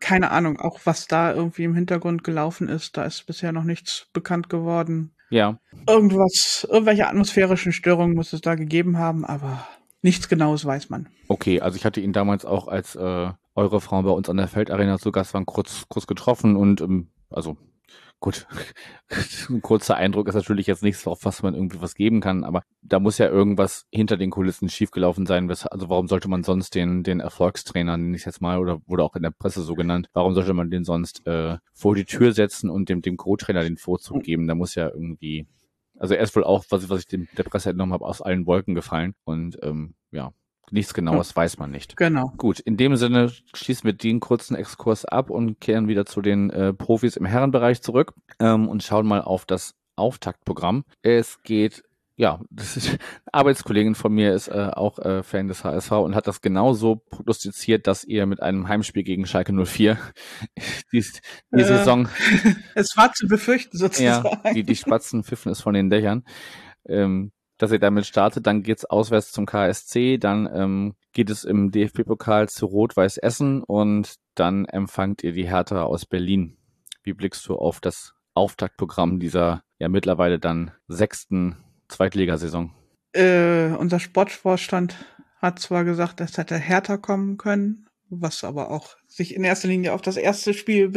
Keine 0.00 0.30
Ahnung, 0.30 0.60
auch 0.60 0.80
was 0.84 1.08
da 1.08 1.32
irgendwie 1.34 1.64
im 1.64 1.74
Hintergrund 1.74 2.22
gelaufen 2.22 2.68
ist, 2.68 2.96
da 2.96 3.02
ist 3.02 3.26
bisher 3.26 3.50
noch 3.50 3.64
nichts 3.64 4.06
bekannt 4.12 4.48
geworden. 4.48 5.10
ja, 5.28 5.58
Irgendwas, 5.88 6.66
irgendwelche 6.70 7.08
atmosphärischen 7.08 7.72
Störungen 7.72 8.14
muss 8.14 8.32
es 8.32 8.40
da 8.40 8.54
gegeben 8.54 8.98
haben, 8.98 9.24
aber 9.24 9.66
nichts 10.02 10.28
Genaues 10.28 10.64
weiß 10.64 10.88
man. 10.90 11.08
Okay, 11.26 11.60
also 11.60 11.76
ich 11.76 11.84
hatte 11.84 12.00
ihn 12.00 12.12
damals 12.12 12.44
auch 12.44 12.68
als 12.68 12.94
äh, 12.94 13.30
eure 13.56 13.80
Frau 13.80 14.00
bei 14.02 14.10
uns 14.10 14.28
an 14.28 14.36
der 14.36 14.46
Feldarena 14.46 14.98
zu 14.98 15.10
Gast 15.10 15.34
waren, 15.34 15.46
kurz, 15.46 15.86
kurz 15.88 16.06
getroffen 16.06 16.54
und 16.54 16.80
ähm, 16.80 17.08
also 17.28 17.56
gut, 18.20 18.46
ein 19.48 19.62
kurzer 19.62 19.96
Eindruck 19.96 20.28
ist 20.28 20.34
natürlich 20.34 20.66
jetzt 20.66 20.82
nichts, 20.82 21.06
auf 21.06 21.24
was 21.24 21.42
man 21.42 21.54
irgendwie 21.54 21.80
was 21.80 21.94
geben 21.94 22.20
kann, 22.20 22.44
aber 22.44 22.62
da 22.82 22.98
muss 22.98 23.18
ja 23.18 23.28
irgendwas 23.28 23.86
hinter 23.90 24.16
den 24.16 24.30
Kulissen 24.30 24.68
schiefgelaufen 24.68 25.26
sein. 25.26 25.48
Also 25.48 25.88
warum 25.88 26.08
sollte 26.08 26.28
man 26.28 26.42
sonst 26.42 26.74
den, 26.74 27.02
den 27.02 27.20
Erfolgstrainer, 27.20 27.96
nenne 27.96 28.16
ich 28.16 28.24
jetzt 28.24 28.40
mal, 28.40 28.58
oder 28.58 28.80
wurde 28.86 29.04
auch 29.04 29.16
in 29.16 29.22
der 29.22 29.30
Presse 29.30 29.62
so 29.62 29.74
genannt, 29.74 30.08
warum 30.12 30.34
sollte 30.34 30.54
man 30.54 30.70
den 30.70 30.84
sonst 30.84 31.26
äh, 31.26 31.58
vor 31.72 31.94
die 31.94 32.04
Tür 32.04 32.32
setzen 32.32 32.70
und 32.70 32.88
dem, 32.88 33.02
dem 33.02 33.16
Co-Trainer 33.16 33.62
den 33.62 33.76
Vorzug 33.76 34.22
geben? 34.22 34.48
Da 34.48 34.54
muss 34.54 34.74
ja 34.74 34.88
irgendwie, 34.88 35.46
also 35.96 36.14
er 36.14 36.22
ist 36.22 36.34
wohl 36.34 36.44
auch, 36.44 36.64
was, 36.70 36.88
was 36.90 37.00
ich 37.00 37.06
dem, 37.06 37.28
der 37.36 37.44
Presse 37.44 37.70
entnommen 37.70 37.92
habe, 37.92 38.04
aus 38.04 38.22
allen 38.22 38.46
Wolken 38.46 38.74
gefallen 38.74 39.14
und 39.24 39.58
ähm, 39.62 39.94
ja, 40.10 40.32
nichts 40.70 40.94
Genaues 40.94 41.34
weiß 41.34 41.58
man 41.58 41.70
nicht. 41.70 41.96
Genau. 41.96 42.32
Gut, 42.36 42.60
in 42.60 42.76
dem 42.76 42.96
Sinne 42.96 43.32
schließen 43.54 43.84
wir 43.84 43.92
den 43.92 44.20
kurzen 44.20 44.54
Exkurs 44.56 45.04
ab 45.04 45.30
und 45.30 45.60
kehren 45.60 45.88
wieder 45.88 46.06
zu 46.06 46.20
den 46.22 46.50
äh, 46.50 46.72
Profis 46.72 47.16
im 47.16 47.24
Herrenbereich 47.26 47.82
zurück 47.82 48.14
ähm, 48.38 48.68
und 48.68 48.82
schauen 48.82 49.06
mal 49.06 49.22
auf 49.22 49.46
das 49.46 49.74
Auftaktprogramm. 49.96 50.84
Es 51.02 51.42
geht, 51.42 51.82
ja, 52.16 52.40
das 52.50 52.76
ist, 52.76 52.88
eine 52.88 52.98
Arbeitskollegin 53.32 53.94
von 53.94 54.12
mir 54.12 54.32
ist 54.32 54.48
äh, 54.48 54.70
auch 54.72 54.98
äh, 54.98 55.22
Fan 55.22 55.48
des 55.48 55.64
HSV 55.64 55.90
und 55.92 56.14
hat 56.14 56.26
das 56.26 56.40
genauso 56.40 56.96
prognostiziert, 56.96 57.86
dass 57.86 58.04
ihr 58.04 58.26
mit 58.26 58.42
einem 58.42 58.68
Heimspiel 58.68 59.02
gegen 59.02 59.26
Schalke 59.26 59.52
04 59.52 59.98
die, 60.92 61.00
die 61.00 61.60
Äh, 61.60 61.64
Saison 61.64 62.08
Es 62.74 62.96
war 62.96 63.12
zu 63.12 63.26
befürchten 63.26 63.76
ja, 63.76 63.80
sozusagen. 63.80 64.54
die, 64.54 64.62
die 64.62 64.76
Spatzen 64.76 65.24
pfiffen 65.24 65.52
es 65.52 65.60
von 65.60 65.74
den 65.74 65.90
Dächern. 65.90 66.24
Ähm, 66.88 67.32
dass 67.58 67.72
ihr 67.72 67.78
damit 67.78 68.06
startet, 68.06 68.46
dann 68.46 68.62
geht's 68.62 68.84
auswärts 68.84 69.32
zum 69.32 69.46
KSC, 69.46 70.18
dann 70.18 70.48
ähm, 70.52 70.94
geht 71.12 71.30
es 71.30 71.44
im 71.44 71.70
DFB-Pokal 71.70 72.48
zu 72.48 72.66
Rot-Weiß 72.66 73.18
Essen 73.18 73.62
und 73.62 74.14
dann 74.34 74.64
empfangt 74.64 75.22
ihr 75.22 75.32
die 75.32 75.48
Hertha 75.48 75.82
aus 75.82 76.06
Berlin. 76.06 76.56
Wie 77.02 77.12
blickst 77.12 77.46
du 77.46 77.56
auf 77.56 77.80
das 77.80 78.14
Auftaktprogramm 78.34 79.18
dieser 79.18 79.62
ja 79.78 79.88
mittlerweile 79.88 80.38
dann 80.38 80.70
sechsten 80.86 81.56
Zweitligasaison? 81.88 82.72
äh, 83.12 83.70
unser 83.78 84.00
Sportvorstand 84.00 84.94
hat 85.38 85.58
zwar 85.58 85.84
gesagt, 85.84 86.20
es 86.20 86.36
hätte 86.36 86.56
härter 86.56 86.98
kommen 86.98 87.36
können, 87.36 87.86
was 88.10 88.44
aber 88.44 88.70
auch 88.70 88.96
sich 89.06 89.34
in 89.34 89.44
erster 89.44 89.68
Linie 89.68 89.92
auf 89.92 90.02
das 90.02 90.16
erste 90.16 90.54
Spiel 90.54 90.90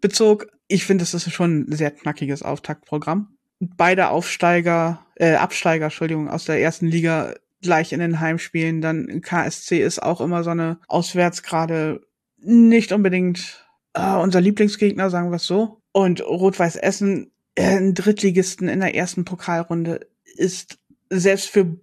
bezog. 0.00 0.46
Ich 0.66 0.86
finde, 0.86 1.02
es 1.02 1.14
ist 1.14 1.30
schon 1.32 1.66
ein 1.68 1.72
sehr 1.72 1.90
knackiges 1.90 2.42
Auftaktprogramm. 2.42 3.33
Beide 3.60 4.10
Aufsteiger, 4.10 5.06
äh, 5.16 5.34
Absteiger, 5.34 5.86
Entschuldigung, 5.86 6.28
aus 6.28 6.44
der 6.44 6.60
ersten 6.60 6.86
Liga 6.86 7.34
gleich 7.62 7.92
in 7.92 8.00
den 8.00 8.20
Heimspielen. 8.20 8.80
Dann 8.80 9.20
KSC 9.20 9.80
ist 9.82 10.02
auch 10.02 10.20
immer 10.20 10.44
so 10.44 10.50
eine 10.50 10.78
auswärts 10.88 11.42
gerade 11.42 12.00
nicht 12.38 12.92
unbedingt 12.92 13.66
äh, 13.94 14.14
unser 14.16 14.40
Lieblingsgegner, 14.40 15.10
sagen 15.10 15.30
wir 15.30 15.36
es 15.36 15.46
so. 15.46 15.80
Und 15.92 16.20
Rot-Weiß 16.20 16.76
Essen, 16.76 17.32
äh, 17.54 17.76
ein 17.76 17.94
Drittligisten 17.94 18.68
in 18.68 18.80
der 18.80 18.94
ersten 18.94 19.24
Pokalrunde, 19.24 20.00
ist 20.36 20.78
selbst 21.10 21.48
für 21.48 21.78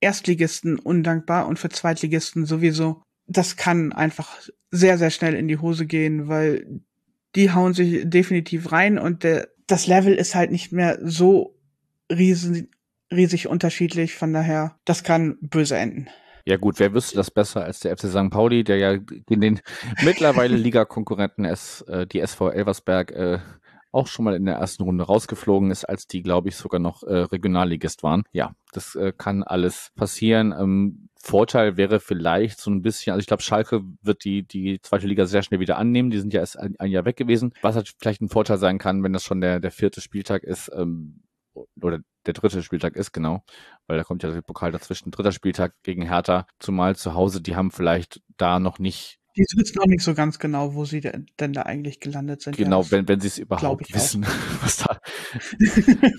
Erstligisten 0.00 0.78
undankbar 0.78 1.46
und 1.46 1.58
für 1.58 1.68
Zweitligisten 1.68 2.46
sowieso. 2.46 3.02
Das 3.26 3.56
kann 3.56 3.92
einfach 3.92 4.38
sehr, 4.70 4.98
sehr 4.98 5.10
schnell 5.10 5.34
in 5.34 5.48
die 5.48 5.58
Hose 5.58 5.86
gehen, 5.86 6.28
weil 6.28 6.80
die 7.34 7.50
hauen 7.50 7.74
sich 7.74 8.08
definitiv 8.08 8.72
rein 8.72 8.98
und 8.98 9.24
der, 9.24 9.48
das 9.66 9.86
Level 9.86 10.14
ist 10.14 10.34
halt 10.34 10.50
nicht 10.50 10.72
mehr 10.72 10.98
so 11.02 11.56
riesen, 12.10 12.70
riesig 13.12 13.48
unterschiedlich. 13.48 14.14
Von 14.14 14.32
daher, 14.32 14.76
das 14.84 15.02
kann 15.02 15.38
böse 15.40 15.76
enden. 15.76 16.08
Ja 16.44 16.56
gut, 16.56 16.78
wer 16.78 16.94
wüsste 16.94 17.16
das 17.16 17.32
besser 17.32 17.64
als 17.64 17.80
der 17.80 17.96
FC 17.96 18.06
St. 18.06 18.30
Pauli, 18.30 18.62
der 18.62 18.76
ja 18.76 18.92
in 19.28 19.40
den 19.40 19.60
mittlerweile 20.04 20.56
Ligakonkurrenten 20.56 21.44
S, 21.44 21.82
äh, 21.88 22.06
die 22.06 22.20
SV 22.20 22.50
Elversberg 22.50 23.10
äh, 23.10 23.38
auch 23.96 24.06
schon 24.06 24.24
mal 24.24 24.34
in 24.34 24.44
der 24.44 24.56
ersten 24.56 24.82
Runde 24.82 25.04
rausgeflogen 25.04 25.70
ist, 25.70 25.84
als 25.84 26.06
die, 26.06 26.22
glaube 26.22 26.48
ich, 26.48 26.56
sogar 26.56 26.80
noch 26.80 27.02
äh, 27.02 27.14
Regionalligist 27.16 28.02
waren. 28.02 28.24
Ja, 28.32 28.54
das 28.72 28.94
äh, 28.94 29.12
kann 29.16 29.42
alles 29.42 29.90
passieren. 29.96 30.52
Ähm, 30.52 31.08
Vorteil 31.20 31.76
wäre 31.76 31.98
vielleicht 31.98 32.60
so 32.60 32.70
ein 32.70 32.82
bisschen, 32.82 33.12
also 33.12 33.20
ich 33.20 33.26
glaube, 33.26 33.42
Schalke 33.42 33.82
wird 34.02 34.24
die, 34.24 34.44
die 34.44 34.80
zweite 34.80 35.06
Liga 35.06 35.26
sehr 35.26 35.42
schnell 35.42 35.60
wieder 35.60 35.76
annehmen. 35.78 36.10
Die 36.10 36.18
sind 36.18 36.32
ja 36.32 36.40
erst 36.40 36.58
ein, 36.58 36.76
ein 36.78 36.90
Jahr 36.90 37.04
weg 37.04 37.16
gewesen. 37.16 37.52
Was 37.62 37.74
halt 37.74 37.92
vielleicht 37.98 38.20
ein 38.20 38.28
Vorteil 38.28 38.58
sein 38.58 38.78
kann, 38.78 39.02
wenn 39.02 39.12
das 39.12 39.24
schon 39.24 39.40
der, 39.40 39.58
der 39.58 39.72
vierte 39.72 40.00
Spieltag 40.00 40.44
ist, 40.44 40.70
ähm, 40.72 41.22
oder 41.80 42.00
der 42.26 42.34
dritte 42.34 42.62
Spieltag 42.62 42.96
ist, 42.96 43.12
genau, 43.12 43.42
weil 43.86 43.96
da 43.96 44.04
kommt 44.04 44.22
ja 44.22 44.30
der 44.30 44.42
Pokal 44.42 44.72
dazwischen. 44.72 45.10
Dritter 45.10 45.32
Spieltag 45.32 45.74
gegen 45.82 46.02
Hertha, 46.02 46.46
zumal 46.58 46.96
zu 46.96 47.14
Hause, 47.14 47.40
die 47.40 47.56
haben 47.56 47.70
vielleicht 47.70 48.20
da 48.36 48.60
noch 48.60 48.78
nicht 48.78 49.18
die 49.36 49.44
wissen 49.56 49.78
auch 49.80 49.86
nicht 49.86 50.02
so 50.02 50.14
ganz 50.14 50.38
genau, 50.38 50.74
wo 50.74 50.84
sie 50.84 51.00
denn 51.00 51.52
da 51.52 51.62
eigentlich 51.62 52.00
gelandet 52.00 52.40
sind. 52.42 52.56
Genau, 52.56 52.82
ja, 52.82 52.90
wenn, 52.90 53.08
wenn 53.08 53.20
sie 53.20 53.28
es 53.28 53.38
überhaupt 53.38 53.92
wissen, 53.92 54.24
was 54.62 54.78
da, 54.78 55.00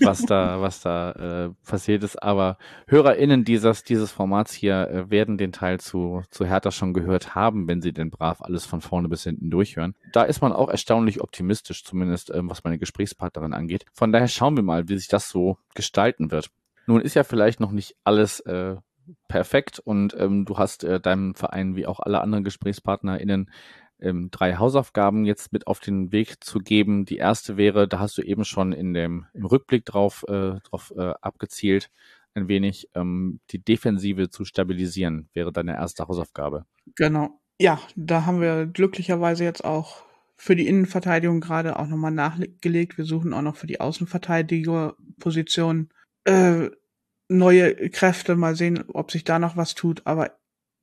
was 0.00 0.22
da, 0.22 0.60
was 0.60 0.80
da 0.80 1.46
äh, 1.46 1.50
passiert 1.68 2.04
ist. 2.04 2.22
Aber 2.22 2.58
HörerInnen 2.86 3.44
dieses, 3.44 3.82
dieses 3.82 4.12
Formats 4.12 4.52
hier 4.52 4.88
äh, 4.88 5.10
werden 5.10 5.36
den 5.36 5.52
Teil 5.52 5.80
zu, 5.80 6.22
zu 6.30 6.46
Hertha 6.46 6.70
schon 6.70 6.94
gehört 6.94 7.34
haben, 7.34 7.66
wenn 7.66 7.82
sie 7.82 7.92
denn 7.92 8.10
brav 8.10 8.40
alles 8.40 8.64
von 8.64 8.80
vorne 8.80 9.08
bis 9.08 9.24
hinten 9.24 9.50
durchhören. 9.50 9.94
Da 10.12 10.22
ist 10.22 10.40
man 10.40 10.52
auch 10.52 10.68
erstaunlich 10.68 11.20
optimistisch, 11.20 11.84
zumindest 11.84 12.30
ähm, 12.32 12.48
was 12.48 12.62
meine 12.62 12.78
Gesprächspartnerin 12.78 13.52
angeht. 13.52 13.84
Von 13.92 14.12
daher 14.12 14.28
schauen 14.28 14.56
wir 14.56 14.62
mal, 14.62 14.88
wie 14.88 14.96
sich 14.96 15.08
das 15.08 15.28
so 15.28 15.58
gestalten 15.74 16.30
wird. 16.30 16.50
Nun 16.86 17.02
ist 17.02 17.14
ja 17.14 17.24
vielleicht 17.24 17.60
noch 17.60 17.72
nicht 17.72 17.96
alles 18.04 18.40
äh, 18.40 18.76
perfekt 19.28 19.78
und 19.78 20.14
ähm, 20.18 20.44
du 20.44 20.58
hast 20.58 20.84
äh, 20.84 21.00
deinem 21.00 21.34
Verein 21.34 21.76
wie 21.76 21.86
auch 21.86 22.00
alle 22.00 22.20
anderen 22.20 22.44
GesprächspartnerInnen 22.44 23.50
ähm, 24.00 24.30
drei 24.30 24.56
Hausaufgaben 24.56 25.24
jetzt 25.24 25.52
mit 25.52 25.66
auf 25.66 25.80
den 25.80 26.12
Weg 26.12 26.44
zu 26.44 26.60
geben. 26.60 27.04
Die 27.04 27.16
erste 27.16 27.56
wäre, 27.56 27.88
da 27.88 27.98
hast 27.98 28.16
du 28.18 28.22
eben 28.22 28.44
schon 28.44 28.72
in 28.72 28.94
dem 28.94 29.26
im 29.34 29.46
Rückblick 29.46 29.84
drauf, 29.84 30.24
äh, 30.28 30.60
drauf 30.60 30.92
äh, 30.96 31.14
abgezielt, 31.20 31.90
ein 32.34 32.46
wenig 32.48 32.88
ähm, 32.94 33.40
die 33.50 33.60
Defensive 33.62 34.30
zu 34.30 34.44
stabilisieren, 34.44 35.28
wäre 35.32 35.52
deine 35.52 35.74
erste 35.74 36.06
Hausaufgabe. 36.06 36.64
Genau. 36.94 37.40
Ja, 37.60 37.80
da 37.96 38.24
haben 38.24 38.40
wir 38.40 38.66
glücklicherweise 38.66 39.42
jetzt 39.42 39.64
auch 39.64 40.04
für 40.36 40.54
die 40.54 40.68
Innenverteidigung 40.68 41.40
gerade 41.40 41.76
auch 41.78 41.88
nochmal 41.88 42.12
nachgelegt. 42.12 42.96
Wir 42.96 43.04
suchen 43.04 43.34
auch 43.34 43.42
noch 43.42 43.56
für 43.56 43.66
die 43.66 43.80
Außenverteidigerposition 43.80 45.88
äh, 46.24 46.70
neue 47.28 47.90
Kräfte. 47.90 48.36
Mal 48.36 48.56
sehen, 48.56 48.84
ob 48.88 49.10
sich 49.10 49.24
da 49.24 49.38
noch 49.38 49.56
was 49.56 49.74
tut. 49.74 50.02
Aber 50.04 50.38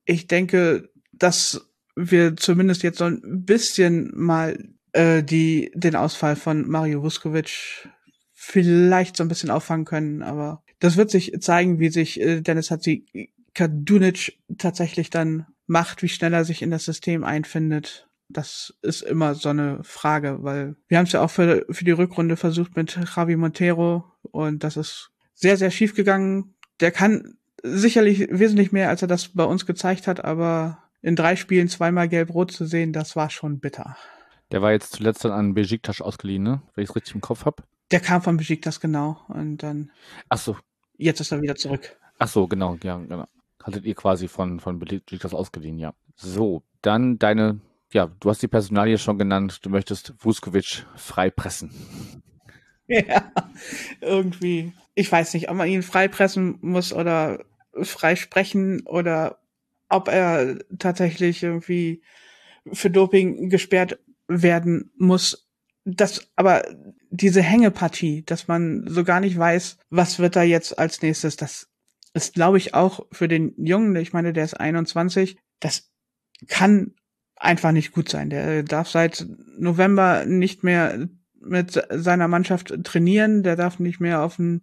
ich 0.06 0.28
denke, 0.28 0.90
dass 1.12 1.68
wir 1.96 2.36
zumindest 2.36 2.84
jetzt 2.84 3.00
so 3.00 3.06
ein 3.06 3.46
bisschen 3.46 4.12
mal 4.16 4.58
äh, 4.94 5.24
die 5.24 5.72
den 5.76 5.96
Ausfall 5.96 6.36
von 6.36 6.68
Mario 6.68 7.04
Vuskovic 7.04 7.90
vielleicht 8.34 9.18
so 9.18 9.24
ein 9.24 9.28
bisschen 9.28 9.52
auffangen 9.52 9.86
können. 9.86 10.24
Aber 10.24 10.64
das 10.80 10.98
wird 10.98 11.12
sich 11.12 11.34
zeigen, 11.42 11.80
wie 11.80 11.90
sich 11.90 12.20
äh, 12.22 12.42
Dennis 12.42 12.72
Hatzi 12.72 13.32
Kadunic 13.54 14.38
tatsächlich 14.58 15.10
dann 15.10 15.48
macht, 15.68 16.04
wie 16.04 16.10
schnell 16.10 16.34
er 16.34 16.46
sich 16.46 16.62
in 16.62 16.72
das 16.72 16.86
System 16.86 17.24
einfindet. 17.24 18.10
Das 18.28 18.74
ist 18.82 19.02
immer 19.02 19.36
so 19.36 19.50
eine 19.50 19.84
Frage, 19.84 20.40
weil 20.42 20.76
wir 20.88 20.98
haben 20.98 21.06
es 21.06 21.12
ja 21.12 21.22
auch 21.22 21.30
für, 21.30 21.66
für 21.70 21.86
die 21.86 21.92
Rückrunde 21.92 22.38
versucht 22.38 22.76
mit 22.76 22.98
Javi 23.16 23.36
Montero 23.36 24.04
und 24.22 24.64
das 24.64 24.78
ist 24.78 25.12
sehr, 25.36 25.58
sehr 25.58 25.70
schief 25.70 25.94
gegangen. 25.94 26.56
Der 26.80 26.92
kann 26.92 27.38
sicherlich 27.62 28.28
wesentlich 28.32 28.72
mehr, 28.72 28.90
als 28.90 29.02
er 29.02 29.08
das 29.08 29.30
bei 29.30 29.44
uns 29.44 29.66
gezeigt 29.66 30.08
hat, 30.08 30.24
aber 30.24 30.80
in 31.02 31.16
drei 31.16 31.36
Spielen 31.36 31.68
zweimal 31.68 32.10
gelb-rot 32.10 32.52
zu 32.52 32.66
sehen, 32.66 32.92
das 32.92 33.16
war 33.16 33.30
schon 33.30 33.60
bitter. 33.60 33.96
Der 34.52 34.62
war 34.62 34.72
jetzt 34.72 34.94
zuletzt 34.94 35.24
dann 35.26 35.32
an 35.32 35.54
Besiktas 35.54 36.02
ausgeliehen, 36.02 36.44
ne? 36.44 36.62
Wenn 36.74 36.84
ich 36.84 36.90
es 36.90 36.96
richtig 36.96 37.16
im 37.16 37.22
Kopf 37.22 37.46
habe. 37.46 37.64
Der 37.92 38.00
kam 38.00 38.22
von 38.22 38.38
Besiktas, 38.38 38.80
genau. 38.80 39.20
Und 39.28 39.58
dann. 39.58 39.92
Ach 40.30 40.38
so. 40.38 40.58
Jetzt 40.98 41.20
ist 41.20 41.32
er 41.32 41.42
wieder 41.42 41.56
zurück. 41.56 41.96
Ach 42.18 42.28
so, 42.28 42.48
genau, 42.48 42.78
ja, 42.84 42.98
genau. 42.98 43.28
Hattet 43.62 43.86
ihr 43.86 43.96
quasi 43.96 44.28
von, 44.28 44.60
von 44.60 44.80
Besiktas 44.80 45.34
ausgeliehen, 45.34 45.78
ja. 45.78 45.94
So, 46.16 46.64
dann 46.82 47.20
deine, 47.20 47.60
ja, 47.92 48.10
du 48.20 48.30
hast 48.30 48.42
die 48.42 48.48
Personalie 48.48 48.98
schon 48.98 49.18
genannt, 49.18 49.60
du 49.64 49.70
möchtest 49.70 50.14
Vuskovic 50.20 50.86
frei 50.96 51.30
pressen. 51.30 51.72
Ja, 52.88 53.32
irgendwie. 54.02 54.74
Ich 54.94 55.12
weiß 55.12 55.34
nicht, 55.34 55.50
ob 55.50 55.56
man 55.58 55.68
ihn 55.68 55.84
freipressen 55.84 56.58
muss 56.62 56.94
oder 56.94 57.44
frei 57.82 58.16
sprechen 58.16 58.86
oder 58.86 59.40
ob 59.90 60.08
er 60.08 60.60
tatsächlich 60.78 61.44
irgendwie 61.44 62.04
für 62.72 62.90
Doping 62.90 63.50
gesperrt 63.50 64.00
werden 64.28 64.92
muss. 64.98 65.48
Das, 65.84 66.32
aber 66.36 66.64
diese 67.12 67.42
Hängepartie, 67.42 68.24
dass 68.26 68.48
man 68.48 68.86
so 68.88 69.04
gar 69.04 69.20
nicht 69.20 69.38
weiß, 69.38 69.78
was 69.90 70.20
wird 70.20 70.36
da 70.36 70.44
jetzt 70.44 70.80
als 70.80 71.02
nächstes, 71.02 71.36
das 71.36 71.70
ist, 72.14 72.34
glaube 72.34 72.58
ich, 72.58 72.74
auch 72.74 73.06
für 73.12 73.28
den 73.28 73.54
Jungen, 73.58 73.96
ich 73.98 74.14
meine, 74.14 74.34
der 74.34 74.46
ist 74.46 74.60
21, 74.60 75.38
das 75.60 75.92
kann 76.48 76.96
einfach 77.36 77.72
nicht 77.72 77.92
gut 77.92 78.10
sein. 78.10 78.30
Der 78.30 78.64
darf 78.64 78.90
seit 78.90 79.26
November 79.58 80.26
nicht 80.26 80.64
mehr 80.64 81.08
mit 81.46 81.82
seiner 81.90 82.28
Mannschaft 82.28 82.74
trainieren, 82.84 83.44
der 83.44 83.56
darf 83.56 83.80
nicht 83.80 84.00
mehr 84.00 84.22
auf 84.22 84.40
ein, 84.40 84.62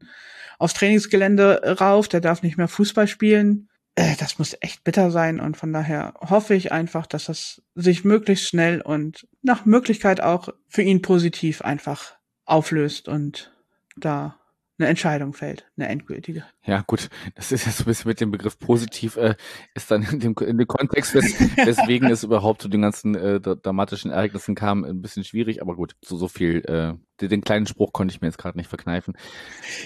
aufs 0.58 0.74
Trainingsgelände 0.74 1.76
rauf, 1.80 2.08
der 2.08 2.20
darf 2.20 2.42
nicht 2.42 2.56
mehr 2.56 2.68
Fußball 2.68 3.06
spielen. 3.06 3.68
Äh, 3.94 4.16
das 4.18 4.38
muss 4.38 4.56
echt 4.60 4.84
bitter 4.84 5.10
sein. 5.10 5.40
Und 5.40 5.56
von 5.56 5.72
daher 5.72 6.14
hoffe 6.20 6.54
ich 6.54 6.72
einfach, 6.72 7.06
dass 7.06 7.26
das 7.26 7.62
sich 7.74 8.04
möglichst 8.04 8.48
schnell 8.48 8.80
und 8.80 9.26
nach 9.42 9.64
Möglichkeit 9.64 10.20
auch 10.20 10.48
für 10.68 10.82
ihn 10.82 11.02
positiv 11.02 11.62
einfach 11.62 12.16
auflöst 12.44 13.08
und 13.08 13.52
da 13.96 14.36
eine 14.82 14.90
Entscheidung 14.90 15.32
fällt, 15.32 15.70
eine 15.76 15.88
endgültige. 15.88 16.44
Ja, 16.64 16.82
gut, 16.86 17.08
das 17.34 17.52
ist 17.52 17.66
ja 17.66 17.72
so 17.72 17.84
ein 17.84 17.86
bisschen 17.86 18.08
mit 18.08 18.20
dem 18.20 18.30
Begriff 18.30 18.58
positiv, 18.58 19.16
äh, 19.16 19.36
ist 19.74 19.90
dann 19.90 20.02
in 20.02 20.20
dem, 20.20 20.34
in 20.44 20.58
dem 20.58 20.66
Kontext, 20.66 21.14
wes, 21.14 21.38
weswegen 21.56 22.10
es 22.10 22.24
überhaupt 22.24 22.62
zu 22.62 22.68
den 22.68 22.82
ganzen 22.82 23.14
äh, 23.14 23.40
dramatischen 23.40 24.10
Ereignissen 24.10 24.54
kam, 24.54 24.84
ein 24.84 25.00
bisschen 25.00 25.24
schwierig, 25.24 25.62
aber 25.62 25.76
gut, 25.76 25.94
so, 26.04 26.16
so 26.16 26.28
viel, 26.28 26.64
äh, 26.66 26.94
den, 27.26 27.42
kleinen 27.42 27.66
Spruch 27.66 27.92
konnte 27.92 28.12
ich 28.12 28.20
mir 28.20 28.28
jetzt 28.28 28.38
gerade 28.38 28.58
nicht 28.58 28.68
verkneifen. 28.68 29.16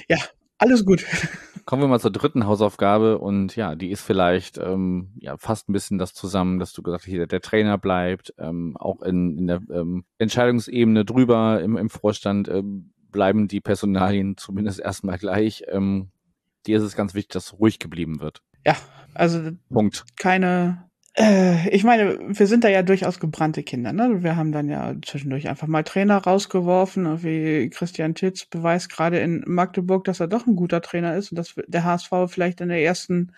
Ja, 0.08 0.16
alles 0.58 0.86
gut. 0.86 1.04
Kommen 1.66 1.82
wir 1.82 1.88
mal 1.88 2.00
zur 2.00 2.12
dritten 2.12 2.46
Hausaufgabe 2.46 3.18
und 3.18 3.56
ja, 3.56 3.74
die 3.74 3.90
ist 3.90 4.00
vielleicht 4.00 4.56
ähm, 4.56 5.12
ja 5.18 5.36
fast 5.36 5.68
ein 5.68 5.74
bisschen 5.74 5.98
das 5.98 6.14
zusammen, 6.14 6.58
dass 6.58 6.72
du 6.72 6.82
gesagt 6.82 7.02
hast, 7.02 7.10
hier 7.10 7.26
der 7.26 7.42
Trainer 7.42 7.76
bleibt, 7.76 8.32
ähm, 8.38 8.74
auch 8.78 9.02
in, 9.02 9.36
in 9.36 9.46
der 9.48 9.60
ähm, 9.70 10.04
Entscheidungsebene 10.16 11.04
drüber 11.04 11.60
im, 11.60 11.76
im 11.76 11.90
Vorstand. 11.90 12.48
Ähm, 12.48 12.92
bleiben 13.16 13.48
die 13.48 13.62
Personalien 13.62 14.36
zumindest 14.36 14.78
erstmal 14.78 15.16
gleich. 15.16 15.64
Ähm, 15.68 16.10
dir 16.66 16.76
ist 16.76 16.82
es 16.82 16.96
ganz 16.96 17.14
wichtig, 17.14 17.32
dass 17.32 17.58
ruhig 17.58 17.78
geblieben 17.78 18.20
wird. 18.20 18.42
Ja, 18.66 18.76
also 19.14 19.52
Punkt. 19.70 20.04
keine. 20.18 20.84
Äh, 21.14 21.70
ich 21.70 21.82
meine, 21.82 22.18
wir 22.28 22.46
sind 22.46 22.62
da 22.62 22.68
ja 22.68 22.82
durchaus 22.82 23.18
gebrannte 23.18 23.62
Kinder. 23.62 23.94
Ne? 23.94 24.22
Wir 24.22 24.36
haben 24.36 24.52
dann 24.52 24.68
ja 24.68 24.94
zwischendurch 25.02 25.48
einfach 25.48 25.66
mal 25.66 25.82
Trainer 25.82 26.18
rausgeworfen, 26.18 27.22
wie 27.22 27.70
Christian 27.70 28.14
Titz 28.14 28.44
beweist 28.44 28.90
gerade 28.90 29.18
in 29.20 29.42
Magdeburg, 29.46 30.04
dass 30.04 30.20
er 30.20 30.28
doch 30.28 30.46
ein 30.46 30.54
guter 30.54 30.82
Trainer 30.82 31.16
ist 31.16 31.32
und 31.32 31.36
dass 31.38 31.54
der 31.66 31.84
HSV 31.84 32.10
vielleicht 32.26 32.60
in 32.60 32.68
der 32.68 32.82
ersten 32.82 33.32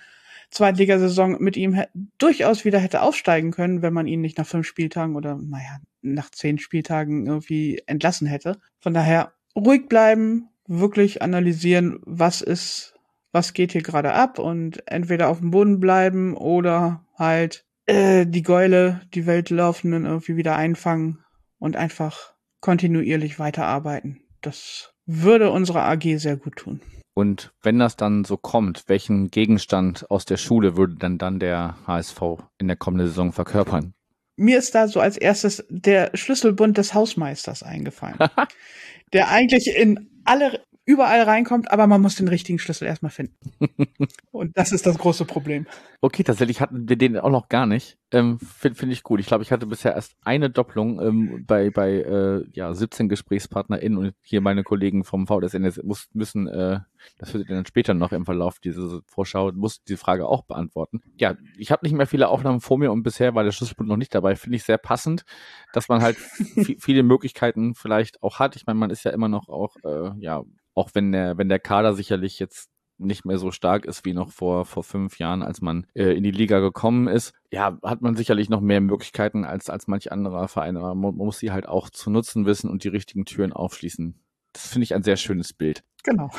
Zweitligasaison 0.50 1.36
mit 1.38 1.56
ihm 1.56 1.80
durchaus 2.16 2.64
wieder 2.64 2.80
hätte 2.80 3.02
aufsteigen 3.02 3.52
können, 3.52 3.82
wenn 3.82 3.92
man 3.92 4.08
ihn 4.08 4.22
nicht 4.22 4.38
nach 4.38 4.46
fünf 4.46 4.66
Spieltagen 4.66 5.14
oder 5.14 5.36
naja, 5.36 5.78
nach 6.02 6.30
zehn 6.30 6.58
Spieltagen 6.58 7.26
irgendwie 7.26 7.80
entlassen 7.86 8.26
hätte. 8.26 8.58
Von 8.80 8.92
daher 8.92 9.32
ruhig 9.56 9.88
bleiben, 9.88 10.48
wirklich 10.66 11.22
analysieren, 11.22 12.00
was 12.04 12.40
ist, 12.40 12.94
was 13.32 13.52
geht 13.52 13.72
hier 13.72 13.82
gerade 13.82 14.12
ab 14.12 14.38
und 14.38 14.82
entweder 14.86 15.28
auf 15.28 15.38
dem 15.40 15.50
Boden 15.50 15.80
bleiben 15.80 16.36
oder 16.36 17.04
halt 17.16 17.64
äh, 17.86 18.26
die 18.26 18.42
Gäule, 18.42 19.00
die 19.14 19.26
Weltlaufenden 19.26 20.04
irgendwie 20.04 20.36
wieder 20.36 20.56
einfangen 20.56 21.24
und 21.58 21.76
einfach 21.76 22.34
kontinuierlich 22.60 23.38
weiterarbeiten. 23.38 24.20
Das 24.42 24.92
würde 25.06 25.50
unserer 25.50 25.84
AG 25.84 26.18
sehr 26.18 26.36
gut 26.36 26.56
tun. 26.56 26.80
Und 27.14 27.52
wenn 27.62 27.80
das 27.80 27.96
dann 27.96 28.24
so 28.24 28.36
kommt, 28.36 28.84
welchen 28.86 29.28
Gegenstand 29.30 30.08
aus 30.08 30.24
der 30.24 30.36
Schule 30.36 30.76
würde 30.76 30.94
dann 30.96 31.18
dann 31.18 31.40
der 31.40 31.76
HSV 31.86 32.20
in 32.58 32.68
der 32.68 32.76
kommenden 32.76 33.08
Saison 33.08 33.32
verkörpern? 33.32 33.94
Mir 34.36 34.58
ist 34.58 34.76
da 34.76 34.86
so 34.86 35.00
als 35.00 35.16
erstes 35.16 35.66
der 35.68 36.12
Schlüsselbund 36.14 36.78
des 36.78 36.94
Hausmeisters 36.94 37.64
eingefallen, 37.64 38.18
der 39.12 39.28
eigentlich 39.28 39.66
in 39.74 40.08
alle 40.24 40.64
überall 40.88 41.20
reinkommt, 41.20 41.70
aber 41.70 41.86
man 41.86 42.00
muss 42.00 42.14
den 42.14 42.28
richtigen 42.28 42.58
Schlüssel 42.58 42.86
erstmal 42.86 43.10
finden. 43.10 43.36
Und 44.32 44.56
das 44.56 44.72
ist 44.72 44.86
das 44.86 44.96
große 44.96 45.26
Problem. 45.26 45.66
Okay, 46.00 46.22
tatsächlich 46.22 46.62
hatten 46.62 46.88
wir 46.88 46.96
den 46.96 47.18
auch 47.18 47.30
noch 47.30 47.50
gar 47.50 47.66
nicht. 47.66 47.98
Ähm, 48.10 48.38
Finde 48.38 48.78
find 48.78 48.92
ich 48.92 49.02
gut. 49.02 49.20
Ich 49.20 49.26
glaube, 49.26 49.42
ich 49.42 49.52
hatte 49.52 49.66
bisher 49.66 49.94
erst 49.94 50.16
eine 50.24 50.48
Doppelung 50.48 50.98
ähm, 51.02 51.44
bei, 51.46 51.68
bei 51.68 51.90
äh, 51.90 52.44
ja, 52.54 52.72
17 52.72 53.10
GesprächspartnerInnen 53.10 53.98
und 53.98 54.14
hier 54.22 54.40
meine 54.40 54.64
Kollegen 54.64 55.04
vom 55.04 55.26
VDSN 55.26 55.70
muss, 55.82 56.08
müssen, 56.14 56.48
äh, 56.48 56.80
das 57.18 57.34
wird 57.34 57.50
dann 57.50 57.66
später 57.66 57.92
noch 57.92 58.12
im 58.12 58.24
Verlauf 58.24 58.58
dieser 58.58 59.02
Vorschau, 59.04 59.52
muss 59.52 59.84
die 59.84 59.98
Frage 59.98 60.26
auch 60.26 60.44
beantworten. 60.44 61.02
Ja, 61.18 61.36
ich 61.58 61.70
habe 61.70 61.84
nicht 61.84 61.94
mehr 61.94 62.06
viele 62.06 62.28
Aufnahmen 62.28 62.62
vor 62.62 62.78
mir 62.78 62.92
und 62.92 63.02
bisher 63.02 63.34
war 63.34 63.44
der 63.44 63.52
Schlüsselbund 63.52 63.90
noch 63.90 63.98
nicht 63.98 64.14
dabei. 64.14 64.36
Finde 64.36 64.56
ich 64.56 64.64
sehr 64.64 64.78
passend, 64.78 65.26
dass 65.74 65.90
man 65.90 66.00
halt 66.00 66.16
viele 66.78 67.02
Möglichkeiten 67.02 67.74
vielleicht 67.74 68.22
auch 68.22 68.38
hat. 68.38 68.56
Ich 68.56 68.64
meine, 68.64 68.78
man 68.78 68.88
ist 68.88 69.04
ja 69.04 69.10
immer 69.10 69.28
noch 69.28 69.50
auch, 69.50 69.76
äh, 69.84 70.12
ja, 70.18 70.44
auch 70.78 70.90
wenn 70.94 71.12
der, 71.12 71.36
wenn 71.38 71.48
der 71.48 71.58
Kader 71.58 71.94
sicherlich 71.94 72.38
jetzt 72.38 72.70
nicht 72.98 73.24
mehr 73.24 73.38
so 73.38 73.50
stark 73.50 73.84
ist 73.84 74.04
wie 74.04 74.12
noch 74.12 74.30
vor, 74.30 74.64
vor 74.64 74.82
fünf 74.82 75.18
Jahren, 75.18 75.42
als 75.42 75.60
man 75.60 75.86
äh, 75.94 76.16
in 76.16 76.24
die 76.24 76.30
Liga 76.30 76.58
gekommen 76.60 77.06
ist, 77.06 77.32
ja, 77.50 77.78
hat 77.82 78.02
man 78.02 78.16
sicherlich 78.16 78.48
noch 78.48 78.60
mehr 78.60 78.80
Möglichkeiten 78.80 79.44
als, 79.44 79.70
als 79.70 79.86
manch 79.86 80.10
anderer 80.10 80.48
Verein. 80.48 80.76
Aber 80.76 80.94
man, 80.94 81.16
man 81.16 81.26
muss 81.26 81.38
sie 81.38 81.52
halt 81.52 81.68
auch 81.68 81.90
zu 81.90 82.10
nutzen 82.10 82.44
wissen 82.46 82.68
und 82.68 82.84
die 82.84 82.88
richtigen 82.88 83.24
Türen 83.24 83.52
aufschließen. 83.52 84.18
Das 84.52 84.68
finde 84.68 84.84
ich 84.84 84.94
ein 84.94 85.02
sehr 85.02 85.16
schönes 85.16 85.52
Bild. 85.52 85.84
Genau. 86.02 86.30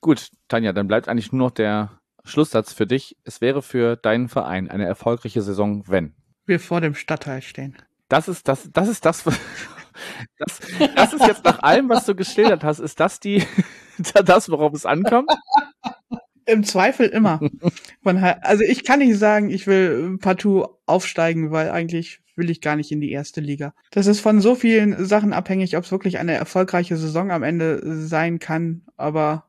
Gut, 0.00 0.30
Tanja, 0.48 0.72
dann 0.72 0.86
bleibt 0.86 1.08
eigentlich 1.08 1.32
nur 1.32 1.48
noch 1.48 1.50
der 1.50 2.00
Schlusssatz 2.24 2.72
für 2.72 2.86
dich. 2.86 3.16
Es 3.24 3.40
wäre 3.40 3.62
für 3.62 3.96
deinen 3.96 4.28
Verein 4.28 4.70
eine 4.70 4.86
erfolgreiche 4.86 5.42
Saison, 5.42 5.88
wenn 5.88 6.14
wir 6.46 6.60
vor 6.60 6.80
dem 6.80 6.94
Stadtteil 6.94 7.42
stehen. 7.42 7.76
Das 8.08 8.28
ist 8.28 8.48
das, 8.48 8.70
das 8.72 8.88
ist 8.88 9.04
das, 9.04 9.24
das, 10.38 10.60
das 10.94 11.12
ist 11.12 11.26
jetzt 11.26 11.44
nach 11.44 11.62
allem, 11.62 11.88
was 11.88 12.06
du 12.06 12.14
geschildert 12.14 12.64
hast, 12.64 12.78
ist 12.78 13.00
das 13.00 13.20
die, 13.20 13.44
das, 14.24 14.50
worauf 14.50 14.72
es 14.74 14.86
ankommt? 14.86 15.30
Im 16.46 16.64
Zweifel 16.64 17.06
immer. 17.06 17.40
also 18.02 18.64
ich 18.64 18.84
kann 18.84 18.98
nicht 18.98 19.18
sagen, 19.18 19.50
ich 19.50 19.66
will 19.66 20.18
partout 20.18 20.66
aufsteigen, 20.86 21.52
weil 21.52 21.70
eigentlich 21.70 22.20
will 22.34 22.50
ich 22.50 22.60
gar 22.60 22.76
nicht 22.76 22.90
in 22.90 23.00
die 23.00 23.12
erste 23.12 23.40
Liga. 23.40 23.74
Das 23.90 24.06
ist 24.06 24.20
von 24.20 24.40
so 24.40 24.54
vielen 24.54 25.04
Sachen 25.04 25.32
abhängig, 25.32 25.76
ob 25.76 25.84
es 25.84 25.92
wirklich 25.92 26.18
eine 26.18 26.34
erfolgreiche 26.34 26.96
Saison 26.96 27.30
am 27.30 27.42
Ende 27.42 27.80
sein 28.06 28.38
kann, 28.38 28.82
aber 28.96 29.44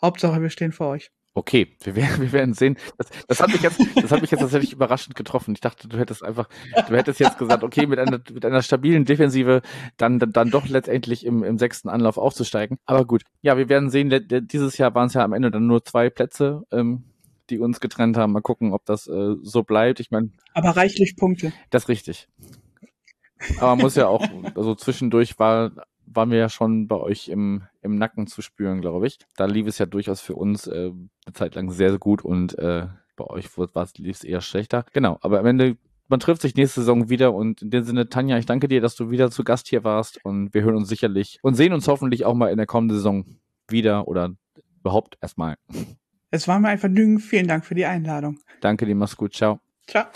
Hauptsache 0.00 0.40
wir 0.40 0.50
stehen 0.50 0.72
vor 0.72 0.88
euch. 0.88 1.10
Okay, 1.38 1.68
wir 1.84 1.94
werden, 1.94 2.20
wir 2.20 2.32
werden 2.32 2.52
sehen. 2.52 2.76
Das, 2.96 3.06
das, 3.28 3.40
hat 3.40 3.52
mich 3.52 3.62
jetzt, 3.62 3.78
das 3.94 4.10
hat 4.10 4.20
mich 4.20 4.30
jetzt 4.32 4.40
tatsächlich 4.40 4.72
überraschend 4.72 5.14
getroffen. 5.14 5.54
Ich 5.54 5.60
dachte, 5.60 5.86
du 5.86 5.96
hättest 5.96 6.24
einfach, 6.24 6.48
du 6.88 6.96
hättest 6.96 7.20
jetzt 7.20 7.38
gesagt, 7.38 7.62
okay, 7.62 7.86
mit 7.86 8.00
einer, 8.00 8.20
mit 8.32 8.44
einer 8.44 8.60
stabilen 8.60 9.04
Defensive 9.04 9.62
dann, 9.96 10.18
dann, 10.18 10.32
dann 10.32 10.50
doch 10.50 10.66
letztendlich 10.66 11.24
im, 11.24 11.44
im 11.44 11.56
sechsten 11.56 11.90
Anlauf 11.90 12.18
aufzusteigen. 12.18 12.78
Aber 12.86 13.04
gut, 13.04 13.22
ja, 13.40 13.56
wir 13.56 13.68
werden 13.68 13.88
sehen. 13.88 14.12
Dieses 14.28 14.78
Jahr 14.78 14.96
waren 14.96 15.06
es 15.06 15.14
ja 15.14 15.22
am 15.22 15.32
Ende 15.32 15.52
dann 15.52 15.68
nur 15.68 15.84
zwei 15.84 16.10
Plätze, 16.10 16.64
ähm, 16.72 17.04
die 17.50 17.60
uns 17.60 17.78
getrennt 17.78 18.16
haben. 18.16 18.32
Mal 18.32 18.42
gucken, 18.42 18.72
ob 18.72 18.84
das 18.84 19.06
äh, 19.06 19.36
so 19.40 19.62
bleibt. 19.62 20.00
Ich 20.00 20.10
meine, 20.10 20.30
aber 20.54 20.70
reichlich 20.70 21.14
Punkte. 21.16 21.52
Das 21.70 21.84
ist 21.84 21.88
richtig. 21.88 22.28
Aber 23.58 23.76
man 23.76 23.78
muss 23.78 23.94
ja 23.94 24.08
auch, 24.08 24.26
also 24.56 24.74
zwischendurch 24.74 25.38
war 25.38 25.70
waren 26.12 26.30
wir 26.30 26.38
ja 26.38 26.48
schon 26.48 26.88
bei 26.88 26.96
euch 26.96 27.28
im, 27.28 27.62
im 27.82 27.96
Nacken 27.96 28.26
zu 28.26 28.42
spüren, 28.42 28.80
glaube 28.80 29.06
ich. 29.06 29.18
Da 29.36 29.46
lief 29.46 29.66
es 29.66 29.78
ja 29.78 29.86
durchaus 29.86 30.20
für 30.20 30.34
uns 30.34 30.66
äh, 30.66 30.90
eine 31.26 31.32
Zeit 31.34 31.54
lang 31.54 31.70
sehr, 31.70 31.90
sehr 31.90 31.98
gut 31.98 32.22
und 32.22 32.58
äh, 32.58 32.86
bei 33.16 33.24
euch 33.24 33.48
lief 33.96 34.16
es 34.16 34.24
eher 34.24 34.40
schlechter. 34.40 34.84
Genau, 34.92 35.18
aber 35.20 35.40
am 35.40 35.46
Ende, 35.46 35.76
man 36.08 36.20
trifft 36.20 36.42
sich 36.42 36.54
nächste 36.54 36.80
Saison 36.80 37.08
wieder 37.08 37.34
und 37.34 37.62
in 37.62 37.70
dem 37.70 37.84
Sinne, 37.84 38.08
Tanja, 38.08 38.38
ich 38.38 38.46
danke 38.46 38.68
dir, 38.68 38.80
dass 38.80 38.94
du 38.94 39.10
wieder 39.10 39.30
zu 39.30 39.44
Gast 39.44 39.68
hier 39.68 39.84
warst 39.84 40.24
und 40.24 40.54
wir 40.54 40.62
hören 40.62 40.76
uns 40.76 40.88
sicherlich 40.88 41.38
und 41.42 41.54
sehen 41.54 41.72
uns 41.72 41.88
hoffentlich 41.88 42.24
auch 42.24 42.34
mal 42.34 42.50
in 42.50 42.56
der 42.56 42.66
kommenden 42.66 42.96
Saison 42.96 43.24
wieder 43.68 44.08
oder 44.08 44.34
überhaupt 44.80 45.18
erstmal. 45.20 45.56
Es 46.30 46.46
war 46.46 46.58
mir 46.60 46.68
ein 46.68 46.78
Vergnügen. 46.78 47.18
Vielen 47.18 47.48
Dank 47.48 47.64
für 47.64 47.74
die 47.74 47.86
Einladung. 47.86 48.38
Danke 48.60 48.86
dir, 48.86 48.94
mach's 48.94 49.16
gut. 49.16 49.34
Ciao. 49.34 49.60
Ciao. 49.86 50.06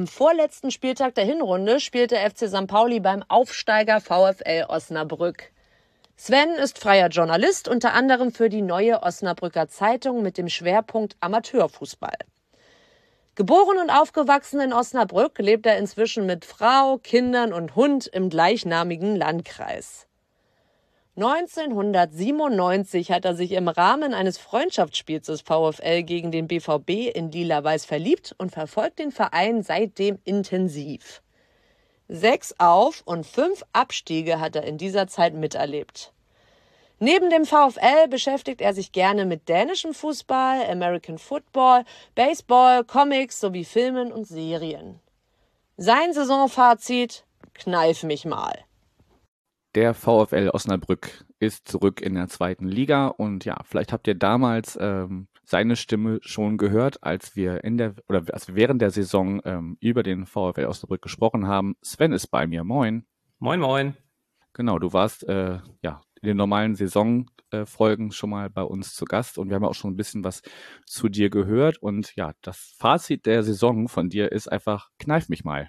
Am 0.00 0.06
vorletzten 0.06 0.70
Spieltag 0.70 1.14
der 1.14 1.26
Hinrunde 1.26 1.78
spielte 1.78 2.16
FC 2.16 2.48
St. 2.48 2.66
Pauli 2.66 3.00
beim 3.00 3.22
Aufsteiger 3.28 4.00
VfL 4.00 4.64
Osnabrück. 4.66 5.52
Sven 6.16 6.54
ist 6.54 6.78
freier 6.78 7.08
Journalist, 7.08 7.68
unter 7.68 7.92
anderem 7.92 8.32
für 8.32 8.48
die 8.48 8.62
neue 8.62 9.02
Osnabrücker 9.02 9.68
Zeitung 9.68 10.22
mit 10.22 10.38
dem 10.38 10.48
Schwerpunkt 10.48 11.18
Amateurfußball. 11.20 12.16
Geboren 13.34 13.76
und 13.76 13.90
aufgewachsen 13.90 14.60
in 14.60 14.72
Osnabrück 14.72 15.38
lebt 15.38 15.66
er 15.66 15.76
inzwischen 15.76 16.24
mit 16.24 16.46
Frau, 16.46 16.96
Kindern 16.96 17.52
und 17.52 17.76
Hund 17.76 18.06
im 18.06 18.30
gleichnamigen 18.30 19.16
Landkreis. 19.16 20.06
1997 21.16 23.10
hat 23.10 23.24
er 23.24 23.34
sich 23.34 23.52
im 23.52 23.68
Rahmen 23.68 24.14
eines 24.14 24.38
Freundschaftsspiels 24.38 25.26
des 25.26 25.40
VfL 25.40 26.04
gegen 26.04 26.30
den 26.30 26.46
BVB 26.46 27.14
in 27.14 27.32
Lila-Weiß 27.32 27.84
verliebt 27.84 28.34
und 28.38 28.52
verfolgt 28.52 29.00
den 29.00 29.10
Verein 29.10 29.62
seitdem 29.62 30.18
intensiv. 30.24 31.22
Sechs 32.08 32.54
Auf- 32.58 33.02
und 33.04 33.26
fünf 33.26 33.64
Abstiege 33.72 34.40
hat 34.40 34.54
er 34.56 34.64
in 34.64 34.78
dieser 34.78 35.08
Zeit 35.08 35.34
miterlebt. 35.34 36.12
Neben 37.00 37.30
dem 37.30 37.44
VfL 37.44 38.08
beschäftigt 38.08 38.60
er 38.60 38.74
sich 38.74 38.92
gerne 38.92 39.24
mit 39.24 39.48
dänischem 39.48 39.94
Fußball, 39.94 40.70
American 40.70 41.18
Football, 41.18 41.84
Baseball, 42.14 42.84
Comics 42.84 43.40
sowie 43.40 43.64
Filmen 43.64 44.12
und 44.12 44.26
Serien. 44.26 45.00
Sein 45.76 46.12
Saisonfazit: 46.12 47.24
Kneif 47.54 48.02
mich 48.02 48.26
mal. 48.26 48.58
Der 49.76 49.94
VfL 49.94 50.50
Osnabrück 50.52 51.24
ist 51.38 51.68
zurück 51.68 52.00
in 52.00 52.14
der 52.14 52.26
zweiten 52.26 52.66
Liga 52.66 53.06
und 53.06 53.44
ja, 53.44 53.56
vielleicht 53.64 53.92
habt 53.92 54.08
ihr 54.08 54.16
damals 54.16 54.76
ähm, 54.80 55.28
seine 55.44 55.76
Stimme 55.76 56.18
schon 56.22 56.58
gehört, 56.58 57.04
als 57.04 57.36
wir 57.36 57.62
in 57.62 57.78
der 57.78 57.94
oder 58.08 58.24
als 58.32 58.48
wir 58.48 58.56
während 58.56 58.82
der 58.82 58.90
Saison 58.90 59.40
ähm, 59.44 59.76
über 59.78 60.02
den 60.02 60.26
VfL 60.26 60.66
Osnabrück 60.66 61.02
gesprochen 61.02 61.46
haben. 61.46 61.76
Sven 61.82 62.12
ist 62.12 62.26
bei 62.28 62.48
mir. 62.48 62.64
Moin. 62.64 63.06
Moin, 63.38 63.60
moin. 63.60 63.96
Genau, 64.54 64.80
du 64.80 64.92
warst 64.92 65.22
äh, 65.28 65.60
ja 65.82 66.00
in 66.20 66.26
den 66.26 66.36
normalen 66.36 66.74
Saisonfolgen 66.74 68.08
äh, 68.08 68.12
schon 68.12 68.30
mal 68.30 68.50
bei 68.50 68.62
uns 68.62 68.96
zu 68.96 69.04
Gast 69.04 69.38
und 69.38 69.50
wir 69.50 69.54
haben 69.54 69.64
auch 69.64 69.74
schon 69.74 69.92
ein 69.92 69.96
bisschen 69.96 70.24
was 70.24 70.42
zu 70.84 71.08
dir 71.08 71.30
gehört 71.30 71.78
und 71.78 72.16
ja, 72.16 72.32
das 72.42 72.74
Fazit 72.76 73.24
der 73.24 73.44
Saison 73.44 73.86
von 73.86 74.08
dir 74.08 74.32
ist 74.32 74.48
einfach 74.48 74.90
kneif 74.98 75.28
mich 75.28 75.44
mal. 75.44 75.68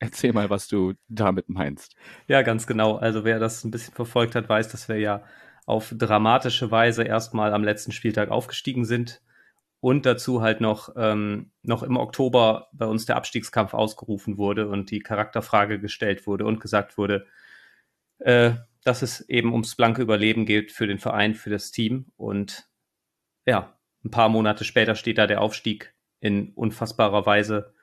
Erzähl 0.00 0.32
mal, 0.32 0.48
was 0.48 0.68
du 0.68 0.94
damit 1.08 1.48
meinst. 1.48 1.96
Ja, 2.28 2.42
ganz 2.42 2.66
genau. 2.66 2.96
Also 2.96 3.24
wer 3.24 3.38
das 3.38 3.64
ein 3.64 3.70
bisschen 3.70 3.94
verfolgt 3.94 4.34
hat, 4.34 4.48
weiß, 4.48 4.68
dass 4.68 4.88
wir 4.88 4.98
ja 4.98 5.24
auf 5.66 5.92
dramatische 5.96 6.70
Weise 6.70 7.02
erstmal 7.02 7.52
am 7.52 7.64
letzten 7.64 7.92
Spieltag 7.92 8.30
aufgestiegen 8.30 8.84
sind 8.84 9.20
und 9.80 10.06
dazu 10.06 10.40
halt 10.40 10.60
noch, 10.60 10.94
ähm, 10.96 11.50
noch 11.62 11.82
im 11.82 11.96
Oktober 11.96 12.68
bei 12.72 12.86
uns 12.86 13.06
der 13.06 13.16
Abstiegskampf 13.16 13.74
ausgerufen 13.74 14.38
wurde 14.38 14.68
und 14.68 14.90
die 14.90 15.00
Charakterfrage 15.00 15.80
gestellt 15.80 16.26
wurde 16.26 16.46
und 16.46 16.60
gesagt 16.60 16.96
wurde, 16.96 17.26
äh, 18.18 18.52
dass 18.84 19.02
es 19.02 19.20
eben 19.28 19.52
ums 19.52 19.76
blanke 19.76 20.02
Überleben 20.02 20.46
geht 20.46 20.72
für 20.72 20.86
den 20.86 20.98
Verein, 20.98 21.34
für 21.34 21.50
das 21.50 21.70
Team. 21.70 22.06
Und 22.16 22.68
ja, 23.46 23.76
ein 24.04 24.10
paar 24.10 24.28
Monate 24.28 24.64
später 24.64 24.94
steht 24.94 25.18
da 25.18 25.26
der 25.26 25.42
Aufstieg 25.42 25.94
in 26.20 26.52
unfassbarer 26.54 27.26
Weise 27.26 27.74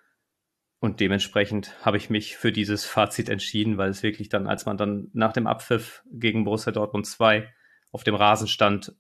und 0.80 1.00
dementsprechend 1.00 1.74
habe 1.86 1.98
ich 1.98 2.10
mich 2.10 2.38
für 2.38 2.52
dieses 2.52 2.86
Fazit 2.86 3.30
entschieden, 3.30 3.78
weil 3.78 3.90
es 3.90 4.04
wirklich 4.04 4.30
dann, 4.30 4.48
als 4.48 4.66
man 4.66 4.78
dann 4.78 5.10
nach 5.14 5.34
dem 5.34 5.48
Abpfiff 5.48 6.04
gegen 6.12 6.44
Borussia 6.44 6.72
Dortmund 6.72 7.08
2 7.08 7.52
auf 7.92 8.04
dem 8.04 8.16
Rasen 8.16 8.48
stand, 8.48 8.96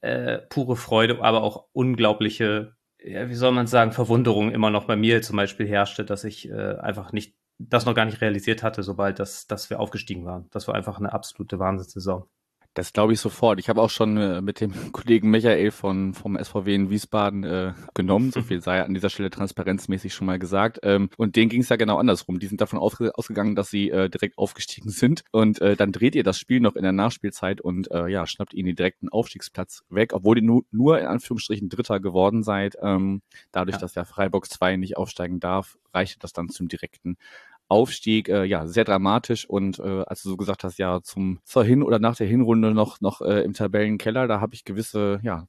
äh, 0.00 0.38
pure 0.48 0.76
Freude, 0.76 1.22
aber 1.22 1.42
auch 1.42 1.68
unglaubliche, 1.72 2.76
ja, 3.02 3.28
wie 3.28 3.34
soll 3.34 3.52
man 3.52 3.66
sagen, 3.66 3.92
Verwunderung 3.92 4.52
immer 4.52 4.70
noch 4.70 4.84
bei 4.84 4.96
mir 4.96 5.22
zum 5.22 5.36
Beispiel 5.36 5.66
herrschte, 5.66 6.04
dass 6.04 6.24
ich 6.24 6.48
äh, 6.48 6.76
einfach 6.76 7.12
nicht 7.12 7.36
das 7.58 7.86
noch 7.86 7.94
gar 7.94 8.04
nicht 8.04 8.20
realisiert 8.20 8.62
hatte, 8.62 8.82
sobald 8.82 9.18
das, 9.18 9.46
dass 9.46 9.70
wir 9.70 9.80
aufgestiegen 9.80 10.24
waren. 10.26 10.48
Das 10.50 10.68
war 10.68 10.74
einfach 10.74 10.98
eine 10.98 11.12
absolute 11.12 11.58
Wahnsinnssaison. 11.58 12.28
Das 12.76 12.92
glaube 12.92 13.14
ich 13.14 13.20
sofort. 13.20 13.58
Ich 13.58 13.70
habe 13.70 13.80
auch 13.80 13.88
schon 13.88 14.18
äh, 14.18 14.42
mit 14.42 14.60
dem 14.60 14.70
Kollegen 14.92 15.30
Michael 15.30 15.70
von, 15.70 16.12
vom 16.12 16.36
SVW 16.36 16.74
in 16.74 16.90
Wiesbaden 16.90 17.42
äh, 17.42 17.72
genommen. 17.94 18.30
So 18.32 18.42
viel 18.42 18.60
sei 18.60 18.82
an 18.82 18.92
dieser 18.92 19.08
Stelle 19.08 19.30
transparenzmäßig 19.30 20.12
schon 20.12 20.26
mal 20.26 20.38
gesagt. 20.38 20.80
Ähm, 20.82 21.08
und 21.16 21.36
denen 21.36 21.48
ging 21.48 21.62
es 21.62 21.70
ja 21.70 21.76
genau 21.76 21.96
andersrum. 21.96 22.38
Die 22.38 22.46
sind 22.46 22.60
davon 22.60 22.78
ausge 22.78 23.16
ausgegangen, 23.16 23.54
dass 23.54 23.70
sie 23.70 23.88
äh, 23.88 24.10
direkt 24.10 24.36
aufgestiegen 24.36 24.90
sind. 24.90 25.24
Und 25.32 25.58
äh, 25.62 25.74
dann 25.74 25.90
dreht 25.90 26.14
ihr 26.14 26.22
das 26.22 26.38
Spiel 26.38 26.60
noch 26.60 26.76
in 26.76 26.82
der 26.82 26.92
Nachspielzeit 26.92 27.62
und 27.62 27.90
äh, 27.90 28.08
ja, 28.08 28.26
schnappt 28.26 28.52
ihnen 28.52 28.66
den 28.66 28.76
direkten 28.76 29.08
Aufstiegsplatz 29.08 29.82
weg, 29.88 30.12
obwohl 30.12 30.36
ihr 30.36 30.44
nur, 30.44 30.64
nur 30.70 31.00
in 31.00 31.06
Anführungsstrichen 31.06 31.70
Dritter 31.70 31.98
geworden 31.98 32.42
seid. 32.42 32.76
Ähm, 32.82 33.22
dadurch, 33.52 33.76
ja. 33.76 33.80
dass 33.80 33.94
der 33.94 34.04
Freiburg 34.04 34.50
2 34.50 34.76
nicht 34.76 34.98
aufsteigen 34.98 35.40
darf, 35.40 35.78
reichte 35.94 36.18
das 36.18 36.34
dann 36.34 36.50
zum 36.50 36.68
direkten 36.68 37.16
Aufstieg, 37.68 38.28
äh, 38.28 38.44
ja, 38.44 38.66
sehr 38.66 38.84
dramatisch 38.84 39.48
und 39.48 39.78
äh, 39.78 40.04
als 40.06 40.22
du 40.22 40.30
so 40.30 40.36
gesagt 40.36 40.64
hast, 40.64 40.78
ja, 40.78 41.00
zum 41.02 41.40
zur 41.44 41.64
Hin- 41.64 41.82
oder 41.82 41.98
nach 41.98 42.16
der 42.16 42.26
Hinrunde 42.26 42.72
noch 42.72 43.00
noch 43.00 43.20
äh, 43.20 43.42
im 43.42 43.54
Tabellenkeller, 43.54 44.28
da 44.28 44.40
habe 44.40 44.54
ich 44.54 44.64
gewisse, 44.64 45.20
ja, 45.22 45.46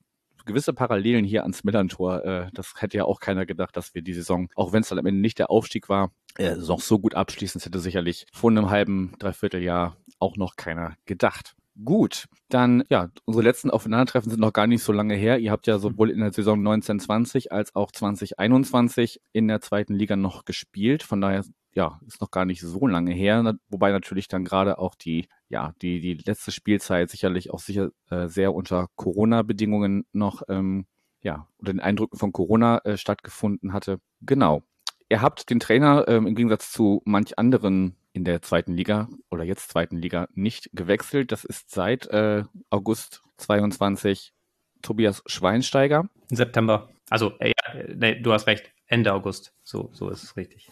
gewisse 0.48 0.73
Parallelen 0.73 1.23
hier 1.23 1.44
ans 1.44 1.64
Millantor. 1.64 2.26
Äh, 2.26 2.49
das 2.53 2.73
hätte 2.77 2.98
ja 2.98 3.06
auch 3.06 3.19
keiner 3.19 3.45
gedacht, 3.45 3.77
dass 3.77 3.94
wir 3.94 4.02
die 4.02 4.14
Saison, 4.14 4.49
auch 4.56 4.73
wenn 4.73 4.81
es 4.81 4.89
dann 4.89 4.98
am 4.98 5.06
Ende 5.06 5.22
nicht 5.22 5.38
der 5.38 5.52
Aufstieg 5.52 5.89
war, 5.89 6.11
äh, 6.39 6.56
noch 6.56 6.81
so 6.81 6.98
gut 6.98 7.14
abschließen. 7.14 7.60
Das 7.60 7.65
hätte 7.68 7.80
sicherlich 7.80 8.26
vor 8.34 8.49
einem 8.49 8.72
halben, 8.72 9.14
dreiviertel 9.19 9.61
Jahr 9.61 9.98
auch 10.19 10.38
noch 10.38 10.56
keiner 10.56 10.95
gedacht. 11.06 11.56
Gut, 11.85 12.26
dann 12.49 12.84
ja, 12.89 13.11
unsere 13.26 13.44
letzten 13.44 13.69
Aufeinandertreffen 13.69 14.31
sind 14.31 14.39
noch 14.39 14.53
gar 14.53 14.65
nicht 14.65 14.81
so 14.81 14.91
lange 14.91 15.14
her. 15.14 15.38
Ihr 15.38 15.52
habt 15.52 15.68
ja 15.68 15.77
sowohl 15.77 16.10
in 16.10 16.19
der 16.19 16.34
Saison 16.34 16.57
1920 16.57 17.52
als 17.52 17.76
auch 17.76 17.91
2021 17.91 19.22
in 19.31 19.48
der 19.48 19.61
zweiten 19.61 19.94
Liga 19.94 20.15
noch 20.15 20.44
gespielt. 20.44 21.03
Von 21.03 21.22
daher 21.22 21.44
ja, 21.78 22.02
ist 22.08 22.22
noch 22.22 22.32
gar 22.32 22.45
nicht 22.45 22.60
so 22.62 22.88
lange 22.88 23.14
her, 23.14 23.56
wobei 23.70 23.91
natürlich 23.91 24.28
dann 24.28 24.44
gerade 24.44 24.80
auch 24.80 24.95
die, 24.95 25.30
ja, 25.48 25.76
die, 25.84 26.02
die 26.02 26.16
letzte 26.16 26.52
Spielzeit 26.52 27.12
sicherlich 27.12 27.52
auch 27.52 27.60
sicher 27.60 27.91
äh, 28.10 28.28
sehr 28.28 28.56
unter 28.56 28.88
Corona-Bedingungen 28.95 30.04
noch, 30.12 30.41
ähm, 30.49 30.88
ja, 31.22 31.48
unter 31.60 31.72
den 31.72 31.80
Eindrücken 31.80 32.18
von 32.18 32.32
Corona 32.32 32.80
äh, 32.80 32.98
stattgefunden 32.98 33.74
hatte. 33.74 33.99
Genau. 34.22 34.64
Ihr 35.08 35.22
habt 35.22 35.52
den 35.52 35.60
Trainer 35.60 36.06
ähm, 36.08 36.26
im 36.26 36.34
Gegensatz 36.34 36.72
zu 36.72 37.04
manch 37.06 37.38
anderen 37.38 37.95
in 38.12 38.24
der 38.24 38.41
zweiten 38.41 38.74
Liga 38.74 39.08
oder 39.30 39.44
jetzt 39.44 39.70
zweiten 39.70 39.98
Liga 39.98 40.28
nicht 40.34 40.72
gewechselt. 40.74 41.32
Das 41.32 41.45
ist 41.45 41.70
seit 41.70 42.08
äh, 42.08 42.44
August 42.72 43.22
22 43.38 44.34
Tobias 44.82 45.22
Schweinsteiger. 45.28 46.10
September. 46.30 46.90
Also, 47.12 47.34
äh, 47.38 47.49
ja, 47.49 47.84
nee, 47.95 48.20
du 48.20 48.34
hast 48.34 48.48
recht. 48.48 48.72
Ende 48.88 49.14
August. 49.14 49.54
So, 49.64 49.90
so 49.94 50.10
ist 50.10 50.24
es 50.24 50.38
richtig. 50.38 50.72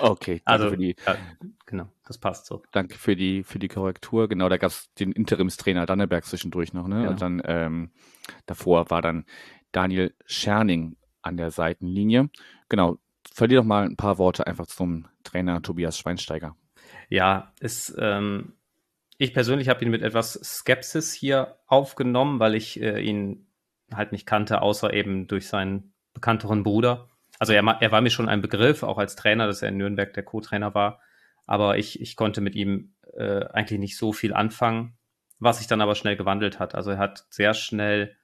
Okay, 0.00 0.40
also 0.44 0.70
für 0.70 0.76
die, 0.76 0.96
ja, 1.06 1.16
genau, 1.66 1.88
das 2.06 2.18
passt 2.18 2.46
so. 2.46 2.62
Danke 2.72 2.96
für 2.96 3.16
die 3.16 3.42
für 3.42 3.58
die 3.58 3.68
Korrektur. 3.68 4.28
Genau, 4.28 4.48
da 4.48 4.56
gab 4.56 4.70
es 4.70 4.92
den 4.94 5.12
Interimstrainer 5.12 5.86
Danneberg 5.86 6.24
zwischendurch 6.24 6.72
noch, 6.72 6.88
ne? 6.88 6.96
Genau. 6.96 7.10
Und 7.10 7.22
dann 7.22 7.42
ähm, 7.44 7.90
davor 8.46 8.90
war 8.90 9.02
dann 9.02 9.24
Daniel 9.72 10.14
Scherning 10.26 10.96
an 11.22 11.36
der 11.36 11.50
Seitenlinie. 11.50 12.30
Genau, 12.68 12.98
verlier 13.32 13.58
doch 13.58 13.64
mal 13.64 13.84
ein 13.84 13.96
paar 13.96 14.18
Worte 14.18 14.46
einfach 14.46 14.66
zum 14.66 15.08
Trainer 15.24 15.62
Tobias 15.62 15.98
Schweinsteiger. 15.98 16.56
Ja, 17.08 17.52
ist 17.60 17.94
ähm, 17.98 18.54
ich 19.18 19.34
persönlich 19.34 19.68
habe 19.68 19.84
ihn 19.84 19.90
mit 19.90 20.02
etwas 20.02 20.32
Skepsis 20.32 21.12
hier 21.12 21.58
aufgenommen, 21.66 22.40
weil 22.40 22.54
ich 22.54 22.80
äh, 22.80 23.00
ihn 23.00 23.46
halt 23.92 24.12
nicht 24.12 24.26
kannte, 24.26 24.62
außer 24.62 24.92
eben 24.92 25.28
durch 25.28 25.46
seinen 25.46 25.92
bekannteren 26.12 26.62
Bruder 26.62 27.08
also 27.42 27.54
er, 27.54 27.64
er 27.80 27.90
war 27.90 28.00
mir 28.02 28.10
schon 28.10 28.28
ein 28.28 28.40
Begriff, 28.40 28.84
auch 28.84 28.98
als 28.98 29.16
Trainer, 29.16 29.48
dass 29.48 29.62
er 29.62 29.70
in 29.70 29.76
Nürnberg 29.76 30.14
der 30.14 30.22
Co-Trainer 30.22 30.76
war. 30.76 31.00
Aber 31.44 31.76
ich, 31.76 32.00
ich 32.00 32.14
konnte 32.14 32.40
mit 32.40 32.54
ihm 32.54 32.94
äh, 33.14 33.46
eigentlich 33.46 33.80
nicht 33.80 33.96
so 33.96 34.12
viel 34.12 34.32
anfangen, 34.32 34.96
was 35.40 35.58
sich 35.58 35.66
dann 35.66 35.80
aber 35.80 35.96
schnell 35.96 36.14
gewandelt 36.14 36.60
hat. 36.60 36.76
Also 36.76 36.92
er 36.92 36.98
hat 36.98 37.26
sehr 37.30 37.52
schnell 37.54 38.16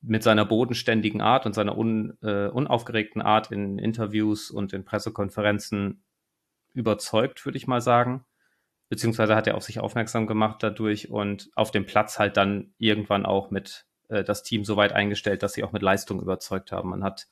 mit 0.00 0.22
seiner 0.22 0.46
bodenständigen 0.46 1.20
Art 1.20 1.44
und 1.44 1.52
seiner 1.52 1.76
un, 1.76 2.16
äh, 2.22 2.46
unaufgeregten 2.46 3.20
Art 3.20 3.52
in 3.52 3.78
Interviews 3.78 4.50
und 4.50 4.72
in 4.72 4.86
Pressekonferenzen 4.86 6.02
überzeugt, 6.72 7.44
würde 7.44 7.58
ich 7.58 7.66
mal 7.66 7.82
sagen. 7.82 8.24
Beziehungsweise 8.88 9.36
hat 9.36 9.48
er 9.48 9.54
auf 9.54 9.64
sich 9.64 9.80
aufmerksam 9.80 10.26
gemacht 10.26 10.62
dadurch 10.62 11.10
und 11.10 11.50
auf 11.56 11.72
dem 11.72 11.84
Platz 11.84 12.18
halt 12.18 12.38
dann 12.38 12.72
irgendwann 12.78 13.26
auch 13.26 13.50
mit 13.50 13.84
äh, 14.08 14.24
das 14.24 14.42
Team 14.42 14.64
so 14.64 14.78
weit 14.78 14.92
eingestellt, 14.92 15.42
dass 15.42 15.52
sie 15.52 15.62
auch 15.62 15.72
mit 15.72 15.82
Leistung 15.82 16.22
überzeugt 16.22 16.72
haben. 16.72 16.88
Man 16.88 17.04
hat 17.04 17.28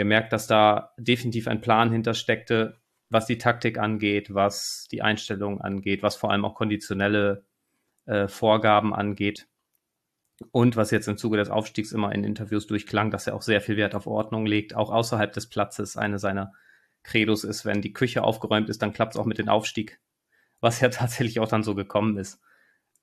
gemerkt, 0.00 0.32
dass 0.32 0.46
da 0.46 0.94
definitiv 0.96 1.46
ein 1.46 1.60
Plan 1.60 1.92
hintersteckte, 1.92 2.80
was 3.10 3.26
die 3.26 3.36
Taktik 3.36 3.76
angeht, 3.76 4.32
was 4.32 4.88
die 4.90 5.02
Einstellung 5.02 5.60
angeht, 5.60 6.02
was 6.02 6.16
vor 6.16 6.30
allem 6.30 6.46
auch 6.46 6.54
konditionelle 6.54 7.44
äh, 8.06 8.26
Vorgaben 8.26 8.94
angeht. 8.94 9.46
Und 10.52 10.74
was 10.74 10.90
jetzt 10.90 11.06
im 11.06 11.18
Zuge 11.18 11.36
des 11.36 11.50
Aufstiegs 11.50 11.92
immer 11.92 12.14
in 12.14 12.24
Interviews 12.24 12.66
durchklang, 12.66 13.10
dass 13.10 13.26
er 13.26 13.34
auch 13.34 13.42
sehr 13.42 13.60
viel 13.60 13.76
Wert 13.76 13.94
auf 13.94 14.06
Ordnung 14.06 14.46
legt, 14.46 14.74
auch 14.74 14.90
außerhalb 14.90 15.30
des 15.34 15.50
Platzes. 15.50 15.98
Eine 15.98 16.18
seiner 16.18 16.54
Credos 17.02 17.44
ist, 17.44 17.66
wenn 17.66 17.82
die 17.82 17.92
Küche 17.92 18.24
aufgeräumt 18.24 18.70
ist, 18.70 18.80
dann 18.80 18.94
klappt 18.94 19.14
es 19.14 19.20
auch 19.20 19.26
mit 19.26 19.36
dem 19.36 19.50
Aufstieg, 19.50 20.00
was 20.62 20.80
ja 20.80 20.88
tatsächlich 20.88 21.40
auch 21.40 21.48
dann 21.48 21.62
so 21.62 21.74
gekommen 21.74 22.16
ist. 22.16 22.40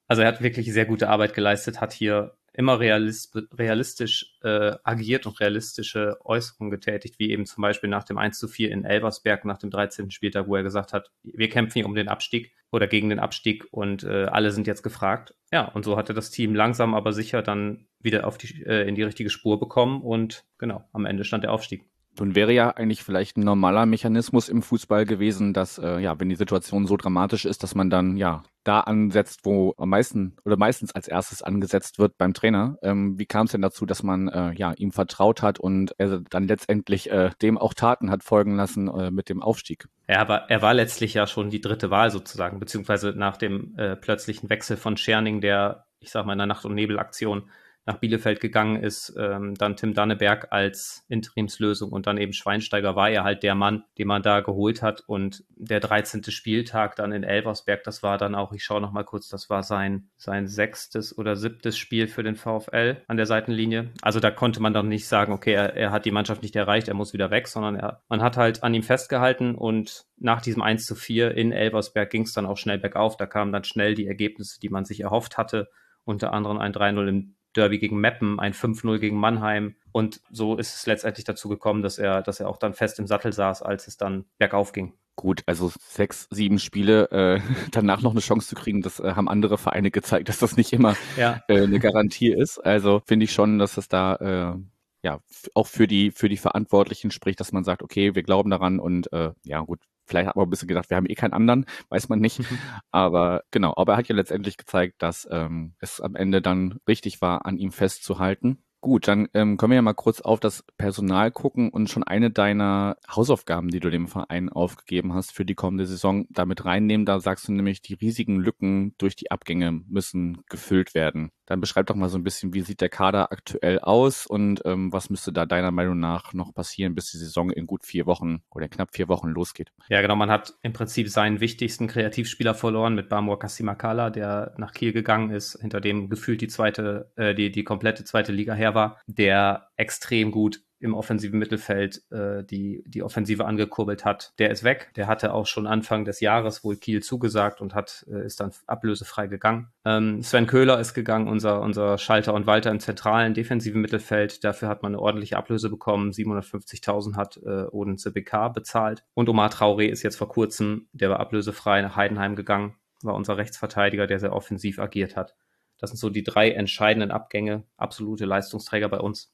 Also 0.07 0.23
er 0.23 0.29
hat 0.29 0.41
wirklich 0.41 0.73
sehr 0.73 0.87
gute 0.87 1.09
Arbeit 1.09 1.35
geleistet, 1.35 1.79
hat 1.79 1.93
hier 1.93 2.35
immer 2.57 2.79
realist, 2.79 3.37
realistisch 3.53 4.35
äh, 4.41 4.75
agiert 4.83 5.27
und 5.27 5.39
realistische 5.39 6.17
Äußerungen 6.25 6.71
getätigt, 6.71 7.19
wie 7.19 7.29
eben 7.29 7.45
zum 7.45 7.61
Beispiel 7.61 7.87
nach 7.89 8.03
dem 8.03 8.17
1 8.17 8.39
zu 8.39 8.47
4 8.47 8.71
in 8.71 8.83
Elversberg 8.83 9.45
nach 9.45 9.59
dem 9.59 9.69
13. 9.69 10.09
Spieltag, 10.09 10.47
wo 10.47 10.55
er 10.55 10.63
gesagt 10.63 10.91
hat, 10.91 11.11
wir 11.23 11.49
kämpfen 11.49 11.73
hier 11.75 11.85
um 11.85 11.93
den 11.93 12.07
Abstieg 12.07 12.51
oder 12.71 12.87
gegen 12.87 13.09
den 13.09 13.19
Abstieg 13.19 13.67
und 13.69 14.03
äh, 14.03 14.25
alle 14.25 14.51
sind 14.51 14.65
jetzt 14.65 14.81
gefragt. 14.81 15.35
Ja, 15.51 15.65
und 15.65 15.85
so 15.85 15.97
hatte 15.97 16.15
das 16.15 16.31
Team 16.31 16.55
langsam 16.55 16.95
aber 16.95 17.13
sicher 17.13 17.43
dann 17.43 17.85
wieder 17.99 18.25
auf 18.25 18.39
die, 18.39 18.63
äh, 18.63 18.87
in 18.87 18.95
die 18.95 19.03
richtige 19.03 19.29
Spur 19.29 19.59
bekommen 19.59 20.01
und 20.01 20.43
genau, 20.57 20.83
am 20.93 21.05
Ende 21.05 21.25
stand 21.25 21.43
der 21.43 21.53
Aufstieg. 21.53 21.87
Nun 22.19 22.35
wäre 22.35 22.53
ja 22.53 22.71
eigentlich 22.71 23.03
vielleicht 23.03 23.37
ein 23.37 23.43
normaler 23.43 23.85
Mechanismus 23.85 24.49
im 24.49 24.61
Fußball 24.61 25.05
gewesen, 25.05 25.53
dass 25.53 25.77
äh, 25.77 25.99
ja, 25.99 26.19
wenn 26.19 26.29
die 26.29 26.35
Situation 26.35 26.87
so 26.87 26.97
dramatisch 26.97 27.45
ist, 27.45 27.63
dass 27.63 27.75
man 27.75 27.89
dann 27.89 28.17
ja 28.17 28.43
da 28.63 28.81
ansetzt, 28.81 29.41
wo 29.43 29.73
am 29.77 29.89
meisten 29.89 30.35
oder 30.43 30.57
meistens 30.57 30.93
als 30.93 31.07
erstes 31.07 31.41
angesetzt 31.41 31.99
wird 31.99 32.17
beim 32.17 32.33
Trainer. 32.33 32.77
Ähm, 32.81 33.17
wie 33.17 33.25
kam 33.25 33.45
es 33.45 33.53
denn 33.53 33.61
dazu, 33.61 33.85
dass 33.85 34.03
man 34.03 34.27
äh, 34.27 34.51
ja 34.53 34.73
ihm 34.73 34.91
vertraut 34.91 35.41
hat 35.41 35.59
und 35.59 35.95
er 35.97 36.21
dann 36.29 36.47
letztendlich 36.47 37.09
äh, 37.09 37.29
dem 37.41 37.57
auch 37.57 37.73
Taten 37.73 38.11
hat 38.11 38.23
folgen 38.23 38.55
lassen 38.55 38.89
äh, 38.89 39.09
mit 39.09 39.29
dem 39.29 39.41
Aufstieg? 39.41 39.87
Er 40.05 40.27
war, 40.27 40.49
er 40.49 40.61
war 40.61 40.73
letztlich 40.73 41.13
ja 41.13 41.27
schon 41.27 41.49
die 41.49 41.61
dritte 41.61 41.91
Wahl 41.91 42.11
sozusagen, 42.11 42.59
beziehungsweise 42.59 43.13
nach 43.15 43.37
dem 43.37 43.77
äh, 43.77 43.95
plötzlichen 43.95 44.49
Wechsel 44.49 44.75
von 44.75 44.97
Scherning, 44.97 45.39
der, 45.39 45.85
ich 45.99 46.11
sag 46.11 46.25
mal, 46.25 46.33
in 46.33 46.39
der 46.39 46.47
Nacht- 46.47 46.65
und 46.65 46.75
Nebelaktion 46.75 47.49
nach 47.87 47.97
Bielefeld 47.97 48.41
gegangen 48.41 48.83
ist, 48.83 49.15
ähm, 49.17 49.55
dann 49.55 49.77
Tim 49.77 49.93
Danneberg 49.93 50.51
als 50.51 51.05
Interimslösung 51.07 51.91
und 51.91 52.05
dann 52.05 52.17
eben 52.17 52.33
Schweinsteiger 52.33 52.95
war 52.97 53.09
er 53.09 53.23
halt 53.23 53.43
der 53.43 53.55
Mann, 53.55 53.85
den 53.97 54.07
man 54.07 54.21
da 54.21 54.41
geholt 54.41 54.81
hat 54.81 55.03
und 55.07 55.45
der 55.55 55.79
13. 55.79 56.23
Spieltag 56.25 56.97
dann 56.97 57.13
in 57.13 57.23
Elversberg, 57.23 57.83
das 57.85 58.03
war 58.03 58.17
dann 58.17 58.35
auch, 58.35 58.51
ich 58.51 58.63
schaue 58.63 58.81
noch 58.81 58.91
mal 58.91 59.05
kurz, 59.05 59.29
das 59.29 59.49
war 59.49 59.63
sein, 59.63 60.09
sein 60.17 60.47
sechstes 60.47 61.17
oder 61.17 61.37
siebtes 61.37 61.77
Spiel 61.77 62.07
für 62.07 62.23
den 62.23 62.35
VfL 62.35 62.97
an 63.07 63.17
der 63.17 63.25
Seitenlinie. 63.25 63.91
Also 64.01 64.19
da 64.19 64.31
konnte 64.31 64.61
man 64.61 64.73
dann 64.73 64.89
nicht 64.89 65.07
sagen, 65.07 65.31
okay, 65.31 65.53
er, 65.53 65.73
er 65.75 65.91
hat 65.91 66.03
die 66.03 66.11
Mannschaft 66.11 66.43
nicht 66.43 66.57
erreicht, 66.57 66.89
er 66.89 66.93
muss 66.93 67.13
wieder 67.13 67.31
weg, 67.31 67.47
sondern 67.47 67.77
er, 67.77 68.03
man 68.09 68.21
hat 68.21 68.35
halt 68.35 68.63
an 68.63 68.73
ihm 68.73 68.83
festgehalten 68.83 69.55
und 69.55 70.05
nach 70.17 70.41
diesem 70.41 70.61
1 70.61 70.85
zu 70.85 70.95
4 70.95 71.37
in 71.37 71.53
Elversberg 71.53 72.09
ging 72.09 72.23
es 72.23 72.33
dann 72.33 72.45
auch 72.45 72.57
schnell 72.57 72.79
bergauf. 72.79 73.15
Da 73.15 73.27
kamen 73.27 73.53
dann 73.53 73.63
schnell 73.63 73.93
die 73.93 74.07
Ergebnisse, 74.07 74.59
die 74.59 74.69
man 74.69 74.83
sich 74.83 74.99
erhofft 74.99 75.37
hatte 75.37 75.69
unter 76.07 76.33
anderem 76.33 76.57
ein 76.57 76.73
3-0 76.73 77.07
im 77.09 77.35
Derby 77.57 77.79
gegen 77.79 77.99
Meppen, 77.99 78.39
ein 78.39 78.53
5-0 78.53 78.99
gegen 78.99 79.17
Mannheim. 79.17 79.75
Und 79.91 80.21
so 80.31 80.55
ist 80.55 80.75
es 80.75 80.85
letztendlich 80.85 81.25
dazu 81.25 81.49
gekommen, 81.49 81.81
dass 81.81 81.97
er, 81.97 82.21
dass 82.21 82.39
er 82.39 82.49
auch 82.49 82.57
dann 82.57 82.73
fest 82.73 82.99
im 82.99 83.07
Sattel 83.07 83.33
saß, 83.33 83.61
als 83.63 83.87
es 83.87 83.97
dann 83.97 84.25
bergauf 84.37 84.71
ging. 84.71 84.93
Gut, 85.15 85.41
also 85.47 85.71
sechs, 85.79 86.27
sieben 86.29 86.59
Spiele, 86.59 87.09
äh, 87.09 87.41
danach 87.71 88.01
noch 88.01 88.11
eine 88.11 88.19
Chance 88.19 88.49
zu 88.49 88.55
kriegen, 88.55 88.81
das 88.81 88.99
äh, 88.99 89.13
haben 89.13 89.27
andere 89.27 89.57
Vereine 89.57 89.89
gezeigt, 89.89 90.29
dass 90.29 90.37
das 90.37 90.57
nicht 90.57 90.71
immer 90.73 90.95
ja. 91.17 91.41
äh, 91.47 91.63
eine 91.63 91.79
Garantie 91.79 92.31
ist. 92.31 92.59
Also 92.59 93.01
finde 93.05 93.23
ich 93.23 93.33
schon, 93.33 93.57
dass 93.57 93.77
es 93.77 93.87
da 93.87 94.15
äh, 94.15 94.59
ja 95.01 95.19
auch 95.55 95.65
für 95.65 95.87
die 95.87 96.11
für 96.11 96.29
die 96.29 96.37
Verantwortlichen 96.37 97.09
spricht, 97.09 97.39
dass 97.39 97.51
man 97.51 97.63
sagt, 97.63 97.81
okay, 97.81 98.13
wir 98.13 98.21
glauben 98.21 98.51
daran 98.51 98.79
und 98.79 99.11
äh, 99.11 99.31
ja 99.43 99.61
gut, 99.61 99.79
Vielleicht 100.07 100.27
hat 100.27 100.35
man 100.35 100.47
ein 100.47 100.49
bisschen 100.49 100.67
gedacht, 100.67 100.89
wir 100.89 100.97
haben 100.97 101.09
eh 101.09 101.15
keinen 101.15 101.33
anderen, 101.33 101.65
weiß 101.89 102.09
man 102.09 102.19
nicht. 102.19 102.39
Mhm. 102.39 102.57
Aber 102.91 103.43
genau, 103.51 103.73
aber 103.75 103.93
er 103.93 103.97
hat 103.97 104.07
ja 104.07 104.15
letztendlich 104.15 104.57
gezeigt, 104.57 105.01
dass 105.01 105.27
ähm, 105.29 105.75
es 105.79 106.01
am 106.01 106.15
Ende 106.15 106.41
dann 106.41 106.79
richtig 106.87 107.21
war, 107.21 107.45
an 107.45 107.57
ihm 107.57 107.71
festzuhalten. 107.71 108.63
Gut, 108.79 109.07
dann 109.07 109.27
ähm, 109.33 109.57
können 109.57 109.71
wir 109.71 109.75
ja 109.75 109.81
mal 109.81 109.93
kurz 109.93 110.21
auf 110.21 110.39
das 110.39 110.63
Personal 110.77 111.31
gucken 111.31 111.69
und 111.69 111.89
schon 111.89 112.03
eine 112.03 112.29
deiner 112.29 112.97
Hausaufgaben, 113.09 113.69
die 113.69 113.79
du 113.79 113.89
dem 113.89 114.07
Verein 114.07 114.49
aufgegeben 114.49 115.13
hast 115.13 115.31
für 115.31 115.45
die 115.45 115.55
kommende 115.55 115.87
Saison, 115.87 116.25
damit 116.29 116.63
reinnehmen. 116.63 117.05
Da 117.05 117.19
sagst 117.19 117.47
du 117.47 117.51
nämlich, 117.53 117.81
die 117.81 117.95
riesigen 117.95 118.39
Lücken 118.39 118.93
durch 118.99 119.15
die 119.15 119.31
Abgänge 119.31 119.71
müssen 119.71 120.43
gefüllt 120.47 120.93
werden. 120.93 121.31
Dann 121.47 121.61
beschreib 121.61 121.87
doch 121.87 121.95
mal 121.95 122.09
so 122.09 122.17
ein 122.17 122.23
bisschen, 122.23 122.53
wie 122.53 122.61
sieht 122.61 122.81
der 122.81 122.89
Kader 122.89 123.31
aktuell 123.31 123.79
aus 123.79 124.27
und 124.27 124.61
ähm, 124.65 124.93
was 124.93 125.09
müsste 125.09 125.33
da 125.33 125.45
deiner 125.45 125.71
Meinung 125.71 125.99
nach 125.99 126.33
noch 126.33 126.53
passieren, 126.53 126.93
bis 126.93 127.11
die 127.11 127.17
Saison 127.17 127.49
in 127.49 127.65
gut 127.65 127.83
vier 127.83 128.05
Wochen 128.05 128.43
oder 128.51 128.67
knapp 128.67 128.93
vier 128.93 129.07
Wochen 129.07 129.29
losgeht? 129.29 129.71
Ja, 129.89 130.01
genau. 130.01 130.15
Man 130.15 130.29
hat 130.29 130.53
im 130.61 130.73
Prinzip 130.73 131.09
seinen 131.09 131.39
wichtigsten 131.39 131.87
Kreativspieler 131.87 132.53
verloren 132.53 132.95
mit 132.95 133.09
Bamur 133.09 133.39
Kasimakala, 133.39 134.09
der 134.09 134.53
nach 134.57 134.73
Kiel 134.73 134.91
gegangen 134.91 135.31
ist, 135.31 135.57
hinter 135.59 135.81
dem 135.81 136.09
gefühlt 136.09 136.41
die 136.41 136.49
zweite, 136.49 137.11
äh, 137.15 137.33
die, 137.33 137.49
die 137.49 137.63
komplette 137.63 138.03
zweite 138.03 138.33
Liga 138.33 138.53
her 138.53 138.75
war, 138.75 138.99
der 139.07 139.69
extrem 139.77 140.31
gut 140.31 140.61
im 140.79 140.93
offensiven 140.93 141.39
Mittelfeld 141.39 142.03
äh, 142.11 142.43
die, 142.43 142.83
die 142.85 143.03
Offensive 143.03 143.45
angekurbelt 143.45 144.05
hat, 144.05 144.33
der 144.39 144.51
ist 144.51 144.63
weg. 144.63 144.91
Der 144.95 145.07
hatte 145.07 145.33
auch 145.33 145.47
schon 145.47 145.67
Anfang 145.67 146.05
des 146.05 146.19
Jahres 146.19 146.63
wohl 146.63 146.75
Kiel 146.75 147.01
zugesagt 147.01 147.61
und 147.61 147.73
hat, 147.73 148.05
äh, 148.09 148.25
ist 148.25 148.39
dann 148.39 148.51
ablösefrei 148.67 149.27
gegangen. 149.27 149.71
Ähm, 149.85 150.21
Sven 150.21 150.47
Köhler 150.47 150.79
ist 150.79 150.93
gegangen, 150.93 151.27
unser, 151.27 151.61
unser 151.61 151.97
Schalter 151.97 152.33
und 152.33 152.45
Walter 152.45 152.71
im 152.71 152.79
zentralen 152.79 153.33
defensiven 153.33 153.81
Mittelfeld. 153.81 154.43
Dafür 154.43 154.67
hat 154.67 154.83
man 154.83 154.93
eine 154.93 155.01
ordentliche 155.01 155.37
Ablöse 155.37 155.69
bekommen. 155.69 156.11
750.000 156.11 157.15
hat 157.15 157.37
äh, 157.43 157.65
Odense 157.71 158.11
BK 158.11 158.49
bezahlt. 158.49 159.03
Und 159.13 159.29
Omar 159.29 159.49
Traoré 159.49 159.87
ist 159.87 160.03
jetzt 160.03 160.17
vor 160.17 160.29
kurzem, 160.29 160.87
der 160.91 161.09
war 161.09 161.19
ablösefrei 161.19 161.81
nach 161.81 161.95
Heidenheim 161.95 162.35
gegangen, 162.35 162.75
war 163.01 163.15
unser 163.15 163.37
Rechtsverteidiger, 163.37 164.07
der 164.07 164.19
sehr 164.19 164.33
offensiv 164.33 164.79
agiert 164.79 165.15
hat. 165.15 165.35
Das 165.79 165.91
sind 165.91 165.97
so 165.97 166.09
die 166.09 166.23
drei 166.23 166.51
entscheidenden 166.51 167.11
Abgänge, 167.11 167.63
absolute 167.77 168.25
Leistungsträger 168.25 168.89
bei 168.89 168.99
uns. 168.99 169.31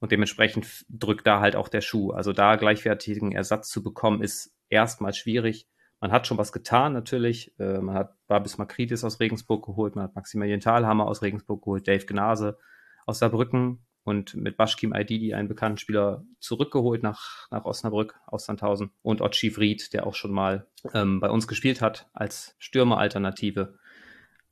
Und 0.00 0.12
dementsprechend 0.12 0.66
drückt 0.88 1.26
da 1.26 1.40
halt 1.40 1.56
auch 1.56 1.68
der 1.68 1.82
Schuh. 1.82 2.10
Also 2.10 2.32
da 2.32 2.56
gleichwertigen 2.56 3.32
Ersatz 3.32 3.68
zu 3.68 3.82
bekommen, 3.82 4.22
ist 4.22 4.54
erstmal 4.70 5.12
schwierig. 5.12 5.68
Man 6.00 6.10
hat 6.10 6.26
schon 6.26 6.38
was 6.38 6.52
getan, 6.52 6.94
natürlich. 6.94 7.52
Äh, 7.58 7.80
man 7.80 7.94
hat 7.94 8.14
Babis 8.26 8.56
Makridis 8.56 9.04
aus 9.04 9.20
Regensburg 9.20 9.64
geholt, 9.64 9.94
man 9.94 10.04
hat 10.04 10.14
Maximilian 10.14 10.60
Thalhammer 10.60 11.06
aus 11.06 11.20
Regensburg 11.20 11.62
geholt, 11.62 11.86
Dave 11.86 12.06
Gnase 12.06 12.58
aus 13.06 13.18
Saarbrücken 13.18 13.84
und 14.02 14.34
mit 14.34 14.56
Bashkim 14.56 14.94
Aididi 14.94 15.34
einen 15.34 15.48
bekannten 15.48 15.76
Spieler 15.76 16.24
zurückgeholt 16.38 17.02
nach, 17.02 17.48
nach 17.50 17.66
Osnabrück 17.66 18.18
aus 18.26 18.46
Sandhausen 18.46 18.92
und 19.02 19.20
Otschi 19.20 19.50
Fried, 19.50 19.92
der 19.92 20.06
auch 20.06 20.14
schon 20.14 20.32
mal 20.32 20.66
ähm, 20.94 21.20
bei 21.20 21.28
uns 21.28 21.46
gespielt 21.46 21.82
hat 21.82 22.08
als 22.14 22.56
Stürmeralternative. 22.58 23.78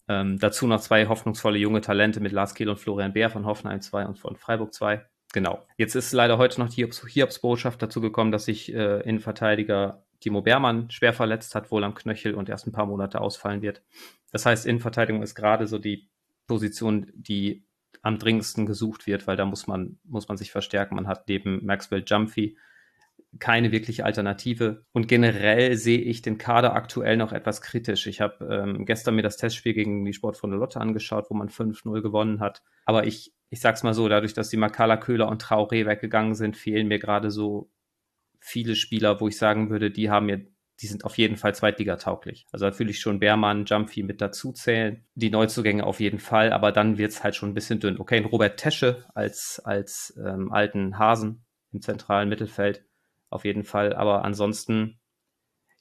Ähm, 0.06 0.38
dazu 0.38 0.66
noch 0.66 0.80
zwei 0.80 1.06
hoffnungsvolle 1.06 1.58
junge 1.58 1.80
Talente 1.80 2.20
mit 2.20 2.32
Lars 2.32 2.54
Kehl 2.54 2.68
und 2.68 2.78
Florian 2.78 3.12
Bär 3.14 3.30
von 3.30 3.46
Hoffenheim 3.46 3.80
2 3.80 4.06
und 4.06 4.18
von 4.18 4.36
Freiburg 4.36 4.74
2. 4.74 5.04
Genau. 5.32 5.66
Jetzt 5.76 5.94
ist 5.94 6.12
leider 6.12 6.38
heute 6.38 6.60
noch 6.60 6.70
die 6.70 6.86
Hiobs-Botschaft 6.86 7.82
dazu 7.82 8.00
gekommen, 8.00 8.32
dass 8.32 8.46
sich 8.46 8.72
äh, 8.72 9.00
Innenverteidiger 9.00 10.02
Timo 10.20 10.42
Beermann 10.42 10.90
schwer 10.90 11.12
verletzt 11.12 11.54
hat, 11.54 11.70
wohl 11.70 11.84
am 11.84 11.94
Knöchel 11.94 12.34
und 12.34 12.48
erst 12.48 12.66
ein 12.66 12.72
paar 12.72 12.86
Monate 12.86 13.20
ausfallen 13.20 13.62
wird. 13.62 13.82
Das 14.32 14.46
heißt, 14.46 14.66
Innenverteidigung 14.66 15.22
ist 15.22 15.34
gerade 15.34 15.66
so 15.66 15.78
die 15.78 16.08
Position, 16.46 17.12
die 17.14 17.64
am 18.02 18.18
dringendsten 18.18 18.66
gesucht 18.66 19.06
wird, 19.06 19.26
weil 19.26 19.36
da 19.36 19.44
muss 19.44 19.66
man, 19.66 19.98
muss 20.04 20.28
man 20.28 20.36
sich 20.36 20.50
verstärken. 20.50 20.94
Man 20.96 21.06
hat 21.06 21.28
neben 21.28 21.64
Maxwell 21.64 22.04
Jumpy 22.06 22.56
keine 23.38 23.72
wirkliche 23.72 24.04
Alternative. 24.04 24.84
Und 24.92 25.08
generell 25.08 25.76
sehe 25.76 26.00
ich 26.00 26.22
den 26.22 26.38
Kader 26.38 26.74
aktuell 26.74 27.16
noch 27.16 27.32
etwas 27.32 27.60
kritisch. 27.60 28.06
Ich 28.06 28.20
habe 28.20 28.44
ähm, 28.46 28.86
gestern 28.86 29.14
mir 29.14 29.22
das 29.22 29.36
Testspiel 29.36 29.74
gegen 29.74 30.04
die 30.04 30.12
Sportfreunde 30.12 30.56
Lotte 30.56 30.80
angeschaut, 30.80 31.26
wo 31.30 31.34
man 31.34 31.48
5-0 31.48 32.00
gewonnen 32.00 32.40
hat. 32.40 32.62
Aber 32.86 33.06
ich, 33.06 33.34
ich 33.50 33.60
sag's 33.60 33.82
mal 33.82 33.94
so, 33.94 34.08
dadurch, 34.08 34.34
dass 34.34 34.48
die 34.48 34.56
Makala, 34.56 34.96
Köhler 34.96 35.28
und 35.28 35.42
Traoré 35.42 35.86
weggegangen 35.86 36.34
sind, 36.34 36.56
fehlen 36.56 36.88
mir 36.88 36.98
gerade 36.98 37.30
so 37.30 37.70
viele 38.40 38.76
Spieler, 38.76 39.20
wo 39.20 39.28
ich 39.28 39.36
sagen 39.36 39.68
würde, 39.70 39.90
die 39.90 40.10
haben 40.10 40.26
mir 40.26 40.46
die 40.80 40.86
sind 40.86 41.04
auf 41.04 41.18
jeden 41.18 41.36
Fall 41.36 41.54
zweitligatauglich. 41.54 42.46
Also 42.52 42.66
da 42.66 42.72
fühle 42.72 42.90
ich 42.90 43.00
schon 43.00 43.18
Beermann, 43.18 43.64
Jumpy 43.64 44.02
mit 44.02 44.20
dazu 44.20 44.52
zählen. 44.52 45.04
Die 45.14 45.30
Neuzugänge 45.30 45.84
auf 45.84 45.98
jeden 45.98 46.20
Fall, 46.20 46.52
aber 46.52 46.70
dann 46.70 46.98
wird's 46.98 47.24
halt 47.24 47.34
schon 47.34 47.50
ein 47.50 47.54
bisschen 47.54 47.80
dünn. 47.80 47.98
Okay, 47.98 48.16
ein 48.16 48.24
Robert 48.24 48.58
Tesche 48.58 49.04
als, 49.14 49.60
als 49.64 50.16
ähm, 50.24 50.52
alten 50.52 50.98
Hasen 50.98 51.44
im 51.72 51.82
zentralen 51.82 52.28
Mittelfeld 52.28 52.84
auf 53.30 53.44
jeden 53.44 53.64
Fall. 53.64 53.94
Aber 53.94 54.24
ansonsten, 54.24 55.00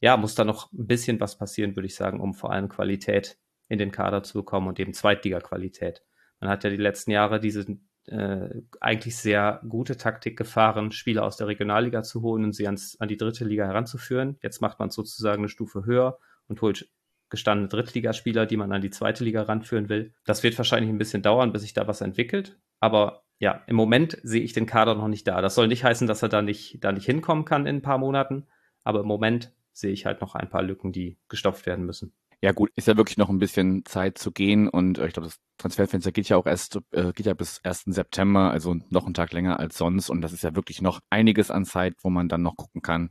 ja, 0.02 0.18
muss 0.18 0.36
da 0.36 0.44
noch 0.44 0.72
ein 0.72 0.88
bisschen 0.88 1.20
was 1.20 1.38
passieren, 1.38 1.76
würde 1.76 1.88
ich 1.88 1.96
sagen, 1.96 2.20
um 2.20 2.34
vor 2.34 2.52
allem 2.52 2.70
Qualität 2.70 3.38
in 3.70 3.80
den 3.80 3.92
Kader 3.92 4.24
zu 4.24 4.34
bekommen 4.36 4.68
und 4.68 4.80
eben 4.80 4.94
Zweitliga-Qualität. 4.94 6.04
Man 6.40 6.50
hat 6.50 6.64
ja 6.64 6.70
die 6.70 6.78
letzten 6.78 7.12
Jahre 7.12 7.40
diese 7.40 7.78
äh, 8.06 8.50
eigentlich 8.80 9.18
sehr 9.18 9.62
gute 9.68 9.98
Taktik 9.98 10.38
gefahren, 10.38 10.92
Spieler 10.92 11.24
aus 11.24 11.38
der 11.38 11.48
Regionalliga 11.48 12.04
zu 12.04 12.22
holen 12.22 12.46
und 12.46 12.54
sie 12.54 12.66
ans, 12.66 13.00
an 13.00 13.08
die 13.10 13.18
dritte 13.18 13.44
Liga 13.44 13.66
heranzuführen. 13.66 14.38
Jetzt 14.42 14.62
macht 14.62 14.80
man 14.80 14.90
sozusagen 14.90 15.42
eine 15.42 15.50
Stufe 15.50 15.86
höher 15.86 16.18
und 16.48 16.62
holt 16.62 16.90
gestandene 17.30 17.68
Drittligaspieler, 17.68 18.46
die 18.46 18.56
man 18.56 18.72
an 18.72 18.82
die 18.82 18.90
zweite 18.90 19.26
Liga 19.26 19.42
ranführen 19.42 19.90
will. 19.90 20.14
Das 20.26 20.44
wird 20.44 20.58
wahrscheinlich 20.58 20.90
ein 20.90 20.98
bisschen 20.98 21.22
dauern, 21.22 21.52
bis 21.52 21.64
sich 21.64 21.74
da 21.74 21.88
was 21.88 22.00
entwickelt. 22.00 22.58
Aber 22.80 23.24
ja, 23.40 23.64
im 23.68 23.76
Moment 23.76 24.18
sehe 24.24 24.42
ich 24.42 24.54
den 24.54 24.66
Kader 24.66 24.96
noch 24.96 25.08
nicht 25.08 25.28
da. 25.28 25.42
Das 25.42 25.56
soll 25.56 25.68
nicht 25.68 25.84
heißen, 25.84 26.08
dass 26.08 26.24
er 26.24 26.30
da 26.30 26.42
nicht, 26.42 26.84
da 26.84 26.92
nicht 26.92 27.06
hinkommen 27.06 27.46
kann 27.46 27.68
in 27.68 27.78
ein 27.78 27.82
paar 27.82 27.98
Monaten. 27.98 28.48
Aber 28.84 29.02
im 29.02 29.08
Moment 29.08 29.54
sehe 29.74 29.92
ich 29.92 30.06
halt 30.06 30.22
noch 30.22 30.34
ein 30.36 30.50
paar 30.50 30.64
Lücken, 30.64 30.92
die 30.92 31.18
gestopft 31.30 31.66
werden 31.66 31.86
müssen. 31.86 32.14
Ja 32.40 32.52
gut, 32.52 32.72
ist 32.76 32.88
ja 32.88 32.96
wirklich 32.96 33.18
noch 33.18 33.30
ein 33.30 33.40
bisschen 33.40 33.84
Zeit 33.86 34.20
zu 34.20 34.32
gehen 34.32 34.68
und 34.70 35.00
äh, 35.00 35.08
ich 35.08 35.14
glaube, 35.14 35.28
das 35.28 35.40
Transferfenster 35.58 36.12
geht 36.12 36.30
ja 36.30 36.38
auch 36.38 36.46
erst, 36.46 36.80
äh, 36.92 37.12
geht 37.12 37.26
ja 37.26 37.34
bis 37.34 37.60
1. 37.64 37.86
September, 37.88 38.52
also 38.52 38.76
noch 38.90 39.06
einen 39.06 39.16
Tag 39.16 39.34
länger 39.34 39.60
als 39.60 39.76
sonst 39.76 40.12
und 40.12 40.22
das 40.22 40.34
ist 40.34 40.44
ja 40.44 40.56
wirklich 40.56 40.80
noch 40.80 41.00
einiges 41.10 41.50
an 41.50 41.66
Zeit, 41.66 41.96
wo 42.04 42.12
man 42.12 42.30
dann 42.30 42.44
noch 42.44 42.56
gucken 42.56 42.84
kann, 42.84 43.10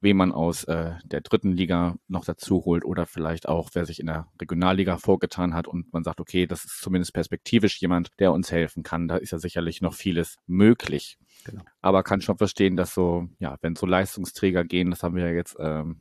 wen 0.00 0.16
man 0.16 0.32
aus 0.32 0.64
äh, 0.64 0.92
der 1.04 1.20
dritten 1.20 1.52
Liga 1.52 1.96
noch 2.08 2.24
dazu 2.24 2.64
holt 2.64 2.86
oder 2.86 3.04
vielleicht 3.04 3.48
auch, 3.48 3.68
wer 3.74 3.84
sich 3.84 4.00
in 4.00 4.06
der 4.06 4.28
Regionalliga 4.40 4.96
vorgetan 4.96 5.52
hat 5.52 5.68
und 5.68 5.92
man 5.92 6.02
sagt, 6.02 6.20
okay, 6.20 6.46
das 6.46 6.64
ist 6.64 6.80
zumindest 6.80 7.12
perspektivisch 7.12 7.78
jemand, 7.82 8.08
der 8.18 8.32
uns 8.32 8.50
helfen 8.50 8.82
kann. 8.82 9.08
Da 9.08 9.16
ist 9.16 9.32
ja 9.32 9.38
sicherlich 9.38 9.82
noch 9.82 9.92
vieles 9.92 10.36
möglich. 10.46 11.18
Genau. 11.44 11.62
Aber 11.82 12.02
kann 12.02 12.22
schon 12.22 12.38
verstehen, 12.38 12.76
dass 12.76 12.94
so, 12.94 13.28
ja, 13.38 13.58
wenn 13.60 13.76
so 13.76 13.84
Leistungsträger 13.84 14.64
gehen, 14.64 14.90
das 14.90 15.02
haben 15.02 15.16
wir 15.16 15.26
ja 15.26 15.34
jetzt 15.34 15.56
ähm, 15.58 16.00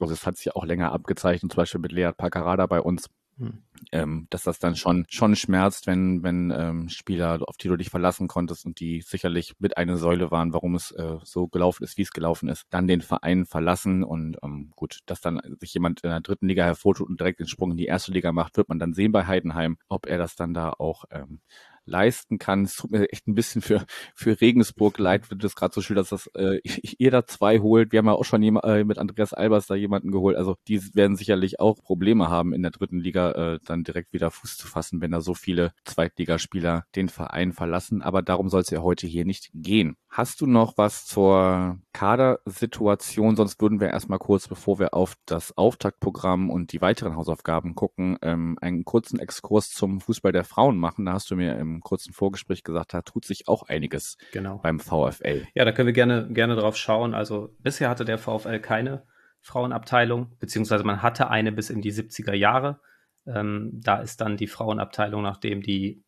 also 0.00 0.12
es 0.12 0.26
hat 0.26 0.36
sich 0.36 0.54
auch 0.54 0.64
länger 0.64 0.92
abgezeichnet, 0.92 1.52
zum 1.52 1.56
Beispiel 1.56 1.80
mit 1.80 1.92
Lea 1.92 2.10
Pacarada 2.16 2.66
bei 2.66 2.80
uns, 2.80 3.08
hm. 3.38 3.62
ähm, 3.92 4.26
dass 4.30 4.44
das 4.44 4.58
dann 4.58 4.76
schon 4.76 5.04
schon 5.08 5.36
schmerzt, 5.36 5.86
wenn 5.86 6.22
wenn 6.22 6.50
ähm, 6.50 6.88
Spieler, 6.88 7.40
auf 7.46 7.56
die 7.56 7.68
du 7.68 7.76
dich 7.76 7.90
verlassen 7.90 8.28
konntest 8.28 8.64
und 8.64 8.80
die 8.80 9.02
sicherlich 9.02 9.54
mit 9.58 9.76
einer 9.76 9.98
Säule 9.98 10.30
waren, 10.30 10.54
warum 10.54 10.74
es 10.74 10.90
äh, 10.92 11.18
so 11.22 11.46
gelaufen 11.48 11.84
ist, 11.84 11.98
wie 11.98 12.02
es 12.02 12.12
gelaufen 12.12 12.48
ist, 12.48 12.64
dann 12.70 12.86
den 12.86 13.02
Verein 13.02 13.44
verlassen 13.44 14.04
und 14.04 14.38
ähm, 14.42 14.72
gut, 14.74 15.00
dass 15.06 15.20
dann 15.20 15.40
sich 15.60 15.74
jemand 15.74 16.00
in 16.00 16.10
der 16.10 16.20
dritten 16.20 16.48
Liga 16.48 16.64
hervortut 16.64 17.08
und 17.08 17.20
direkt 17.20 17.40
den 17.40 17.48
Sprung 17.48 17.72
in 17.72 17.76
die 17.76 17.86
erste 17.86 18.12
Liga 18.12 18.32
macht, 18.32 18.56
wird 18.56 18.68
man 18.68 18.78
dann 18.78 18.94
sehen 18.94 19.12
bei 19.12 19.26
Heidenheim, 19.26 19.76
ob 19.88 20.06
er 20.06 20.18
das 20.18 20.34
dann 20.34 20.54
da 20.54 20.70
auch 20.70 21.04
ähm, 21.10 21.40
leisten 21.86 22.38
kann. 22.38 22.64
Es 22.64 22.76
tut 22.76 22.90
mir 22.90 23.10
echt 23.10 23.26
ein 23.26 23.34
bisschen 23.34 23.62
für, 23.62 23.86
für 24.14 24.40
Regensburg 24.40 24.98
leid, 24.98 25.30
wenn 25.30 25.38
das 25.38 25.54
gerade 25.54 25.74
so 25.74 25.80
schön, 25.80 25.96
dass 25.96 26.10
das 26.10 26.28
äh, 26.34 26.60
ihr 26.98 27.10
da 27.10 27.26
zwei 27.26 27.60
holt. 27.60 27.92
Wir 27.92 27.98
haben 27.98 28.06
ja 28.06 28.12
auch 28.12 28.24
schon 28.24 28.42
jemand, 28.42 28.64
äh, 28.66 28.84
mit 28.84 28.98
Andreas 28.98 29.32
Albers 29.32 29.66
da 29.66 29.74
jemanden 29.74 30.10
geholt. 30.10 30.36
Also 30.36 30.56
die 30.68 30.94
werden 30.94 31.16
sicherlich 31.16 31.60
auch 31.60 31.82
Probleme 31.82 32.28
haben, 32.28 32.52
in 32.52 32.62
der 32.62 32.70
dritten 32.72 33.00
Liga 33.00 33.32
äh, 33.32 33.58
dann 33.64 33.84
direkt 33.84 34.12
wieder 34.12 34.30
Fuß 34.30 34.56
zu 34.56 34.66
fassen, 34.66 35.00
wenn 35.00 35.10
da 35.10 35.20
so 35.20 35.34
viele 35.34 35.72
Zweitligaspieler 35.84 36.84
den 36.94 37.08
Verein 37.08 37.52
verlassen. 37.52 38.02
Aber 38.02 38.22
darum 38.22 38.48
soll 38.48 38.62
es 38.62 38.70
ja 38.70 38.82
heute 38.82 39.06
hier 39.06 39.24
nicht 39.24 39.50
gehen. 39.54 39.96
Hast 40.08 40.40
du 40.40 40.46
noch 40.46 40.78
was 40.78 41.04
zur 41.04 41.78
Kadersituation? 41.92 43.36
Sonst 43.36 43.60
würden 43.60 43.80
wir 43.80 43.88
erstmal 43.88 44.18
kurz, 44.18 44.48
bevor 44.48 44.78
wir 44.78 44.94
auf 44.94 45.14
das 45.26 45.56
Auftaktprogramm 45.56 46.50
und 46.50 46.72
die 46.72 46.80
weiteren 46.80 47.16
Hausaufgaben 47.16 47.74
gucken, 47.74 48.16
ähm, 48.22 48.56
einen 48.60 48.84
kurzen 48.84 49.18
Exkurs 49.18 49.70
zum 49.70 50.00
Fußball 50.00 50.32
der 50.32 50.44
Frauen 50.44 50.78
machen. 50.78 51.04
Da 51.04 51.12
hast 51.12 51.30
du 51.30 51.36
mir 51.36 51.58
im 51.58 51.75
kurzen 51.80 52.12
Vorgespräch 52.12 52.62
gesagt, 52.62 52.94
da 52.94 53.02
tut 53.02 53.24
sich 53.24 53.48
auch 53.48 53.64
einiges 53.64 54.16
genau. 54.32 54.58
beim 54.58 54.80
VfL. 54.80 55.46
Ja, 55.54 55.64
da 55.64 55.72
können 55.72 55.86
wir 55.86 55.92
gerne, 55.92 56.28
gerne 56.32 56.56
drauf 56.56 56.76
schauen. 56.76 57.14
Also 57.14 57.54
bisher 57.58 57.88
hatte 57.88 58.04
der 58.04 58.18
VfL 58.18 58.58
keine 58.60 59.04
Frauenabteilung, 59.40 60.36
beziehungsweise 60.38 60.84
man 60.84 61.02
hatte 61.02 61.30
eine 61.30 61.52
bis 61.52 61.70
in 61.70 61.80
die 61.80 61.92
70er 61.92 62.34
Jahre. 62.34 62.80
Ähm, 63.26 63.70
da 63.74 63.98
ist 63.98 64.20
dann 64.20 64.36
die 64.36 64.48
Frauenabteilung, 64.48 65.22
nachdem 65.22 65.62
die 65.62 66.04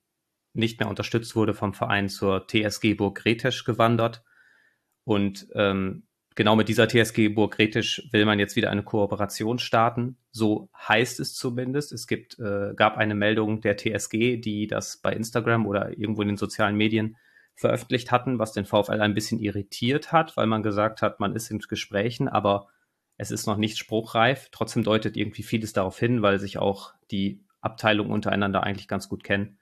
nicht 0.55 0.81
mehr 0.81 0.89
unterstützt 0.89 1.37
wurde 1.37 1.55
vom 1.55 1.73
Verein 1.73 2.09
zur 2.09 2.47
TSG 2.47 2.95
Burg 2.95 3.25
Retesch 3.25 3.65
gewandert. 3.65 4.25
Und 5.05 5.47
ähm, 5.55 6.08
genau 6.39 6.55
mit 6.55 6.69
dieser 6.69 6.87
TSG 6.87 7.31
Burg 7.31 7.59
Retisch 7.59 8.09
will 8.13 8.25
man 8.25 8.39
jetzt 8.39 8.55
wieder 8.55 8.71
eine 8.71 8.85
Kooperation 8.85 9.59
starten. 9.59 10.19
So 10.31 10.71
heißt 10.89 11.19
es 11.19 11.35
zumindest. 11.35 11.91
Es 11.91 12.07
gibt, 12.07 12.39
äh, 12.39 12.75
gab 12.77 12.97
eine 12.97 13.17
Meldung 13.17 13.61
der 13.61 13.77
TSG, 13.77 14.37
die 14.37 14.69
das 14.69 14.99
bei 14.99 15.13
Instagram 15.13 15.67
oder 15.67 15.99
irgendwo 15.99 16.23
in 16.23 16.29
den 16.29 16.37
sozialen 16.37 16.77
Medien 16.77 17.17
veröffentlicht 17.57 18.13
hatten, 18.13 18.39
was 18.39 18.53
den 18.53 18.67
VfL 18.67 19.01
ein 19.01 19.15
bisschen 19.15 19.41
irritiert 19.41 20.13
hat, 20.13 20.37
weil 20.37 20.47
man 20.47 20.63
gesagt 20.63 21.03
hat, 21.03 21.19
man 21.19 21.35
ist 21.35 21.51
in 21.51 21.59
Gesprächen, 21.59 22.29
aber 22.29 22.69
es 23.17 23.33
ist 23.33 23.47
noch 23.49 23.57
nicht 23.57 23.77
spruchreif. 23.77 24.49
Trotzdem 24.53 24.85
deutet 24.85 25.17
irgendwie 25.17 25.43
vieles 25.43 25.73
darauf 25.73 25.99
hin, 25.99 26.23
weil 26.23 26.39
sich 26.39 26.57
auch 26.57 26.93
die 27.11 27.45
Abteilungen 27.61 28.13
untereinander 28.13 28.63
eigentlich 28.63 28.87
ganz 28.87 29.09
gut 29.09 29.25
kennen. 29.25 29.59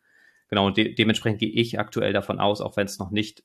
Genau, 0.49 0.67
und 0.67 0.77
de 0.77 0.95
dementsprechend 0.95 1.39
gehe 1.39 1.49
ich 1.51 1.81
aktuell 1.81 2.13
davon 2.13 2.39
aus, 2.39 2.61
auch 2.61 2.77
wenn 2.77 2.85
es 2.85 2.99
noch 2.99 3.11
nicht 3.11 3.45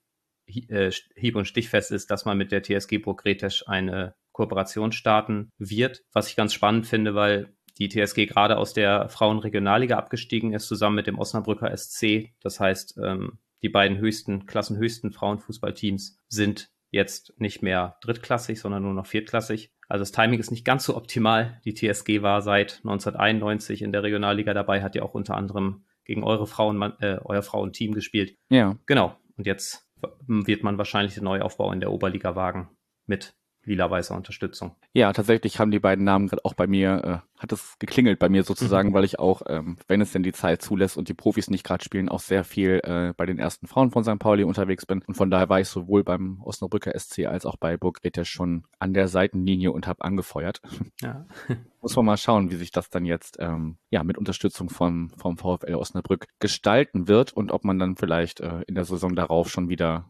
hieb- 0.51 1.35
und 1.35 1.45
stichfest 1.45 1.91
ist, 1.91 2.11
dass 2.11 2.25
man 2.25 2.37
mit 2.37 2.51
der 2.51 2.63
TSG 2.63 2.97
Burg 2.99 3.25
Retesch 3.25 3.63
eine 3.67 4.15
Kooperation 4.31 4.91
starten 4.91 5.51
wird, 5.57 6.03
was 6.13 6.29
ich 6.29 6.35
ganz 6.35 6.53
spannend 6.53 6.87
finde, 6.87 7.15
weil 7.15 7.53
die 7.79 7.89
TSG 7.89 8.25
gerade 8.27 8.57
aus 8.57 8.73
der 8.73 9.09
Frauenregionalliga 9.09 9.97
abgestiegen 9.97 10.53
ist, 10.53 10.67
zusammen 10.67 10.97
mit 10.97 11.07
dem 11.07 11.17
Osnabrücker 11.17 11.75
SC. 11.75 12.33
Das 12.41 12.59
heißt, 12.59 12.99
ähm, 13.03 13.39
die 13.63 13.69
beiden 13.69 13.97
höchsten, 13.97 14.45
klassenhöchsten 14.45 15.11
Frauenfußballteams 15.11 16.19
sind 16.27 16.69
jetzt 16.89 17.33
nicht 17.37 17.61
mehr 17.61 17.97
drittklassig, 18.01 18.59
sondern 18.59 18.83
nur 18.83 18.93
noch 18.93 19.05
viertklassig. 19.05 19.71
Also 19.87 20.01
das 20.01 20.11
Timing 20.11 20.39
ist 20.39 20.51
nicht 20.51 20.65
ganz 20.65 20.85
so 20.85 20.95
optimal. 20.95 21.61
Die 21.65 21.73
TSG 21.73 22.21
war 22.21 22.41
seit 22.41 22.81
1991 22.83 23.81
in 23.81 23.91
der 23.91 24.03
Regionalliga 24.03 24.53
dabei, 24.53 24.81
hat 24.81 24.95
ja 24.95 25.03
auch 25.03 25.13
unter 25.13 25.35
anderem 25.35 25.85
gegen 26.05 26.23
eure 26.23 26.47
Frauen, 26.47 26.81
äh, 26.99 27.19
euer 27.23 27.43
Frauenteam 27.43 27.93
gespielt. 27.93 28.35
Ja. 28.49 28.77
Genau. 28.85 29.15
Und 29.37 29.47
jetzt 29.47 29.87
wird 30.27 30.63
man 30.63 30.77
wahrscheinlich 30.77 31.15
den 31.15 31.23
Neuaufbau 31.23 31.71
in 31.71 31.79
der 31.79 31.91
Oberliga 31.91 32.35
wagen 32.35 32.69
mit 33.05 33.33
lila-weißer 33.65 34.15
Unterstützung. 34.15 34.75
Ja, 34.93 35.13
tatsächlich 35.13 35.59
haben 35.59 35.71
die 35.71 35.79
beiden 35.79 36.03
Namen 36.03 36.27
gerade 36.27 36.43
auch 36.45 36.53
bei 36.53 36.67
mir, 36.67 37.23
äh, 37.37 37.41
hat 37.41 37.51
es 37.51 37.77
geklingelt 37.79 38.19
bei 38.19 38.29
mir 38.29 38.43
sozusagen, 38.43 38.89
mhm. 38.89 38.93
weil 38.93 39.03
ich 39.03 39.19
auch, 39.19 39.43
ähm, 39.47 39.77
wenn 39.87 40.01
es 40.01 40.11
denn 40.11 40.23
die 40.23 40.33
Zeit 40.33 40.61
zulässt 40.61 40.97
und 40.97 41.09
die 41.09 41.13
Profis 41.13 41.49
nicht 41.49 41.63
gerade 41.63 41.83
spielen, 41.83 42.09
auch 42.09 42.19
sehr 42.19 42.43
viel 42.43 42.81
äh, 42.83 43.13
bei 43.15 43.25
den 43.25 43.39
ersten 43.39 43.67
Frauen 43.67 43.91
von 43.91 44.03
St. 44.03 44.19
Pauli 44.19 44.43
unterwegs 44.43 44.85
bin. 44.85 45.03
Und 45.05 45.15
von 45.15 45.29
daher 45.29 45.49
war 45.49 45.59
ich 45.59 45.67
sowohl 45.67 46.03
beim 46.03 46.41
Osnabrücker 46.41 46.97
SC 46.97 47.25
als 47.25 47.45
auch 47.45 47.57
bei 47.57 47.77
Burg 47.77 48.01
Grete 48.01 48.25
schon 48.25 48.63
an 48.79 48.93
der 48.93 49.07
Seitenlinie 49.07 49.71
und 49.71 49.87
habe 49.87 50.03
angefeuert. 50.03 50.61
Ja. 51.01 51.25
Muss 51.81 51.95
man 51.95 52.05
mal 52.05 52.17
schauen, 52.17 52.51
wie 52.51 52.55
sich 52.55 52.71
das 52.71 52.89
dann 52.89 53.05
jetzt 53.05 53.37
ähm, 53.39 53.77
ja 53.89 54.03
mit 54.03 54.17
Unterstützung 54.17 54.69
vom, 54.69 55.09
vom 55.17 55.37
VfL 55.37 55.75
Osnabrück 55.75 56.27
gestalten 56.39 57.07
wird 57.07 57.33
und 57.33 57.51
ob 57.51 57.63
man 57.63 57.79
dann 57.79 57.95
vielleicht 57.95 58.39
äh, 58.39 58.61
in 58.67 58.75
der 58.75 58.85
Saison 58.85 59.15
darauf 59.15 59.49
schon 59.49 59.69
wieder 59.69 60.05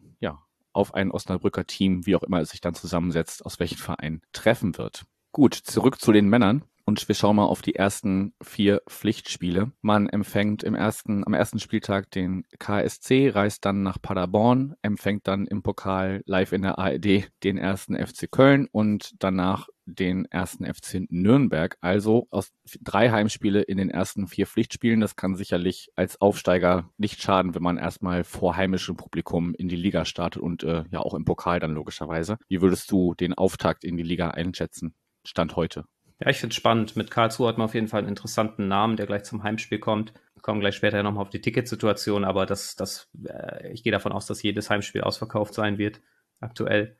auf 0.73 0.93
ein 0.93 1.11
Osnabrücker 1.11 1.65
Team, 1.65 2.06
wie 2.06 2.15
auch 2.15 2.23
immer 2.23 2.41
es 2.41 2.49
sich 2.49 2.61
dann 2.61 2.73
zusammensetzt, 2.73 3.45
aus 3.45 3.60
welchem 3.60 3.77
Verein 3.77 4.22
treffen 4.31 4.77
wird. 4.77 5.06
Gut, 5.31 5.53
zurück 5.53 5.99
zu 5.99 6.11
den 6.11 6.27
Männern. 6.27 6.64
Und 6.91 7.07
wir 7.07 7.15
schauen 7.15 7.38
mal 7.38 7.45
auf 7.45 7.61
die 7.61 7.76
ersten 7.76 8.34
vier 8.41 8.81
Pflichtspiele. 8.89 9.72
Man 9.81 10.09
empfängt 10.09 10.61
im 10.61 10.76
ersten, 10.76 11.26
am 11.26 11.34
ersten 11.34 11.57
Spieltag 11.57 12.11
den 12.11 12.43
KSC, 12.59 13.30
reist 13.30 13.63
dann 13.63 13.81
nach 13.81 14.01
Paderborn, 14.01 14.76
empfängt 14.81 15.26
dann 15.26 15.47
im 15.47 15.63
Pokal 15.63 16.22
live 16.26 16.51
in 16.51 16.63
der 16.63 16.80
ARD 16.80 17.31
den 17.45 17.57
ersten 17.57 17.95
FC 17.95 18.30
Köln 18.30 18.68
und 18.73 19.13
danach 19.19 19.69
den 19.85 20.26
ersten 20.26 20.65
FC 20.65 21.05
Nürnberg. 21.09 21.77
Also 21.80 22.27
aus 22.30 22.51
drei 22.81 23.09
Heimspiele 23.09 23.61
in 23.61 23.77
den 23.77 23.89
ersten 23.89 24.27
vier 24.27 24.45
Pflichtspielen. 24.45 24.99
Das 24.99 25.15
kann 25.15 25.38
sicherlich 25.38 25.91
als 25.95 26.19
Aufsteiger 26.19 26.89
nicht 26.97 27.22
schaden, 27.22 27.55
wenn 27.55 27.63
man 27.63 27.77
erstmal 27.77 28.26
vor 28.26 28.57
heimischem 28.57 28.97
Publikum 28.97 29.55
in 29.55 29.69
die 29.69 29.77
Liga 29.77 30.03
startet 30.03 30.41
und 30.41 30.63
äh, 30.63 30.84
ja 30.91 30.99
auch 30.99 31.13
im 31.13 31.23
Pokal 31.23 31.61
dann 31.61 31.72
logischerweise. 31.72 32.38
Wie 32.49 32.61
würdest 32.61 32.91
du 32.91 33.13
den 33.13 33.34
Auftakt 33.34 33.85
in 33.85 33.95
die 33.95 34.03
Liga 34.03 34.31
einschätzen? 34.31 34.93
Stand 35.23 35.55
heute. 35.55 35.85
Ja, 36.22 36.30
ich 36.30 36.38
finde 36.38 36.53
es 36.53 36.57
spannend. 36.57 36.95
Mit 36.95 37.10
Karlsruhe 37.10 37.48
hat 37.48 37.57
man 37.57 37.65
auf 37.65 37.73
jeden 37.73 37.88
Fall 37.88 37.99
einen 37.99 38.10
interessanten 38.10 38.68
Namen, 38.68 38.95
der 38.95 39.07
gleich 39.07 39.23
zum 39.23 39.41
Heimspiel 39.41 39.80
kommt. 39.80 40.14
Wir 40.35 40.43
kommen 40.43 40.60
gleich 40.60 40.76
später 40.76 41.02
nochmal 41.02 41.23
auf 41.23 41.31
die 41.31 41.41
Ticketsituation, 41.41 42.26
aber 42.26 42.45
das, 42.45 42.76
das, 42.76 43.10
äh, 43.26 43.72
ich 43.72 43.81
gehe 43.81 43.91
davon 43.91 44.11
aus, 44.11 44.27
dass 44.27 44.43
jedes 44.43 44.69
Heimspiel 44.69 45.02
ausverkauft 45.02 45.56
sein 45.56 45.80
wird, 45.80 45.99
aktuell. 46.39 46.95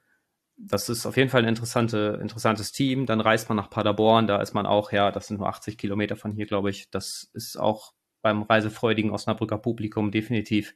Das 0.58 0.90
ist 0.90 1.06
auf 1.06 1.18
jeden 1.18 1.30
Fall 1.30 1.44
ein 1.44 1.48
interessante, 1.48 2.20
interessantes 2.22 2.72
Team. 2.72 3.06
Dann 3.06 3.22
reist 3.22 3.48
man 3.48 3.58
nach 3.58 3.70
Paderborn, 3.70 4.26
da 4.26 4.42
ist 4.42 4.56
man 4.56 4.66
auch, 4.66 4.92
ja, 4.92 5.12
das 5.12 5.28
sind 5.28 5.38
nur 5.38 5.50
80 5.50 5.78
Kilometer 5.78 6.16
von 6.16 6.32
hier, 6.32 6.48
glaube 6.48 6.72
ich. 6.72 6.90
Das 6.90 7.30
ist 7.34 7.58
auch 7.58 7.94
beim 8.24 8.42
reisefreudigen 8.42 9.12
Osnabrücker 9.12 9.60
Publikum 9.60 10.12
definitiv 10.12 10.76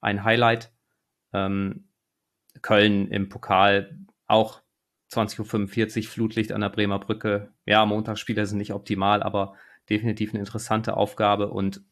ein 0.00 0.24
Highlight. 0.24 0.72
Ähm, 1.32 1.88
Köln 2.60 3.08
im 3.08 3.28
Pokal 3.28 3.98
auch 4.26 4.63
20.45 5.14 5.96
Uhr 5.98 6.02
Flutlicht 6.04 6.52
an 6.52 6.60
der 6.60 6.70
Bremer 6.70 6.98
Brücke. 6.98 7.52
Ja, 7.66 7.84
Montagsspiele 7.86 8.46
sind 8.46 8.58
nicht 8.58 8.72
optimal, 8.72 9.22
aber 9.22 9.54
definitiv 9.88 10.30
eine 10.30 10.40
interessante 10.40 10.96
Aufgabe 10.96 11.50
und 11.50 11.82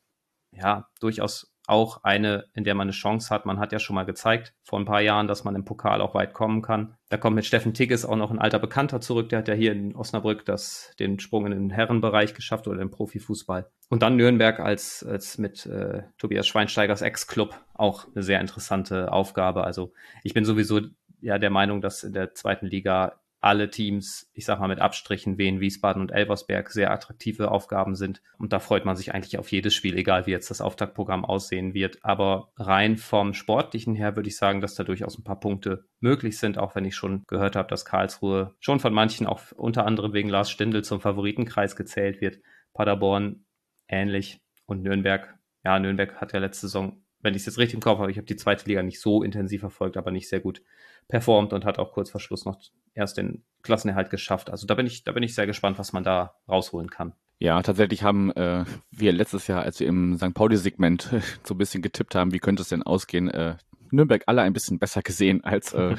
ja, 0.52 0.88
durchaus 1.00 1.52
auch 1.66 2.02
eine, 2.02 2.46
in 2.54 2.64
der 2.64 2.74
man 2.74 2.86
eine 2.86 2.92
Chance 2.92 3.30
hat. 3.30 3.46
Man 3.46 3.58
hat 3.58 3.72
ja 3.72 3.78
schon 3.78 3.94
mal 3.94 4.04
gezeigt 4.04 4.54
vor 4.62 4.80
ein 4.80 4.84
paar 4.84 5.00
Jahren, 5.00 5.28
dass 5.28 5.44
man 5.44 5.54
im 5.54 5.64
Pokal 5.64 6.00
auch 6.00 6.14
weit 6.14 6.34
kommen 6.34 6.60
kann. 6.60 6.96
Da 7.08 7.16
kommt 7.16 7.36
mit 7.36 7.46
Steffen 7.46 7.72
Tigges 7.72 8.04
auch 8.04 8.16
noch 8.16 8.30
ein 8.30 8.40
alter 8.40 8.58
Bekannter 8.58 9.00
zurück. 9.00 9.28
Der 9.28 9.38
hat 9.38 9.48
ja 9.48 9.54
hier 9.54 9.72
in 9.72 9.94
Osnabrück 9.94 10.44
das, 10.44 10.92
den 10.98 11.20
Sprung 11.20 11.46
in 11.46 11.52
den 11.52 11.70
Herrenbereich 11.70 12.34
geschafft 12.34 12.66
oder 12.66 12.80
im 12.80 12.90
Profifußball. 12.90 13.70
Und 13.88 14.02
dann 14.02 14.16
Nürnberg 14.16 14.58
als, 14.58 15.04
als 15.04 15.38
mit 15.38 15.64
äh, 15.66 16.02
Tobias 16.18 16.46
Schweinsteigers 16.46 17.02
Ex-Club 17.02 17.54
auch 17.74 18.06
eine 18.14 18.22
sehr 18.22 18.40
interessante 18.40 19.12
Aufgabe. 19.12 19.64
Also 19.64 19.92
ich 20.24 20.34
bin 20.34 20.44
sowieso 20.44 20.80
ja 21.22 21.38
der 21.38 21.50
Meinung, 21.50 21.80
dass 21.80 22.04
in 22.04 22.12
der 22.12 22.34
zweiten 22.34 22.66
Liga 22.66 23.22
alle 23.42 23.70
Teams, 23.70 24.30
ich 24.34 24.44
sag 24.44 24.60
mal 24.60 24.68
mit 24.68 24.78
Abstrichen, 24.78 25.36
Wien, 25.36 25.58
Wiesbaden 25.58 26.00
und 26.00 26.12
Elversberg, 26.12 26.70
sehr 26.70 26.92
attraktive 26.92 27.50
Aufgaben 27.50 27.96
sind. 27.96 28.22
Und 28.38 28.52
da 28.52 28.60
freut 28.60 28.84
man 28.84 28.94
sich 28.94 29.12
eigentlich 29.12 29.36
auf 29.36 29.50
jedes 29.50 29.74
Spiel, 29.74 29.98
egal 29.98 30.26
wie 30.26 30.30
jetzt 30.30 30.50
das 30.50 30.60
Auftaktprogramm 30.60 31.24
aussehen 31.24 31.74
wird. 31.74 31.98
Aber 32.02 32.52
rein 32.56 32.96
vom 32.96 33.34
Sportlichen 33.34 33.96
her 33.96 34.14
würde 34.14 34.28
ich 34.28 34.36
sagen, 34.36 34.60
dass 34.60 34.76
da 34.76 34.84
durchaus 34.84 35.18
ein 35.18 35.24
paar 35.24 35.40
Punkte 35.40 35.86
möglich 35.98 36.38
sind, 36.38 36.56
auch 36.56 36.76
wenn 36.76 36.84
ich 36.84 36.94
schon 36.94 37.24
gehört 37.26 37.56
habe, 37.56 37.68
dass 37.68 37.84
Karlsruhe 37.84 38.54
schon 38.60 38.78
von 38.78 38.94
manchen 38.94 39.26
auch 39.26 39.40
unter 39.56 39.86
anderem 39.86 40.12
wegen 40.12 40.28
Lars 40.28 40.50
Stindl 40.50 40.84
zum 40.84 41.00
Favoritenkreis 41.00 41.74
gezählt 41.74 42.20
wird. 42.20 42.38
Paderborn 42.74 43.44
ähnlich 43.88 44.40
und 44.66 44.84
Nürnberg. 44.84 45.36
Ja, 45.64 45.80
Nürnberg 45.80 46.14
hat 46.20 46.32
ja 46.32 46.38
letzte 46.38 46.68
Saison, 46.68 47.02
wenn 47.22 47.34
ich 47.34 47.42
es 47.42 47.46
jetzt 47.46 47.58
richtig 47.58 47.74
im 47.74 47.80
Kopf 47.80 47.98
habe, 47.98 48.10
ich 48.10 48.18
habe 48.18 48.26
die 48.26 48.36
zweite 48.36 48.68
Liga 48.68 48.82
nicht 48.82 49.00
so 49.00 49.22
intensiv 49.22 49.60
verfolgt, 49.60 49.96
aber 49.96 50.10
nicht 50.10 50.28
sehr 50.28 50.40
gut 50.40 50.62
performt 51.08 51.52
und 51.52 51.64
hat 51.64 51.78
auch 51.78 51.92
kurz 51.92 52.10
vor 52.10 52.20
Schluss 52.20 52.44
noch 52.44 52.60
erst 52.94 53.16
den 53.16 53.42
Klassenerhalt 53.62 54.10
geschafft. 54.10 54.50
Also 54.50 54.66
da 54.66 54.74
bin 54.74 54.86
ich, 54.86 55.04
da 55.04 55.12
bin 55.12 55.22
ich 55.22 55.34
sehr 55.34 55.46
gespannt, 55.46 55.78
was 55.78 55.92
man 55.92 56.04
da 56.04 56.34
rausholen 56.48 56.90
kann. 56.90 57.14
Ja, 57.38 57.60
tatsächlich 57.62 58.02
haben 58.02 58.30
äh, 58.32 58.64
wir 58.90 59.12
letztes 59.12 59.46
Jahr, 59.46 59.62
als 59.62 59.80
wir 59.80 59.88
im 59.88 60.16
St. 60.16 60.34
Pauli-Segment 60.34 61.10
so 61.44 61.54
ein 61.54 61.58
bisschen 61.58 61.82
getippt 61.82 62.14
haben, 62.14 62.32
wie 62.32 62.38
könnte 62.38 62.62
es 62.62 62.68
denn 62.68 62.82
ausgehen, 62.82 63.28
äh, 63.30 63.56
Nürnberg 63.92 64.22
alle 64.26 64.42
ein 64.42 64.52
bisschen 64.52 64.78
besser 64.78 65.02
gesehen, 65.02 65.44
als 65.44 65.72
äh, 65.74 65.96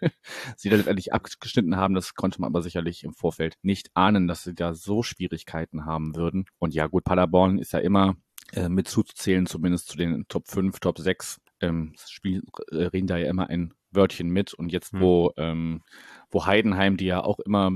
sie 0.56 0.70
da 0.70 0.76
letztendlich 0.76 1.12
abgeschnitten 1.12 1.76
haben. 1.76 1.94
Das 1.94 2.14
konnte 2.14 2.40
man 2.40 2.48
aber 2.48 2.62
sicherlich 2.62 3.04
im 3.04 3.12
Vorfeld 3.12 3.56
nicht 3.62 3.90
ahnen, 3.94 4.26
dass 4.26 4.44
sie 4.44 4.54
da 4.54 4.74
so 4.74 5.02
Schwierigkeiten 5.02 5.84
haben 5.84 6.16
würden. 6.16 6.46
Und 6.58 6.74
ja, 6.74 6.86
gut, 6.86 7.04
Paderborn 7.04 7.58
ist 7.58 7.72
ja 7.72 7.80
immer 7.80 8.16
äh, 8.54 8.68
mit 8.68 8.88
zuzuzählen, 8.88 9.46
zumindest 9.46 9.88
zu 9.88 9.96
den 9.96 10.26
Top 10.28 10.48
5, 10.48 10.80
Top 10.80 10.98
6. 10.98 11.40
Ähm, 11.60 11.94
Spiel, 12.08 12.42
äh, 12.70 12.84
reden 12.84 13.06
da 13.06 13.16
ja 13.16 13.28
immer 13.28 13.48
ein 13.48 13.74
Wörtchen 13.90 14.28
mit. 14.28 14.54
Und 14.54 14.70
jetzt, 14.70 14.92
hm. 14.92 15.00
wo, 15.00 15.32
ähm, 15.36 15.82
wo 16.30 16.46
Heidenheim, 16.46 16.96
die 16.96 17.06
ja 17.06 17.22
auch 17.22 17.38
immer 17.40 17.70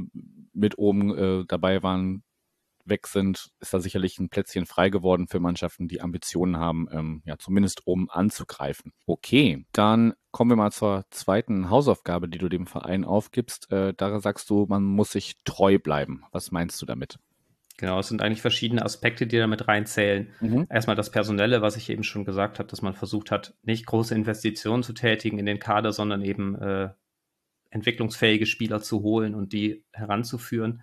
mit 0.52 0.78
oben 0.78 1.16
äh, 1.16 1.44
dabei 1.46 1.82
waren, 1.82 2.22
weg 2.88 3.06
sind, 3.06 3.50
ist 3.60 3.74
da 3.74 3.80
sicherlich 3.80 4.18
ein 4.18 4.28
Plätzchen 4.28 4.66
frei 4.66 4.88
geworden 4.88 5.28
für 5.28 5.40
Mannschaften, 5.40 5.88
die 5.88 6.00
Ambitionen 6.00 6.56
haben, 6.56 6.88
ähm, 6.90 7.22
ja, 7.24 7.38
zumindest 7.38 7.86
oben 7.86 8.08
anzugreifen. 8.10 8.92
Okay, 9.06 9.66
dann 9.72 10.14
kommen 10.30 10.50
wir 10.50 10.56
mal 10.56 10.72
zur 10.72 11.04
zweiten 11.10 11.70
Hausaufgabe, 11.70 12.28
die 12.28 12.38
du 12.38 12.48
dem 12.48 12.66
Verein 12.66 13.04
aufgibst. 13.04 13.70
Äh, 13.70 13.94
da 13.94 14.20
sagst 14.20 14.48
du, 14.50 14.66
man 14.68 14.84
muss 14.84 15.12
sich 15.12 15.36
treu 15.44 15.78
bleiben. 15.78 16.24
Was 16.32 16.50
meinst 16.50 16.80
du 16.80 16.86
damit? 16.86 17.18
Genau, 17.78 18.00
es 18.00 18.08
sind 18.08 18.22
eigentlich 18.22 18.42
verschiedene 18.42 18.84
Aspekte, 18.84 19.28
die 19.28 19.38
damit 19.38 19.68
reinzählen. 19.68 20.32
Mhm. 20.40 20.66
Erstmal 20.68 20.96
das 20.96 21.10
Personelle, 21.10 21.62
was 21.62 21.76
ich 21.76 21.88
eben 21.90 22.02
schon 22.02 22.24
gesagt 22.24 22.58
habe, 22.58 22.68
dass 22.68 22.82
man 22.82 22.94
versucht 22.94 23.30
hat, 23.30 23.54
nicht 23.62 23.86
große 23.86 24.16
Investitionen 24.16 24.82
zu 24.82 24.92
tätigen 24.92 25.38
in 25.38 25.46
den 25.46 25.60
Kader, 25.60 25.92
sondern 25.92 26.20
eben 26.22 26.56
äh, 26.56 26.88
entwicklungsfähige 27.70 28.46
Spieler 28.46 28.82
zu 28.82 29.02
holen 29.02 29.36
und 29.36 29.52
die 29.52 29.84
heranzuführen. 29.92 30.82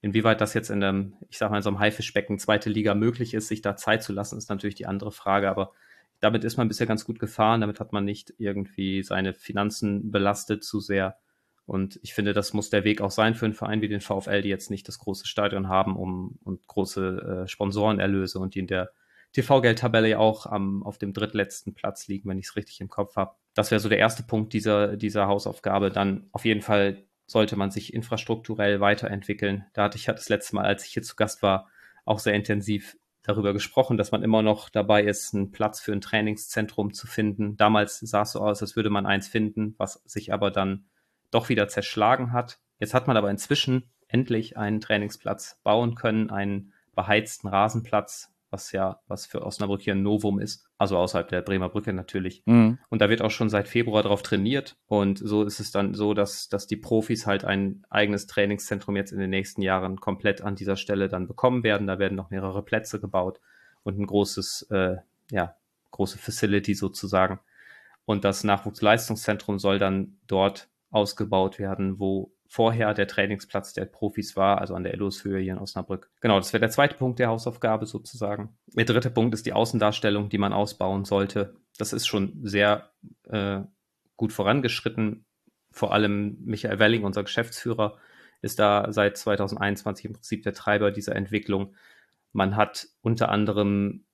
Inwieweit 0.00 0.40
das 0.40 0.54
jetzt 0.54 0.70
in 0.70 0.80
einem, 0.80 1.14
ich 1.28 1.38
sag 1.38 1.50
mal, 1.50 1.56
in 1.56 1.62
so 1.64 1.70
einem 1.70 1.80
Haifischbecken 1.80 2.38
zweite 2.38 2.70
Liga 2.70 2.94
möglich 2.94 3.34
ist, 3.34 3.48
sich 3.48 3.60
da 3.60 3.74
Zeit 3.74 4.04
zu 4.04 4.12
lassen, 4.12 4.38
ist 4.38 4.48
natürlich 4.48 4.76
die 4.76 4.86
andere 4.86 5.10
Frage. 5.10 5.50
Aber 5.50 5.72
damit 6.20 6.44
ist 6.44 6.56
man 6.56 6.68
bisher 6.68 6.86
ganz 6.86 7.04
gut 7.04 7.18
gefahren. 7.18 7.60
Damit 7.60 7.80
hat 7.80 7.92
man 7.92 8.04
nicht 8.04 8.32
irgendwie 8.38 9.02
seine 9.02 9.34
Finanzen 9.34 10.12
belastet 10.12 10.62
zu 10.62 10.78
sehr. 10.78 11.16
Und 11.68 12.00
ich 12.02 12.14
finde, 12.14 12.32
das 12.32 12.54
muss 12.54 12.70
der 12.70 12.84
Weg 12.84 13.02
auch 13.02 13.10
sein 13.10 13.34
für 13.34 13.44
einen 13.44 13.52
Verein 13.52 13.82
wie 13.82 13.88
den 13.88 14.00
VfL, 14.00 14.40
die 14.40 14.48
jetzt 14.48 14.70
nicht 14.70 14.88
das 14.88 14.98
große 14.98 15.26
Stadion 15.26 15.68
haben 15.68 15.96
um, 15.96 16.38
und 16.42 16.66
große 16.66 17.42
äh, 17.44 17.46
Sponsorenerlöse 17.46 18.38
und 18.38 18.54
die 18.54 18.60
in 18.60 18.66
der 18.66 18.90
TV-Geldtabelle 19.34 20.08
ja 20.08 20.18
auch 20.18 20.46
am, 20.46 20.82
auf 20.82 20.96
dem 20.96 21.12
drittletzten 21.12 21.74
Platz 21.74 22.08
liegen, 22.08 22.26
wenn 22.30 22.38
ich 22.38 22.46
es 22.46 22.56
richtig 22.56 22.80
im 22.80 22.88
Kopf 22.88 23.16
habe. 23.16 23.34
Das 23.52 23.70
wäre 23.70 23.80
so 23.80 23.90
der 23.90 23.98
erste 23.98 24.22
Punkt 24.22 24.54
dieser, 24.54 24.96
dieser 24.96 25.26
Hausaufgabe. 25.26 25.90
Dann 25.90 26.30
auf 26.32 26.46
jeden 26.46 26.62
Fall 26.62 27.04
sollte 27.26 27.56
man 27.56 27.70
sich 27.70 27.92
infrastrukturell 27.92 28.80
weiterentwickeln. 28.80 29.66
Da 29.74 29.84
hatte 29.84 29.98
ich 29.98 30.06
das 30.06 30.30
letzte 30.30 30.54
Mal, 30.56 30.64
als 30.64 30.86
ich 30.86 30.94
hier 30.94 31.02
zu 31.02 31.16
Gast 31.16 31.42
war, 31.42 31.68
auch 32.06 32.18
sehr 32.18 32.32
intensiv 32.32 32.96
darüber 33.22 33.52
gesprochen, 33.52 33.98
dass 33.98 34.10
man 34.10 34.22
immer 34.22 34.40
noch 34.40 34.70
dabei 34.70 35.04
ist, 35.04 35.34
einen 35.34 35.50
Platz 35.50 35.80
für 35.80 35.92
ein 35.92 36.00
Trainingszentrum 36.00 36.94
zu 36.94 37.06
finden. 37.06 37.58
Damals 37.58 37.98
sah 37.98 38.22
es 38.22 38.32
so 38.32 38.40
aus, 38.40 38.62
als 38.62 38.74
würde 38.74 38.88
man 38.88 39.04
eins 39.04 39.28
finden, 39.28 39.74
was 39.76 40.02
sich 40.06 40.32
aber 40.32 40.50
dann 40.50 40.86
doch 41.30 41.48
wieder 41.48 41.68
zerschlagen 41.68 42.32
hat. 42.32 42.60
Jetzt 42.78 42.94
hat 42.94 43.06
man 43.06 43.16
aber 43.16 43.30
inzwischen 43.30 43.90
endlich 44.08 44.56
einen 44.56 44.80
Trainingsplatz 44.80 45.60
bauen 45.62 45.94
können, 45.94 46.30
einen 46.30 46.72
beheizten 46.94 47.48
Rasenplatz, 47.48 48.32
was 48.50 48.72
ja, 48.72 49.00
was 49.06 49.26
für 49.26 49.44
Osnabrück 49.44 49.82
hier 49.82 49.94
ein 49.94 50.02
Novum 50.02 50.40
ist. 50.40 50.66
Also 50.78 50.96
außerhalb 50.96 51.28
der 51.28 51.42
Bremer 51.42 51.68
Brücke 51.68 51.92
natürlich. 51.92 52.42
Mhm. 52.46 52.78
Und 52.88 53.02
da 53.02 53.10
wird 53.10 53.20
auch 53.20 53.30
schon 53.30 53.50
seit 53.50 53.68
Februar 53.68 54.02
drauf 54.02 54.22
trainiert. 54.22 54.76
Und 54.86 55.18
so 55.18 55.44
ist 55.44 55.60
es 55.60 55.70
dann 55.70 55.94
so, 55.94 56.14
dass, 56.14 56.48
dass 56.48 56.66
die 56.66 56.76
Profis 56.76 57.26
halt 57.26 57.44
ein 57.44 57.84
eigenes 57.90 58.26
Trainingszentrum 58.26 58.96
jetzt 58.96 59.12
in 59.12 59.18
den 59.18 59.30
nächsten 59.30 59.60
Jahren 59.60 60.00
komplett 60.00 60.40
an 60.40 60.56
dieser 60.56 60.76
Stelle 60.76 61.08
dann 61.08 61.28
bekommen 61.28 61.62
werden. 61.62 61.86
Da 61.86 61.98
werden 61.98 62.16
noch 62.16 62.30
mehrere 62.30 62.62
Plätze 62.62 63.00
gebaut 63.00 63.40
und 63.82 63.98
ein 63.98 64.06
großes, 64.06 64.68
äh, 64.70 64.96
ja, 65.30 65.54
große 65.90 66.18
Facility 66.18 66.74
sozusagen. 66.74 67.40
Und 68.06 68.24
das 68.24 68.44
Nachwuchsleistungszentrum 68.44 69.58
soll 69.58 69.78
dann 69.78 70.16
dort 70.26 70.70
ausgebaut 70.90 71.58
werden, 71.58 71.98
wo 71.98 72.32
vorher 72.46 72.94
der 72.94 73.06
Trainingsplatz 73.06 73.74
der 73.74 73.84
Profis 73.84 74.34
war, 74.34 74.58
also 74.58 74.74
an 74.74 74.82
der 74.82 74.94
Ellos-Höhe 74.94 75.38
hier 75.40 75.52
in 75.52 75.58
Osnabrück. 75.58 76.10
Genau, 76.20 76.38
das 76.38 76.52
wäre 76.52 76.60
der 76.60 76.70
zweite 76.70 76.96
Punkt 76.96 77.18
der 77.18 77.28
Hausaufgabe 77.28 77.84
sozusagen. 77.86 78.56
Der 78.72 78.86
dritte 78.86 79.10
Punkt 79.10 79.34
ist 79.34 79.44
die 79.44 79.52
Außendarstellung, 79.52 80.30
die 80.30 80.38
man 80.38 80.54
ausbauen 80.54 81.04
sollte. 81.04 81.56
Das 81.76 81.92
ist 81.92 82.06
schon 82.06 82.40
sehr 82.42 82.90
äh, 83.24 83.60
gut 84.16 84.32
vorangeschritten. 84.32 85.26
Vor 85.70 85.92
allem 85.92 86.38
Michael 86.40 86.78
Welling, 86.78 87.04
unser 87.04 87.22
Geschäftsführer, 87.22 87.98
ist 88.40 88.58
da 88.58 88.92
seit 88.92 89.18
2021 89.18 90.06
im 90.06 90.12
Prinzip 90.14 90.42
der 90.42 90.54
Treiber 90.54 90.90
dieser 90.90 91.14
Entwicklung. 91.16 91.74
Man 92.32 92.56
hat 92.56 92.88
unter 93.02 93.28
anderem 93.28 94.04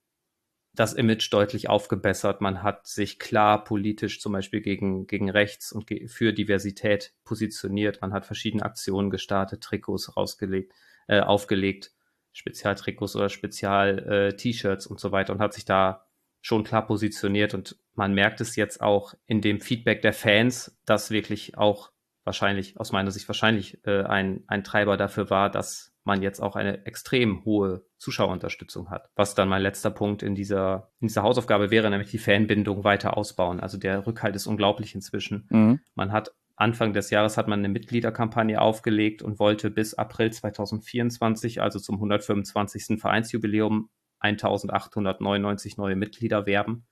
das 0.75 0.93
Image 0.93 1.33
deutlich 1.33 1.69
aufgebessert. 1.69 2.41
Man 2.41 2.63
hat 2.63 2.87
sich 2.87 3.19
klar 3.19 3.63
politisch 3.63 4.21
zum 4.21 4.33
Beispiel 4.33 4.61
gegen, 4.61 5.07
gegen 5.07 5.31
rechts 5.31 5.73
und 5.73 5.87
ge 5.87 6.09
für 6.09 6.33
Diversität 6.33 7.15
positioniert. 7.25 8.01
Man 8.01 8.13
hat 8.13 8.27
verschiedene 8.27 8.65
Aktionen 8.65 9.11
gestartet, 9.11 9.63
Trikots 9.63 10.17
rausgelegt, 10.17 10.73
äh, 11.07 11.21
aufgelegt, 11.21 11.93
Spezialtrikots 12.33 13.15
oder 13.15 13.29
Spezial-T-Shirts 13.29 14.87
äh, 14.87 14.89
und 14.89 14.99
so 14.99 15.13
weiter 15.13 15.33
und 15.33 15.41
hat 15.41 15.55
sich 15.55 15.65
da 15.65 16.07
schon 16.41 16.65
klar 16.65 16.87
positioniert. 16.87 17.55
Und 17.55 17.79
man 17.95 18.13
merkt 18.13 18.41
es 18.41 18.57
jetzt 18.57 18.81
auch 18.81 19.15
in 19.27 19.41
dem 19.41 19.61
Feedback 19.61 20.03
der 20.03 20.13
Fans, 20.13 20.77
dass 20.85 21.13
wirklich 21.13 21.57
auch 21.57 21.93
wahrscheinlich, 22.25 22.81
aus 22.81 22.91
meiner 22.91 23.13
Sicht 23.13 23.29
wahrscheinlich 23.29 23.87
äh, 23.87 24.03
ein, 24.03 24.43
ein 24.49 24.65
Treiber 24.65 24.97
dafür 24.97 25.31
war, 25.31 25.51
dass 25.51 25.94
man 26.05 26.23
jetzt 26.23 26.41
auch 26.41 26.57
eine 26.57 26.87
extrem 26.87 27.45
hohe 27.45 27.85
Zuschauerunterstützung 27.99 28.91
hat. 28.91 29.09
Was 29.17 29.35
dann 29.35 29.49
mein 29.49 29.63
letzter 29.63 29.91
Punkt 29.91 30.23
in 30.23 30.35
dieser, 30.35 30.91
in 31.01 31.09
dieser 31.09 31.23
Hausaufgabe 31.23 31.71
wäre, 31.71 31.91
nämlich 31.91 32.11
die 32.11 32.19
Fanbindung 32.19 32.85
weiter 32.85 33.17
ausbauen. 33.17 33.61
Also 33.61 33.79
der 33.79 34.07
Rückhalt 34.07 34.37
ist 34.37 34.47
unglaublich 34.47 34.95
inzwischen. 34.95 35.47
Mhm. 35.51 35.81
Man 35.95 36.13
hat 36.13 36.33
Anfang 36.57 36.93
des 36.93 37.11
Jahres 37.11 37.37
hat 37.37 37.49
man 37.49 37.59
eine 37.59 37.69
Mitgliederkampagne 37.69 38.61
aufgelegt 38.61 39.23
und 39.23 39.41
wollte 39.41 39.71
bis 39.71 39.95
April 39.95 40.33
2024, 40.33 41.61
also 41.61 41.81
zum 41.81 41.97
125. 41.97 43.01
Vereinsjubiläum, 43.01 43.89
1899 44.21 45.77
neue 45.77 45.97
Mitglieder 45.97 46.47
werben 46.47 46.87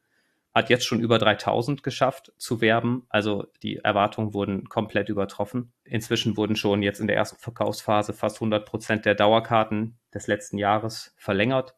hat 0.54 0.68
jetzt 0.68 0.84
schon 0.84 1.00
über 1.00 1.18
3000 1.18 1.82
geschafft 1.82 2.32
zu 2.36 2.60
werben. 2.60 3.06
Also 3.08 3.46
die 3.62 3.78
Erwartungen 3.78 4.34
wurden 4.34 4.68
komplett 4.68 5.08
übertroffen. 5.08 5.72
Inzwischen 5.84 6.36
wurden 6.36 6.56
schon 6.56 6.82
jetzt 6.82 7.00
in 7.00 7.06
der 7.06 7.16
ersten 7.16 7.38
Verkaufsphase 7.38 8.12
fast 8.12 8.36
100 8.36 8.66
Prozent 8.66 9.06
der 9.06 9.14
Dauerkarten 9.14 9.98
des 10.12 10.26
letzten 10.26 10.58
Jahres 10.58 11.14
verlängert. 11.16 11.74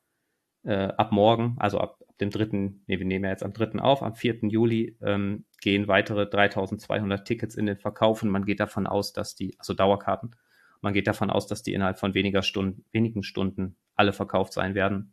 Äh, 0.64 0.92
ab 0.96 1.12
morgen, 1.12 1.56
also 1.58 1.78
ab, 1.78 1.98
ab, 2.08 2.18
dem 2.18 2.30
dritten, 2.30 2.82
nee, 2.86 2.98
wir 2.98 3.04
nehmen 3.04 3.24
ja 3.26 3.30
jetzt 3.30 3.42
am 3.42 3.52
dritten 3.52 3.80
auf, 3.80 4.02
am 4.02 4.14
4. 4.14 4.38
Juli 4.48 4.96
ähm, 5.02 5.44
gehen 5.60 5.88
weitere 5.88 6.26
3200 6.26 7.26
Tickets 7.26 7.54
in 7.54 7.66
den 7.66 7.76
Verkauf 7.76 8.22
und 8.22 8.30
man 8.30 8.46
geht 8.46 8.60
davon 8.60 8.86
aus, 8.86 9.12
dass 9.12 9.34
die, 9.34 9.54
also 9.58 9.74
Dauerkarten, 9.74 10.34
man 10.80 10.94
geht 10.94 11.06
davon 11.06 11.28
aus, 11.30 11.46
dass 11.46 11.62
die 11.62 11.74
innerhalb 11.74 11.98
von 11.98 12.14
weniger 12.14 12.42
Stunden, 12.42 12.84
wenigen 12.92 13.22
Stunden 13.22 13.76
alle 13.94 14.14
verkauft 14.14 14.54
sein 14.54 14.74
werden. 14.74 15.12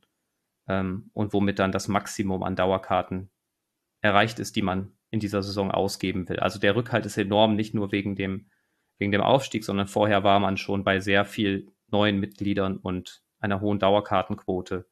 Ähm, 0.67 1.09
und 1.13 1.33
womit 1.33 1.59
dann 1.59 1.73
das 1.73 1.89
Maximum 1.89 2.43
an 2.43 2.55
Dauerkarten 2.55 3.29
erreicht 4.01 4.39
ist, 4.39 4.55
die 4.55 4.61
man 4.61 4.91
in 5.09 5.19
dieser 5.19 5.43
Saison 5.43 5.71
ausgeben 5.71 6.27
will. 6.29 6.39
Also 6.39 6.59
der 6.59 6.75
Rückhalt 6.75 7.05
ist 7.05 7.17
enorm, 7.17 7.55
nicht 7.55 7.73
nur 7.73 7.91
wegen 7.91 8.15
dem, 8.15 8.47
wegen 8.97 9.11
dem 9.11 9.21
Aufstieg, 9.21 9.63
sondern 9.63 9.87
vorher 9.87 10.23
war 10.23 10.39
man 10.39 10.57
schon 10.57 10.83
bei 10.83 10.99
sehr 10.99 11.25
viel 11.25 11.67
neuen 11.89 12.19
Mitgliedern 12.19 12.77
und 12.77 13.21
einer 13.39 13.61
hohen 13.61 13.79
Dauerkartenquote. 13.79 14.87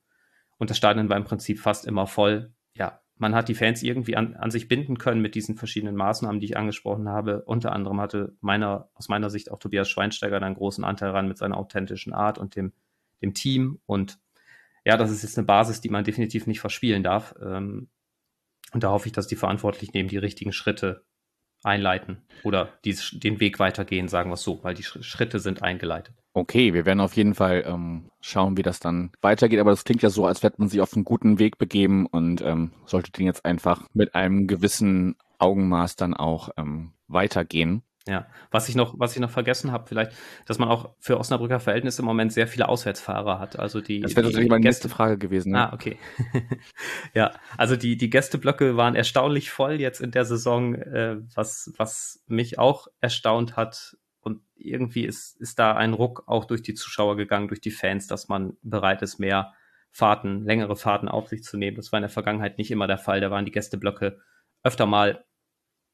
Und 0.57 0.69
das 0.69 0.77
Stadion 0.77 1.09
war 1.09 1.17
im 1.17 1.23
Prinzip 1.23 1.59
fast 1.59 1.87
immer 1.87 2.05
voll. 2.05 2.53
Ja, 2.73 3.01
man 3.15 3.33
hat 3.33 3.47
die 3.47 3.55
Fans 3.55 3.81
irgendwie 3.81 4.15
an, 4.15 4.35
an 4.35 4.51
sich 4.51 4.67
binden 4.67 4.97
können 4.97 5.21
mit 5.21 5.35
diesen 5.35 5.55
verschiedenen 5.55 5.95
Maßnahmen, 5.95 6.39
die 6.39 6.47
ich 6.47 6.57
angesprochen 6.57 7.07
habe. 7.07 7.43
Unter 7.45 7.71
anderem 7.71 8.01
hatte 8.01 8.35
meiner, 8.41 8.89
aus 8.93 9.07
meiner 9.07 9.29
Sicht 9.29 9.51
auch 9.51 9.59
Tobias 9.59 9.89
Schweinsteiger 9.89 10.41
einen 10.41 10.55
großen 10.55 10.83
Anteil 10.83 11.11
ran 11.11 11.27
mit 11.27 11.37
seiner 11.37 11.57
authentischen 11.57 12.13
Art 12.13 12.37
und 12.37 12.55
dem, 12.55 12.73
dem 13.21 13.33
Team. 13.33 13.79
Und 13.85 14.19
ja, 14.85 14.97
das 14.97 15.11
ist 15.11 15.23
jetzt 15.23 15.37
eine 15.37 15.47
Basis, 15.47 15.81
die 15.81 15.89
man 15.89 16.03
definitiv 16.03 16.47
nicht 16.47 16.59
verspielen 16.59 17.03
darf. 17.03 17.35
Ähm, 17.41 17.89
und 18.73 18.83
da 18.83 18.89
hoffe 18.89 19.07
ich, 19.07 19.13
dass 19.13 19.27
die 19.27 19.35
Verantwortlichen 19.35 19.97
eben 19.97 20.09
die 20.09 20.17
richtigen 20.17 20.53
Schritte 20.53 21.05
einleiten 21.63 22.23
oder 22.43 22.69
dies, 22.85 23.11
den 23.13 23.39
Weg 23.39 23.59
weitergehen, 23.59 24.07
sagen 24.07 24.29
wir 24.29 24.35
es 24.35 24.43
so, 24.43 24.63
weil 24.63 24.75
die 24.75 24.83
Schritte 24.83 25.39
sind 25.39 25.61
eingeleitet. 25.61 26.15
Okay, 26.33 26.73
wir 26.73 26.85
werden 26.85 27.01
auf 27.01 27.13
jeden 27.13 27.35
Fall 27.35 27.63
ähm, 27.65 28.11
schauen, 28.21 28.55
wie 28.55 28.61
das 28.61 28.79
dann 28.79 29.11
weitergeht. 29.21 29.59
Aber 29.59 29.71
das 29.71 29.83
klingt 29.83 30.01
ja 30.01 30.09
so, 30.09 30.25
als 30.25 30.43
hätte 30.43 30.59
man 30.59 30.69
sich 30.69 30.79
auf 30.79 30.93
einen 30.93 31.03
guten 31.03 31.39
Weg 31.39 31.57
begeben 31.57 32.05
und 32.05 32.41
ähm, 32.41 32.71
sollte 32.85 33.11
den 33.11 33.25
jetzt 33.25 33.45
einfach 33.45 33.87
mit 33.93 34.15
einem 34.15 34.47
gewissen 34.47 35.15
Augenmaß 35.39 35.95
dann 35.95 36.13
auch 36.13 36.49
ähm, 36.55 36.93
weitergehen. 37.07 37.81
Ja, 38.09 38.27
was 38.49 38.67
ich 38.69 38.75
noch, 38.75 38.95
was 38.97 39.13
ich 39.13 39.21
noch 39.21 39.29
vergessen 39.29 39.71
habe, 39.71 39.87
vielleicht, 39.87 40.13
dass 40.47 40.57
man 40.57 40.67
auch 40.67 40.95
für 40.97 41.19
Osnabrücker 41.19 41.59
Verhältnisse 41.59 42.01
im 42.01 42.07
Moment 42.07 42.33
sehr 42.33 42.47
viele 42.47 42.67
Auswärtsfahrer 42.67 43.39
hat. 43.39 43.59
Also 43.59 43.81
die. 43.81 43.99
Das 43.99 44.15
wäre 44.15 44.25
tatsächlich 44.25 44.49
meine 44.49 44.63
nächste 44.63 44.89
Frage 44.89 45.19
gewesen. 45.19 45.51
Ne? 45.51 45.69
Ah, 45.69 45.73
okay. 45.73 45.99
ja, 47.13 47.31
also 47.55 47.75
die 47.75 47.97
die 47.97 48.09
Gästeblöcke 48.09 48.75
waren 48.75 48.95
erstaunlich 48.95 49.51
voll 49.51 49.79
jetzt 49.79 50.01
in 50.01 50.09
der 50.09 50.25
Saison, 50.25 50.73
äh, 50.73 51.17
was 51.35 51.71
was 51.77 52.23
mich 52.25 52.57
auch 52.57 52.87
erstaunt 52.99 53.55
hat. 53.55 53.95
Und 54.21 54.41
irgendwie 54.55 55.05
ist 55.05 55.39
ist 55.39 55.59
da 55.59 55.75
ein 55.75 55.93
Ruck 55.93 56.23
auch 56.25 56.45
durch 56.45 56.63
die 56.63 56.73
Zuschauer 56.73 57.15
gegangen, 57.15 57.47
durch 57.47 57.61
die 57.61 57.71
Fans, 57.71 58.07
dass 58.07 58.27
man 58.27 58.57
bereit 58.63 59.03
ist, 59.03 59.19
mehr 59.19 59.53
Fahrten, 59.91 60.43
längere 60.45 60.75
Fahrten 60.75 61.07
auf 61.07 61.27
sich 61.27 61.43
zu 61.43 61.57
nehmen. 61.57 61.77
Das 61.77 61.91
war 61.91 61.99
in 61.99 62.03
der 62.03 62.09
Vergangenheit 62.09 62.57
nicht 62.57 62.71
immer 62.71 62.87
der 62.87 62.97
Fall. 62.97 63.21
Da 63.21 63.29
waren 63.29 63.45
die 63.45 63.51
Gästeblöcke 63.51 64.19
öfter 64.63 64.87
mal 64.87 65.23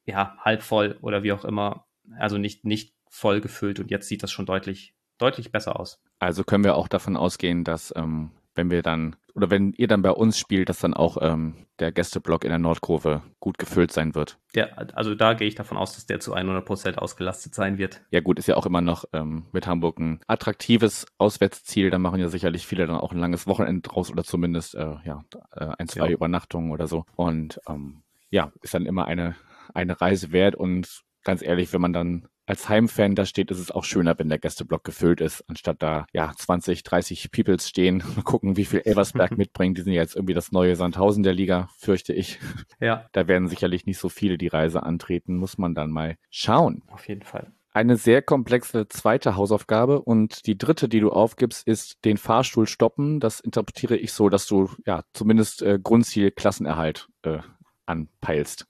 ja 0.05 0.37
halb 0.39 0.61
voll 0.61 0.97
oder 1.01 1.23
wie 1.23 1.33
auch 1.33 1.45
immer 1.45 1.85
also 2.17 2.37
nicht, 2.37 2.65
nicht 2.65 2.93
voll 3.09 3.41
gefüllt 3.41 3.79
und 3.79 3.91
jetzt 3.91 4.07
sieht 4.07 4.23
das 4.23 4.31
schon 4.31 4.45
deutlich, 4.45 4.93
deutlich 5.17 5.51
besser 5.51 5.79
aus. 5.79 6.01
Also 6.19 6.43
können 6.43 6.63
wir 6.63 6.75
auch 6.75 6.87
davon 6.87 7.17
ausgehen, 7.17 7.63
dass 7.63 7.93
ähm, 7.95 8.31
wenn 8.55 8.71
wir 8.71 8.81
dann 8.81 9.15
oder 9.35 9.49
wenn 9.49 9.73
ihr 9.73 9.87
dann 9.87 10.01
bei 10.01 10.11
uns 10.11 10.39
spielt, 10.39 10.69
dass 10.69 10.79
dann 10.79 10.93
auch 10.93 11.17
ähm, 11.19 11.65
der 11.79 11.91
Gästeblock 11.91 12.45
in 12.45 12.49
der 12.49 12.59
Nordkurve 12.59 13.21
gut 13.41 13.57
gefüllt 13.57 13.91
sein 13.91 14.15
wird. 14.15 14.37
Ja, 14.53 14.67
also 14.93 15.13
da 15.13 15.33
gehe 15.33 15.47
ich 15.47 15.55
davon 15.55 15.77
aus, 15.77 15.93
dass 15.93 16.05
der 16.05 16.21
zu 16.21 16.33
100 16.33 16.65
Prozent 16.65 16.97
ausgelastet 16.97 17.53
sein 17.53 17.77
wird. 17.77 18.01
Ja 18.11 18.21
gut, 18.21 18.39
ist 18.39 18.47
ja 18.47 18.55
auch 18.55 18.65
immer 18.65 18.79
noch 18.79 19.03
ähm, 19.11 19.43
mit 19.51 19.67
Hamburg 19.67 19.99
ein 19.99 20.21
attraktives 20.27 21.05
Auswärtsziel. 21.17 21.89
Da 21.89 21.99
machen 21.99 22.21
ja 22.21 22.29
sicherlich 22.29 22.65
viele 22.65 22.87
dann 22.87 22.95
auch 22.95 23.11
ein 23.11 23.19
langes 23.19 23.45
Wochenende 23.45 23.81
draus 23.81 24.09
oder 24.09 24.23
zumindest 24.23 24.73
äh, 24.75 24.95
ja 25.03 25.25
äh, 25.51 25.67
ein, 25.77 25.89
zwei 25.89 26.07
ja. 26.07 26.13
Übernachtungen 26.13 26.71
oder 26.71 26.87
so. 26.87 27.05
Und 27.17 27.59
ähm, 27.67 28.03
ja, 28.29 28.53
ist 28.61 28.73
dann 28.73 28.85
immer 28.85 29.05
eine, 29.05 29.35
eine 29.73 29.99
Reise 29.99 30.31
wert 30.31 30.55
und 30.55 31.03
ganz 31.25 31.41
ehrlich, 31.41 31.73
wenn 31.73 31.81
man 31.81 31.91
dann 31.91 32.27
als 32.45 32.69
Heimfan 32.69 33.15
da 33.15 33.25
steht, 33.25 33.51
ist 33.51 33.59
es 33.59 33.71
auch 33.71 33.83
schöner, 33.83 34.17
wenn 34.19 34.29
der 34.29 34.37
Gästeblock 34.37 34.83
gefüllt 34.83 35.19
ist, 35.19 35.43
anstatt 35.47 35.81
da 35.81 36.05
ja 36.13 36.31
20, 36.35 36.83
30 36.83 37.31
Peoples 37.31 37.67
stehen. 37.67 37.97
Mal 38.15 38.23
gucken, 38.23 38.55
wie 38.55 38.65
viel 38.65 38.81
Elversberg 38.85 39.31
mitbringt. 39.37 39.77
Die 39.77 39.81
sind 39.81 39.93
ja 39.93 40.01
jetzt 40.01 40.15
irgendwie 40.15 40.35
das 40.35 40.51
neue 40.51 40.75
Sandhausen 40.75 41.23
der 41.23 41.33
Liga, 41.33 41.69
fürchte 41.77 42.13
ich. 42.13 42.39
Ja. 42.79 43.09
Da 43.11 43.27
werden 43.27 43.47
sicherlich 43.47 43.85
nicht 43.85 43.97
so 43.97 44.09
viele 44.09 44.37
die 44.37 44.47
Reise 44.47 44.83
antreten, 44.83 45.37
muss 45.37 45.57
man 45.57 45.75
dann 45.75 45.89
mal 45.89 46.17
schauen. 46.29 46.83
Auf 46.87 47.07
jeden 47.07 47.23
Fall. 47.23 47.51
Eine 47.73 47.97
sehr 47.97 48.21
komplexe 48.21 48.87
zweite 48.87 49.35
Hausaufgabe 49.35 50.01
und 50.01 50.45
die 50.45 50.57
dritte, 50.57 50.87
die 50.87 51.01
du 51.01 51.11
aufgibst, 51.11 51.67
ist 51.67 52.05
den 52.05 52.15
Fahrstuhl 52.15 52.67
stoppen. 52.67 53.19
Das 53.19 53.41
interpretiere 53.41 53.97
ich 53.97 54.13
so, 54.13 54.29
dass 54.29 54.47
du 54.47 54.69
ja 54.85 55.03
zumindest 55.11 55.61
äh, 55.61 55.77
Grundziel 55.83 56.31
Klassenerhalt 56.31 57.09
äh, 57.23 57.39
anpeilst. 57.85 58.67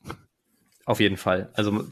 Auf 0.87 0.99
jeden 0.99 1.17
Fall. 1.17 1.49
Also 1.53 1.83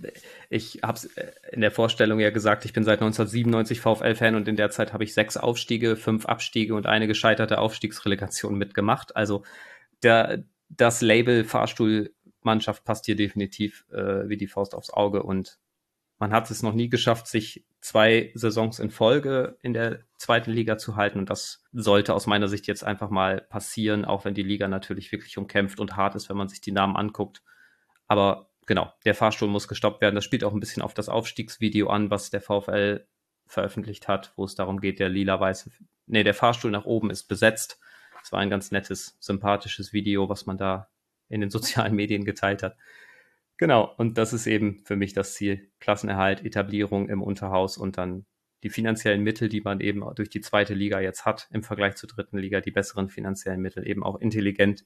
ich 0.51 0.81
habe 0.83 0.97
es 0.97 1.05
äh, 1.17 1.31
in 1.51 1.61
der 1.61 1.71
Vorstellung 1.71 2.19
ja 2.19 2.29
gesagt, 2.29 2.63
ich 2.63 2.73
bin 2.73 2.83
seit 2.83 3.01
1997 3.01 3.81
VfL-Fan 3.81 4.35
und 4.35 4.47
in 4.47 4.55
der 4.55 4.69
Zeit 4.69 4.93
habe 4.93 5.03
ich 5.03 5.15
sechs 5.15 5.35
Aufstiege, 5.35 5.95
fünf 5.95 6.27
Abstiege 6.27 6.75
und 6.75 6.85
eine 6.85 7.07
gescheiterte 7.07 7.57
Aufstiegsrelegation 7.57 8.55
mitgemacht. 8.55 9.15
Also 9.15 9.43
der, 10.03 10.43
das 10.69 11.01
Label 11.01 11.43
Fahrstuhlmannschaft 11.43 12.85
passt 12.85 13.07
hier 13.07 13.15
definitiv 13.15 13.83
äh, 13.91 14.29
wie 14.29 14.37
die 14.37 14.47
Faust 14.47 14.75
aufs 14.75 14.91
Auge 14.91 15.23
und 15.23 15.57
man 16.19 16.31
hat 16.31 16.51
es 16.51 16.61
noch 16.61 16.73
nie 16.73 16.87
geschafft, 16.87 17.27
sich 17.27 17.65
zwei 17.81 18.31
Saisons 18.35 18.77
in 18.77 18.91
Folge 18.91 19.57
in 19.61 19.73
der 19.73 20.01
zweiten 20.17 20.51
Liga 20.51 20.77
zu 20.77 20.95
halten 20.95 21.17
und 21.17 21.31
das 21.31 21.63
sollte 21.73 22.13
aus 22.13 22.27
meiner 22.27 22.47
Sicht 22.47 22.67
jetzt 22.67 22.83
einfach 22.83 23.09
mal 23.09 23.41
passieren, 23.41 24.05
auch 24.05 24.23
wenn 24.23 24.35
die 24.35 24.43
Liga 24.43 24.67
natürlich 24.67 25.11
wirklich 25.11 25.39
umkämpft 25.39 25.79
und 25.79 25.97
hart 25.97 26.13
ist, 26.13 26.29
wenn 26.29 26.37
man 26.37 26.47
sich 26.47 26.61
die 26.61 26.71
Namen 26.71 26.95
anguckt. 26.95 27.41
Aber 28.07 28.52
genau, 28.65 28.93
der 29.05 29.15
Fahrstuhl 29.15 29.49
muss 29.49 29.67
gestoppt 29.67 30.01
werden. 30.01 30.15
Das 30.15 30.23
spielt 30.23 30.43
auch 30.43 30.53
ein 30.53 30.59
bisschen 30.59 30.81
auf 30.83 30.93
das 30.93 31.09
Aufstiegsvideo 31.09 31.87
an, 31.87 32.09
was 32.09 32.29
der 32.29 32.41
VfL 32.41 33.05
veröffentlicht 33.47 34.07
hat, 34.07 34.33
wo 34.35 34.45
es 34.45 34.55
darum 34.55 34.79
geht, 34.79 34.99
der 34.99 35.09
lila-weiße, 35.09 35.71
nee, 36.07 36.23
der 36.23 36.33
Fahrstuhl 36.33 36.71
nach 36.71 36.85
oben 36.85 37.09
ist 37.09 37.25
besetzt. 37.25 37.79
Es 38.23 38.31
war 38.31 38.39
ein 38.39 38.49
ganz 38.49 38.71
nettes, 38.71 39.17
sympathisches 39.19 39.93
Video, 39.93 40.29
was 40.29 40.45
man 40.45 40.57
da 40.57 40.89
in 41.29 41.41
den 41.41 41.49
sozialen 41.51 41.95
Medien 41.95 42.25
geteilt 42.25 42.63
hat. 42.63 42.77
Genau, 43.57 43.93
und 43.97 44.17
das 44.17 44.33
ist 44.33 44.47
eben 44.47 44.79
für 44.85 44.95
mich 44.95 45.13
das 45.13 45.35
Ziel. 45.35 45.71
Klassenerhalt, 45.79 46.43
Etablierung 46.43 47.09
im 47.09 47.21
Unterhaus 47.21 47.77
und 47.77 47.97
dann 47.97 48.25
die 48.63 48.69
finanziellen 48.69 49.21
Mittel, 49.21 49.49
die 49.49 49.61
man 49.61 49.81
eben 49.81 50.03
durch 50.15 50.29
die 50.29 50.41
zweite 50.41 50.73
Liga 50.73 50.99
jetzt 51.01 51.25
hat, 51.25 51.47
im 51.51 51.63
Vergleich 51.63 51.95
zur 51.95 52.09
dritten 52.09 52.37
Liga, 52.37 52.61
die 52.61 52.71
besseren 52.71 53.09
finanziellen 53.09 53.61
Mittel 53.61 53.85
eben 53.85 54.03
auch 54.03 54.19
intelligent 54.19 54.85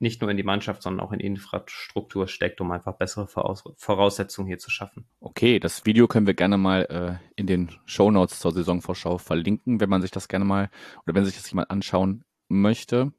nicht 0.00 0.20
nur 0.20 0.30
in 0.30 0.36
die 0.36 0.42
Mannschaft, 0.42 0.82
sondern 0.82 1.06
auch 1.06 1.12
in 1.12 1.20
Infrastruktur 1.20 2.28
steckt, 2.28 2.60
um 2.60 2.70
einfach 2.70 2.96
bessere 2.96 3.26
Voraussetzungen 3.26 4.46
hier 4.46 4.58
zu 4.58 4.70
schaffen. 4.70 5.06
Okay, 5.20 5.58
das 5.58 5.86
Video 5.86 6.06
können 6.06 6.26
wir 6.26 6.34
gerne 6.34 6.58
mal 6.58 6.82
äh, 6.84 7.30
in 7.36 7.46
den 7.46 7.70
Show 7.84 8.10
Notes 8.10 8.38
zur 8.38 8.52
Saisonvorschau 8.52 9.18
verlinken, 9.18 9.80
wenn 9.80 9.90
man 9.90 10.02
sich 10.02 10.10
das 10.10 10.28
gerne 10.28 10.44
mal 10.44 10.70
oder 11.04 11.14
wenn 11.14 11.24
sich 11.24 11.36
das 11.36 11.50
jemand 11.50 11.70
anschauen 11.70 12.24
möchte. 12.48 13.12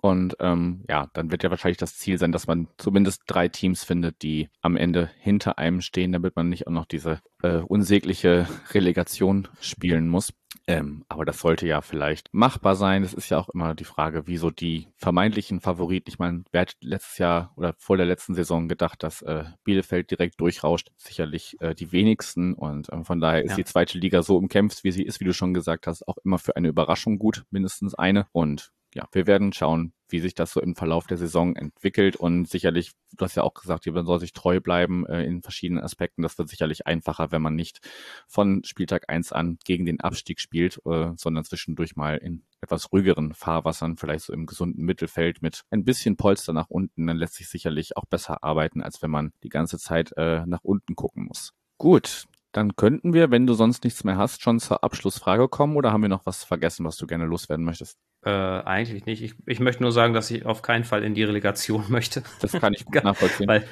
Und 0.00 0.36
ähm, 0.38 0.84
ja, 0.88 1.08
dann 1.12 1.32
wird 1.32 1.42
ja 1.42 1.50
wahrscheinlich 1.50 1.78
das 1.78 1.96
Ziel 1.96 2.18
sein, 2.18 2.30
dass 2.30 2.46
man 2.46 2.68
zumindest 2.76 3.22
drei 3.26 3.48
Teams 3.48 3.82
findet, 3.82 4.22
die 4.22 4.48
am 4.60 4.76
Ende 4.76 5.10
hinter 5.18 5.58
einem 5.58 5.80
stehen, 5.80 6.12
damit 6.12 6.36
man 6.36 6.48
nicht 6.48 6.68
auch 6.68 6.72
noch 6.72 6.86
diese 6.86 7.20
äh, 7.42 7.56
unsägliche 7.56 8.46
Relegation 8.70 9.48
spielen 9.60 10.08
muss. 10.08 10.32
Ähm, 10.68 11.02
aber 11.08 11.24
das 11.24 11.40
sollte 11.40 11.66
ja 11.66 11.80
vielleicht 11.80 12.28
machbar 12.32 12.76
sein. 12.76 13.02
Es 13.02 13.14
ist 13.14 13.30
ja 13.30 13.38
auch 13.38 13.48
immer 13.48 13.74
die 13.74 13.84
Frage, 13.84 14.26
wieso 14.26 14.50
die 14.50 14.88
vermeintlichen 14.96 15.60
Favoriten. 15.60 16.10
Ich 16.10 16.18
meine, 16.18 16.44
wer 16.52 16.60
hat 16.60 16.76
letztes 16.82 17.16
Jahr 17.16 17.54
oder 17.56 17.74
vor 17.78 17.96
der 17.96 18.04
letzten 18.04 18.34
Saison 18.34 18.68
gedacht, 18.68 19.02
dass 19.02 19.22
äh, 19.22 19.44
Bielefeld 19.64 20.10
direkt 20.10 20.38
durchrauscht? 20.38 20.90
Sicherlich 20.96 21.56
äh, 21.60 21.74
die 21.74 21.90
wenigsten. 21.90 22.52
Und 22.52 22.90
äh, 22.90 23.02
von 23.02 23.18
daher 23.18 23.42
ist 23.42 23.52
ja. 23.52 23.56
die 23.56 23.64
zweite 23.64 23.98
Liga 23.98 24.22
so 24.22 24.36
umkämpft, 24.36 24.84
wie 24.84 24.92
sie 24.92 25.04
ist, 25.04 25.20
wie 25.20 25.24
du 25.24 25.32
schon 25.32 25.54
gesagt 25.54 25.86
hast, 25.86 26.06
auch 26.06 26.18
immer 26.22 26.38
für 26.38 26.54
eine 26.54 26.68
Überraschung 26.68 27.18
gut, 27.18 27.44
mindestens 27.50 27.94
eine. 27.94 28.26
Und 28.32 28.70
ja, 28.94 29.08
wir 29.12 29.26
werden 29.26 29.54
schauen, 29.54 29.94
wie 30.10 30.20
sich 30.20 30.34
das 30.34 30.52
so 30.52 30.60
im 30.60 30.74
Verlauf 30.74 31.06
der 31.06 31.16
Saison 31.16 31.56
entwickelt 31.56 32.16
und 32.16 32.48
sicherlich, 32.48 32.92
du 33.16 33.24
hast 33.24 33.34
ja 33.34 33.42
auch 33.42 33.54
gesagt, 33.54 33.86
man 33.86 34.06
soll 34.06 34.20
sich 34.20 34.32
treu 34.32 34.60
bleiben 34.60 35.06
äh, 35.06 35.24
in 35.24 35.42
verschiedenen 35.42 35.82
Aspekten. 35.82 36.22
Das 36.22 36.38
wird 36.38 36.48
sicherlich 36.48 36.86
einfacher, 36.86 37.32
wenn 37.32 37.42
man 37.42 37.54
nicht 37.54 37.80
von 38.26 38.62
Spieltag 38.64 39.08
eins 39.08 39.32
an 39.32 39.58
gegen 39.64 39.86
den 39.86 40.00
Abstieg 40.00 40.40
spielt, 40.40 40.80
äh, 40.86 41.12
sondern 41.16 41.44
zwischendurch 41.44 41.96
mal 41.96 42.16
in 42.16 42.42
etwas 42.60 42.92
ruhigeren 42.92 43.34
Fahrwassern, 43.34 43.96
vielleicht 43.96 44.24
so 44.24 44.32
im 44.32 44.46
gesunden 44.46 44.84
Mittelfeld 44.84 45.42
mit 45.42 45.62
ein 45.70 45.84
bisschen 45.84 46.16
Polster 46.16 46.52
nach 46.52 46.68
unten, 46.68 47.06
dann 47.06 47.16
lässt 47.16 47.34
sich 47.34 47.48
sicherlich 47.48 47.96
auch 47.96 48.06
besser 48.06 48.42
arbeiten, 48.42 48.82
als 48.82 49.02
wenn 49.02 49.10
man 49.10 49.32
die 49.42 49.48
ganze 49.48 49.78
Zeit 49.78 50.12
äh, 50.16 50.44
nach 50.46 50.64
unten 50.64 50.96
gucken 50.96 51.24
muss. 51.26 51.52
Gut, 51.78 52.26
dann 52.52 52.76
könnten 52.76 53.12
wir, 53.12 53.30
wenn 53.30 53.46
du 53.46 53.54
sonst 53.54 53.84
nichts 53.84 54.04
mehr 54.04 54.16
hast, 54.16 54.42
schon 54.42 54.58
zur 54.58 54.82
Abschlussfrage 54.82 55.48
kommen 55.48 55.76
oder 55.76 55.92
haben 55.92 56.02
wir 56.02 56.08
noch 56.08 56.24
was 56.26 56.44
vergessen, 56.44 56.84
was 56.84 56.96
du 56.96 57.06
gerne 57.06 57.26
loswerden 57.26 57.64
möchtest? 57.64 57.98
Äh, 58.24 58.30
eigentlich 58.30 59.06
nicht. 59.06 59.22
Ich, 59.22 59.34
ich 59.46 59.60
möchte 59.60 59.82
nur 59.82 59.92
sagen, 59.92 60.14
dass 60.14 60.30
ich 60.30 60.46
auf 60.46 60.62
keinen 60.62 60.84
Fall 60.84 61.04
in 61.04 61.14
die 61.14 61.24
Relegation 61.24 61.84
möchte. 61.88 62.22
Das 62.40 62.52
kann 62.52 62.72
ich 62.72 62.84
gut 62.84 62.94
nachvollziehen. 63.04 63.48
weil, 63.48 63.66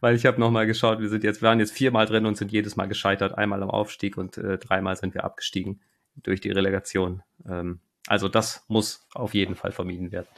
weil 0.00 0.16
ich 0.16 0.26
habe 0.26 0.40
nochmal 0.40 0.66
geschaut, 0.66 1.00
wir 1.00 1.08
sind 1.08 1.22
jetzt, 1.24 1.42
wir 1.42 1.48
waren 1.48 1.60
jetzt 1.60 1.72
viermal 1.72 2.06
drin 2.06 2.26
und 2.26 2.36
sind 2.36 2.50
jedes 2.50 2.76
Mal 2.76 2.86
gescheitert, 2.86 3.38
einmal 3.38 3.62
am 3.62 3.70
Aufstieg 3.70 4.18
und 4.18 4.36
äh, 4.36 4.58
dreimal 4.58 4.96
sind 4.96 5.14
wir 5.14 5.24
abgestiegen 5.24 5.80
durch 6.16 6.40
die 6.40 6.50
Relegation. 6.50 7.22
Ähm, 7.46 7.80
also 8.08 8.28
das 8.28 8.64
muss 8.68 9.06
auf 9.14 9.34
jeden 9.34 9.54
Fall 9.54 9.70
vermieden 9.70 10.10
werden. 10.10 10.28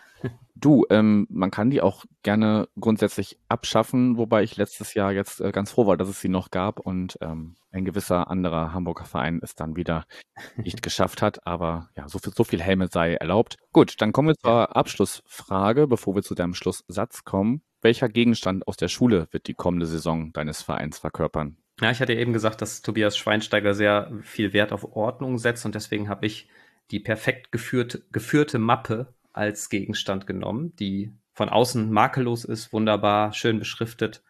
Du, 0.55 0.84
ähm, 0.90 1.26
man 1.30 1.51
kann 1.51 1.70
die 1.70 1.80
auch 1.80 2.05
gerne 2.22 2.68
grundsätzlich 2.78 3.38
abschaffen, 3.48 4.18
wobei 4.18 4.42
ich 4.42 4.59
letztes 4.59 4.92
Jahr 4.92 5.10
jetzt 5.10 5.40
äh, 5.40 5.52
ganz 5.52 5.70
froh 5.70 5.86
war, 5.86 5.97
dass 5.97 6.09
es 6.09 6.20
sie 6.20 6.28
noch 6.28 6.51
gab 6.51 6.80
und 6.80 7.16
ähm, 7.22 7.55
ein 7.72 7.86
gewisser 7.86 8.30
anderer 8.30 8.74
Hamburger 8.74 9.06
Verein 9.06 9.40
es 9.42 9.55
dann 9.55 9.76
wieder 9.76 10.05
nicht 10.56 10.82
geschafft 10.82 11.22
hat. 11.22 11.47
Aber 11.47 11.88
ja, 11.97 12.09
so 12.09 12.18
viel, 12.18 12.34
so 12.34 12.44
viel 12.44 12.60
Helme 12.60 12.88
sei 12.90 13.14
erlaubt. 13.14 13.56
Gut, 13.72 14.02
dann 14.02 14.12
kommen 14.12 14.28
wir 14.28 14.36
zur 14.36 14.76
Abschlussfrage, 14.76 15.86
bevor 15.86 16.14
wir 16.14 16.22
zu 16.22 16.34
deinem 16.34 16.52
Schlusssatz 16.52 17.24
kommen. 17.24 17.62
Welcher 17.80 18.10
Gegenstand 18.10 18.68
aus 18.68 18.76
der 18.76 18.88
Schule 18.88 19.28
wird 19.30 19.47
die 19.47 19.55
kommende 19.55 19.86
Saison 19.86 20.32
deines 20.34 20.60
Vereins 20.60 20.98
verkörpern? 20.98 21.56
Ja, 21.80 21.90
ich 21.90 22.02
hatte 22.02 22.12
eben 22.12 22.34
gesagt, 22.34 22.60
dass 22.60 22.82
Tobias 22.82 23.16
Schweinsteiger 23.16 23.72
sehr 23.72 24.12
viel 24.20 24.52
Wert 24.52 24.72
auf 24.72 24.94
Ordnung 24.94 25.38
setzt 25.38 25.64
und 25.64 25.74
deswegen 25.74 26.10
habe 26.10 26.26
ich 26.26 26.48
die 26.90 27.01
perfekt 27.01 27.52
geführte, 27.52 28.02
geführte 28.12 28.59
Mappe 28.59 29.14
als 29.40 29.70
Gegenstand 29.70 30.26
genommen, 30.26 30.76
die 30.76 31.14
von 31.32 31.48
außen 31.48 31.90
makellos 31.90 32.44
ist, 32.44 32.74
wunderbar, 32.74 33.32
schön 33.32 33.58
beschriftet. 33.58 34.22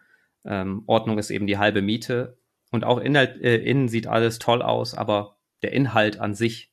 Ähm, 0.44 0.84
Ordnung 0.86 1.18
ist 1.18 1.30
eben 1.30 1.48
die 1.48 1.58
halbe 1.58 1.82
Miete. 1.82 2.38
Und 2.70 2.84
auch 2.84 2.98
Inhalt, 2.98 3.42
äh, 3.42 3.56
innen 3.56 3.88
sieht 3.88 4.06
alles 4.06 4.38
toll 4.38 4.62
aus, 4.62 4.94
aber 4.94 5.36
der 5.62 5.72
Inhalt 5.72 6.20
an 6.20 6.34
sich, 6.34 6.72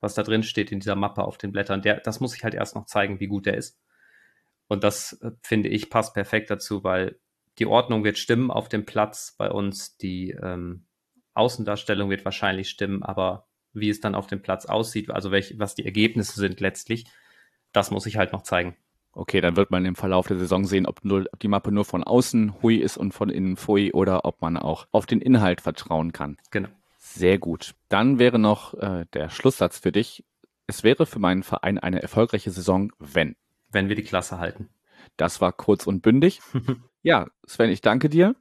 was 0.00 0.14
da 0.14 0.24
drin 0.24 0.42
steht 0.42 0.72
in 0.72 0.80
dieser 0.80 0.96
Mappe 0.96 1.22
auf 1.22 1.38
den 1.38 1.52
Blättern, 1.52 1.82
der, 1.82 2.00
das 2.00 2.18
muss 2.18 2.34
ich 2.34 2.42
halt 2.42 2.54
erst 2.54 2.74
noch 2.74 2.86
zeigen, 2.86 3.20
wie 3.20 3.28
gut 3.28 3.46
der 3.46 3.56
ist. 3.56 3.78
Und 4.66 4.82
das 4.82 5.12
äh, 5.22 5.30
finde 5.40 5.68
ich 5.68 5.88
passt 5.88 6.14
perfekt 6.14 6.50
dazu, 6.50 6.82
weil 6.82 7.20
die 7.60 7.66
Ordnung 7.66 8.02
wird 8.02 8.18
stimmen 8.18 8.50
auf 8.50 8.68
dem 8.68 8.84
Platz 8.84 9.36
bei 9.38 9.48
uns, 9.48 9.96
die 9.98 10.32
ähm, 10.32 10.86
Außendarstellung 11.34 12.10
wird 12.10 12.24
wahrscheinlich 12.24 12.68
stimmen, 12.68 13.04
aber 13.04 13.46
wie 13.72 13.88
es 13.88 14.00
dann 14.00 14.16
auf 14.16 14.26
dem 14.26 14.42
Platz 14.42 14.66
aussieht, 14.66 15.10
also 15.12 15.30
welche, 15.30 15.56
was 15.60 15.76
die 15.76 15.84
Ergebnisse 15.84 16.40
sind 16.40 16.58
letztlich, 16.58 17.06
das 17.72 17.90
muss 17.90 18.06
ich 18.06 18.16
halt 18.16 18.32
noch 18.32 18.42
zeigen. 18.42 18.76
Okay, 19.14 19.42
dann 19.42 19.56
wird 19.56 19.70
man 19.70 19.84
im 19.84 19.94
Verlauf 19.94 20.26
der 20.26 20.38
Saison 20.38 20.64
sehen, 20.64 20.86
ob, 20.86 21.04
nur, 21.04 21.26
ob 21.32 21.38
die 21.40 21.48
Mappe 21.48 21.70
nur 21.70 21.84
von 21.84 22.02
außen 22.02 22.62
hui 22.62 22.76
ist 22.76 22.96
und 22.96 23.12
von 23.12 23.28
innen 23.28 23.56
fui 23.56 23.92
oder 23.92 24.24
ob 24.24 24.40
man 24.40 24.56
auch 24.56 24.86
auf 24.90 25.04
den 25.04 25.20
Inhalt 25.20 25.60
vertrauen 25.60 26.12
kann. 26.12 26.38
Genau. 26.50 26.68
Sehr 26.96 27.38
gut. 27.38 27.74
Dann 27.88 28.18
wäre 28.18 28.38
noch 28.38 28.74
äh, 28.74 29.04
der 29.12 29.28
Schlusssatz 29.28 29.78
für 29.78 29.92
dich. 29.92 30.24
Es 30.66 30.82
wäre 30.82 31.04
für 31.04 31.18
meinen 31.18 31.42
Verein 31.42 31.78
eine 31.78 32.00
erfolgreiche 32.00 32.50
Saison, 32.50 32.90
wenn. 32.98 33.36
Wenn 33.70 33.88
wir 33.88 33.96
die 33.96 34.02
Klasse 34.02 34.38
halten. 34.38 34.70
Das 35.18 35.42
war 35.42 35.52
kurz 35.52 35.86
und 35.86 36.00
bündig. 36.00 36.40
ja, 37.02 37.26
Sven, 37.46 37.70
ich 37.70 37.82
danke 37.82 38.08
dir 38.08 38.34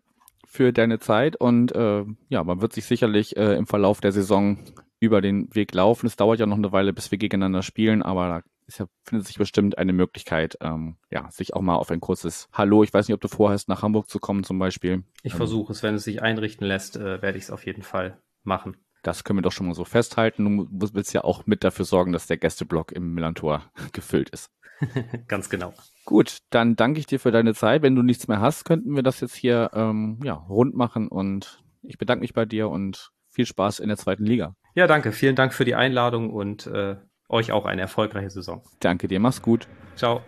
für 0.45 0.71
deine 0.71 0.99
Zeit 0.99 1.35
und 1.35 1.73
äh, 1.73 2.05
ja, 2.29 2.43
man 2.43 2.61
wird 2.61 2.73
sich 2.73 2.85
sicherlich 2.85 3.35
äh, 3.35 3.55
im 3.55 3.67
Verlauf 3.67 3.99
der 3.99 4.11
Saison 4.13 4.59
über 4.99 5.21
den 5.21 5.53
Weg 5.53 5.73
laufen. 5.73 6.05
Es 6.05 6.15
dauert 6.15 6.39
ja 6.39 6.45
noch 6.45 6.57
eine 6.57 6.71
Weile, 6.71 6.93
bis 6.93 7.11
wir 7.11 7.17
gegeneinander 7.17 7.63
spielen, 7.63 8.03
aber 8.03 8.27
da 8.27 8.41
ist 8.79 8.87
findet 9.03 9.27
sich 9.27 9.37
bestimmt 9.37 9.77
eine 9.77 9.93
Möglichkeit, 9.93 10.57
ähm, 10.61 10.97
ja, 11.09 11.29
sich 11.31 11.53
auch 11.53 11.61
mal 11.61 11.75
auf 11.75 11.91
ein 11.91 11.99
kurzes 11.99 12.47
Hallo, 12.53 12.83
ich 12.83 12.93
weiß 12.93 13.07
nicht, 13.07 13.15
ob 13.15 13.21
du 13.21 13.27
vorhast, 13.27 13.67
nach 13.69 13.81
Hamburg 13.81 14.09
zu 14.09 14.19
kommen 14.19 14.43
zum 14.43 14.59
Beispiel. 14.59 15.03
Ich 15.23 15.33
ähm, 15.33 15.37
versuche 15.37 15.73
es, 15.73 15.83
wenn 15.83 15.95
es 15.95 16.03
sich 16.03 16.21
einrichten 16.21 16.65
lässt, 16.65 16.95
äh, 16.95 17.21
werde 17.21 17.37
ich 17.37 17.45
es 17.45 17.51
auf 17.51 17.65
jeden 17.65 17.83
Fall 17.83 18.17
machen. 18.43 18.77
Das 19.03 19.23
können 19.23 19.39
wir 19.39 19.43
doch 19.43 19.51
schon 19.51 19.67
mal 19.67 19.73
so 19.73 19.85
festhalten. 19.85 20.69
Du 20.69 20.93
willst 20.93 21.13
ja 21.13 21.23
auch 21.23 21.45
mit 21.47 21.63
dafür 21.63 21.85
sorgen, 21.85 22.11
dass 22.11 22.27
der 22.27 22.37
Gästeblock 22.37 22.91
im 22.91 23.13
Millantor 23.13 23.71
gefüllt 23.93 24.29
ist. 24.29 24.51
Ganz 25.27 25.49
genau. 25.49 25.73
Gut, 26.05 26.39
dann 26.49 26.75
danke 26.75 26.99
ich 26.99 27.05
dir 27.05 27.19
für 27.19 27.31
deine 27.31 27.53
Zeit. 27.53 27.81
Wenn 27.81 27.95
du 27.95 28.03
nichts 28.03 28.27
mehr 28.27 28.41
hast, 28.41 28.65
könnten 28.65 28.95
wir 28.95 29.03
das 29.03 29.21
jetzt 29.21 29.35
hier 29.35 29.71
ähm, 29.73 30.19
ja, 30.23 30.33
rund 30.33 30.75
machen 30.75 31.07
und 31.07 31.63
ich 31.83 31.97
bedanke 31.97 32.21
mich 32.21 32.33
bei 32.33 32.45
dir 32.45 32.69
und 32.69 33.11
viel 33.29 33.45
Spaß 33.45 33.79
in 33.79 33.87
der 33.87 33.97
zweiten 33.97 34.25
Liga. 34.25 34.55
Ja, 34.75 34.87
danke. 34.87 35.11
Vielen 35.11 35.35
Dank 35.35 35.53
für 35.53 35.65
die 35.65 35.75
Einladung 35.75 36.31
und 36.31 36.67
äh, 36.67 36.97
euch 37.31 37.51
auch 37.51 37.65
eine 37.65 37.81
erfolgreiche 37.81 38.29
Saison. 38.29 38.61
Danke 38.79 39.07
dir, 39.07 39.19
mach's 39.19 39.41
gut. 39.41 39.67
Ciao. 39.95 40.21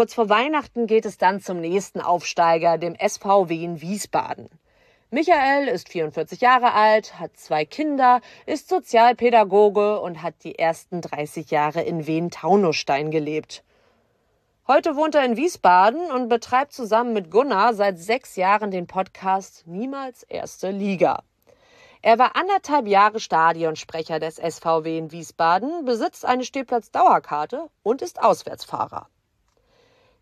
Kurz 0.00 0.14
vor 0.14 0.30
Weihnachten 0.30 0.86
geht 0.86 1.04
es 1.04 1.18
dann 1.18 1.42
zum 1.42 1.60
nächsten 1.60 2.00
Aufsteiger, 2.00 2.78
dem 2.78 2.96
SVW 2.96 3.62
in 3.62 3.82
Wiesbaden. 3.82 4.48
Michael 5.10 5.68
ist 5.68 5.90
44 5.90 6.40
Jahre 6.40 6.72
alt, 6.72 7.20
hat 7.20 7.36
zwei 7.36 7.66
Kinder, 7.66 8.22
ist 8.46 8.70
Sozialpädagoge 8.70 10.00
und 10.00 10.22
hat 10.22 10.36
die 10.42 10.58
ersten 10.58 11.02
30 11.02 11.50
Jahre 11.50 11.82
in 11.82 12.06
Wien-Taunusstein 12.06 13.10
gelebt. 13.10 13.62
Heute 14.66 14.96
wohnt 14.96 15.16
er 15.16 15.26
in 15.26 15.36
Wiesbaden 15.36 16.10
und 16.10 16.30
betreibt 16.30 16.72
zusammen 16.72 17.12
mit 17.12 17.30
Gunnar 17.30 17.74
seit 17.74 17.98
sechs 17.98 18.36
Jahren 18.36 18.70
den 18.70 18.86
Podcast 18.86 19.66
Niemals 19.66 20.22
Erste 20.22 20.70
Liga. 20.70 21.24
Er 22.00 22.18
war 22.18 22.36
anderthalb 22.36 22.86
Jahre 22.86 23.20
Stadionsprecher 23.20 24.18
des 24.18 24.36
SVW 24.36 24.96
in 24.96 25.12
Wiesbaden, 25.12 25.84
besitzt 25.84 26.24
eine 26.24 26.44
Stehplatz-Dauerkarte 26.44 27.68
und 27.82 28.00
ist 28.00 28.22
Auswärtsfahrer. 28.22 29.06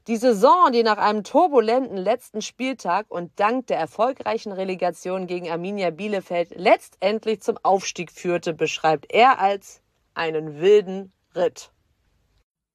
Die 0.08 0.16
Saison, 0.16 0.72
die 0.72 0.82
nach 0.82 0.96
einem 0.96 1.22
turbulenten 1.22 1.98
letzten 1.98 2.40
Spieltag 2.40 3.10
und 3.10 3.30
dank 3.36 3.66
der 3.66 3.76
erfolgreichen 3.76 4.52
Relegation 4.52 5.26
gegen 5.26 5.50
Arminia 5.50 5.90
Bielefeld 5.90 6.54
letztendlich 6.56 7.42
zum 7.42 7.58
Aufstieg 7.62 8.10
führte, 8.10 8.54
beschreibt 8.54 9.12
er 9.12 9.38
als 9.38 9.82
einen 10.14 10.62
wilden 10.62 11.12
Ritt. 11.36 11.72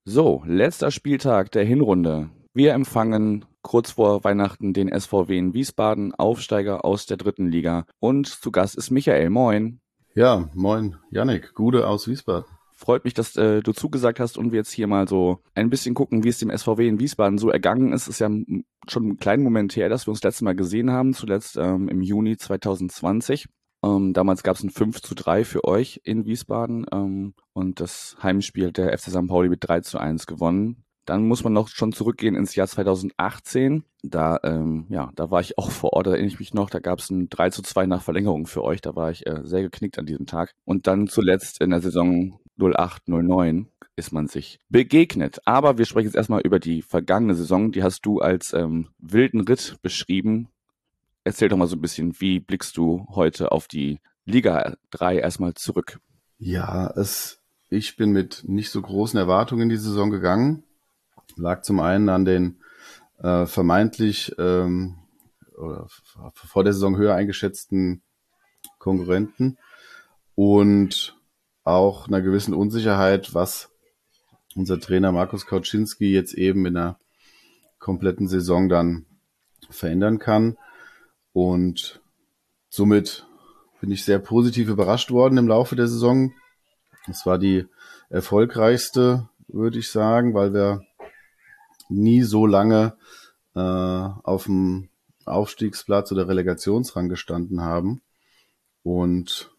So, 0.04 0.44
letzter 0.46 0.92
Spieltag 0.92 1.50
der 1.50 1.64
Hinrunde. 1.64 2.30
Wir 2.52 2.72
empfangen 2.72 3.44
kurz 3.62 3.90
vor 3.90 4.22
Weihnachten 4.22 4.72
den 4.72 4.88
SVW 4.96 5.36
in 5.36 5.54
Wiesbaden, 5.54 6.14
Aufsteiger 6.14 6.84
aus 6.84 7.06
der 7.06 7.16
dritten 7.16 7.48
Liga. 7.48 7.84
Und 7.98 8.28
zu 8.28 8.52
Gast 8.52 8.76
ist 8.76 8.92
Michael. 8.92 9.30
Moin. 9.30 9.80
Ja, 10.14 10.48
moin, 10.54 10.98
Yannick, 11.10 11.52
Gude 11.54 11.88
aus 11.88 12.06
Wiesbaden. 12.06 12.53
Freut 12.76 13.04
mich, 13.04 13.14
dass 13.14 13.36
äh, 13.36 13.60
du 13.62 13.72
zugesagt 13.72 14.18
hast 14.18 14.36
und 14.36 14.50
wir 14.50 14.58
jetzt 14.58 14.72
hier 14.72 14.88
mal 14.88 15.06
so 15.06 15.38
ein 15.54 15.70
bisschen 15.70 15.94
gucken, 15.94 16.24
wie 16.24 16.28
es 16.28 16.38
dem 16.38 16.50
SVW 16.50 16.88
in 16.88 16.98
Wiesbaden 16.98 17.38
so 17.38 17.48
ergangen 17.48 17.92
ist. 17.92 18.08
Ist 18.08 18.18
ja 18.18 18.28
schon 18.88 19.04
einen 19.04 19.16
kleinen 19.16 19.44
Moment 19.44 19.76
her, 19.76 19.88
dass 19.88 20.06
wir 20.06 20.10
uns 20.10 20.20
das 20.20 20.32
letzte 20.32 20.44
Mal 20.44 20.56
gesehen 20.56 20.90
haben, 20.90 21.14
zuletzt 21.14 21.56
ähm, 21.56 21.88
im 21.88 22.00
Juni 22.00 22.36
2020. 22.36 23.46
Ähm, 23.84 24.12
damals 24.12 24.42
gab 24.42 24.56
es 24.56 24.64
ein 24.64 24.70
5 24.70 25.02
zu 25.02 25.14
3 25.14 25.44
für 25.44 25.64
euch 25.64 26.00
in 26.04 26.24
Wiesbaden 26.24 26.86
ähm, 26.92 27.34
und 27.52 27.80
das 27.80 28.16
Heimspiel 28.22 28.72
der 28.72 28.96
FC 28.96 29.10
St. 29.10 29.28
Pauli 29.28 29.48
mit 29.48 29.66
3 29.66 29.80
zu 29.80 29.98
1 29.98 30.26
gewonnen. 30.26 30.84
Dann 31.04 31.28
muss 31.28 31.44
man 31.44 31.52
noch 31.52 31.68
schon 31.68 31.92
zurückgehen 31.92 32.34
ins 32.34 32.54
Jahr 32.54 32.66
2018. 32.66 33.84
Da, 34.02 34.38
ähm, 34.42 34.86
ja, 34.88 35.10
da 35.16 35.30
war 35.30 35.40
ich 35.40 35.58
auch 35.58 35.70
vor 35.70 35.92
Ort, 35.92 36.06
da 36.06 36.12
erinnere 36.12 36.28
ich 36.28 36.38
mich 36.38 36.54
noch, 36.54 36.70
da 36.70 36.78
gab 36.78 36.98
es 36.98 37.10
ein 37.10 37.28
3 37.28 37.50
zu 37.50 37.62
2 37.62 37.86
nach 37.86 38.02
Verlängerung 38.02 38.46
für 38.46 38.64
euch. 38.64 38.80
Da 38.80 38.96
war 38.96 39.10
ich 39.10 39.26
äh, 39.26 39.42
sehr 39.44 39.62
geknickt 39.62 39.98
an 39.98 40.06
diesem 40.06 40.26
Tag. 40.26 40.52
Und 40.64 40.86
dann 40.86 41.06
zuletzt 41.06 41.60
in 41.60 41.70
der 41.70 41.80
Saison 41.80 42.40
08, 42.58 43.08
09 43.08 43.68
ist 43.96 44.12
man 44.12 44.26
sich 44.26 44.58
begegnet. 44.68 45.40
Aber 45.44 45.78
wir 45.78 45.84
sprechen 45.84 46.06
jetzt 46.06 46.16
erstmal 46.16 46.40
über 46.40 46.58
die 46.58 46.82
vergangene 46.82 47.34
Saison. 47.34 47.72
Die 47.72 47.82
hast 47.82 48.02
du 48.02 48.20
als 48.20 48.52
ähm, 48.52 48.88
wilden 48.98 49.40
Ritt 49.40 49.76
beschrieben. 49.82 50.48
Erzähl 51.22 51.48
doch 51.48 51.56
mal 51.56 51.68
so 51.68 51.76
ein 51.76 51.80
bisschen, 51.80 52.20
wie 52.20 52.40
blickst 52.40 52.76
du 52.76 53.06
heute 53.10 53.52
auf 53.52 53.68
die 53.68 54.00
Liga 54.24 54.76
3 54.90 55.18
erstmal 55.18 55.54
zurück? 55.54 56.00
Ja, 56.38 56.90
es, 56.90 57.40
ich 57.70 57.96
bin 57.96 58.10
mit 58.10 58.42
nicht 58.46 58.70
so 58.70 58.82
großen 58.82 59.18
Erwartungen 59.18 59.62
in 59.62 59.68
die 59.68 59.76
Saison 59.76 60.10
gegangen. 60.10 60.64
Lag 61.36 61.62
zum 61.62 61.80
einen 61.80 62.08
an 62.08 62.24
den 62.24 62.58
äh, 63.18 63.46
vermeintlich 63.46 64.34
ähm, 64.38 64.96
oder 65.56 65.86
vor 66.34 66.64
der 66.64 66.72
Saison 66.72 66.96
höher 66.96 67.14
eingeschätzten 67.14 68.02
Konkurrenten 68.78 69.56
und 70.34 71.16
auch 71.64 72.06
einer 72.06 72.20
gewissen 72.20 72.54
Unsicherheit, 72.54 73.34
was 73.34 73.70
unser 74.54 74.78
Trainer 74.78 75.12
Markus 75.12 75.46
Kauczynski 75.46 76.12
jetzt 76.12 76.34
eben 76.34 76.66
in 76.66 76.76
einer 76.76 76.98
kompletten 77.78 78.28
Saison 78.28 78.68
dann 78.68 79.06
verändern 79.70 80.18
kann. 80.18 80.56
Und 81.32 82.00
somit 82.68 83.26
bin 83.80 83.90
ich 83.90 84.04
sehr 84.04 84.18
positiv 84.18 84.68
überrascht 84.68 85.10
worden 85.10 85.38
im 85.38 85.48
Laufe 85.48 85.74
der 85.74 85.88
Saison. 85.88 86.32
Es 87.08 87.26
war 87.26 87.38
die 87.38 87.66
erfolgreichste, 88.08 89.28
würde 89.48 89.78
ich 89.78 89.90
sagen, 89.90 90.34
weil 90.34 90.54
wir 90.54 90.82
nie 91.88 92.22
so 92.22 92.46
lange 92.46 92.96
äh, 93.54 93.60
auf 93.60 94.44
dem 94.44 94.88
Aufstiegsplatz 95.24 96.12
oder 96.12 96.28
Relegationsrang 96.28 97.08
gestanden 97.08 97.62
haben. 97.62 98.02
Und 98.82 99.53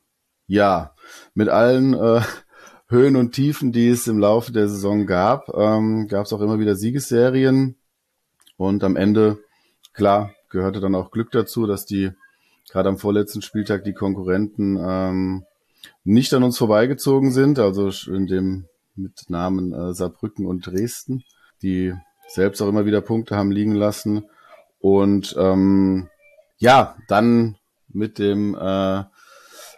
ja, 0.48 0.94
mit 1.34 1.50
allen 1.50 1.94
äh, 1.94 2.22
Höhen 2.88 3.16
und 3.16 3.32
Tiefen, 3.32 3.72
die 3.72 3.90
es 3.90 4.08
im 4.08 4.20
Laufe 4.20 4.52
der 4.52 4.68
Saison 4.68 5.08
gab, 5.08 5.50
ähm, 5.56 6.08
gab 6.08 6.26
es 6.26 6.34
auch 6.34 6.42
immer 6.42 6.60
wieder 6.60 6.76
Siegesserien. 6.76 7.78
Und 8.58 8.84
am 8.84 8.96
Ende, 8.96 9.40
klar, 9.94 10.32
gehörte 10.50 10.80
dann 10.80 10.96
auch 10.96 11.12
Glück 11.12 11.32
dazu, 11.32 11.66
dass 11.66 11.86
die 11.86 12.12
gerade 12.70 12.90
am 12.90 12.98
vorletzten 12.98 13.42
Spieltag 13.42 13.84
die 13.84 13.94
Konkurrenten 13.94 14.78
ähm, 14.80 15.46
nicht 16.04 16.34
an 16.34 16.44
uns 16.44 16.58
vorbeigezogen 16.58 17.32
sind, 17.32 17.60
also 17.60 17.90
in 18.12 18.28
dem 18.28 18.66
mit 18.96 19.30
Namen 19.30 19.74
äh, 19.74 19.94
Saarbrücken 19.94 20.46
und 20.46 20.66
Dresden, 20.66 21.24
die 21.62 21.94
selbst 22.28 22.62
auch 22.62 22.70
immer 22.70 22.86
wieder 22.86 23.02
Punkte 23.02 23.36
haben 23.36 23.52
liegen 23.52 23.76
lassen. 23.76 24.26
Und 24.80 25.36
ähm, 25.38 26.10
ja, 26.58 26.96
dann 27.08 27.58
mit 27.90 28.20
dem 28.20 28.56
äh, 28.56 29.04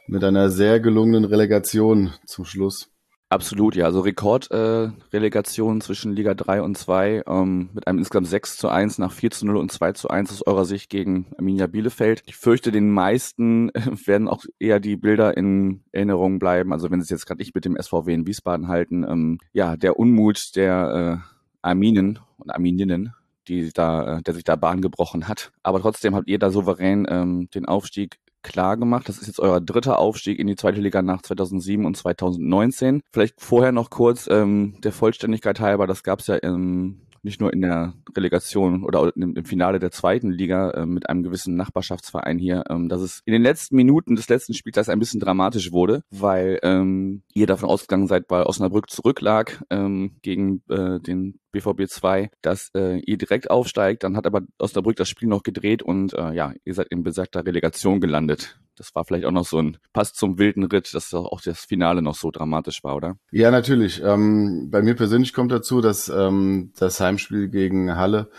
mit 0.07 0.23
einer 0.23 0.49
sehr 0.49 0.79
gelungenen 0.79 1.25
Relegation 1.25 2.13
zum 2.25 2.45
Schluss. 2.45 2.89
Absolut, 3.29 3.75
ja. 3.75 3.85
Also 3.85 3.99
Rekordrelegation 3.99 5.77
äh, 5.77 5.81
zwischen 5.81 6.15
Liga 6.15 6.33
3 6.33 6.61
und 6.61 6.77
2 6.77 7.23
ähm, 7.27 7.69
mit 7.73 7.85
einem 7.85 7.99
insgesamt 7.99 8.27
6 8.27 8.57
zu 8.57 8.69
1 8.69 8.99
nach 8.99 9.11
4 9.11 9.31
zu 9.31 9.45
0 9.45 9.57
und 9.57 9.69
2 9.69 9.91
zu 9.91 10.09
1 10.09 10.31
aus 10.31 10.47
eurer 10.47 10.63
Sicht 10.63 10.89
gegen 10.89 11.27
Arminia 11.37 11.67
Bielefeld. 11.67 12.23
Ich 12.25 12.37
fürchte, 12.37 12.71
den 12.71 12.89
meisten 12.89 13.69
werden 14.05 14.29
auch 14.29 14.45
eher 14.59 14.79
die 14.79 14.95
Bilder 14.95 15.35
in 15.35 15.83
Erinnerung 15.91 16.39
bleiben. 16.39 16.71
Also 16.71 16.89
wenn 16.89 17.01
sie 17.01 17.05
es 17.05 17.09
jetzt 17.09 17.25
gerade 17.25 17.39
nicht 17.39 17.53
mit 17.53 17.65
dem 17.65 17.75
SVW 17.77 18.13
in 18.13 18.25
Wiesbaden 18.25 18.69
halten, 18.69 19.03
ähm, 19.03 19.39
ja, 19.51 19.75
der 19.75 19.99
Unmut 19.99 20.55
der 20.55 21.21
äh, 21.21 21.37
Arminen 21.61 22.19
und 22.37 22.49
Armininnen, 22.49 23.13
die 23.49 23.73
da, 23.73 24.19
äh, 24.19 24.21
der 24.21 24.35
sich 24.35 24.45
da 24.45 24.55
Bahn 24.55 24.79
gebrochen 24.79 25.27
hat. 25.27 25.51
Aber 25.63 25.81
trotzdem 25.81 26.15
habt 26.15 26.29
ihr 26.29 26.39
da 26.39 26.49
souverän 26.49 27.05
ähm, 27.09 27.49
den 27.53 27.65
Aufstieg 27.65 28.19
klar 28.47 28.77
gemacht. 28.77 29.07
Das 29.09 29.17
ist 29.17 29.27
jetzt 29.27 29.39
euer 29.39 29.61
dritter 29.61 29.99
Aufstieg 29.99 30.39
in 30.39 30.47
die 30.47 30.55
zweite 30.55 30.81
Liga 30.81 31.01
nach 31.01 31.21
2007 31.21 31.85
und 31.85 31.95
2019. 31.95 33.01
Vielleicht 33.11 33.41
vorher 33.41 33.71
noch 33.71 33.89
kurz 33.89 34.27
ähm, 34.29 34.75
der 34.83 34.91
Vollständigkeit 34.91 35.59
halber, 35.59 35.87
das 35.87 36.03
gab 36.03 36.19
es 36.19 36.27
ja 36.27 36.35
im 36.35 37.06
nicht 37.27 37.41
nur 37.41 37.53
in 37.53 37.61
der 37.61 37.93
Relegation 38.15 38.83
oder 38.83 39.11
im, 39.15 39.45
Finale 39.45 39.79
der 39.79 39.91
zweiten 39.91 40.31
Liga 40.31 40.71
äh, 40.71 40.85
mit 40.85 41.09
einem 41.09 41.23
gewissen 41.23 41.55
Nachbarschaftsverein 41.55 42.39
hier, 42.39 42.63
ähm, 42.69 42.89
dass 42.89 43.01
es 43.01 43.21
in 43.25 43.33
den 43.33 43.43
letzten 43.43 43.75
Minuten 43.75 44.15
des 44.15 44.29
letzten 44.29 44.53
Spieltags 44.53 44.89
ein 44.89 44.97
bisschen 44.97 45.19
dramatisch 45.19 45.71
wurde, 45.71 46.01
weil 46.09 46.59
ähm, 46.63 47.21
ihr 47.33 47.45
davon 47.45 47.69
ausgegangen 47.69 48.07
seid, 48.07 48.25
weil 48.29 48.43
Osnabrück 48.43 48.89
zurücklag 48.89 49.63
ähm, 49.69 50.15
gegen 50.21 50.63
äh, 50.69 50.99
den 50.99 51.39
BVB 51.51 51.87
2, 51.87 52.31
dass 52.41 52.71
äh, 52.75 52.99
ihr 52.99 53.17
direkt 53.17 53.51
aufsteigt. 53.51 54.03
Dann 54.03 54.15
hat 54.15 54.25
aber 54.25 54.41
Osnabrück 54.57 54.95
das 54.95 55.09
Spiel 55.09 55.27
noch 55.27 55.43
gedreht 55.43 55.83
und 55.83 56.13
äh, 56.13 56.33
ja, 56.33 56.53
ihr 56.63 56.73
seid 56.73 56.87
in 56.89 57.03
besagter 57.03 57.45
Relegation 57.45 57.99
gelandet 57.99 58.59
das 58.77 58.95
war 58.95 59.05
vielleicht 59.05 59.25
auch 59.25 59.31
noch 59.31 59.45
so 59.45 59.59
ein 59.59 59.77
Pass 59.93 60.13
zum 60.13 60.37
wilden 60.37 60.63
Ritt, 60.63 60.93
dass 60.93 61.13
auch 61.13 61.41
das 61.41 61.65
Finale 61.65 62.01
noch 62.01 62.15
so 62.15 62.31
dramatisch 62.31 62.83
war, 62.83 62.95
oder? 62.95 63.17
Ja, 63.31 63.51
natürlich. 63.51 64.01
Ähm, 64.03 64.69
bei 64.71 64.81
mir 64.81 64.95
persönlich 64.95 65.33
kommt 65.33 65.51
dazu, 65.51 65.81
dass 65.81 66.09
ähm, 66.09 66.71
das 66.77 66.99
Heimspiel 66.99 67.49
gegen 67.49 67.95
Halle 67.95 68.29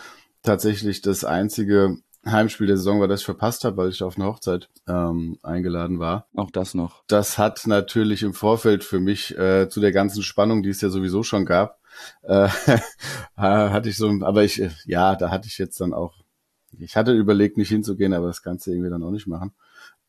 tatsächlich 0.41 1.01
das 1.01 1.23
einzige 1.23 1.97
Heimspiel 2.25 2.67
der 2.67 2.77
Saison 2.77 2.99
war, 2.99 3.07
das 3.07 3.21
ich 3.21 3.25
verpasst 3.25 3.63
habe, 3.63 3.77
weil 3.77 3.89
ich 3.89 4.03
auf 4.03 4.17
eine 4.17 4.25
Hochzeit 4.25 4.69
ähm, 4.87 5.37
eingeladen 5.41 5.99
war. 5.99 6.27
Auch 6.35 6.51
das 6.51 6.73
noch. 6.73 7.03
Das 7.07 7.37
hat 7.37 7.65
natürlich 7.65 8.23
im 8.23 8.33
Vorfeld 8.33 8.83
für 8.83 8.99
mich 8.99 9.37
äh, 9.37 9.69
zu 9.69 9.79
der 9.79 9.91
ganzen 9.91 10.23
Spannung, 10.23 10.63
die 10.63 10.69
es 10.69 10.81
ja 10.81 10.89
sowieso 10.89 11.23
schon 11.23 11.45
gab, 11.45 11.79
äh, 12.23 12.47
hatte 13.37 13.89
ich 13.89 13.97
so, 13.97 14.09
aber 14.21 14.43
ich, 14.43 14.61
ja, 14.85 15.15
da 15.15 15.31
hatte 15.31 15.47
ich 15.47 15.57
jetzt 15.57 15.79
dann 15.79 15.93
auch, 15.93 16.15
ich 16.77 16.95
hatte 16.95 17.13
überlegt, 17.13 17.57
nicht 17.57 17.69
hinzugehen, 17.69 18.13
aber 18.13 18.27
das 18.27 18.43
kannst 18.43 18.67
du 18.67 18.71
irgendwie 18.71 18.89
dann 18.89 19.03
auch 19.03 19.11
nicht 19.11 19.27
machen. 19.27 19.53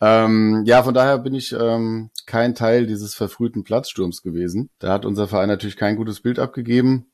Ähm, 0.00 0.62
ja, 0.64 0.82
von 0.82 0.94
daher 0.94 1.18
bin 1.18 1.34
ich 1.34 1.52
ähm, 1.52 2.10
kein 2.26 2.54
Teil 2.54 2.86
dieses 2.86 3.14
verfrühten 3.14 3.64
Platzsturms 3.64 4.22
gewesen. 4.22 4.70
Da 4.78 4.92
hat 4.92 5.04
unser 5.04 5.28
Verein 5.28 5.48
natürlich 5.48 5.76
kein 5.76 5.96
gutes 5.96 6.20
Bild 6.20 6.38
abgegeben, 6.38 7.10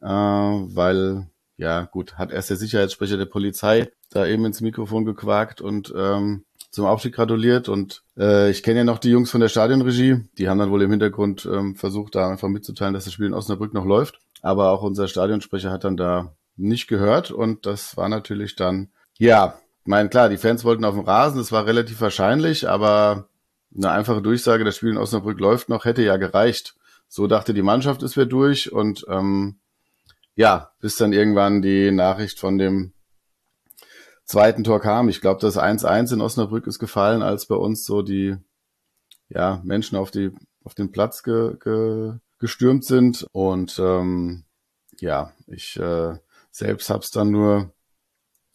äh, 0.00 0.06
weil, 0.06 1.28
ja 1.56 1.84
gut, 1.84 2.14
hat 2.14 2.32
erst 2.32 2.50
der 2.50 2.56
Sicherheitssprecher 2.56 3.18
der 3.18 3.26
Polizei 3.26 3.90
da 4.10 4.26
eben 4.26 4.44
ins 4.44 4.60
Mikrofon 4.60 5.04
gequakt 5.04 5.60
und 5.60 5.92
ähm, 5.96 6.44
zum 6.70 6.86
Aufstieg 6.86 7.14
gratuliert. 7.14 7.68
Und 7.68 8.02
äh, 8.18 8.50
ich 8.50 8.62
kenne 8.62 8.78
ja 8.78 8.84
noch 8.84 8.98
die 8.98 9.10
Jungs 9.10 9.30
von 9.30 9.40
der 9.40 9.48
Stadionregie, 9.48 10.28
die 10.38 10.48
haben 10.48 10.58
dann 10.58 10.70
wohl 10.70 10.82
im 10.82 10.90
Hintergrund 10.90 11.46
ähm, 11.50 11.76
versucht, 11.76 12.14
da 12.14 12.30
einfach 12.30 12.48
mitzuteilen, 12.48 12.94
dass 12.94 13.04
das 13.04 13.12
Spiel 13.12 13.26
in 13.26 13.34
Osnabrück 13.34 13.74
noch 13.74 13.84
läuft. 13.84 14.20
Aber 14.42 14.70
auch 14.70 14.82
unser 14.82 15.08
Stadionsprecher 15.08 15.70
hat 15.70 15.84
dann 15.84 15.96
da 15.96 16.34
nicht 16.56 16.88
gehört 16.88 17.30
und 17.30 17.66
das 17.66 17.96
war 17.96 18.08
natürlich 18.08 18.56
dann, 18.56 18.90
ja, 19.18 19.58
meine, 19.84 20.08
klar, 20.08 20.28
die 20.28 20.36
Fans 20.36 20.64
wollten 20.64 20.84
auf 20.84 20.94
dem 20.94 21.04
Rasen, 21.04 21.38
das 21.38 21.52
war 21.52 21.66
relativ 21.66 22.00
wahrscheinlich, 22.00 22.68
aber 22.68 23.28
eine 23.74 23.90
einfache 23.90 24.22
Durchsage, 24.22 24.64
das 24.64 24.76
Spiel 24.76 24.90
in 24.90 24.98
Osnabrück 24.98 25.38
läuft 25.40 25.68
noch, 25.68 25.84
hätte 25.84 26.02
ja 26.02 26.16
gereicht. 26.16 26.74
So 27.08 27.26
dachte 27.26 27.54
die 27.54 27.62
Mannschaft, 27.62 28.02
es 28.02 28.16
wäre 28.16 28.26
durch 28.26 28.72
und 28.72 29.04
ähm, 29.08 29.58
ja, 30.34 30.72
bis 30.80 30.96
dann 30.96 31.12
irgendwann 31.12 31.62
die 31.62 31.90
Nachricht 31.90 32.38
von 32.38 32.58
dem 32.58 32.92
zweiten 34.24 34.64
Tor 34.64 34.80
kam. 34.80 35.08
Ich 35.08 35.20
glaube, 35.20 35.40
das 35.40 35.58
1-1 35.58 36.14
in 36.14 36.20
Osnabrück 36.20 36.66
ist 36.66 36.78
gefallen, 36.78 37.22
als 37.22 37.46
bei 37.46 37.56
uns 37.56 37.84
so 37.84 38.02
die 38.02 38.36
ja, 39.28 39.60
Menschen 39.64 39.96
auf, 39.96 40.10
die, 40.10 40.30
auf 40.64 40.74
den 40.74 40.92
Platz 40.92 41.22
ge, 41.22 41.56
ge, 41.58 42.14
gestürmt 42.38 42.84
sind. 42.84 43.26
Und 43.32 43.78
ähm, 43.78 44.44
ja, 45.00 45.32
ich 45.46 45.76
äh, 45.78 46.16
selbst 46.50 46.90
hab's 46.90 47.10
dann 47.10 47.30
nur 47.30 47.72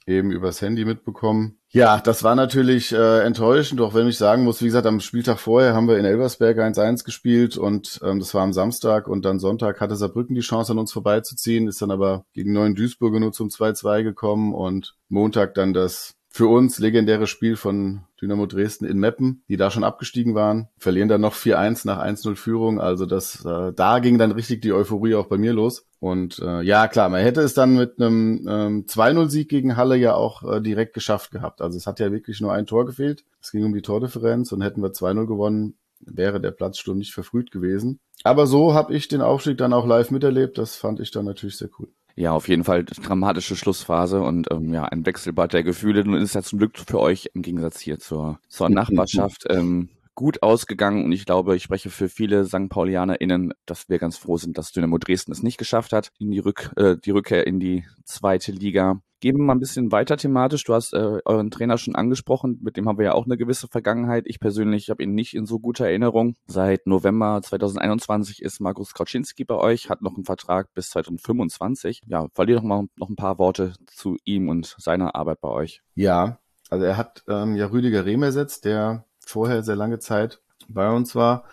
eben 0.07 0.31
übers 0.31 0.61
Handy 0.61 0.85
mitbekommen. 0.85 1.57
Ja, 1.69 1.99
das 1.99 2.23
war 2.23 2.35
natürlich 2.35 2.91
äh, 2.91 3.19
enttäuschend, 3.21 3.81
auch 3.81 3.93
wenn 3.93 4.07
ich 4.07 4.17
sagen 4.17 4.43
muss, 4.43 4.61
wie 4.61 4.65
gesagt, 4.65 4.85
am 4.85 4.99
Spieltag 4.99 5.39
vorher 5.39 5.73
haben 5.73 5.87
wir 5.87 5.97
in 5.97 6.05
Elversberg 6.05 6.57
1-1 6.59 7.03
gespielt 7.03 7.57
und 7.57 7.99
ähm, 8.03 8.19
das 8.19 8.33
war 8.33 8.43
am 8.43 8.53
Samstag 8.53 9.07
und 9.07 9.25
dann 9.25 9.39
Sonntag 9.39 9.81
hatte 9.81 9.95
Saarbrücken 9.95 10.35
die 10.35 10.41
Chance 10.41 10.71
an 10.71 10.79
uns 10.79 10.93
vorbeizuziehen, 10.93 11.67
ist 11.67 11.81
dann 11.81 11.91
aber 11.91 12.25
gegen 12.33 12.53
Neuen 12.53 12.75
Duisburger 12.75 13.19
nur 13.19 13.31
zum 13.31 13.49
2-2 13.49 14.03
gekommen 14.03 14.53
und 14.53 14.95
Montag 15.09 15.55
dann 15.55 15.73
das 15.73 16.15
für 16.35 16.47
uns 16.47 16.79
legendäres 16.79 17.29
Spiel 17.29 17.55
von 17.55 18.01
Dynamo 18.21 18.45
Dresden 18.45 18.83
in 18.83 18.99
Meppen, 18.99 19.43
die 19.47 19.55
da 19.55 19.71
schon 19.71 19.85
abgestiegen 19.85 20.35
waren, 20.35 20.67
verlieren 20.77 21.07
dann 21.07 21.21
noch 21.21 21.33
4-1 21.33 21.87
nach 21.87 21.97
1-0 21.97 22.35
Führung. 22.35 22.81
Also 22.81 23.05
das, 23.05 23.45
äh, 23.45 23.71
da 23.71 23.99
ging 23.99 24.17
dann 24.17 24.33
richtig 24.33 24.61
die 24.61 24.73
Euphorie 24.73 25.15
auch 25.15 25.27
bei 25.27 25.37
mir 25.37 25.53
los. 25.53 25.87
Und 26.01 26.39
äh, 26.39 26.61
ja, 26.61 26.89
klar, 26.89 27.07
man 27.07 27.21
hätte 27.21 27.39
es 27.39 27.53
dann 27.53 27.75
mit 27.75 28.01
einem 28.01 28.45
ähm, 28.49 28.85
2-0-Sieg 28.85 29.47
gegen 29.47 29.77
Halle 29.77 29.95
ja 29.95 30.15
auch 30.15 30.43
äh, 30.43 30.59
direkt 30.59 30.93
geschafft 30.93 31.31
gehabt. 31.31 31.61
Also 31.61 31.77
es 31.77 31.87
hat 31.87 32.01
ja 32.01 32.11
wirklich 32.11 32.41
nur 32.41 32.51
ein 32.51 32.65
Tor 32.65 32.85
gefehlt. 32.85 33.23
Es 33.41 33.51
ging 33.53 33.63
um 33.63 33.73
die 33.73 33.81
Tordifferenz 33.81 34.51
und 34.51 34.61
hätten 34.61 34.81
wir 34.81 34.91
2-0 34.91 35.27
gewonnen, 35.27 35.75
wäre 36.01 36.41
der 36.41 36.51
Platzsturm 36.51 36.97
nicht 36.97 37.13
verfrüht 37.13 37.49
gewesen. 37.49 38.01
Aber 38.25 38.45
so 38.45 38.73
habe 38.73 38.93
ich 38.93 39.07
den 39.07 39.21
Aufstieg 39.21 39.57
dann 39.57 39.71
auch 39.71 39.87
live 39.87 40.11
miterlebt. 40.11 40.57
Das 40.57 40.75
fand 40.75 40.99
ich 40.99 41.11
dann 41.11 41.23
natürlich 41.23 41.55
sehr 41.55 41.69
cool. 41.79 41.87
Ja, 42.17 42.31
auf 42.31 42.47
jeden 42.47 42.63
Fall 42.63 42.85
dramatische 42.85 43.57
Schlussphase 43.57 44.21
und 44.21 44.49
ähm, 44.49 44.73
ja, 44.73 44.85
ein 44.85 45.05
Wechselbad 45.05 45.51
der 45.51 45.63
Gefühle. 45.63 46.05
Nun 46.05 46.21
ist 46.21 46.33
ja 46.33 46.41
zum 46.41 46.59
Glück 46.59 46.77
für 46.77 46.99
euch 46.99 47.29
im 47.33 47.41
Gegensatz 47.41 47.79
hier 47.79 47.99
zur, 47.99 48.39
zur 48.47 48.69
Nachbarschaft 48.71 49.45
ähm, 49.49 49.89
gut 50.15 50.41
ausgegangen 50.41 51.03
und 51.03 51.11
ich 51.11 51.25
glaube, 51.25 51.57
ich 51.57 51.63
spreche 51.63 51.89
für 51.89 52.07
viele 52.07 52.45
St. 52.45 52.69
PaulianerInnen, 52.69 53.53
dass 53.65 53.89
wir 53.89 53.99
ganz 53.99 54.15
froh 54.15 54.37
sind, 54.37 54.57
dass 54.57 54.71
Dynamo 54.71 54.97
Dresden 54.97 55.33
es 55.33 55.43
nicht 55.43 55.57
geschafft 55.57 55.91
hat, 55.91 56.11
in 56.17 56.31
die, 56.31 56.39
Rück, 56.39 56.71
äh, 56.77 56.95
die 56.97 57.11
Rückkehr 57.11 57.45
in 57.45 57.59
die 57.59 57.83
zweite 58.05 58.53
Liga. 58.53 59.01
Gehen 59.21 59.37
wir 59.37 59.43
mal 59.43 59.55
ein 59.55 59.59
bisschen 59.59 59.91
weiter 59.91 60.17
thematisch. 60.17 60.63
Du 60.63 60.73
hast 60.73 60.93
äh, 60.93 61.19
euren 61.25 61.49
Trainer 61.49 61.77
schon 61.77 61.95
angesprochen, 61.95 62.59
mit 62.61 62.77
dem 62.77 62.87
haben 62.87 62.97
wir 62.97 63.05
ja 63.05 63.13
auch 63.13 63.25
eine 63.25 63.37
gewisse 63.37 63.67
Vergangenheit. 63.67 64.25
Ich 64.27 64.39
persönlich 64.39 64.89
habe 64.89 65.03
ihn 65.03 65.13
nicht 65.13 65.33
in 65.33 65.45
so 65.45 65.59
guter 65.59 65.85
Erinnerung. 65.85 66.35
Seit 66.47 66.85
November 66.85 67.41
2021 67.41 68.41
ist 68.41 68.59
Markus 68.59 68.93
Kauczynski 68.93 69.45
bei 69.45 69.55
euch, 69.55 69.89
hat 69.89 70.01
noch 70.01 70.15
einen 70.15 70.25
Vertrag 70.25 70.73
bis 70.73 70.89
2025. 70.89 72.01
Ja, 72.07 72.27
verliere 72.33 72.59
doch 72.59 72.65
mal 72.65 72.87
noch 72.97 73.09
ein 73.09 73.15
paar 73.15 73.39
Worte 73.39 73.73
zu 73.87 74.17
ihm 74.25 74.49
und 74.49 74.75
seiner 74.77 75.15
Arbeit 75.15 75.41
bei 75.41 75.49
euch. 75.49 75.81
Ja, 75.95 76.39
also 76.69 76.85
er 76.85 76.97
hat 76.97 77.23
ähm, 77.27 77.55
ja 77.55 77.67
Rüdiger 77.67 78.05
Rehm 78.05 78.23
ersetzt, 78.23 78.65
der 78.65 79.05
vorher 79.19 79.63
sehr 79.63 79.75
lange 79.75 79.99
Zeit 79.99 80.41
bei 80.67 80.91
uns 80.91 81.15
war 81.15 81.45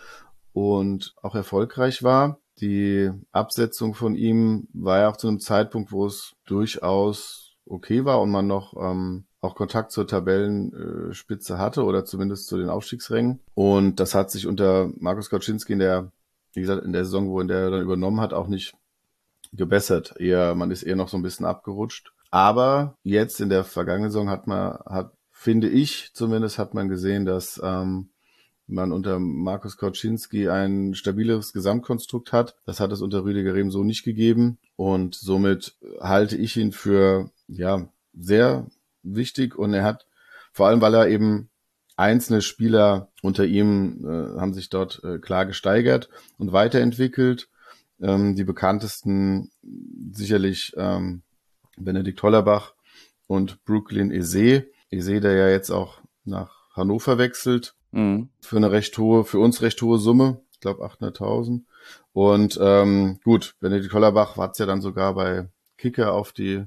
und 0.53 1.15
auch 1.21 1.35
erfolgreich 1.35 2.03
war. 2.03 2.39
Die 2.59 3.09
Absetzung 3.31 3.93
von 3.93 4.15
ihm 4.15 4.67
war 4.73 4.99
ja 4.99 5.09
auch 5.09 5.17
zu 5.17 5.27
einem 5.27 5.39
Zeitpunkt, 5.39 5.91
wo 5.91 6.05
es 6.05 6.35
durchaus 6.45 7.42
okay 7.65 8.05
war 8.05 8.21
und 8.21 8.31
man 8.31 8.47
noch 8.47 8.75
ähm, 8.77 9.25
auch 9.41 9.55
Kontakt 9.55 9.91
zur 9.91 10.07
Tabellenspitze 10.07 11.57
hatte 11.57 11.83
oder 11.83 12.05
zumindest 12.05 12.47
zu 12.47 12.57
den 12.57 12.69
Aufstiegsrängen. 12.69 13.39
Und 13.55 13.99
das 13.99 14.15
hat 14.15 14.31
sich 14.31 14.47
unter 14.47 14.91
Markus 14.97 15.29
Kaczynski 15.29 15.73
in 15.73 15.79
der, 15.79 16.11
wie 16.53 16.61
gesagt, 16.61 16.83
in 16.83 16.93
der 16.93 17.03
Saison, 17.05 17.29
wo 17.29 17.41
er 17.41 17.69
dann 17.69 17.81
übernommen 17.81 18.21
hat, 18.21 18.33
auch 18.33 18.47
nicht 18.47 18.75
gebessert. 19.51 20.15
Eher, 20.17 20.55
man 20.55 20.71
ist 20.71 20.83
eher 20.83 20.95
noch 20.95 21.09
so 21.09 21.17
ein 21.17 21.23
bisschen 21.23 21.45
abgerutscht. 21.45 22.13
Aber 22.31 22.97
jetzt 23.03 23.41
in 23.41 23.49
der 23.49 23.63
vergangenen 23.63 24.11
Saison 24.11 24.29
hat 24.29 24.47
man, 24.47 24.79
hat 24.85 25.11
finde 25.31 25.67
ich 25.67 26.11
zumindest, 26.13 26.57
hat 26.57 26.73
man 26.73 26.87
gesehen, 26.87 27.25
dass 27.25 27.59
ähm, 27.63 28.09
man 28.65 28.91
unter 28.91 29.19
Markus 29.19 29.77
Kauczynski 29.77 30.49
ein 30.49 30.95
stabileres 30.95 31.53
Gesamtkonstrukt 31.53 32.31
hat. 32.31 32.55
Das 32.65 32.79
hat 32.79 32.91
es 32.91 33.01
unter 33.01 33.25
Rüdiger 33.25 33.53
Rehm 33.53 33.69
so 33.69 33.83
nicht 33.83 34.03
gegeben. 34.03 34.57
Und 34.77 35.15
somit 35.15 35.75
halte 35.99 36.37
ich 36.37 36.55
ihn 36.55 36.71
für 36.71 37.29
ja 37.57 37.87
sehr 38.13 38.67
wichtig. 39.03 39.55
Und 39.55 39.73
er 39.73 39.83
hat, 39.83 40.07
vor 40.51 40.67
allem 40.67 40.81
weil 40.81 40.93
er 40.93 41.07
eben 41.07 41.49
einzelne 41.95 42.41
Spieler 42.41 43.09
unter 43.21 43.45
ihm 43.45 44.03
äh, 44.03 44.39
haben 44.39 44.53
sich 44.53 44.69
dort 44.69 45.03
äh, 45.03 45.19
klar 45.19 45.45
gesteigert 45.45 46.09
und 46.37 46.51
weiterentwickelt. 46.51 47.49
Ähm, 48.01 48.35
die 48.35 48.43
bekanntesten 48.43 49.51
sicherlich 50.11 50.73
ähm, 50.75 51.21
Benedikt 51.77 52.21
Hollerbach 52.23 52.73
und 53.27 53.63
Brooklyn 53.65 54.11
Eze 54.11 54.67
sehe, 54.91 55.21
der 55.21 55.33
ja 55.33 55.49
jetzt 55.49 55.71
auch 55.71 55.99
nach 56.25 56.69
Hannover 56.73 57.17
wechselt. 57.17 57.75
Mhm. 57.91 58.29
Für 58.41 58.57
eine 58.57 58.71
recht 58.71 58.97
hohe, 58.97 59.23
für 59.23 59.39
uns 59.39 59.61
recht 59.61 59.81
hohe 59.81 59.99
Summe. 59.99 60.41
Ich 60.51 60.59
glaube 60.59 60.83
800.000. 60.83 61.61
Und 62.13 62.59
ähm, 62.61 63.19
gut, 63.23 63.55
Benedikt 63.59 63.91
Kollerbach 63.91 64.37
hat 64.37 64.51
es 64.53 64.57
ja 64.57 64.65
dann 64.65 64.81
sogar 64.81 65.13
bei 65.15 65.47
Kicker 65.77 66.13
auf 66.13 66.31
die, 66.31 66.63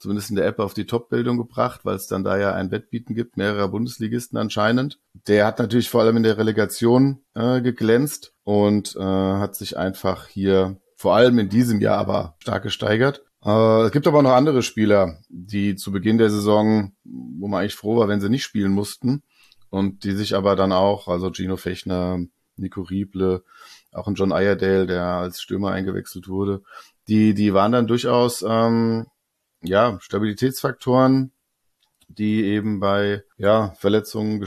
zumindest 0.00 0.30
in 0.30 0.36
der 0.36 0.46
App 0.46 0.58
auf 0.58 0.74
die 0.74 0.86
Top-Bildung 0.86 1.36
gebracht, 1.36 1.82
weil 1.84 1.94
es 1.94 2.06
dann 2.06 2.24
da 2.24 2.38
ja 2.38 2.54
ein 2.54 2.70
Wettbieten 2.70 3.14
gibt, 3.14 3.36
mehrerer 3.36 3.68
Bundesligisten 3.68 4.38
anscheinend. 4.38 4.98
Der 5.28 5.46
hat 5.46 5.58
natürlich 5.58 5.90
vor 5.90 6.00
allem 6.00 6.16
in 6.16 6.22
der 6.22 6.38
Relegation 6.38 7.20
äh, 7.34 7.60
geglänzt 7.60 8.32
und 8.42 8.96
äh, 8.96 9.00
hat 9.00 9.54
sich 9.54 9.76
einfach 9.76 10.26
hier 10.26 10.80
vor 10.96 11.14
allem 11.14 11.38
in 11.38 11.50
diesem 11.50 11.80
Jahr 11.80 11.98
aber 11.98 12.34
stark 12.38 12.62
gesteigert. 12.62 13.22
Äh, 13.44 13.82
es 13.82 13.92
gibt 13.92 14.06
aber 14.06 14.22
noch 14.22 14.32
andere 14.32 14.62
Spieler, 14.62 15.18
die 15.28 15.76
zu 15.76 15.92
Beginn 15.92 16.16
der 16.16 16.30
Saison, 16.30 16.92
wo 17.04 17.46
man 17.46 17.60
eigentlich 17.60 17.76
froh 17.76 17.98
war, 17.98 18.08
wenn 18.08 18.22
sie 18.22 18.30
nicht 18.30 18.44
spielen 18.44 18.72
mussten 18.72 19.22
und 19.68 20.04
die 20.04 20.12
sich 20.12 20.34
aber 20.34 20.56
dann 20.56 20.72
auch, 20.72 21.08
also 21.08 21.30
Gino 21.30 21.58
Fechner, 21.58 22.20
Nico 22.56 22.80
Rieble, 22.80 23.44
auch 23.92 24.08
ein 24.08 24.14
John 24.14 24.30
Iredale, 24.30 24.86
der 24.86 25.04
als 25.04 25.42
Stürmer 25.42 25.72
eingewechselt 25.72 26.28
wurde, 26.28 26.62
die, 27.08 27.34
die 27.34 27.52
waren 27.52 27.72
dann 27.72 27.86
durchaus 27.86 28.42
ähm, 28.46 29.06
ja 29.62 29.98
Stabilitätsfaktoren, 30.00 31.32
die 32.08 32.44
eben 32.44 32.80
bei 32.80 33.22
ja, 33.36 33.72
Verletzungen 33.78 34.44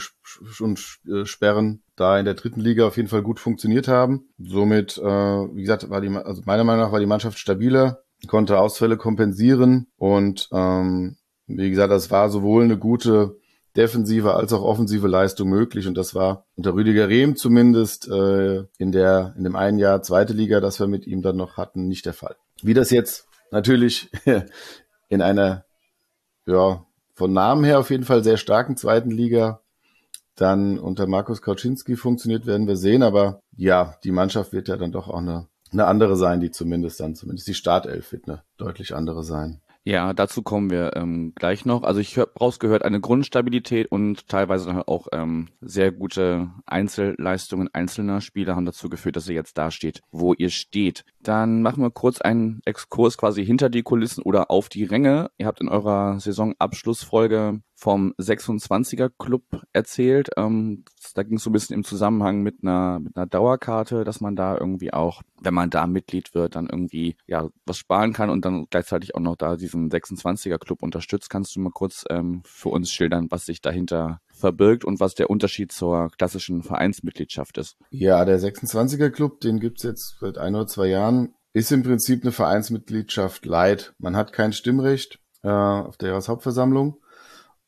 und 0.60 1.00
äh, 1.08 1.26
Sperren 1.26 1.82
da 1.96 2.20
in 2.20 2.26
der 2.26 2.34
dritten 2.34 2.60
Liga 2.60 2.88
auf 2.88 2.98
jeden 2.98 3.10
Fall 3.10 3.22
gut 3.22 3.40
funktioniert 3.40 3.88
haben. 3.88 4.30
Somit, 4.38 4.98
äh, 4.98 5.02
wie 5.04 5.62
gesagt, 5.62 5.90
war 5.90 6.02
die, 6.02 6.10
also 6.10 6.42
meiner 6.46 6.64
Meinung 6.64 6.86
nach 6.86 6.92
war 6.92 7.00
die 7.00 7.06
Mannschaft 7.06 7.40
stabiler, 7.40 8.04
konnte 8.28 8.60
Ausfälle 8.60 8.98
kompensieren 8.98 9.88
und 9.98 10.50
ähm, 10.52 11.18
wie 11.48 11.70
gesagt, 11.70 11.92
das 11.92 12.10
war 12.10 12.30
sowohl 12.30 12.64
eine 12.64 12.78
gute 12.78 13.38
defensive 13.76 14.36
als 14.36 14.54
auch 14.54 14.62
offensive 14.62 15.08
Leistung 15.08 15.50
möglich 15.50 15.88
und 15.88 15.98
das 15.98 16.14
war 16.14 16.46
unter 16.56 16.74
Rüdiger 16.74 17.10
Rehm 17.10 17.36
zumindest 17.36 18.08
äh, 18.08 18.64
in 18.78 18.92
der 18.92 19.34
in 19.38 19.44
dem 19.44 19.56
einen 19.56 19.80
Jahr 19.80 20.02
zweite 20.02 20.34
Liga, 20.34 20.60
das 20.60 20.80
wir 20.80 20.88
mit 20.88 21.08
ihm 21.08 21.22
dann 21.22 21.38
noch 21.38 21.58
hatten, 21.58 21.88
nicht 21.88 22.06
der 22.06 22.14
Fall. 22.14 22.36
Wie 22.62 22.74
das 22.74 22.92
jetzt 22.92 23.28
natürlich 23.52 24.10
in 25.14 25.22
einer 25.22 25.66
ja 26.46 26.86
von 27.14 27.32
Namen 27.32 27.64
her 27.64 27.80
auf 27.80 27.90
jeden 27.90 28.04
Fall 28.06 28.24
sehr 28.24 28.38
starken 28.38 28.76
zweiten 28.76 29.12
Liga 29.12 29.62
dann 30.36 30.80
unter 30.80 31.06
Markus 31.06 31.44
Kauczynski 31.44 31.96
funktioniert, 31.96 32.48
werden 32.48 32.68
wir 32.68 32.76
sehen. 32.76 33.04
Aber 33.04 33.40
ja, 33.56 33.96
die 34.04 34.12
Mannschaft 34.12 34.52
wird 34.52 34.68
ja 34.68 34.78
dann 34.78 34.92
doch 34.92 35.08
auch 35.08 35.20
eine 35.20 35.48
eine 35.74 35.86
andere 35.86 36.16
sein, 36.16 36.40
die 36.40 36.52
zumindest 36.52 37.00
dann, 37.00 37.16
zumindest 37.16 37.48
die 37.48 37.54
Startelf 37.54 38.12
wird 38.12 38.28
eine 38.28 38.44
deutlich 38.58 38.96
andere 38.96 39.24
sein. 39.24 39.62
Ja, 39.86 40.14
dazu 40.14 40.44
kommen 40.44 40.70
wir 40.70 40.96
ähm, 40.96 41.34
gleich 41.36 41.66
noch. 41.66 41.84
Also 41.84 42.00
ich 42.00 42.18
habe 42.18 42.32
rausgehört, 42.40 42.86
eine 42.86 43.02
Grundstabilität 43.02 43.92
und 43.92 44.30
teilweise 44.30 44.88
auch 44.88 45.08
ähm, 45.12 45.50
sehr 45.60 45.92
gute 45.92 46.52
Einzelleistungen 46.66 47.70
einzelner 47.74 48.22
Spieler 48.22 48.56
haben 48.56 48.66
dazu 48.66 48.88
geführt, 48.88 49.18
dass 49.18 49.28
ihr 49.28 49.36
jetzt 49.36 49.58
da 49.58 49.72
steht, 49.72 50.02
wo 50.10 50.34
ihr 50.34 50.52
steht. 50.52 51.04
Dann 51.22 51.62
machen 51.62 51.84
wir 51.84 51.92
kurz 51.92 52.22
einen 52.22 52.62
Exkurs 52.64 53.18
quasi 53.18 53.46
hinter 53.46 53.70
die 53.70 53.84
Kulissen 53.84 54.24
oder 54.24 54.50
auf 54.52 54.70
die 54.70 54.86
Ränge. 54.86 55.32
Ihr 55.38 55.48
habt 55.48 55.60
in 55.60 55.68
eurer 55.68 56.18
Saisonabschlussfolge 56.18 57.60
vom 57.84 58.14
26er 58.18 59.12
Club 59.20 59.44
erzählt. 59.74 60.30
Ähm, 60.38 60.86
da 61.16 61.24
ging 61.24 61.36
es 61.36 61.44
so 61.44 61.50
ein 61.50 61.54
bisschen 61.54 61.76
im 61.76 61.84
Zusammenhang 61.84 62.42
mit 62.42 62.60
einer, 62.64 63.02
mit 63.02 63.18
einer 63.18 63.26
Dauerkarte, 63.26 64.06
dass 64.06 64.22
man 64.22 64.38
da 64.38 64.58
irgendwie 64.58 64.94
auch, 64.94 65.22
wenn 65.42 65.54
man 65.54 65.70
da 65.70 65.86
Mitglied 65.86 66.34
wird, 66.34 66.56
dann 66.56 66.70
irgendwie 66.72 67.18
ja 67.28 67.50
was 67.66 67.78
sparen 67.78 68.14
kann 68.14 68.30
und 68.30 68.46
dann 68.46 68.68
gleichzeitig 68.70 69.16
auch 69.16 69.20
noch 69.20 69.36
da 69.36 69.58
diesen 69.58 69.90
26er 69.90 70.60
Club 70.60 70.82
unterstützt. 70.82 71.30
Kannst 71.30 71.58
du 71.58 71.60
mal 71.60 71.72
kurz 71.72 72.06
ähm, 72.10 72.42
für 72.46 72.70
uns 72.70 72.90
schildern, 72.90 73.28
was 73.32 73.46
sich 73.46 73.60
dahinter 73.60 74.22
verbirgt 74.32 74.86
und 74.86 75.02
was 75.02 75.14
der 75.16 75.30
Unterschied 75.30 75.74
zur 75.74 76.10
klassischen 76.18 76.64
Vereinsmitgliedschaft 76.64 77.58
ist. 77.58 77.76
Ja, 77.90 78.24
der 78.24 78.40
26er 78.40 79.10
Club, 79.10 79.42
den 79.42 79.60
gibt's 79.60 79.84
jetzt 79.84 80.20
seit 80.22 80.38
ein 80.38 80.56
oder 80.56 80.68
zwei 80.68 80.88
Jahren, 80.88 81.34
ist 81.52 81.74
im 81.74 81.84
Prinzip 81.84 82.24
eine 82.24 82.32
Vereinsmitgliedschaft 82.32 83.46
light. 83.46 83.94
Man 83.98 84.16
hat 84.16 84.32
kein 84.32 84.54
Stimmrecht 84.54 85.20
äh, 85.42 85.50
auf 85.50 85.98
der 85.98 86.12
Jahreshauptversammlung 86.12 87.03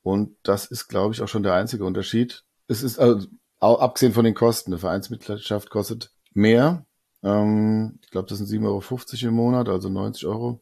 und 0.05 0.37
das 0.43 0.67
ist, 0.67 0.87
glaube 0.87 1.15
ich, 1.15 1.21
auch 1.23 1.27
schon 1.27 1.41
der 1.41 1.55
einzige 1.55 1.83
Unterschied. 1.83 2.43
Es 2.67 2.83
ist, 2.83 2.99
also, 2.99 3.27
abgesehen 3.59 4.13
von 4.13 4.23
den 4.23 4.35
Kosten, 4.35 4.71
eine 4.71 4.77
Vereinsmitgliedschaft 4.77 5.71
kostet 5.71 6.11
mehr. 6.31 6.85
Ähm, 7.23 7.97
ich 8.03 8.11
glaube, 8.11 8.29
das 8.29 8.37
sind 8.37 8.47
7,50 8.47 8.67
Euro 8.67 9.29
im 9.29 9.33
Monat, 9.33 9.67
also 9.67 9.89
90 9.89 10.27
Euro 10.27 10.61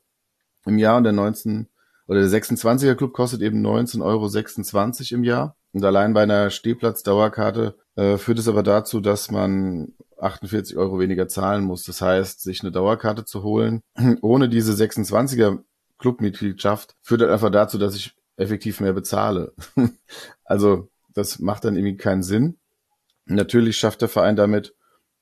im 0.65 0.77
Jahr 0.77 0.95
und 0.95 1.03
der 1.03 1.11
19 1.11 1.67
oder 2.07 2.21
der 2.21 2.29
26er 2.29 2.95
Club 2.95 3.11
kostet 3.11 3.41
eben 3.41 3.61
19,26 3.65 5.11
Euro 5.11 5.17
im 5.17 5.23
Jahr. 5.25 5.57
Und 5.73 5.83
allein 5.83 6.13
bei 6.13 6.23
einer 6.23 6.49
Stehplatzdauerkarte 6.49 7.75
äh, 7.97 8.15
führt 8.15 8.39
es 8.39 8.47
aber 8.47 8.63
dazu, 8.63 9.01
dass 9.01 9.29
man 9.29 9.91
48 10.21 10.77
Euro 10.77 10.99
weniger 10.99 11.27
zahlen 11.27 11.65
muss. 11.65 11.83
Das 11.83 12.01
heißt, 12.01 12.41
sich 12.41 12.61
eine 12.61 12.71
Dauerkarte 12.71 13.25
zu 13.25 13.43
holen, 13.43 13.81
ohne 14.21 14.47
diese 14.47 14.71
26er 14.71 15.59
Clubmitgliedschaft, 15.97 16.95
führt 17.01 17.19
halt 17.19 17.31
einfach 17.31 17.51
dazu, 17.51 17.77
dass 17.77 17.97
ich 17.97 18.15
effektiv 18.37 18.79
mehr 18.79 18.93
bezahle. 18.93 19.53
also 20.43 20.89
das 21.13 21.39
macht 21.39 21.65
dann 21.65 21.75
irgendwie 21.75 21.97
keinen 21.97 22.23
Sinn. 22.23 22.57
Natürlich 23.25 23.77
schafft 23.77 24.01
der 24.01 24.09
Verein 24.09 24.35
damit 24.35 24.75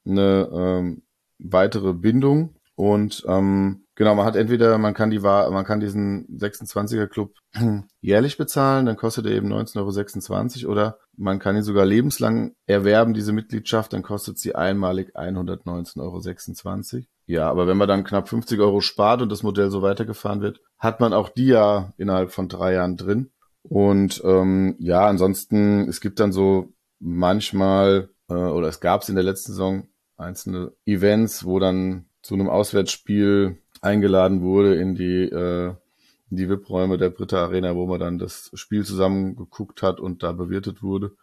eine 0.06 0.50
ähm, 0.54 1.04
weitere 1.38 1.94
Bindung 1.94 2.56
und 2.76 3.24
ähm, 3.28 3.82
Genau, 4.02 4.16
man 4.16 4.26
hat 4.26 4.36
entweder, 4.36 4.80
man 4.80 4.96
kann 4.96 5.12
die 5.12 5.20
man 5.20 5.64
kann 5.64 5.80
diesen 5.80 6.26
26er 6.40 7.06
Club 7.06 7.36
jährlich 8.02 8.36
bezahlen, 8.36 8.88
dann 8.88 8.96
kostet 8.96 9.28
er 9.28 9.34
eben 9.34 9.54
19,26 9.54 10.64
Euro 10.64 10.72
oder 10.72 10.98
man 11.18 11.38
kann 11.38 11.56
ihn 11.56 11.62
sogar 11.62 11.86
lebenslang 11.86 12.56
erwerben, 12.66 13.14
diese 13.14 13.32
Mitgliedschaft, 13.32 13.94
dann 13.94 14.02
kostet 14.02 14.40
sie 14.40 14.56
einmalig 14.56 15.16
119,26 15.16 16.00
Euro. 16.96 17.06
Ja, 17.28 17.48
aber 17.48 17.68
wenn 17.68 17.78
man 17.78 17.88
dann 17.88 18.04
knapp 18.04 18.28
50 18.28 18.60
Euro 18.60 18.82
spart 18.82 19.22
und 19.22 19.32
das 19.32 19.44
Modell 19.44 19.70
so 19.70 19.84
weitergefahren 19.84 20.42
wird, 20.42 20.62
hat 20.82 20.99
man 20.99 21.14
auch 21.14 21.30
die 21.30 21.45
ja 21.45 21.94
innerhalb 21.98 22.32
von 22.32 22.49
drei 22.49 22.74
Jahren 22.74 22.98
drin. 22.98 23.30
Und 23.62 24.22
ähm, 24.26 24.76
ja, 24.80 25.06
ansonsten, 25.06 25.88
es 25.88 26.02
gibt 26.02 26.20
dann 26.20 26.34
so 26.34 26.74
manchmal, 26.99 28.10
äh, 28.28 28.34
oder 28.34 28.68
es 28.68 28.80
gab 28.80 29.03
es 29.03 29.10
in 29.10 29.16
der 29.16 29.24
letzten 29.24 29.52
Saison 29.52 29.88
einzelne 30.18 30.72
Events, 30.86 31.45
wo 31.45 31.60
dann 31.60 32.06
zu 32.24 32.34
einem 32.34 32.49
Auswärtsspiel 32.49 33.60
eingeladen 33.82 34.41
wurde 34.41 34.76
in 34.76 34.95
die, 34.95 35.30
äh, 35.30 35.76
in 36.32 36.38
die 36.38 36.49
VIP-Räume 36.49 36.98
der 36.98 37.12
Britta 37.12 37.44
Arena, 37.44 37.76
wo 37.76 37.86
man 37.86 37.99
dann 37.99 38.18
das 38.18 38.49
Spiel 38.56 38.84
zusammen 38.84 39.36
geguckt 39.36 39.84
hat 39.84 39.99
und 39.99 40.24
da 40.24 40.32
bewirtet 40.32 40.82
wurde. 40.82 41.16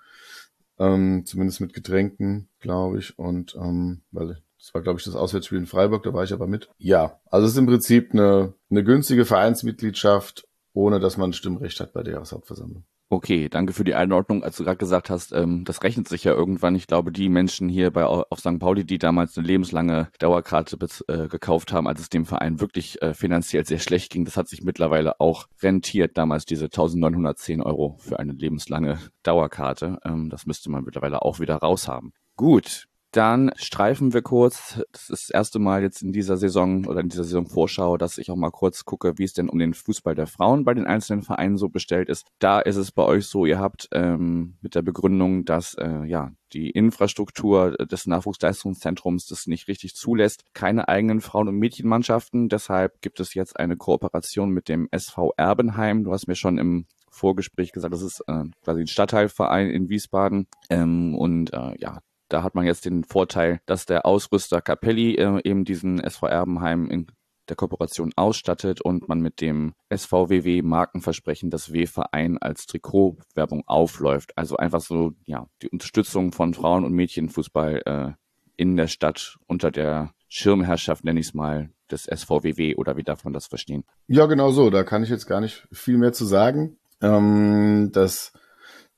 Ähm, 0.78 1.24
zumindest 1.26 1.60
mit 1.60 1.74
Getränken, 1.74 2.48
glaube 2.60 3.00
ich. 3.00 3.18
Und 3.18 3.56
ähm, 3.56 4.02
weil 4.12 4.40
das 4.58 4.74
war, 4.74 4.82
glaube 4.82 4.98
ich, 4.98 5.04
das 5.04 5.14
Auswärtsspiel 5.14 5.58
in 5.58 5.66
Freiburg, 5.66 6.02
da 6.02 6.12
war 6.12 6.24
ich 6.24 6.32
aber 6.32 6.46
mit. 6.46 6.68
Ja, 6.78 7.20
also 7.26 7.46
es 7.46 7.52
ist 7.52 7.58
im 7.58 7.66
Prinzip 7.66 8.10
eine, 8.12 8.54
eine 8.70 8.84
günstige 8.84 9.24
Vereinsmitgliedschaft, 9.24 10.46
ohne 10.72 11.00
dass 11.00 11.16
man 11.16 11.32
Stimmrecht 11.32 11.80
hat 11.80 11.92
bei 11.92 12.02
der 12.02 12.14
Jahreshauptversammlung. 12.14 12.84
Okay, 13.10 13.48
danke 13.48 13.72
für 13.72 13.84
die 13.84 13.94
Einordnung. 13.94 14.44
Als 14.44 14.58
du 14.58 14.64
gerade 14.64 14.76
gesagt 14.76 15.08
hast, 15.08 15.32
ähm, 15.32 15.64
das 15.64 15.82
rechnet 15.82 16.08
sich 16.08 16.24
ja 16.24 16.34
irgendwann. 16.34 16.74
Ich 16.74 16.86
glaube, 16.86 17.10
die 17.10 17.30
Menschen 17.30 17.70
hier 17.70 17.90
bei 17.90 18.04
auf 18.04 18.38
St. 18.38 18.58
Pauli, 18.58 18.84
die 18.84 18.98
damals 18.98 19.38
eine 19.38 19.46
lebenslange 19.46 20.10
Dauerkarte 20.18 20.76
äh, 21.08 21.26
gekauft 21.26 21.72
haben, 21.72 21.88
als 21.88 22.00
es 22.00 22.10
dem 22.10 22.26
Verein 22.26 22.60
wirklich 22.60 23.00
äh, 23.00 23.14
finanziell 23.14 23.64
sehr 23.64 23.78
schlecht 23.78 24.12
ging, 24.12 24.26
das 24.26 24.36
hat 24.36 24.48
sich 24.48 24.62
mittlerweile 24.62 25.20
auch 25.20 25.48
rentiert. 25.62 26.18
Damals 26.18 26.44
diese 26.44 26.66
1910 26.66 27.62
Euro 27.62 27.96
für 27.98 28.18
eine 28.18 28.34
lebenslange 28.34 28.98
Dauerkarte. 29.22 29.98
Ähm, 30.04 30.28
das 30.28 30.44
müsste 30.44 30.70
man 30.70 30.84
mittlerweile 30.84 31.22
auch 31.22 31.40
wieder 31.40 31.56
raushaben. 31.56 32.12
Gut, 32.36 32.87
dann 33.12 33.50
streifen 33.56 34.12
wir 34.12 34.22
kurz, 34.22 34.82
das 34.92 35.08
ist 35.08 35.28
das 35.28 35.30
erste 35.30 35.58
Mal 35.58 35.82
jetzt 35.82 36.02
in 36.02 36.12
dieser 36.12 36.36
Saison 36.36 36.84
oder 36.86 37.00
in 37.00 37.08
dieser 37.08 37.24
Saison 37.24 37.46
Vorschau, 37.46 37.96
dass 37.96 38.18
ich 38.18 38.30
auch 38.30 38.36
mal 38.36 38.50
kurz 38.50 38.84
gucke, 38.84 39.16
wie 39.16 39.24
es 39.24 39.32
denn 39.32 39.48
um 39.48 39.58
den 39.58 39.72
Fußball 39.74 40.14
der 40.14 40.26
Frauen 40.26 40.64
bei 40.64 40.74
den 40.74 40.86
einzelnen 40.86 41.22
Vereinen 41.22 41.56
so 41.56 41.68
bestellt 41.68 42.08
ist. 42.08 42.26
Da 42.38 42.60
ist 42.60 42.76
es 42.76 42.92
bei 42.92 43.04
euch 43.04 43.26
so, 43.26 43.46
ihr 43.46 43.58
habt 43.58 43.88
ähm, 43.92 44.56
mit 44.60 44.74
der 44.74 44.82
Begründung, 44.82 45.44
dass 45.44 45.74
äh, 45.74 46.04
ja 46.04 46.32
die 46.52 46.70
Infrastruktur 46.70 47.72
des 47.72 48.06
Nachwuchsleistungszentrums 48.06 49.26
das 49.26 49.46
nicht 49.46 49.68
richtig 49.68 49.94
zulässt, 49.94 50.44
keine 50.54 50.88
eigenen 50.88 51.20
Frauen- 51.20 51.48
und 51.48 51.56
Mädchenmannschaften. 51.56 52.48
Deshalb 52.48 53.00
gibt 53.02 53.20
es 53.20 53.34
jetzt 53.34 53.58
eine 53.58 53.76
Kooperation 53.76 54.50
mit 54.50 54.68
dem 54.68 54.88
SV 54.90 55.32
Erbenheim. 55.36 56.04
Du 56.04 56.12
hast 56.12 56.26
mir 56.26 56.36
schon 56.36 56.58
im 56.58 56.86
Vorgespräch 57.10 57.72
gesagt, 57.72 57.92
das 57.92 58.02
ist 58.02 58.22
äh, 58.26 58.44
quasi 58.62 58.82
ein 58.82 58.86
Stadtteilverein 58.86 59.70
in 59.70 59.88
Wiesbaden. 59.88 60.46
Ähm, 60.70 61.14
und 61.14 61.52
äh, 61.52 61.74
ja, 61.78 62.00
da 62.28 62.42
hat 62.42 62.54
man 62.54 62.66
jetzt 62.66 62.84
den 62.84 63.04
Vorteil, 63.04 63.60
dass 63.66 63.86
der 63.86 64.06
Ausrüster 64.06 64.60
Capelli 64.60 65.14
äh, 65.14 65.40
eben 65.44 65.64
diesen 65.64 66.00
SV 66.00 66.26
Erbenheim 66.26 66.90
in 66.90 67.06
der 67.48 67.56
Kooperation 67.56 68.12
ausstattet 68.16 68.80
und 68.80 69.08
man 69.08 69.20
mit 69.20 69.40
dem 69.40 69.74
SVWW 69.94 70.62
Markenversprechen 70.62 71.50
das 71.50 71.72
W-Verein 71.72 72.38
als 72.38 72.66
Trikotwerbung 72.66 73.66
aufläuft. 73.66 74.36
Also 74.36 74.56
einfach 74.56 74.80
so, 74.80 75.12
ja, 75.24 75.46
die 75.62 75.68
Unterstützung 75.68 76.32
von 76.32 76.54
Frauen- 76.54 76.84
und 76.84 76.92
Mädchenfußball 76.92 77.82
äh, 77.86 78.12
in 78.56 78.76
der 78.76 78.88
Stadt 78.88 79.38
unter 79.46 79.70
der 79.70 80.12
Schirmherrschaft, 80.28 81.04
nenne 81.04 81.20
ich 81.20 81.28
es 81.28 81.34
mal, 81.34 81.70
des 81.90 82.04
SVWW 82.04 82.76
oder 82.76 82.96
wie 82.96 83.04
darf 83.04 83.24
man 83.24 83.32
das 83.32 83.46
verstehen? 83.46 83.84
Ja, 84.08 84.26
genau 84.26 84.50
so. 84.50 84.68
Da 84.68 84.84
kann 84.84 85.02
ich 85.02 85.08
jetzt 85.08 85.26
gar 85.26 85.40
nicht 85.40 85.66
viel 85.72 85.96
mehr 85.96 86.12
zu 86.12 86.26
sagen. 86.26 86.78
Ähm, 87.00 87.90
das 87.92 88.32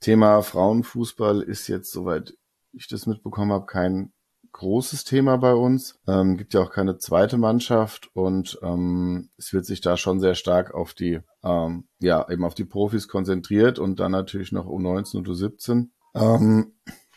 Thema 0.00 0.42
Frauenfußball 0.42 1.42
ist 1.42 1.68
jetzt 1.68 1.92
soweit 1.92 2.34
ich 2.72 2.88
das 2.88 3.06
mitbekommen 3.06 3.52
habe, 3.52 3.66
kein 3.66 4.12
großes 4.52 5.04
Thema 5.04 5.36
bei 5.36 5.54
uns. 5.54 5.98
Ähm, 6.06 6.36
gibt 6.36 6.54
ja 6.54 6.60
auch 6.60 6.70
keine 6.70 6.98
zweite 6.98 7.38
Mannschaft 7.38 8.10
und 8.14 8.58
ähm, 8.62 9.30
es 9.36 9.52
wird 9.52 9.64
sich 9.64 9.80
da 9.80 9.96
schon 9.96 10.20
sehr 10.20 10.34
stark 10.34 10.74
auf 10.74 10.94
die, 10.94 11.20
ähm, 11.44 11.88
ja, 12.00 12.28
eben 12.28 12.44
auf 12.44 12.54
die 12.54 12.64
Profis 12.64 13.08
konzentriert 13.08 13.78
und 13.78 14.00
dann 14.00 14.12
natürlich 14.12 14.52
noch 14.52 14.66
U19 14.66 15.18
und 15.18 15.28
U17. 15.28 15.88
Ähm, 16.14 16.72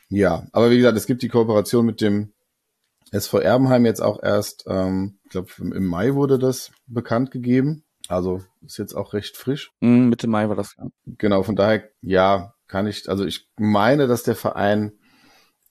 ja, 0.09 0.47
aber 0.51 0.69
wie 0.69 0.77
gesagt, 0.77 0.97
es 0.97 1.07
gibt 1.07 1.23
die 1.23 1.29
Kooperation 1.29 1.85
mit 1.85 2.01
dem 2.01 2.33
SV 3.11 3.39
Erbenheim 3.39 3.85
jetzt 3.85 4.01
auch 4.01 4.21
erst, 4.21 4.65
ähm, 4.67 5.19
ich 5.23 5.31
glaube 5.31 5.49
im 5.59 5.85
Mai 5.85 6.13
wurde 6.13 6.39
das 6.39 6.71
bekannt 6.87 7.31
gegeben. 7.31 7.83
Also 8.09 8.41
ist 8.65 8.77
jetzt 8.77 8.95
auch 8.95 9.13
recht 9.13 9.37
frisch. 9.37 9.71
Mm, 9.79 10.09
Mitte 10.09 10.27
Mai 10.27 10.49
war 10.49 10.55
das. 10.55 10.75
Ja. 10.77 10.87
Genau, 11.05 11.43
von 11.43 11.55
daher, 11.55 11.89
ja, 12.01 12.53
kann 12.67 12.87
ich, 12.87 13.07
also 13.07 13.23
ich 13.25 13.47
meine, 13.57 14.07
dass 14.07 14.23
der 14.23 14.35
Verein 14.35 14.93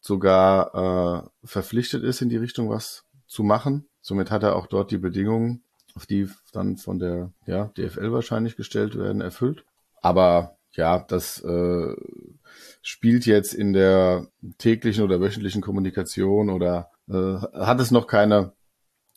sogar 0.02 1.30
äh, 1.44 1.46
verpflichtet 1.46 2.02
ist, 2.02 2.20
in 2.20 2.28
die 2.28 2.36
Richtung 2.36 2.68
was 2.68 3.04
zu 3.26 3.44
machen. 3.44 3.88
Somit 4.02 4.30
hat 4.30 4.42
er 4.42 4.56
auch 4.56 4.66
dort 4.66 4.90
die 4.90 4.98
Bedingungen, 4.98 5.62
auf 5.94 6.06
die 6.06 6.28
dann 6.52 6.76
von 6.76 6.98
der 6.98 7.32
ja, 7.46 7.66
DFL 7.78 8.12
wahrscheinlich 8.12 8.56
gestellt 8.56 8.98
werden, 8.98 9.22
erfüllt. 9.22 9.64
Aber 10.02 10.58
ja, 10.72 10.98
das 10.98 11.40
äh, 11.44 11.94
spielt 12.82 13.26
jetzt 13.26 13.54
in 13.54 13.72
der 13.72 14.26
täglichen 14.58 15.04
oder 15.04 15.20
wöchentlichen 15.20 15.62
Kommunikation 15.62 16.50
oder 16.50 16.90
äh, 17.08 17.14
hat 17.14 17.80
es 17.80 17.90
noch 17.92 18.06
keine 18.06 18.52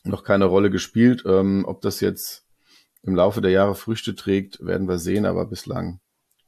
noch 0.04 0.22
keine 0.22 0.44
Rolle 0.44 0.70
gespielt. 0.70 1.24
Ähm, 1.26 1.64
ob 1.66 1.80
das 1.80 2.00
jetzt 2.00 2.46
im 3.02 3.16
Laufe 3.16 3.40
der 3.40 3.50
Jahre 3.50 3.74
Früchte 3.74 4.14
trägt, 4.14 4.64
werden 4.64 4.86
wir 4.86 4.98
sehen, 4.98 5.26
aber 5.26 5.46
bislang 5.46 5.98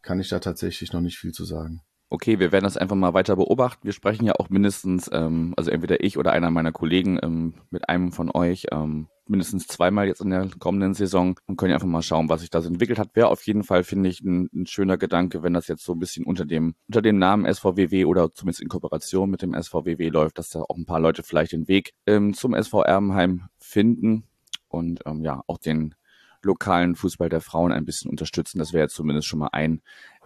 kann 0.01 0.21
ich 0.21 0.29
da 0.29 0.39
tatsächlich 0.39 0.93
noch 0.93 1.01
nicht 1.01 1.19
viel 1.19 1.33
zu 1.33 1.45
sagen 1.45 1.83
okay, 2.11 2.39
wir 2.39 2.53
werden 2.53 2.65
das 2.65 2.77
einfach 2.77 2.97
mal 2.97 3.15
weiter 3.15 3.37
beobachten. 3.37 3.85
Wir 3.85 3.93
sprechen 3.93 4.25
ja 4.25 4.35
auch 4.35 4.49
mindestens, 4.49 5.11
ähm, 5.13 5.53
also 5.57 5.71
entweder 5.71 6.03
ich 6.03 6.19
oder 6.19 6.33
einer 6.33 6.51
meiner 6.51 6.73
Kollegen 6.73 7.19
ähm, 7.23 7.55
mit 7.71 7.89
einem 7.89 8.13
von 8.13 8.31
euch 8.31 8.67
ähm, 8.73 9.09
mindestens 9.27 9.67
zweimal 9.67 10.07
jetzt 10.07 10.23
in 10.23 10.31
der 10.31 10.49
kommenden 10.59 10.95
Saison 10.95 11.39
und 11.47 11.57
können 11.57 11.75
einfach 11.75 11.87
mal 11.87 12.03
schauen, 12.03 12.31
was 12.31 12.41
sich 12.41 12.51
da 12.51 12.63
so 12.63 12.69
entwickelt 12.69 12.99
hat. 12.99 13.15
Wäre 13.15 13.29
auf 13.29 13.47
jeden 13.47 13.63
Fall, 13.63 13.85
finde 13.85 14.09
ich, 14.09 14.23
ein, 14.23 14.49
ein, 14.55 14.67
schöner 14.67 14.97
Gedanke, 14.97 15.43
wenn 15.43 15.53
das 15.53 15.69
jetzt 15.69 15.85
so 15.85 15.93
ein 15.93 15.99
bisschen 15.99 16.25
unter 16.25 16.47
dem, 16.47 16.75
unter 16.87 17.03
dem 17.03 17.19
Namen 17.19 17.53
SVWW 17.53 18.07
oder 18.07 18.33
zumindest 18.33 18.63
in 18.63 18.69
Kooperation 18.69 19.29
mit 19.29 19.43
dem 19.43 19.55
SVWW 19.55 20.09
läuft, 20.09 20.39
dass 20.39 20.51
da 20.51 20.63
auch 20.63 20.77
ein 20.77 20.87
paar 20.87 21.01
Leute 21.01 21.23
vielleicht 21.23 21.53
den 21.53 21.69
Weg 21.69 21.93
ähm, 22.07 22.33
zum 22.33 22.55
SV 22.55 22.85
Erbenheim 22.85 23.49
finden 23.59 24.25
und 24.69 25.01
ähm, 25.05 25.23
ja, 25.23 25.43
auch 25.47 25.59
den 25.59 25.95
lokalen 26.43 26.95
Fußball 26.95 27.29
der 27.29 27.41
Frauen 27.41 27.73
ein 27.73 27.85
bisschen 27.85 28.11
unterstützen. 28.11 28.59
Das 28.59 28.73
wäre 28.73 28.85
jetzt 28.85 28.95
zumindest 28.95 29.29
schon 29.29 29.41
mal 29.41 29.51
ein 29.53 29.83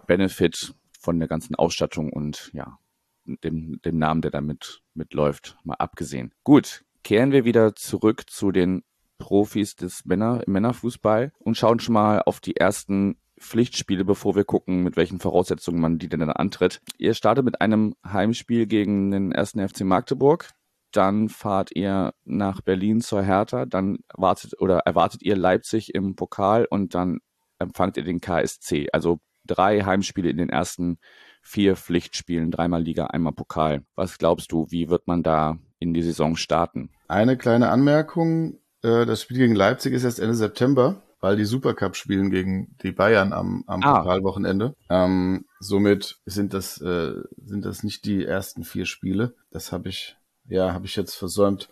Benefit, 0.07 0.75
von 1.03 1.19
der 1.19 1.27
ganzen 1.27 1.55
Ausstattung 1.55 2.11
und 2.11 2.49
ja, 2.53 2.79
dem, 3.25 3.79
dem 3.83 3.97
Namen, 3.97 4.21
der 4.21 4.31
damit 4.31 4.81
mitläuft, 4.93 5.57
mal 5.63 5.75
abgesehen. 5.75 6.33
Gut, 6.43 6.83
kehren 7.03 7.31
wir 7.31 7.45
wieder 7.45 7.75
zurück 7.75 8.29
zu 8.29 8.51
den 8.51 8.83
Profis 9.17 9.75
des 9.75 10.05
Männer, 10.05 10.41
Männerfußball 10.47 11.31
und 11.39 11.57
schauen 11.57 11.79
schon 11.79 11.93
mal 11.93 12.21
auf 12.21 12.39
die 12.39 12.55
ersten 12.55 13.17
Pflichtspiele, 13.39 14.05
bevor 14.05 14.35
wir 14.35 14.45
gucken, 14.45 14.83
mit 14.83 14.95
welchen 14.95 15.19
Voraussetzungen 15.19 15.81
man 15.81 15.99
die 15.99 16.07
denn 16.07 16.21
dann 16.21 16.29
antritt. 16.29 16.81
Ihr 16.97 17.13
startet 17.13 17.43
mit 17.43 17.61
einem 17.61 17.95
Heimspiel 18.05 18.65
gegen 18.65 19.11
den 19.11 19.31
ersten 19.31 19.67
FC 19.67 19.81
Magdeburg. 19.81 20.49
Dann 20.91 21.27
fahrt 21.27 21.75
ihr 21.75 22.13
nach 22.23 22.61
Berlin 22.61 23.01
zur 23.01 23.23
Hertha. 23.23 23.65
Dann 23.65 23.99
wartet 24.13 24.59
oder 24.61 24.79
erwartet 24.79 25.23
ihr 25.23 25.35
Leipzig 25.35 25.93
im 25.93 26.15
Pokal 26.15 26.65
und 26.65 26.95
dann 26.95 27.19
empfangt 27.59 27.97
ihr 27.97 28.03
den 28.03 28.21
KSC. 28.21 28.87
Also 28.93 29.19
drei 29.45 29.81
Heimspiele 29.81 30.29
in 30.29 30.37
den 30.37 30.49
ersten 30.49 30.97
vier 31.41 31.75
Pflichtspielen, 31.75 32.51
dreimal 32.51 32.81
Liga, 32.81 33.07
einmal 33.07 33.33
Pokal. 33.33 33.83
Was 33.95 34.17
glaubst 34.17 34.51
du, 34.51 34.65
wie 34.69 34.89
wird 34.89 35.07
man 35.07 35.23
da 35.23 35.57
in 35.79 35.93
die 35.93 36.01
Saison 36.01 36.35
starten? 36.35 36.89
Eine 37.07 37.37
kleine 37.37 37.69
Anmerkung. 37.69 38.59
Äh, 38.81 39.05
das 39.05 39.21
Spiel 39.21 39.37
gegen 39.37 39.55
Leipzig 39.55 39.93
ist 39.93 40.05
erst 40.05 40.19
Ende 40.19 40.35
September, 40.35 41.01
weil 41.19 41.35
die 41.35 41.45
Supercup 41.45 41.95
spielen 41.95 42.31
gegen 42.31 42.75
die 42.81 42.93
Bayern 42.93 43.33
am, 43.33 43.63
am 43.67 43.83
ah. 43.83 43.99
Pokalwochenende. 43.99 44.75
Ähm, 44.89 45.45
somit 45.59 46.19
sind 46.25 46.53
das, 46.53 46.81
äh, 46.81 47.13
sind 47.43 47.65
das 47.65 47.83
nicht 47.83 48.05
die 48.05 48.25
ersten 48.25 48.63
vier 48.63 48.85
Spiele. 48.85 49.35
Das 49.51 49.71
habe 49.73 49.89
ich, 49.89 50.15
ja, 50.47 50.73
habe 50.73 50.85
ich 50.85 50.95
jetzt 50.95 51.15
versäumt 51.15 51.69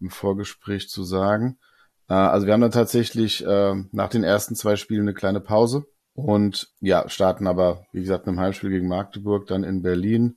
im 0.00 0.10
Vorgespräch 0.10 0.90
zu 0.90 1.02
sagen. 1.02 1.58
Äh, 2.08 2.14
also 2.14 2.46
wir 2.46 2.52
haben 2.52 2.60
dann 2.60 2.70
tatsächlich 2.70 3.44
äh, 3.44 3.74
nach 3.90 4.10
den 4.10 4.22
ersten 4.22 4.54
zwei 4.54 4.76
Spielen 4.76 5.02
eine 5.02 5.14
kleine 5.14 5.40
Pause 5.40 5.86
und 6.14 6.72
ja, 6.80 7.08
starten 7.08 7.46
aber, 7.46 7.86
wie 7.92 8.00
gesagt, 8.00 8.26
mit 8.26 8.36
dem 8.36 8.40
Heimspiel 8.40 8.70
gegen 8.70 8.88
Magdeburg, 8.88 9.46
dann 9.46 9.64
in 9.64 9.82
Berlin. 9.82 10.36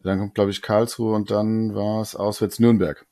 Dann 0.00 0.18
kommt, 0.18 0.34
glaube 0.34 0.50
ich, 0.50 0.62
Karlsruhe 0.62 1.14
und 1.14 1.30
dann 1.30 1.74
war 1.74 2.00
es 2.00 2.14
auswärts 2.14 2.60
Nürnberg. 2.60 3.04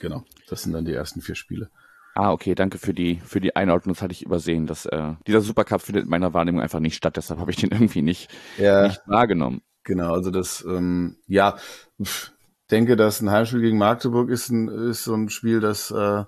Genau, 0.00 0.24
das 0.48 0.62
sind 0.62 0.72
dann 0.72 0.84
die 0.84 0.92
ersten 0.92 1.22
vier 1.22 1.34
Spiele. 1.34 1.70
Ah, 2.14 2.32
okay, 2.32 2.56
danke 2.56 2.78
für 2.78 2.92
die, 2.92 3.20
für 3.24 3.40
die 3.40 3.54
Einordnung. 3.54 3.94
Das 3.94 4.02
hatte 4.02 4.12
ich 4.12 4.24
übersehen. 4.24 4.66
Dass, 4.66 4.86
äh, 4.86 5.14
dieser 5.26 5.40
Supercup 5.40 5.80
findet 5.80 6.04
in 6.04 6.10
meiner 6.10 6.34
Wahrnehmung 6.34 6.60
einfach 6.60 6.80
nicht 6.80 6.96
statt, 6.96 7.16
deshalb 7.16 7.38
habe 7.38 7.52
ich 7.52 7.56
den 7.56 7.70
irgendwie 7.72 8.02
nicht, 8.02 8.28
ja, 8.58 8.88
nicht 8.88 9.00
wahrgenommen. 9.06 9.62
Genau, 9.84 10.12
also 10.12 10.30
das, 10.30 10.64
ähm, 10.68 11.16
ja, 11.26 11.56
ich 11.98 12.30
denke, 12.70 12.96
dass 12.96 13.20
ein 13.20 13.30
Heimspiel 13.30 13.60
gegen 13.60 13.78
Magdeburg 13.78 14.28
ist, 14.28 14.50
ein, 14.50 14.68
ist 14.68 15.04
so 15.04 15.14
ein 15.14 15.30
Spiel, 15.30 15.60
das 15.60 15.90
äh, 15.92 16.24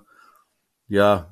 ja, 0.87 1.30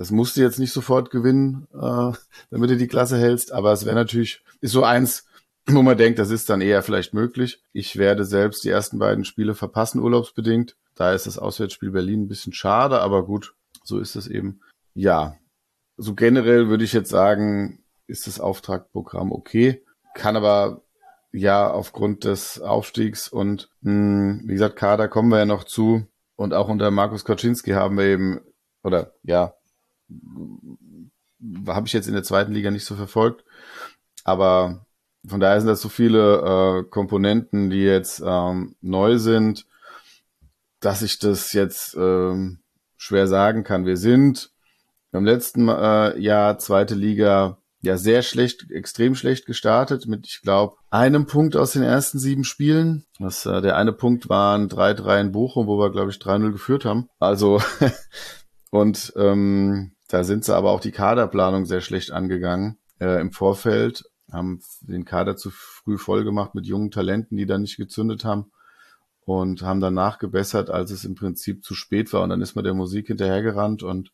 das 0.00 0.10
musst 0.10 0.38
du 0.38 0.40
jetzt 0.40 0.58
nicht 0.58 0.72
sofort 0.72 1.10
gewinnen, 1.10 1.68
äh, 1.74 2.12
damit 2.50 2.70
du 2.70 2.78
die 2.78 2.86
Klasse 2.86 3.18
hältst, 3.18 3.52
aber 3.52 3.70
es 3.70 3.84
wäre 3.84 3.94
natürlich, 3.94 4.42
ist 4.62 4.72
so 4.72 4.82
eins, 4.82 5.26
wo 5.66 5.82
man 5.82 5.98
denkt, 5.98 6.18
das 6.18 6.30
ist 6.30 6.48
dann 6.48 6.62
eher 6.62 6.82
vielleicht 6.82 7.12
möglich. 7.12 7.62
Ich 7.74 7.98
werde 7.98 8.24
selbst 8.24 8.64
die 8.64 8.70
ersten 8.70 8.98
beiden 8.98 9.26
Spiele 9.26 9.54
verpassen, 9.54 10.00
urlaubsbedingt. 10.00 10.74
Da 10.94 11.12
ist 11.12 11.26
das 11.26 11.36
Auswärtsspiel 11.36 11.90
Berlin 11.90 12.22
ein 12.22 12.28
bisschen 12.28 12.54
schade, 12.54 13.02
aber 13.02 13.26
gut, 13.26 13.54
so 13.84 13.98
ist 13.98 14.16
es 14.16 14.26
eben. 14.26 14.62
Ja, 14.94 15.36
so 15.98 16.14
generell 16.14 16.68
würde 16.70 16.84
ich 16.84 16.94
jetzt 16.94 17.10
sagen, 17.10 17.84
ist 18.06 18.26
das 18.26 18.40
Auftragprogramm 18.40 19.32
okay, 19.32 19.84
kann 20.14 20.34
aber 20.34 20.80
ja 21.30 21.70
aufgrund 21.70 22.24
des 22.24 22.58
Aufstiegs 22.58 23.28
und 23.28 23.68
mh, 23.82 23.90
hm, 23.92 24.42
wie 24.46 24.54
gesagt, 24.54 24.76
Kader 24.76 25.08
kommen 25.08 25.28
wir 25.28 25.40
ja 25.40 25.44
noch 25.44 25.64
zu 25.64 26.06
und 26.36 26.54
auch 26.54 26.68
unter 26.68 26.90
Markus 26.90 27.26
Kaczynski 27.26 27.72
haben 27.72 27.98
wir 27.98 28.06
eben, 28.06 28.40
oder 28.82 29.12
ja, 29.24 29.52
habe 31.66 31.86
ich 31.86 31.92
jetzt 31.92 32.06
in 32.06 32.14
der 32.14 32.22
zweiten 32.22 32.52
Liga 32.52 32.70
nicht 32.70 32.84
so 32.84 32.94
verfolgt, 32.96 33.44
aber 34.24 34.86
von 35.26 35.40
daher 35.40 35.60
sind 35.60 35.68
das 35.68 35.82
so 35.82 35.88
viele 35.88 36.82
äh, 36.84 36.88
Komponenten, 36.88 37.70
die 37.70 37.82
jetzt 37.82 38.22
ähm, 38.24 38.76
neu 38.80 39.18
sind, 39.18 39.66
dass 40.80 41.02
ich 41.02 41.18
das 41.18 41.52
jetzt 41.52 41.94
ähm, 41.94 42.60
schwer 42.96 43.26
sagen 43.26 43.64
kann. 43.64 43.86
Wir 43.86 43.96
sind 43.96 44.50
im 45.12 45.24
letzten 45.24 45.68
äh, 45.68 46.18
Jahr 46.18 46.58
zweite 46.58 46.94
Liga 46.94 47.58
ja 47.82 47.96
sehr 47.96 48.22
schlecht, 48.22 48.70
extrem 48.70 49.14
schlecht 49.14 49.46
gestartet 49.46 50.06
mit, 50.06 50.26
ich 50.26 50.42
glaube, 50.42 50.76
einem 50.90 51.26
Punkt 51.26 51.56
aus 51.56 51.72
den 51.72 51.82
ersten 51.82 52.18
sieben 52.18 52.44
Spielen. 52.44 53.04
Das, 53.18 53.46
äh, 53.46 53.60
der 53.62 53.76
eine 53.76 53.92
Punkt 53.92 54.28
waren 54.28 54.68
3-3 54.68 55.20
in 55.20 55.32
Bochum, 55.32 55.66
wo 55.66 55.78
wir, 55.78 55.90
glaube 55.90 56.10
ich, 56.10 56.18
3-0 56.18 56.52
geführt 56.52 56.84
haben. 56.84 57.08
Also, 57.18 57.60
und 58.70 59.12
ähm, 59.16 59.92
da 60.10 60.24
sind 60.24 60.44
sie 60.44 60.54
aber 60.54 60.70
auch 60.70 60.80
die 60.80 60.90
Kaderplanung 60.90 61.66
sehr 61.66 61.80
schlecht 61.80 62.10
angegangen 62.10 62.78
äh, 63.00 63.20
im 63.20 63.32
Vorfeld, 63.32 64.04
haben 64.32 64.60
den 64.80 65.04
Kader 65.04 65.36
zu 65.36 65.50
früh 65.50 65.98
voll 65.98 66.24
gemacht 66.24 66.54
mit 66.54 66.66
jungen 66.66 66.90
Talenten, 66.90 67.36
die 67.36 67.46
dann 67.46 67.62
nicht 67.62 67.76
gezündet 67.76 68.24
haben 68.24 68.50
und 69.24 69.62
haben 69.62 69.80
dann 69.80 69.94
nachgebessert, 69.94 70.70
als 70.70 70.90
es 70.90 71.04
im 71.04 71.14
Prinzip 71.14 71.64
zu 71.64 71.74
spät 71.74 72.12
war. 72.12 72.22
Und 72.22 72.30
dann 72.30 72.42
ist 72.42 72.56
man 72.56 72.64
der 72.64 72.74
Musik 72.74 73.06
hinterhergerannt 73.06 73.82
und 73.82 74.12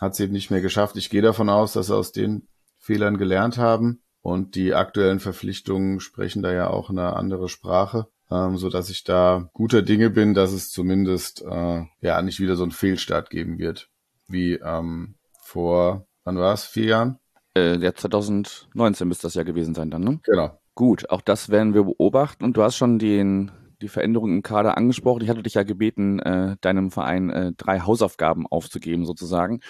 hat 0.00 0.12
es 0.12 0.20
eben 0.20 0.32
nicht 0.32 0.50
mehr 0.50 0.60
geschafft. 0.60 0.96
Ich 0.96 1.08
gehe 1.08 1.22
davon 1.22 1.48
aus, 1.48 1.72
dass 1.72 1.86
sie 1.86 1.96
aus 1.96 2.12
den 2.12 2.48
Fehlern 2.78 3.16
gelernt 3.16 3.56
haben 3.56 4.02
und 4.20 4.54
die 4.54 4.74
aktuellen 4.74 5.20
Verpflichtungen 5.20 6.00
sprechen 6.00 6.42
da 6.42 6.52
ja 6.52 6.68
auch 6.68 6.90
eine 6.90 7.16
andere 7.16 7.48
Sprache, 7.48 8.08
ähm, 8.30 8.58
so 8.58 8.68
dass 8.68 8.90
ich 8.90 9.04
da 9.04 9.48
guter 9.54 9.80
Dinge 9.80 10.10
bin, 10.10 10.34
dass 10.34 10.52
es 10.52 10.70
zumindest 10.70 11.42
äh, 11.42 11.84
ja 12.00 12.20
nicht 12.20 12.40
wieder 12.40 12.56
so 12.56 12.62
einen 12.62 12.72
Fehlstart 12.72 13.30
geben 13.30 13.58
wird 13.58 13.88
wie 14.28 14.54
ähm, 14.54 15.14
vor, 15.40 16.06
wann 16.24 16.38
war 16.38 16.54
es, 16.54 16.64
vier 16.64 16.86
Jahren? 16.86 17.18
Äh, 17.56 17.78
ja, 17.78 17.94
2019 17.94 19.06
müsste 19.06 19.26
das 19.26 19.34
ja 19.34 19.42
gewesen 19.42 19.74
sein 19.74 19.90
dann, 19.90 20.02
ne? 20.02 20.20
Genau. 20.24 20.58
Gut, 20.74 21.08
auch 21.10 21.20
das 21.20 21.50
werden 21.50 21.72
wir 21.74 21.84
beobachten 21.84 22.44
und 22.44 22.56
du 22.56 22.62
hast 22.62 22.76
schon 22.76 22.98
den 22.98 23.52
die 23.82 23.88
Veränderung 23.88 24.32
im 24.32 24.42
Kader 24.42 24.76
angesprochen. 24.76 25.22
Ich 25.22 25.28
hatte 25.28 25.42
dich 25.42 25.54
ja 25.54 25.62
gebeten, 25.62 26.18
äh, 26.20 26.56
deinem 26.60 26.90
Verein 26.90 27.30
äh, 27.30 27.52
drei 27.52 27.80
Hausaufgaben 27.80 28.46
aufzugeben, 28.46 29.04
sozusagen. 29.04 29.60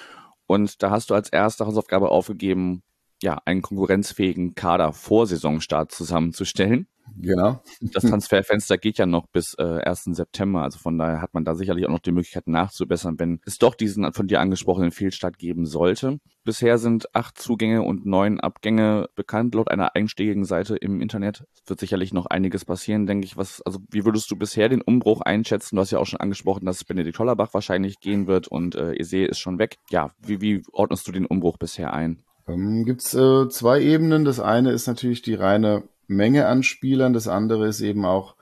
Und 0.47 0.83
da 0.83 0.91
hast 0.91 1.11
du 1.11 1.15
als 1.15 1.31
erste 1.31 1.67
Hausaufgabe 1.67 2.11
aufgegeben, 2.11 2.83
ja, 3.23 3.41
einen 3.45 3.63
konkurrenzfähigen 3.63 4.55
Kader 4.55 4.93
vor 4.93 5.27
Saisonstart 5.27 5.93
zusammenzustellen. 5.93 6.87
Genau. 7.17 7.63
Das 7.81 8.05
Transferfenster 8.05 8.79
geht 8.79 8.99
ja 8.99 9.07
noch 9.07 9.27
bis 9.27 9.55
äh, 9.59 9.63
1. 9.63 10.05
September. 10.13 10.63
Also 10.63 10.79
von 10.79 10.99
daher 10.99 11.21
hat 11.21 11.35
man 11.35 11.45
da 11.45 11.55
sicherlich 11.55 11.87
auch 11.87 11.91
noch 11.91 12.01
die 12.01 12.13
Möglichkeit 12.13 12.47
nachzubessern, 12.47 13.19
wenn 13.19 13.41
es 13.47 13.59
doch 13.59 13.75
diesen 13.75 14.13
von 14.13 14.27
dir 14.27 14.41
angesprochenen 14.41 14.91
Fehlstart 14.91 15.39
geben 15.39 15.67
sollte. 15.67 16.19
Bisher 16.45 16.79
sind 16.79 17.15
acht 17.15 17.39
Zugänge 17.39 17.83
und 17.83 18.05
neun 18.05 18.41
Abgänge 18.41 19.09
bekannt, 19.15 19.55
laut 19.55 19.71
einer 19.71 19.95
einstiegigen 19.95 20.45
Seite 20.45 20.77
im 20.77 21.01
Internet. 21.01 21.45
Es 21.55 21.69
wird 21.69 21.81
sicherlich 21.81 22.13
noch 22.13 22.27
einiges 22.27 22.65
passieren, 22.65 23.07
denke 23.07 23.27
ich. 23.27 23.37
Was, 23.37 23.63
also 23.63 23.79
wie 23.91 24.05
würdest 24.05 24.31
du 24.31 24.37
bisher 24.37 24.69
den 24.69 24.83
Umbruch 24.83 25.21
einschätzen? 25.23 25.77
Du 25.77 25.83
hast 25.83 25.91
ja 25.91 25.99
auch 25.99 26.07
schon 26.07 26.21
angesprochen, 26.21 26.67
dass 26.67 26.85
Benedikt 26.85 27.19
Hollerbach 27.19 27.55
wahrscheinlich 27.55 28.01
gehen 28.01 28.27
wird 28.27 28.49
und 28.49 28.75
äh, 28.75 28.95
Ese 28.99 29.25
ist 29.25 29.39
schon 29.39 29.59
weg. 29.59 29.79
Ja, 29.91 30.11
wie, 30.21 30.41
wie 30.41 30.63
ordnest 30.73 31.09
du 31.09 31.13
den 31.13 31.27
Umbruch 31.27 31.57
bisher 31.57 31.95
ein? 31.95 32.23
Ähm, 32.47 32.85
Gibt 32.85 33.03
es 33.03 33.15
äh, 33.15 33.49
zwei 33.49 33.81
Ebenen. 33.81 34.25
Das 34.25 34.41
eine 34.41 34.73
ist 34.73 34.87
natürlich 34.87 35.23
die 35.23 35.35
reine 35.35 35.85
Menge 36.07 36.47
an 36.47 36.63
Spielern. 36.63 37.13
Das 37.13 37.29
andere 37.29 37.67
ist 37.67 37.81
eben 37.81 38.05
auch 38.05 38.37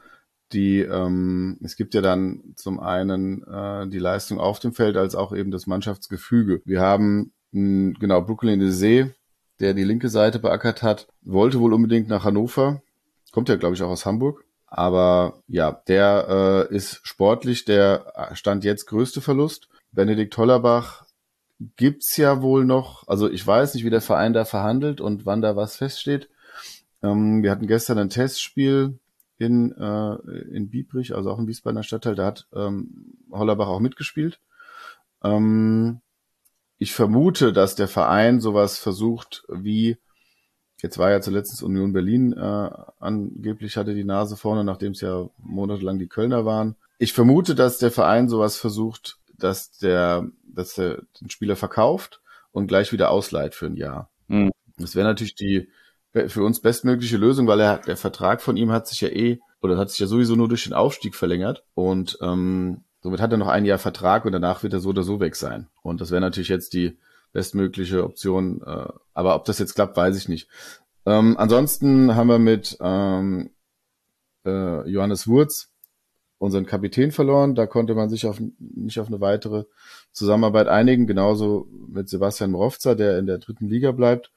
die, 0.53 0.81
ähm, 0.81 1.59
es 1.63 1.77
gibt 1.77 1.95
ja 1.95 2.01
dann 2.01 2.55
zum 2.57 2.79
einen 2.81 3.43
äh, 3.45 3.89
die 3.89 3.99
Leistung 3.99 4.39
auf 4.39 4.59
dem 4.59 4.73
Feld 4.73 4.97
als 4.97 5.15
auch 5.15 5.35
eben 5.35 5.51
das 5.51 5.67
Mannschaftsgefüge. 5.67 6.61
Wir 6.65 6.81
haben 6.81 7.33
mh, 7.53 7.95
genau 7.99 8.23
Brooklyn 8.23 8.61
de 8.61 8.71
See, 8.71 9.11
der 9.61 9.75
die 9.75 9.85
linke 9.85 10.09
Seite 10.09 10.39
beackert 10.39 10.83
hat, 10.83 11.07
wollte 11.23 11.61
wohl 11.61 11.73
unbedingt 11.73 12.09
nach 12.09 12.25
Hannover, 12.25 12.83
kommt 13.33 13.49
ja 13.49 13.57
glaube 13.57 13.75
ich 13.75 13.83
auch 13.83 13.91
aus 13.91 14.07
Hamburg. 14.07 14.45
Aber 14.67 15.43
ja, 15.49 15.83
der 15.87 16.69
äh, 16.71 16.75
ist 16.75 17.01
sportlich 17.03 17.67
der 17.67 18.31
Stand 18.33 18.65
jetzt 18.65 18.87
größte 18.87 19.21
Verlust. 19.21 19.69
Benedikt 19.93 20.37
Hollerbach 20.39 21.05
gibt's 21.77 22.17
ja 22.17 22.41
wohl 22.41 22.65
noch, 22.65 23.07
also 23.07 23.31
ich 23.31 23.47
weiß 23.47 23.75
nicht, 23.75 23.85
wie 23.85 23.91
der 23.91 24.01
Verein 24.01 24.33
da 24.33 24.47
verhandelt 24.47 25.01
und 25.01 25.27
wann 25.27 25.43
da 25.43 25.57
was 25.57 25.77
feststeht. 25.77 26.31
Ähm, 27.03 27.43
wir 27.43 27.51
hatten 27.51 27.67
gestern 27.67 27.99
ein 27.99 28.11
Testspiel 28.11 28.99
in, 29.39 29.73
äh, 29.73 30.15
in 30.55 30.71
Biebrich, 30.71 31.15
also 31.15 31.31
auch 31.31 31.39
im 31.39 31.49
Wiesbadener 31.49 31.83
Stadtteil, 31.83 32.15
da 32.15 32.27
hat 32.27 32.47
ähm, 32.55 33.17
Hollerbach 33.31 33.69
auch 33.69 33.81
mitgespielt. 33.81 34.41
Ähm, 35.23 36.01
ich 36.79 36.93
vermute, 36.95 37.53
dass 37.53 37.75
der 37.75 37.89
Verein 37.89 38.41
sowas 38.41 38.79
versucht 38.79 39.45
wie, 39.49 39.99
jetzt 40.81 40.99
war 40.99 41.11
ja 41.11 41.21
zuletzt 41.21 41.63
Union 41.63 41.93
Berlin 41.93 42.33
äh, 42.33 42.71
angeblich 42.99 43.77
hatte 43.77 43.95
die 43.95 44.05
Nase 44.05 44.37
vorne, 44.37 44.65
nachdem 44.65 44.93
es 44.93 45.01
ja 45.01 45.29
monatelang 45.39 45.99
die 45.99 46.09
Kölner 46.09 46.45
waren. 46.45 46.77
Ich 46.99 47.13
vermute, 47.13 47.55
dass 47.55 47.79
der 47.79 47.91
Verein 47.91 48.29
sowas 48.29 48.57
versucht, 48.57 49.19
dass 49.37 49.77
der, 49.79 50.29
dass 50.45 50.75
der 50.75 51.03
den 51.21 51.31
Spieler 51.31 51.57
verkauft 51.57 52.21
und 52.53 52.67
gleich 52.67 52.93
wieder 52.93 53.11
ausleiht 53.11 53.55
für 53.55 53.67
ein 53.67 53.77
Jahr. 53.77 54.11
Mhm. 54.29 54.51
Das 54.77 54.95
wäre 54.95 55.07
natürlich 55.07 55.35
die 55.35 55.69
für 56.13 56.43
uns 56.43 56.61
bestmögliche 56.61 57.17
Lösung, 57.17 57.47
weil 57.47 57.61
er, 57.61 57.79
der 57.79 57.97
Vertrag 57.97 58.43
von 58.43 58.57
ihm 58.57 58.71
hat 58.71 58.87
sich 58.87 59.01
ja 59.01 59.09
eh, 59.09 59.41
oder 59.63 59.79
hat 59.79 59.91
sich 59.91 60.01
ja 60.01 60.07
sowieso 60.07 60.37
nur 60.37 60.49
durch 60.49 60.65
den 60.65 60.75
Aufstieg 60.75 61.15
verlängert. 61.15 61.65
Und 61.75 62.19
ähm, 62.21 62.83
somit 63.01 63.21
hat 63.21 63.33
er 63.33 63.39
noch 63.39 63.49
ein 63.49 63.65
Jahr 63.65 63.79
Vertrag 63.79 64.25
und 64.25 64.33
danach 64.33 64.63
wird 64.63 64.75
er 64.75 64.81
so 64.81 64.91
oder 64.91 65.05
so 65.05 65.21
weg 65.21 65.37
sein. 65.37 65.69
Und 65.83 66.01
das 66.01 66.11
wäre 66.11 66.21
natürlich 66.21 66.49
jetzt 66.49 66.75
die 66.75 66.99
bestmögliche 67.33 68.05
Option. 68.05 68.61
Äh, 68.63 68.89
aber 69.15 69.35
ob 69.35 69.45
das 69.47 69.59
jetzt 69.59 69.75
klappt, 69.75 69.97
weiß 69.97 70.17
ich 70.19 70.29
nicht. 70.29 70.49
Ähm, 71.07 71.37
ansonsten 71.39 72.15
haben 72.15 72.29
wir 72.29 72.39
mit 72.39 72.77
ähm, 72.81 73.51
äh, 74.45 74.89
Johannes 74.89 75.27
Wurz 75.27 75.71
unseren 76.39 76.67
Kapitän 76.67 77.13
verloren. 77.13 77.55
Da 77.55 77.67
konnte 77.67 77.95
man 77.95 78.11
sich 78.11 78.27
auf, 78.27 78.41
nicht 78.59 79.01
auf 79.01 79.07
eine 79.07 79.21
weitere 79.21 79.65
Zusammenarbeit 80.11 80.69
einigen. 80.69 81.07
Genauso 81.07 81.69
mit 81.89 82.09
Sebastian 82.09 82.51
Mrowza, 82.51 82.95
der 82.95 83.19
in 83.19 83.27
der 83.27 83.39
dritten 83.39 83.69
Liga 83.69 83.93
bleibt 83.93 84.31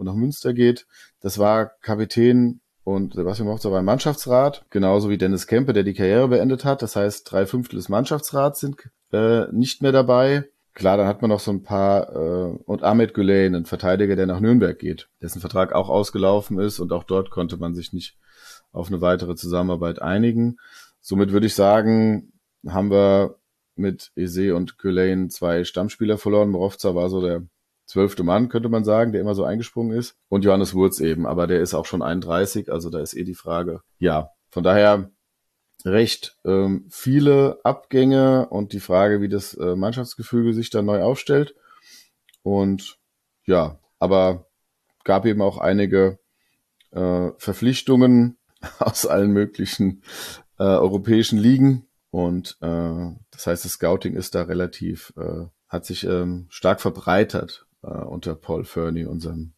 und 0.00 0.06
nach 0.06 0.14
Münster 0.14 0.54
geht. 0.54 0.86
Das 1.20 1.38
war 1.38 1.72
Kapitän 1.82 2.60
und 2.82 3.14
Sebastian 3.14 3.48
Mochzer 3.48 3.70
war 3.70 3.80
im 3.80 3.84
Mannschaftsrat, 3.84 4.64
genauso 4.70 5.10
wie 5.10 5.18
Dennis 5.18 5.46
Kempe, 5.46 5.74
der 5.74 5.84
die 5.84 5.94
Karriere 5.94 6.28
beendet 6.28 6.64
hat. 6.64 6.82
Das 6.82 6.96
heißt, 6.96 7.30
drei 7.30 7.46
Fünftel 7.46 7.76
des 7.76 7.90
Mannschaftsrats 7.90 8.60
sind 8.60 8.76
äh, 9.12 9.46
nicht 9.52 9.82
mehr 9.82 9.92
dabei. 9.92 10.48
Klar, 10.72 10.96
dann 10.96 11.06
hat 11.06 11.20
man 11.20 11.28
noch 11.28 11.40
so 11.40 11.50
ein 11.50 11.62
paar 11.62 12.14
äh, 12.14 12.56
und 12.64 12.82
Ahmed 12.82 13.12
Güleyn, 13.12 13.54
ein 13.54 13.66
Verteidiger, 13.66 14.16
der 14.16 14.26
nach 14.26 14.40
Nürnberg 14.40 14.78
geht, 14.78 15.08
dessen 15.20 15.40
Vertrag 15.40 15.74
auch 15.74 15.90
ausgelaufen 15.90 16.58
ist 16.58 16.80
und 16.80 16.92
auch 16.92 17.04
dort 17.04 17.30
konnte 17.30 17.58
man 17.58 17.74
sich 17.74 17.92
nicht 17.92 18.16
auf 18.72 18.88
eine 18.88 19.00
weitere 19.00 19.34
Zusammenarbeit 19.34 20.00
einigen. 20.00 20.56
Somit 21.00 21.32
würde 21.32 21.46
ich 21.46 21.54
sagen, 21.54 22.32
haben 22.66 22.90
wir 22.90 23.36
mit 23.74 24.12
Eze 24.16 24.54
und 24.54 24.78
Güleyn 24.78 25.28
zwei 25.28 25.64
Stammspieler 25.64 26.18
verloren. 26.18 26.50
Morovza 26.50 26.94
war 26.94 27.10
so 27.10 27.20
der 27.20 27.42
zwölfte 27.90 28.22
Mann, 28.22 28.48
könnte 28.48 28.68
man 28.68 28.84
sagen, 28.84 29.10
der 29.10 29.20
immer 29.20 29.34
so 29.34 29.42
eingesprungen 29.42 29.98
ist. 29.98 30.14
Und 30.28 30.44
Johannes 30.44 30.74
Wurz 30.74 31.00
eben, 31.00 31.26
aber 31.26 31.48
der 31.48 31.60
ist 31.60 31.74
auch 31.74 31.86
schon 31.86 32.02
31, 32.02 32.70
also 32.70 32.88
da 32.88 33.00
ist 33.00 33.16
eh 33.16 33.24
die 33.24 33.34
Frage. 33.34 33.82
Ja, 33.98 34.30
von 34.48 34.62
daher 34.62 35.10
recht 35.84 36.36
ähm, 36.44 36.86
viele 36.88 37.58
Abgänge 37.64 38.48
und 38.48 38.72
die 38.72 38.80
Frage, 38.80 39.20
wie 39.20 39.28
das 39.28 39.54
äh, 39.54 39.74
Mannschaftsgefüge 39.74 40.54
sich 40.54 40.70
dann 40.70 40.84
neu 40.84 41.02
aufstellt. 41.02 41.56
Und 42.42 42.98
ja, 43.44 43.80
aber 43.98 44.46
gab 45.02 45.26
eben 45.26 45.42
auch 45.42 45.58
einige 45.58 46.20
äh, 46.92 47.30
Verpflichtungen 47.38 48.38
aus 48.78 49.04
allen 49.04 49.32
möglichen 49.32 50.02
äh, 50.60 50.62
europäischen 50.62 51.38
Ligen. 51.40 51.88
Und 52.10 52.56
äh, 52.60 53.16
das 53.32 53.46
heißt, 53.48 53.64
das 53.64 53.72
Scouting 53.72 54.14
ist 54.14 54.36
da 54.36 54.42
relativ, 54.42 55.12
äh, 55.16 55.46
hat 55.68 55.86
sich 55.86 56.04
ähm, 56.04 56.46
stark 56.50 56.80
verbreitert 56.80 57.66
äh, 57.82 57.88
unter 57.88 58.34
Paul 58.34 58.64
Fernie, 58.64 59.04
unserem 59.04 59.54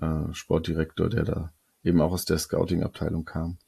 äh, 0.00 0.32
Sportdirektor, 0.32 1.08
der 1.08 1.24
da 1.24 1.52
eben 1.82 2.00
auch 2.00 2.12
aus 2.12 2.24
der 2.24 2.38
Scouting-Abteilung 2.38 3.24
kam. 3.24 3.58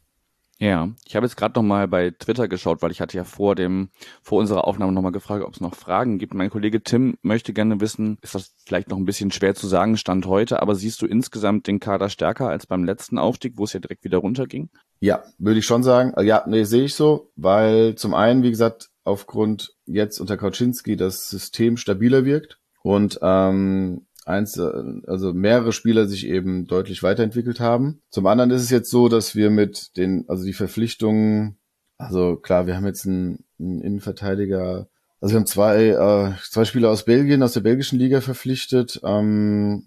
Ja, 0.63 0.91
ich 1.07 1.17
habe 1.17 1.25
jetzt 1.25 1.37
gerade 1.37 1.59
noch 1.59 1.67
mal 1.67 1.89
bei 1.89 2.11
Twitter 2.11 2.47
geschaut, 2.47 2.83
weil 2.83 2.91
ich 2.91 3.01
hatte 3.01 3.17
ja 3.17 3.25
vor 3.25 3.55
dem 3.55 3.89
vor 4.23 4.39
unserer 4.39 4.67
Aufnahme 4.67 4.93
noch 4.93 5.01
mal 5.01 5.11
gefragt, 5.11 5.43
ob 5.43 5.55
es 5.55 5.63
noch 5.63 5.75
Fragen 5.75 6.19
gibt. 6.19 6.35
Mein 6.35 6.51
Kollege 6.51 6.83
Tim 6.83 7.17
möchte 7.23 7.55
gerne 7.55 7.81
wissen, 7.81 8.19
ist 8.21 8.35
das 8.35 8.55
vielleicht 8.67 8.91
noch 8.91 8.99
ein 8.99 9.07
bisschen 9.07 9.31
schwer 9.31 9.55
zu 9.55 9.67
sagen 9.67 9.97
Stand 9.97 10.27
heute, 10.27 10.61
aber 10.61 10.75
siehst 10.75 11.01
du 11.01 11.07
insgesamt 11.07 11.67
den 11.67 11.81
Kader 11.81 12.11
stärker 12.11 12.51
als 12.51 12.67
beim 12.67 12.85
letzten 12.85 13.17
Aufstieg, 13.17 13.55
wo 13.57 13.65
es 13.65 13.73
ja 13.73 13.81
direkt 13.81 14.05
wieder 14.05 14.19
runterging? 14.19 14.69
Ja, 14.99 15.23
würde 15.39 15.61
ich 15.61 15.65
schon 15.65 15.83
sagen. 15.83 16.13
Ja, 16.23 16.45
nee, 16.47 16.65
sehe 16.65 16.85
ich 16.85 16.95
so, 16.95 17.33
weil 17.37 17.95
zum 17.95 18.13
einen, 18.13 18.43
wie 18.43 18.51
gesagt, 18.51 18.91
aufgrund 19.03 19.75
jetzt 19.87 20.21
unter 20.21 20.37
Kauczynski 20.37 20.95
das 20.95 21.31
System 21.31 21.79
stabiler 21.79 22.27
wirkt 22.27 22.60
und 22.83 23.19
ähm, 23.23 24.07
eins, 24.25 24.57
äh, 24.57 24.71
also 25.07 25.33
mehrere 25.33 25.73
Spieler 25.73 26.07
sich 26.07 26.27
eben 26.27 26.67
deutlich 26.67 27.03
weiterentwickelt 27.03 27.61
haben. 27.61 28.03
Zum 28.11 28.27
anderen 28.27 28.51
ist 28.51 28.63
es 28.63 28.71
jetzt 28.71 28.91
so, 28.91 29.09
dass 29.09 29.35
wir 29.35 29.51
mit 29.51 29.97
den, 29.97 30.25
also 30.29 30.45
die 30.45 30.53
Verpflichtungen, 30.53 31.59
also 31.99 32.37
klar, 32.37 32.67
wir 32.67 32.77
haben 32.77 32.87
jetzt 32.87 33.07
einen, 33.07 33.45
einen 33.59 33.81
Innenverteidiger, 33.83 34.89
also 35.21 35.35
wir 35.35 35.41
haben 35.41 35.47
zwei, 35.47 35.87
äh, 35.89 36.33
zwei 36.51 36.65
Spieler 36.65 36.91
aus 36.91 37.05
Belgien, 37.05 37.43
aus 37.43 37.53
der 37.53 37.61
belgischen 37.61 37.99
Liga 37.99 38.21
verpflichtet, 38.21 39.01
ähm, 39.05 39.87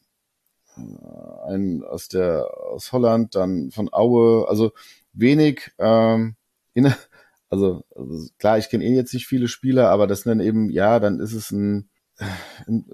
einen 1.45 1.83
aus 1.83 2.07
der 2.07 2.47
aus 2.71 2.91
Holland, 2.91 3.35
dann 3.35 3.71
von 3.71 3.89
Aue, 3.91 4.47
also 4.47 4.71
wenig 5.13 5.71
ähm, 5.77 6.35
in, 6.73 6.93
also, 7.49 7.83
also 7.95 8.27
klar, 8.39 8.57
ich 8.57 8.69
kenne 8.69 8.83
eh 8.83 8.95
jetzt 8.95 9.13
nicht 9.13 9.27
viele 9.27 9.47
Spieler, 9.47 9.89
aber 9.89 10.07
das 10.07 10.23
dann 10.23 10.39
eben, 10.39 10.69
ja, 10.69 10.99
dann 10.99 11.19
ist 11.19 11.33
es 11.33 11.51
ein, 11.51 11.89
ein 12.67 12.85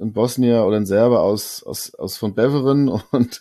ein 0.00 0.12
Bosnier 0.12 0.64
oder 0.64 0.76
ein 0.76 0.86
Serber 0.86 1.20
aus, 1.20 1.62
aus, 1.62 1.94
aus 1.94 2.16
von 2.16 2.34
Beveren 2.34 2.88
und 3.10 3.40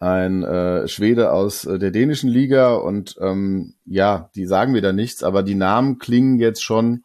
ein, 0.00 0.42
äh, 0.42 0.86
Schwede 0.88 1.32
aus 1.32 1.64
äh, 1.64 1.78
der 1.78 1.90
dänischen 1.90 2.28
Liga 2.28 2.74
und 2.74 3.16
ähm, 3.20 3.74
ja, 3.86 4.30
die 4.34 4.46
sagen 4.46 4.74
da 4.82 4.92
nichts, 4.92 5.22
aber 5.22 5.42
die 5.42 5.54
Namen 5.54 5.98
klingen 5.98 6.38
jetzt 6.38 6.62
schon 6.62 7.04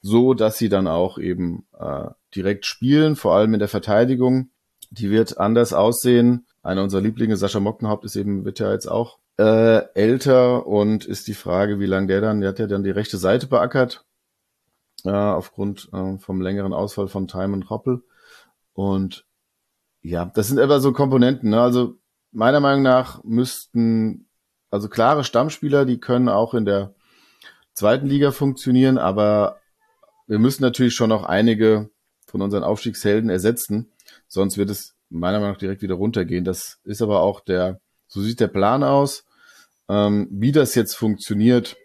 so, 0.00 0.34
dass 0.34 0.58
sie 0.58 0.68
dann 0.68 0.86
auch 0.86 1.18
eben 1.18 1.66
äh, 1.78 2.08
direkt 2.34 2.66
spielen, 2.66 3.16
vor 3.16 3.34
allem 3.34 3.52
in 3.52 3.60
der 3.60 3.68
Verteidigung. 3.68 4.48
Die 4.90 5.10
wird 5.10 5.38
anders 5.38 5.72
aussehen. 5.72 6.46
Einer 6.62 6.82
unserer 6.82 7.02
Lieblinge, 7.02 7.36
Sascha 7.36 7.60
Mockenhaupt, 7.60 8.04
ist 8.04 8.16
eben, 8.16 8.44
wird 8.44 8.58
ja 8.58 8.72
jetzt 8.72 8.86
auch 8.86 9.18
äh, 9.38 9.82
älter 9.94 10.66
und 10.66 11.04
ist 11.04 11.28
die 11.28 11.34
Frage, 11.34 11.78
wie 11.78 11.86
lange 11.86 12.08
der 12.08 12.20
dann, 12.20 12.40
der 12.40 12.50
hat 12.50 12.58
ja 12.58 12.66
dann 12.66 12.82
die 12.82 12.90
rechte 12.90 13.16
Seite 13.16 13.46
beackert 13.46 14.04
äh, 15.04 15.10
aufgrund 15.10 15.88
äh, 15.92 16.18
vom 16.18 16.40
längeren 16.40 16.72
Ausfall 16.72 17.08
von 17.08 17.28
Time 17.28 17.52
und 17.54 17.70
Hoppel. 17.70 18.02
Und 18.72 19.26
ja, 20.00 20.24
das 20.26 20.48
sind 20.48 20.58
aber 20.58 20.80
so 20.80 20.92
Komponenten. 20.92 21.50
Ne? 21.50 21.60
Also 21.60 21.96
meiner 22.32 22.60
Meinung 22.60 22.82
nach 22.82 23.22
müssten, 23.24 24.28
also 24.70 24.88
klare 24.88 25.24
Stammspieler, 25.24 25.84
die 25.84 26.00
können 26.00 26.28
auch 26.28 26.54
in 26.54 26.64
der 26.64 26.94
zweiten 27.74 28.06
Liga 28.06 28.32
funktionieren, 28.32 28.98
aber 28.98 29.60
wir 30.26 30.38
müssen 30.38 30.62
natürlich 30.62 30.94
schon 30.94 31.10
noch 31.10 31.24
einige 31.24 31.90
von 32.26 32.42
unseren 32.42 32.64
Aufstiegshelden 32.64 33.30
ersetzen, 33.30 33.92
sonst 34.28 34.56
wird 34.56 34.70
es 34.70 34.94
meiner 35.10 35.38
Meinung 35.38 35.52
nach 35.52 35.60
direkt 35.60 35.82
wieder 35.82 35.94
runtergehen. 35.94 36.44
Das 36.44 36.80
ist 36.84 37.02
aber 37.02 37.20
auch 37.20 37.40
der, 37.40 37.80
so 38.06 38.22
sieht 38.22 38.40
der 38.40 38.48
Plan 38.48 38.82
aus. 38.82 39.24
Ähm, 39.88 40.28
wie 40.30 40.52
das 40.52 40.74
jetzt 40.74 40.94
funktioniert, 40.94 41.76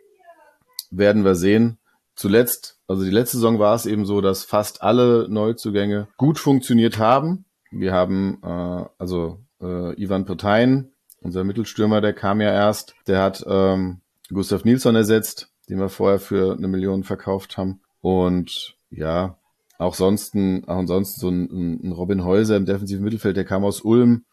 werden 0.89 1.25
wir 1.25 1.35
sehen. 1.35 1.77
Zuletzt, 2.17 2.79
also 2.87 3.03
die 3.03 3.11
letzte 3.11 3.37
Saison 3.37 3.59
war 3.59 3.75
es 3.75 3.85
eben 3.85 4.03
so, 4.07 4.21
dass 4.21 4.43
fast 4.43 4.81
alle 4.81 5.27
Neuzugänge 5.29 6.07
gut 6.17 6.39
funktioniert 6.39 6.97
haben. 6.97 7.45
Wir 7.69 7.93
haben 7.93 8.39
äh, 8.43 8.85
also 8.97 9.39
äh, 9.61 9.93
Ivan 10.01 10.25
Potein, 10.25 10.89
unser 11.21 11.43
Mittelstürmer, 11.43 12.01
der 12.01 12.13
kam 12.13 12.41
ja 12.41 12.51
erst, 12.51 12.95
der 13.05 13.21
hat 13.21 13.45
ähm, 13.47 14.01
Gustav 14.29 14.65
Nilsson 14.65 14.95
ersetzt, 14.95 15.51
den 15.69 15.77
wir 15.77 15.89
vorher 15.89 16.17
für 16.17 16.53
eine 16.57 16.67
Million 16.67 17.03
verkauft 17.03 17.55
haben. 17.55 17.81
Und 18.01 18.75
ja, 18.89 19.37
auch 19.77 19.93
sonst, 19.93 20.35
auch 20.35 20.77
ansonsten 20.77 21.19
so 21.21 21.29
ein, 21.29 21.83
ein 21.83 21.91
Robin 21.91 22.23
Häuser 22.23 22.57
im 22.57 22.65
defensiven 22.65 23.03
Mittelfeld, 23.03 23.37
der 23.37 23.45
kam 23.45 23.63
aus 23.63 23.81
Ulm. 23.81 24.25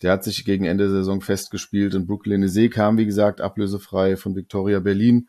Der 0.00 0.12
hat 0.12 0.24
sich 0.24 0.46
gegen 0.46 0.64
Ende 0.64 0.84
der 0.84 0.94
Saison 0.94 1.20
festgespielt 1.20 1.94
und 1.94 2.06
Brooklyn 2.06 2.48
See 2.48 2.70
kam, 2.70 2.96
wie 2.96 3.04
gesagt, 3.04 3.42
ablösefrei 3.42 4.16
von 4.16 4.34
Victoria 4.34 4.80
Berlin 4.80 5.28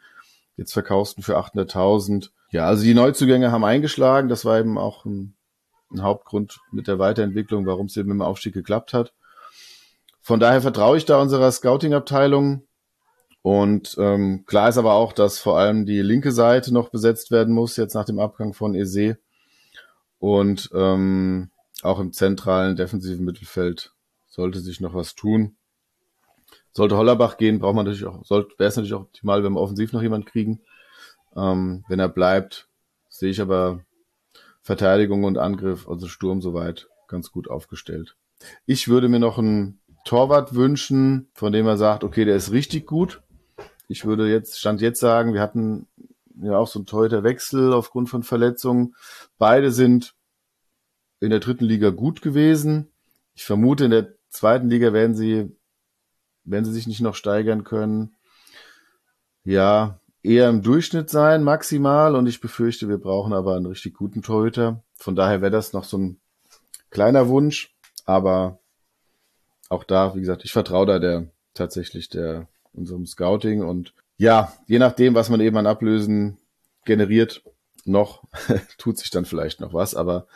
jetzt 0.57 0.73
verkaufst 0.73 1.17
du 1.17 1.21
für 1.21 1.37
800.000. 1.37 2.29
Ja, 2.51 2.67
also 2.67 2.83
die 2.83 2.93
Neuzugänge 2.93 3.51
haben 3.51 3.63
eingeschlagen. 3.63 4.27
Das 4.27 4.43
war 4.43 4.59
eben 4.59 4.77
auch 4.77 5.05
ein, 5.05 5.35
ein 5.91 6.01
Hauptgrund 6.01 6.59
mit 6.71 6.87
der 6.87 6.99
Weiterentwicklung, 6.99 7.65
warum 7.65 7.85
es 7.85 7.95
eben 7.95 8.11
im 8.11 8.21
Aufstieg 8.21 8.53
geklappt 8.53 8.93
hat. 8.93 9.13
Von 10.21 10.41
daher 10.41 10.61
vertraue 10.61 10.97
ich 10.97 11.05
da 11.05 11.21
unserer 11.21 11.51
Scouting-Abteilung. 11.51 12.67
Und 13.41 13.95
ähm, 13.97 14.43
klar 14.45 14.67
ist 14.67 14.77
aber 14.77 14.93
auch, 14.93 15.13
dass 15.13 15.39
vor 15.39 15.57
allem 15.57 15.85
die 15.85 16.01
linke 16.01 16.33
Seite 16.33 16.73
noch 16.73 16.89
besetzt 16.89 17.31
werden 17.31 17.53
muss, 17.53 17.77
jetzt 17.77 17.93
nach 17.93 18.03
dem 18.03 18.19
Abgang 18.19 18.53
von 18.53 18.75
Eze. 18.75 19.19
Und 20.19 20.69
ähm, 20.73 21.51
auch 21.81 21.99
im 21.99 22.11
zentralen 22.11 22.75
defensiven 22.75 23.23
Mittelfeld 23.23 23.93
sollte 24.25 24.59
sich 24.59 24.81
noch 24.81 24.93
was 24.93 25.15
tun. 25.15 25.55
Sollte 26.77 26.95
Hollerbach 26.95 27.37
gehen, 27.37 27.57
braucht 27.57 27.73
man 27.73 27.87
natürlich 27.87 28.05
auch, 28.05 28.21
wäre 28.29 28.45
es 28.59 28.75
natürlich 28.75 28.93
auch 28.93 29.01
optimal, 29.01 29.43
wenn 29.43 29.53
wir 29.53 29.61
offensiv 29.61 29.93
noch 29.93 30.03
jemand 30.03 30.27
kriegen. 30.27 30.61
Ähm, 31.35 31.83
wenn 31.87 31.99
er 31.99 32.07
bleibt, 32.07 32.69
sehe 33.09 33.31
ich 33.31 33.41
aber 33.41 33.79
Verteidigung 34.61 35.23
und 35.23 35.39
Angriff, 35.39 35.89
also 35.89 36.07
Sturm 36.07 36.39
soweit, 36.39 36.87
ganz 37.07 37.31
gut 37.31 37.49
aufgestellt. 37.49 38.15
Ich 38.67 38.89
würde 38.89 39.09
mir 39.09 39.17
noch 39.17 39.39
einen 39.39 39.79
Torwart 40.05 40.53
wünschen, 40.53 41.29
von 41.33 41.51
dem 41.51 41.65
er 41.65 41.77
sagt, 41.77 42.03
okay, 42.03 42.25
der 42.25 42.35
ist 42.35 42.51
richtig 42.51 42.85
gut. 42.85 43.23
Ich 43.87 44.05
würde 44.05 44.29
jetzt, 44.29 44.59
stand 44.59 44.79
jetzt 44.79 44.99
sagen, 44.99 45.33
wir 45.33 45.41
hatten 45.41 45.87
ja 46.39 46.59
auch 46.59 46.67
so 46.67 46.77
einen 46.77 46.85
teuter 46.85 47.23
Wechsel 47.23 47.73
aufgrund 47.73 48.07
von 48.07 48.21
Verletzungen. 48.21 48.93
Beide 49.39 49.71
sind 49.71 50.13
in 51.21 51.31
der 51.31 51.39
dritten 51.39 51.65
Liga 51.65 51.89
gut 51.89 52.21
gewesen. 52.21 52.91
Ich 53.33 53.45
vermute, 53.45 53.85
in 53.85 53.89
der 53.89 54.13
zweiten 54.29 54.69
Liga 54.69 54.93
werden 54.93 55.15
sie 55.15 55.56
wenn 56.47 56.65
sie 56.65 56.71
sich 56.71 56.87
nicht 56.87 57.01
noch 57.01 57.15
steigern 57.15 57.63
können, 57.63 58.15
ja, 59.43 59.99
eher 60.23 60.49
im 60.49 60.61
Durchschnitt 60.61 61.09
sein, 61.09 61.43
maximal. 61.43 62.15
Und 62.15 62.27
ich 62.27 62.41
befürchte, 62.41 62.89
wir 62.89 62.97
brauchen 62.97 63.33
aber 63.33 63.55
einen 63.55 63.65
richtig 63.65 63.93
guten 63.93 64.21
Torhüter. 64.21 64.83
Von 64.95 65.15
daher 65.15 65.41
wäre 65.41 65.51
das 65.51 65.73
noch 65.73 65.83
so 65.83 65.97
ein 65.97 66.19
kleiner 66.89 67.27
Wunsch. 67.29 67.75
Aber 68.05 68.59
auch 69.69 69.83
da, 69.83 70.15
wie 70.15 70.19
gesagt, 70.21 70.43
ich 70.43 70.53
vertraue 70.53 70.85
da 70.85 70.99
der 70.99 71.27
tatsächlich 71.53 72.09
der 72.09 72.47
unserem 72.73 73.05
Scouting 73.05 73.63
und 73.63 73.93
ja, 74.17 74.53
je 74.67 74.79
nachdem, 74.79 75.15
was 75.15 75.29
man 75.29 75.41
eben 75.41 75.57
an 75.57 75.67
Ablösen 75.67 76.37
generiert, 76.85 77.43
noch 77.85 78.23
tut 78.77 78.97
sich 78.97 79.09
dann 79.09 79.25
vielleicht 79.25 79.59
noch 79.59 79.73
was. 79.73 79.95
Aber 79.95 80.27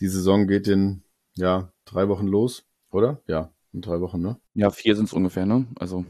die 0.00 0.08
Saison 0.08 0.46
geht 0.46 0.68
in 0.68 1.02
ja 1.34 1.72
drei 1.84 2.08
Wochen 2.08 2.26
los, 2.26 2.64
oder? 2.90 3.20
Ja, 3.26 3.50
in 3.76 3.82
drei 3.82 4.00
Wochen, 4.00 4.20
ne? 4.20 4.38
Ja, 4.54 4.70
vier 4.70 4.96
sind 4.96 5.04
es 5.04 5.12
ungefähr, 5.12 5.46
ne? 5.46 5.66
Also. 5.78 6.04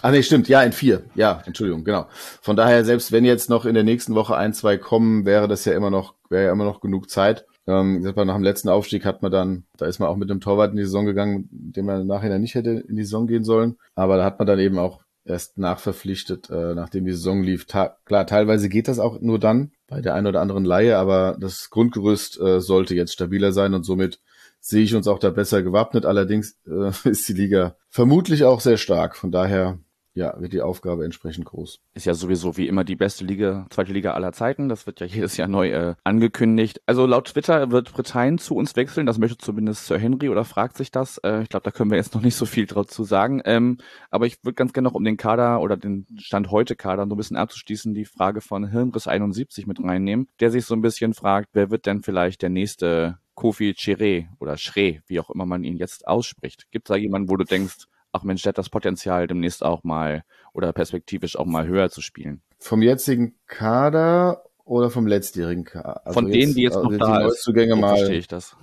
Ah 0.00 0.10
nee, 0.10 0.22
stimmt, 0.22 0.48
ja, 0.48 0.62
in 0.62 0.72
vier. 0.72 1.04
Ja, 1.14 1.42
Entschuldigung, 1.46 1.84
genau. 1.84 2.06
Von 2.40 2.56
daher, 2.56 2.84
selbst 2.84 3.12
wenn 3.12 3.24
jetzt 3.24 3.48
noch 3.48 3.66
in 3.66 3.74
der 3.74 3.84
nächsten 3.84 4.16
Woche 4.16 4.36
ein, 4.36 4.52
zwei 4.52 4.78
kommen, 4.78 5.24
wäre 5.24 5.46
das 5.46 5.64
ja 5.64 5.74
immer 5.74 5.90
noch, 5.90 6.14
wäre 6.28 6.46
ja 6.46 6.52
immer 6.52 6.64
noch 6.64 6.80
genug 6.80 7.08
Zeit. 7.08 7.46
Ähm, 7.68 8.00
nach 8.00 8.14
dem 8.14 8.42
letzten 8.42 8.68
Aufstieg 8.68 9.04
hat 9.04 9.22
man 9.22 9.30
dann, 9.30 9.64
da 9.76 9.86
ist 9.86 10.00
man 10.00 10.08
auch 10.08 10.16
mit 10.16 10.28
einem 10.28 10.40
Torwart 10.40 10.72
in 10.72 10.78
die 10.78 10.84
Saison 10.84 11.06
gegangen, 11.06 11.48
dem 11.52 11.86
man 11.86 12.06
nachher 12.06 12.36
nicht 12.40 12.56
hätte 12.56 12.70
in 12.70 12.96
die 12.96 13.04
Saison 13.04 13.28
gehen 13.28 13.44
sollen. 13.44 13.76
Aber 13.94 14.16
da 14.16 14.24
hat 14.24 14.40
man 14.40 14.46
dann 14.46 14.58
eben 14.58 14.78
auch 14.78 15.02
erst 15.24 15.58
nachverpflichtet, 15.58 16.50
äh, 16.50 16.74
nachdem 16.74 17.04
die 17.04 17.12
Saison 17.12 17.44
lief. 17.44 17.66
Ta 17.66 17.96
klar, 18.04 18.26
teilweise 18.26 18.68
geht 18.68 18.88
das 18.88 18.98
auch 18.98 19.20
nur 19.20 19.38
dann 19.38 19.70
bei 19.86 20.00
der 20.00 20.14
einen 20.14 20.26
oder 20.26 20.40
anderen 20.40 20.64
Laie, 20.64 20.96
aber 20.98 21.36
das 21.38 21.70
Grundgerüst 21.70 22.40
äh, 22.40 22.60
sollte 22.60 22.96
jetzt 22.96 23.12
stabiler 23.12 23.52
sein 23.52 23.74
und 23.74 23.84
somit 23.84 24.18
sehe 24.62 24.84
ich 24.84 24.94
uns 24.94 25.08
auch 25.08 25.18
da 25.18 25.30
besser 25.30 25.62
gewappnet. 25.62 26.06
Allerdings 26.06 26.56
äh, 26.66 26.92
ist 27.08 27.28
die 27.28 27.34
Liga 27.34 27.76
vermutlich 27.88 28.44
auch 28.44 28.60
sehr 28.60 28.78
stark. 28.78 29.16
Von 29.16 29.30
daher 29.30 29.78
ja, 30.14 30.38
wird 30.38 30.52
die 30.52 30.60
Aufgabe 30.60 31.04
entsprechend 31.04 31.46
groß. 31.46 31.80
Ist 31.94 32.04
ja 32.04 32.12
sowieso 32.12 32.56
wie 32.58 32.68
immer 32.68 32.84
die 32.84 32.96
beste 32.96 33.24
Liga, 33.24 33.66
zweite 33.70 33.92
Liga 33.92 34.12
aller 34.12 34.32
Zeiten. 34.32 34.68
Das 34.68 34.86
wird 34.86 35.00
ja 35.00 35.06
jedes 35.08 35.36
Jahr 35.36 35.48
neu 35.48 35.70
äh, 35.70 35.94
angekündigt. 36.04 36.82
Also 36.86 37.06
laut 37.06 37.28
Twitter 37.28 37.70
wird 37.70 37.92
Britannien 37.92 38.38
zu 38.38 38.54
uns 38.54 38.76
wechseln. 38.76 39.06
Das 39.06 39.18
möchte 39.18 39.38
zumindest 39.38 39.86
Sir 39.86 39.98
Henry 39.98 40.28
oder 40.28 40.44
fragt 40.44 40.76
sich 40.76 40.90
das. 40.90 41.18
Äh, 41.18 41.42
ich 41.42 41.48
glaube, 41.48 41.64
da 41.64 41.70
können 41.70 41.90
wir 41.90 41.96
jetzt 41.96 42.14
noch 42.14 42.22
nicht 42.22 42.36
so 42.36 42.46
viel 42.46 42.66
dazu 42.66 43.04
sagen. 43.04 43.40
Ähm, 43.46 43.78
aber 44.10 44.26
ich 44.26 44.44
würde 44.44 44.54
ganz 44.54 44.72
gerne 44.72 44.88
noch 44.88 44.94
um 44.94 45.04
den 45.04 45.16
Kader 45.16 45.60
oder 45.60 45.76
den 45.76 46.06
Stand 46.18 46.50
heute 46.50 46.76
Kader 46.76 47.06
so 47.06 47.14
ein 47.14 47.18
bisschen 47.18 47.36
abzuschließen, 47.36 47.94
die 47.94 48.04
Frage 48.04 48.42
von 48.42 48.68
Hirnriss 48.68 49.08
71 49.08 49.66
mit 49.66 49.82
reinnehmen, 49.82 50.28
der 50.40 50.50
sich 50.50 50.66
so 50.66 50.74
ein 50.74 50.82
bisschen 50.82 51.14
fragt, 51.14 51.48
wer 51.54 51.70
wird 51.70 51.86
denn 51.86 52.02
vielleicht 52.02 52.42
der 52.42 52.50
nächste 52.50 53.18
Kofi 53.34 53.74
Chire 53.74 54.26
oder 54.40 54.56
Schre, 54.56 55.02
wie 55.06 55.20
auch 55.20 55.30
immer 55.30 55.46
man 55.46 55.64
ihn 55.64 55.76
jetzt 55.76 56.06
ausspricht. 56.06 56.70
Gibt 56.70 56.88
es 56.88 56.94
da 56.94 56.96
jemanden, 56.96 57.30
wo 57.30 57.36
du 57.36 57.44
denkst, 57.44 57.86
ach 58.12 58.22
Mensch, 58.22 58.42
der 58.42 58.50
hat 58.50 58.58
das 58.58 58.70
Potenzial, 58.70 59.26
demnächst 59.26 59.64
auch 59.64 59.84
mal 59.84 60.24
oder 60.52 60.72
perspektivisch 60.72 61.36
auch 61.36 61.46
mal 61.46 61.66
höher 61.66 61.90
zu 61.90 62.00
spielen? 62.00 62.42
Vom 62.58 62.82
jetzigen 62.82 63.34
Kader 63.46 64.44
oder 64.64 64.90
vom 64.90 65.06
letztjährigen 65.06 65.64
Kader? 65.64 66.06
Also 66.06 66.20
Von 66.20 66.30
denen, 66.30 66.54
die 66.54 66.62
jetzt 66.62 66.76
noch 66.76 66.90
also 66.90 66.98
da 66.98 67.26
ist, 67.26 67.42
Zugänge 67.42 67.76
mal. 67.76 67.96
verstehe 67.96 68.18
ich 68.18 68.28
das. 68.28 68.56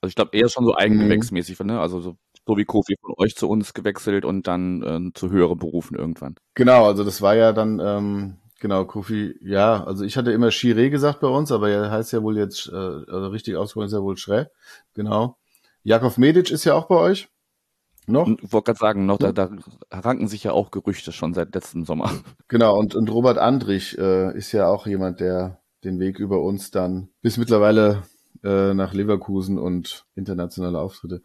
Also 0.00 0.10
ich 0.10 0.14
glaube 0.14 0.36
eher 0.36 0.48
schon 0.48 0.64
so 0.64 0.76
eigengewächsmäßig, 0.76 1.58
mhm. 1.60 1.66
ne? 1.66 1.80
Also 1.80 2.00
so 2.00 2.16
so 2.46 2.56
wie 2.56 2.64
Kofi 2.64 2.96
von 3.00 3.14
euch 3.18 3.36
zu 3.36 3.48
uns 3.48 3.72
gewechselt 3.72 4.24
und 4.24 4.46
dann 4.46 4.82
äh, 4.82 5.12
zu 5.14 5.30
höheren 5.30 5.58
Berufen 5.58 5.96
irgendwann. 5.96 6.34
Genau, 6.54 6.86
also 6.86 7.04
das 7.04 7.22
war 7.22 7.36
ja 7.36 7.52
dann, 7.52 7.80
ähm, 7.80 8.36
genau, 8.62 8.84
Kofi, 8.84 9.34
ja, 9.42 9.84
also 9.84 10.04
ich 10.04 10.16
hatte 10.16 10.30
immer 10.30 10.48
Chiré 10.48 10.88
gesagt 10.88 11.20
bei 11.20 11.26
uns, 11.26 11.50
aber 11.50 11.68
er 11.68 11.90
heißt 11.90 12.12
ja 12.12 12.22
wohl 12.22 12.38
jetzt, 12.38 12.68
äh, 12.68 12.76
also 12.76 13.26
richtig 13.26 13.56
ausgesprochen 13.56 13.86
ist 13.86 13.92
ja 13.92 14.02
wohl 14.02 14.16
Schrä, 14.16 14.46
genau. 14.94 15.36
Jakov 15.82 16.16
Medic 16.16 16.50
ist 16.50 16.64
ja 16.64 16.74
auch 16.74 16.86
bei 16.86 16.94
euch. 16.94 17.28
Noch? 18.06 18.28
Ich 18.28 18.52
wollte 18.52 18.66
gerade 18.66 18.78
sagen, 18.78 19.06
noch, 19.06 19.18
da, 19.18 19.32
da 19.32 19.50
ranken 19.90 20.28
sich 20.28 20.44
ja 20.44 20.52
auch 20.52 20.70
Gerüchte 20.70 21.12
schon 21.12 21.34
seit 21.34 21.54
letztem 21.54 21.84
Sommer. 21.84 22.10
Genau, 22.48 22.78
und, 22.78 22.94
und 22.94 23.10
Robert 23.10 23.38
Andrich 23.38 23.98
äh, 23.98 24.36
ist 24.36 24.52
ja 24.52 24.68
auch 24.68 24.86
jemand, 24.86 25.20
der 25.20 25.60
den 25.84 25.98
Weg 25.98 26.18
über 26.18 26.42
uns 26.42 26.70
dann 26.70 27.08
bis 27.22 27.38
mittlerweile 27.38 28.02
äh, 28.44 28.74
nach 28.74 28.92
Leverkusen 28.92 29.58
und 29.58 30.04
internationale 30.14 30.78
Auftritte. 30.78 31.22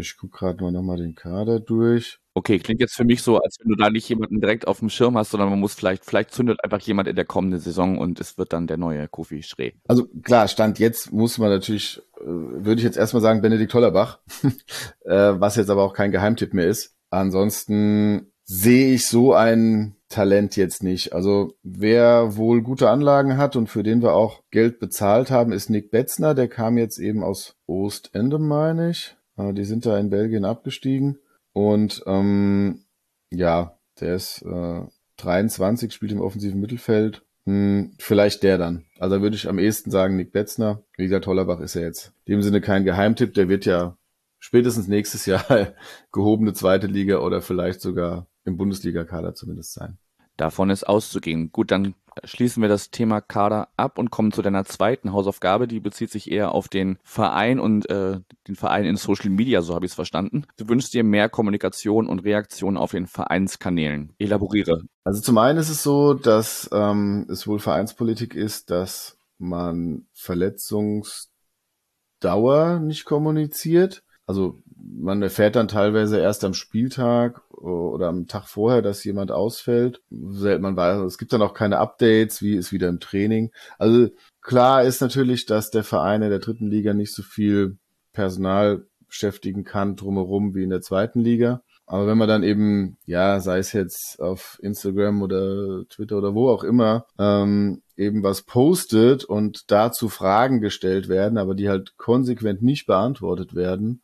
Ich 0.00 0.16
gucke 0.16 0.38
gerade 0.38 0.64
mal 0.64 0.72
nochmal 0.72 0.96
den 0.98 1.14
Kader 1.14 1.60
durch. 1.60 2.20
Okay, 2.36 2.58
klingt 2.58 2.80
jetzt 2.80 2.96
für 2.96 3.04
mich 3.04 3.22
so, 3.22 3.38
als 3.38 3.58
wenn 3.60 3.68
du 3.68 3.76
da 3.76 3.90
nicht 3.90 4.08
jemanden 4.08 4.40
direkt 4.40 4.66
auf 4.66 4.80
dem 4.80 4.90
Schirm 4.90 5.16
hast, 5.16 5.30
sondern 5.30 5.50
man 5.50 5.60
muss 5.60 5.74
vielleicht, 5.74 6.04
vielleicht 6.04 6.32
zündet 6.32 6.64
einfach 6.64 6.80
jemand 6.80 7.06
in 7.06 7.14
der 7.14 7.24
kommenden 7.24 7.60
Saison 7.60 7.96
und 7.96 8.20
es 8.20 8.36
wird 8.36 8.52
dann 8.52 8.66
der 8.66 8.76
neue 8.76 9.06
Kofi 9.06 9.44
Schree. 9.44 9.72
Also 9.86 10.06
klar, 10.22 10.48
Stand 10.48 10.80
jetzt 10.80 11.12
muss 11.12 11.38
man 11.38 11.50
natürlich, 11.50 12.02
äh, 12.20 12.24
würde 12.24 12.80
ich 12.80 12.84
jetzt 12.84 12.96
erstmal 12.96 13.22
sagen, 13.22 13.40
Benedikt 13.40 13.72
Hollerbach, 13.72 14.18
äh, 15.04 15.34
was 15.38 15.54
jetzt 15.54 15.70
aber 15.70 15.84
auch 15.84 15.94
kein 15.94 16.10
Geheimtipp 16.10 16.54
mehr 16.54 16.66
ist. 16.66 16.96
Ansonsten 17.10 18.32
sehe 18.42 18.94
ich 18.94 19.06
so 19.06 19.32
ein 19.32 19.94
Talent 20.08 20.56
jetzt 20.56 20.82
nicht. 20.82 21.12
Also 21.12 21.54
wer 21.62 22.36
wohl 22.36 22.62
gute 22.62 22.90
Anlagen 22.90 23.36
hat 23.36 23.54
und 23.54 23.68
für 23.68 23.84
den 23.84 24.02
wir 24.02 24.12
auch 24.12 24.42
Geld 24.50 24.80
bezahlt 24.80 25.30
haben, 25.30 25.52
ist 25.52 25.70
Nick 25.70 25.92
Betzner. 25.92 26.34
Der 26.34 26.48
kam 26.48 26.78
jetzt 26.78 26.98
eben 26.98 27.22
aus 27.22 27.56
Ostende, 27.66 28.40
meine 28.40 28.90
ich. 28.90 29.16
Äh, 29.36 29.52
die 29.52 29.64
sind 29.64 29.86
da 29.86 29.96
in 29.98 30.10
Belgien 30.10 30.44
abgestiegen. 30.44 31.18
Und 31.54 32.02
ähm, 32.06 32.84
ja, 33.30 33.78
der 34.00 34.16
ist 34.16 34.42
äh, 34.42 34.82
23, 35.16 35.92
spielt 35.92 36.12
im 36.12 36.20
offensiven 36.20 36.60
Mittelfeld. 36.60 37.22
Hm, 37.46 37.94
vielleicht 37.98 38.42
der 38.42 38.58
dann. 38.58 38.84
Also 38.98 39.22
würde 39.22 39.36
ich 39.36 39.48
am 39.48 39.58
ehesten 39.58 39.90
sagen 39.90 40.16
Nick 40.16 40.32
Betzner. 40.32 40.82
Wie 40.96 41.04
gesagt, 41.04 41.26
Hollerbach 41.26 41.60
ist 41.60 41.74
ja 41.74 41.82
jetzt 41.82 42.12
in 42.24 42.34
dem 42.34 42.42
Sinne 42.42 42.60
kein 42.60 42.84
Geheimtipp. 42.84 43.34
Der 43.34 43.48
wird 43.48 43.64
ja 43.66 43.96
spätestens 44.38 44.88
nächstes 44.88 45.26
Jahr 45.26 45.74
gehobene 46.12 46.52
zweite 46.52 46.86
Liga 46.86 47.18
oder 47.18 47.40
vielleicht 47.40 47.80
sogar 47.80 48.26
im 48.44 48.56
Bundesliga-Kader 48.56 49.34
zumindest 49.34 49.72
sein. 49.72 49.98
Davon 50.36 50.70
ist 50.70 50.84
auszugehen. 50.84 51.52
Gut, 51.52 51.70
dann 51.70 51.94
schließen 52.22 52.62
wir 52.62 52.68
das 52.68 52.90
Thema 52.90 53.20
Kader 53.20 53.68
ab 53.76 53.98
und 53.98 54.10
kommen 54.10 54.32
zu 54.32 54.42
deiner 54.42 54.64
zweiten 54.64 55.12
Hausaufgabe. 55.12 55.66
Die 55.66 55.80
bezieht 55.80 56.10
sich 56.10 56.30
eher 56.30 56.52
auf 56.52 56.68
den 56.68 56.98
Verein 57.02 57.58
und 57.58 57.88
äh, 57.90 58.20
den 58.46 58.54
Verein 58.54 58.84
in 58.84 58.96
Social 58.96 59.30
Media, 59.30 59.62
so 59.62 59.74
habe 59.74 59.86
ich 59.86 59.92
es 59.92 59.96
verstanden. 59.96 60.46
Du 60.56 60.68
wünschst 60.68 60.94
dir 60.94 61.04
mehr 61.04 61.28
Kommunikation 61.28 62.08
und 62.08 62.20
Reaktion 62.20 62.76
auf 62.76 62.92
den 62.92 63.06
Vereinskanälen. 63.06 64.12
Elaboriere. 64.18 64.82
Also 65.04 65.20
zum 65.20 65.38
einen 65.38 65.58
ist 65.58 65.70
es 65.70 65.82
so, 65.82 66.14
dass 66.14 66.68
ähm, 66.72 67.26
es 67.30 67.46
wohl 67.46 67.58
Vereinspolitik 67.58 68.34
ist, 68.34 68.70
dass 68.70 69.18
man 69.38 70.06
Verletzungsdauer 70.12 72.80
nicht 72.80 73.04
kommuniziert. 73.04 74.02
Also 74.26 74.62
man 74.76 75.22
erfährt 75.22 75.56
dann 75.56 75.68
teilweise 75.68 76.18
erst 76.18 76.44
am 76.44 76.54
Spieltag 76.54 77.42
oder 77.58 78.08
am 78.08 78.26
Tag 78.26 78.48
vorher, 78.48 78.82
dass 78.82 79.04
jemand 79.04 79.30
ausfällt. 79.30 80.02
Man 80.10 80.76
weiß, 80.76 81.02
es 81.02 81.18
gibt 81.18 81.32
dann 81.32 81.42
auch 81.42 81.54
keine 81.54 81.78
Updates, 81.78 82.42
wie 82.42 82.54
ist 82.54 82.72
wieder 82.72 82.88
im 82.88 83.00
Training. 83.00 83.50
Also 83.78 84.08
klar 84.40 84.82
ist 84.82 85.00
natürlich, 85.00 85.46
dass 85.46 85.70
der 85.70 85.84
Verein 85.84 86.22
in 86.22 86.30
der 86.30 86.38
dritten 86.38 86.68
Liga 86.68 86.94
nicht 86.94 87.14
so 87.14 87.22
viel 87.22 87.78
Personal 88.12 88.86
beschäftigen 89.06 89.64
kann 89.64 89.96
drumherum 89.96 90.54
wie 90.54 90.64
in 90.64 90.70
der 90.70 90.80
zweiten 90.80 91.20
Liga. 91.20 91.62
Aber 91.86 92.06
wenn 92.06 92.16
man 92.16 92.28
dann 92.28 92.42
eben, 92.42 92.96
ja, 93.04 93.40
sei 93.40 93.58
es 93.58 93.72
jetzt 93.72 94.18
auf 94.18 94.58
Instagram 94.62 95.22
oder 95.22 95.84
Twitter 95.88 96.16
oder 96.16 96.34
wo 96.34 96.48
auch 96.48 96.64
immer, 96.64 97.06
ähm, 97.18 97.82
eben 97.96 98.22
was 98.22 98.42
postet 98.42 99.24
und 99.24 99.70
dazu 99.70 100.08
Fragen 100.08 100.60
gestellt 100.60 101.08
werden, 101.08 101.36
aber 101.36 101.54
die 101.54 101.68
halt 101.68 101.96
konsequent 101.98 102.62
nicht 102.62 102.86
beantwortet 102.86 103.54
werden, 103.54 104.02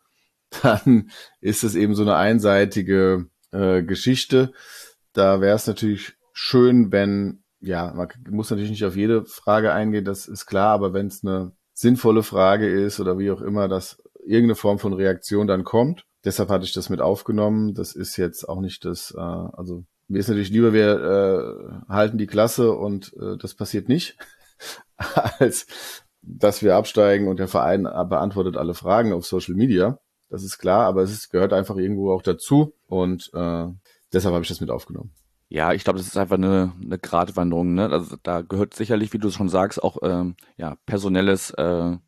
dann 0.62 1.10
ist 1.40 1.64
es 1.64 1.74
eben 1.74 1.94
so 1.94 2.02
eine 2.02 2.16
einseitige 2.16 3.26
äh, 3.52 3.82
Geschichte. 3.82 4.52
Da 5.12 5.40
wäre 5.40 5.56
es 5.56 5.66
natürlich 5.66 6.14
schön, 6.32 6.92
wenn, 6.92 7.42
ja, 7.60 7.92
man 7.94 8.08
muss 8.30 8.50
natürlich 8.50 8.70
nicht 8.70 8.84
auf 8.84 8.96
jede 8.96 9.24
Frage 9.24 9.72
eingehen, 9.72 10.04
das 10.04 10.26
ist 10.26 10.46
klar, 10.46 10.72
aber 10.72 10.92
wenn 10.92 11.06
es 11.06 11.24
eine 11.24 11.52
sinnvolle 11.72 12.22
Frage 12.22 12.68
ist 12.68 13.00
oder 13.00 13.18
wie 13.18 13.30
auch 13.30 13.40
immer, 13.40 13.68
dass 13.68 14.02
irgendeine 14.24 14.54
Form 14.54 14.78
von 14.78 14.92
Reaktion 14.92 15.46
dann 15.46 15.64
kommt. 15.64 16.04
Deshalb 16.24 16.50
hatte 16.50 16.64
ich 16.64 16.72
das 16.72 16.90
mit 16.90 17.00
aufgenommen. 17.00 17.74
Das 17.74 17.94
ist 17.94 18.16
jetzt 18.16 18.48
auch 18.48 18.60
nicht 18.60 18.84
das, 18.84 19.14
äh, 19.16 19.20
also 19.20 19.84
mir 20.08 20.18
ist 20.18 20.28
natürlich 20.28 20.50
lieber, 20.50 20.72
wir 20.72 21.82
äh, 21.88 21.92
halten 21.92 22.18
die 22.18 22.26
Klasse 22.26 22.72
und 22.72 23.14
äh, 23.14 23.36
das 23.38 23.54
passiert 23.54 23.88
nicht, 23.88 24.16
als 25.38 25.66
dass 26.22 26.62
wir 26.62 26.76
absteigen 26.76 27.28
und 27.28 27.38
der 27.38 27.48
Verein 27.48 27.84
beantwortet 27.84 28.58
alle 28.58 28.74
Fragen 28.74 29.14
auf 29.14 29.24
Social 29.24 29.54
Media 29.54 29.98
das 30.30 30.44
ist 30.44 30.58
klar, 30.58 30.86
aber 30.86 31.02
es 31.02 31.12
ist, 31.12 31.30
gehört 31.30 31.52
einfach 31.52 31.76
irgendwo 31.76 32.12
auch 32.12 32.22
dazu 32.22 32.72
und 32.86 33.30
äh, 33.34 33.66
deshalb 34.12 34.34
habe 34.34 34.42
ich 34.42 34.48
das 34.48 34.60
mit 34.60 34.70
aufgenommen. 34.70 35.12
Ja, 35.52 35.72
ich 35.72 35.82
glaube, 35.82 35.98
das 35.98 36.06
ist 36.06 36.16
einfach 36.16 36.36
eine, 36.36 36.72
eine 36.80 36.96
Gratwanderung. 36.96 37.74
Ne? 37.74 37.90
Also 37.90 38.14
da 38.22 38.40
gehört 38.42 38.72
sicherlich, 38.72 39.12
wie 39.12 39.18
du 39.18 39.30
schon 39.30 39.48
sagst, 39.48 39.82
auch 39.82 39.98
ähm, 40.02 40.36
ja 40.56 40.76
personelles, 40.86 41.50
äh, 41.50 41.56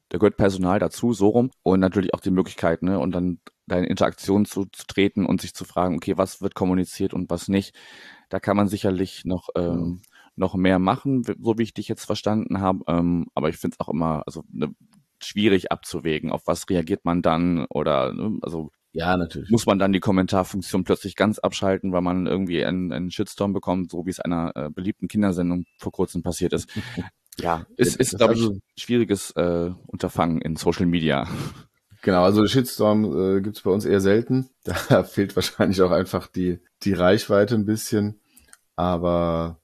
da 0.08 0.18
gehört 0.18 0.36
Personal 0.36 0.78
dazu, 0.78 1.12
so 1.12 1.28
rum 1.30 1.50
und 1.64 1.80
natürlich 1.80 2.14
auch 2.14 2.20
die 2.20 2.30
Möglichkeit, 2.30 2.82
ne, 2.82 3.00
und 3.00 3.12
dann 3.12 3.40
da 3.66 3.78
in 3.78 3.84
Interaktion 3.84 4.44
zu, 4.44 4.66
zu 4.66 4.86
treten 4.86 5.26
und 5.26 5.40
sich 5.40 5.54
zu 5.54 5.64
fragen, 5.64 5.96
okay, 5.96 6.16
was 6.16 6.40
wird 6.40 6.54
kommuniziert 6.54 7.14
und 7.14 7.30
was 7.30 7.48
nicht. 7.48 7.74
Da 8.28 8.38
kann 8.38 8.56
man 8.56 8.68
sicherlich 8.68 9.24
noch 9.24 9.48
ähm, 9.56 10.02
ja. 10.02 10.10
noch 10.36 10.54
mehr 10.54 10.78
machen, 10.78 11.24
so 11.24 11.58
wie 11.58 11.62
ich 11.64 11.74
dich 11.74 11.88
jetzt 11.88 12.04
verstanden 12.04 12.60
habe. 12.60 12.80
Ähm, 12.86 13.26
aber 13.34 13.48
ich 13.48 13.56
finde 13.56 13.76
es 13.78 13.80
auch 13.80 13.92
immer, 13.92 14.22
also 14.24 14.44
ne, 14.52 14.72
schwierig 15.24 15.72
abzuwägen, 15.72 16.30
auf 16.30 16.46
was 16.46 16.68
reagiert 16.68 17.04
man 17.04 17.22
dann 17.22 17.66
oder 17.66 18.12
ne, 18.12 18.38
also 18.42 18.70
ja, 18.94 19.16
natürlich. 19.16 19.50
Muss 19.50 19.64
man 19.64 19.78
dann 19.78 19.94
die 19.94 20.00
Kommentarfunktion 20.00 20.84
plötzlich 20.84 21.16
ganz 21.16 21.38
abschalten, 21.38 21.92
weil 21.92 22.02
man 22.02 22.26
irgendwie 22.26 22.62
einen, 22.62 22.92
einen 22.92 23.10
Shitstorm 23.10 23.54
bekommt, 23.54 23.90
so 23.90 24.04
wie 24.04 24.10
es 24.10 24.20
einer 24.20 24.52
äh, 24.54 24.68
beliebten 24.68 25.08
Kindersendung 25.08 25.64
vor 25.78 25.92
kurzem 25.92 26.22
passiert 26.22 26.52
ist. 26.52 26.68
ja, 27.38 27.64
ist, 27.76 27.96
ist 27.96 28.18
glaube 28.18 28.34
ich, 28.34 28.40
also, 28.40 28.58
schwieriges 28.76 29.30
äh, 29.30 29.70
Unterfangen 29.86 30.42
in 30.42 30.56
Social 30.56 30.84
Media. 30.84 31.26
Genau, 32.02 32.22
also 32.24 32.46
Shitstorm 32.46 33.36
äh, 33.36 33.40
gibt 33.40 33.62
bei 33.62 33.70
uns 33.70 33.84
eher 33.84 34.00
selten. 34.00 34.50
Da 34.88 35.04
fehlt 35.04 35.34
wahrscheinlich 35.36 35.80
auch 35.80 35.90
einfach 35.90 36.26
die, 36.26 36.60
die 36.82 36.92
Reichweite 36.92 37.54
ein 37.54 37.64
bisschen. 37.64 38.20
Aber 38.76 39.60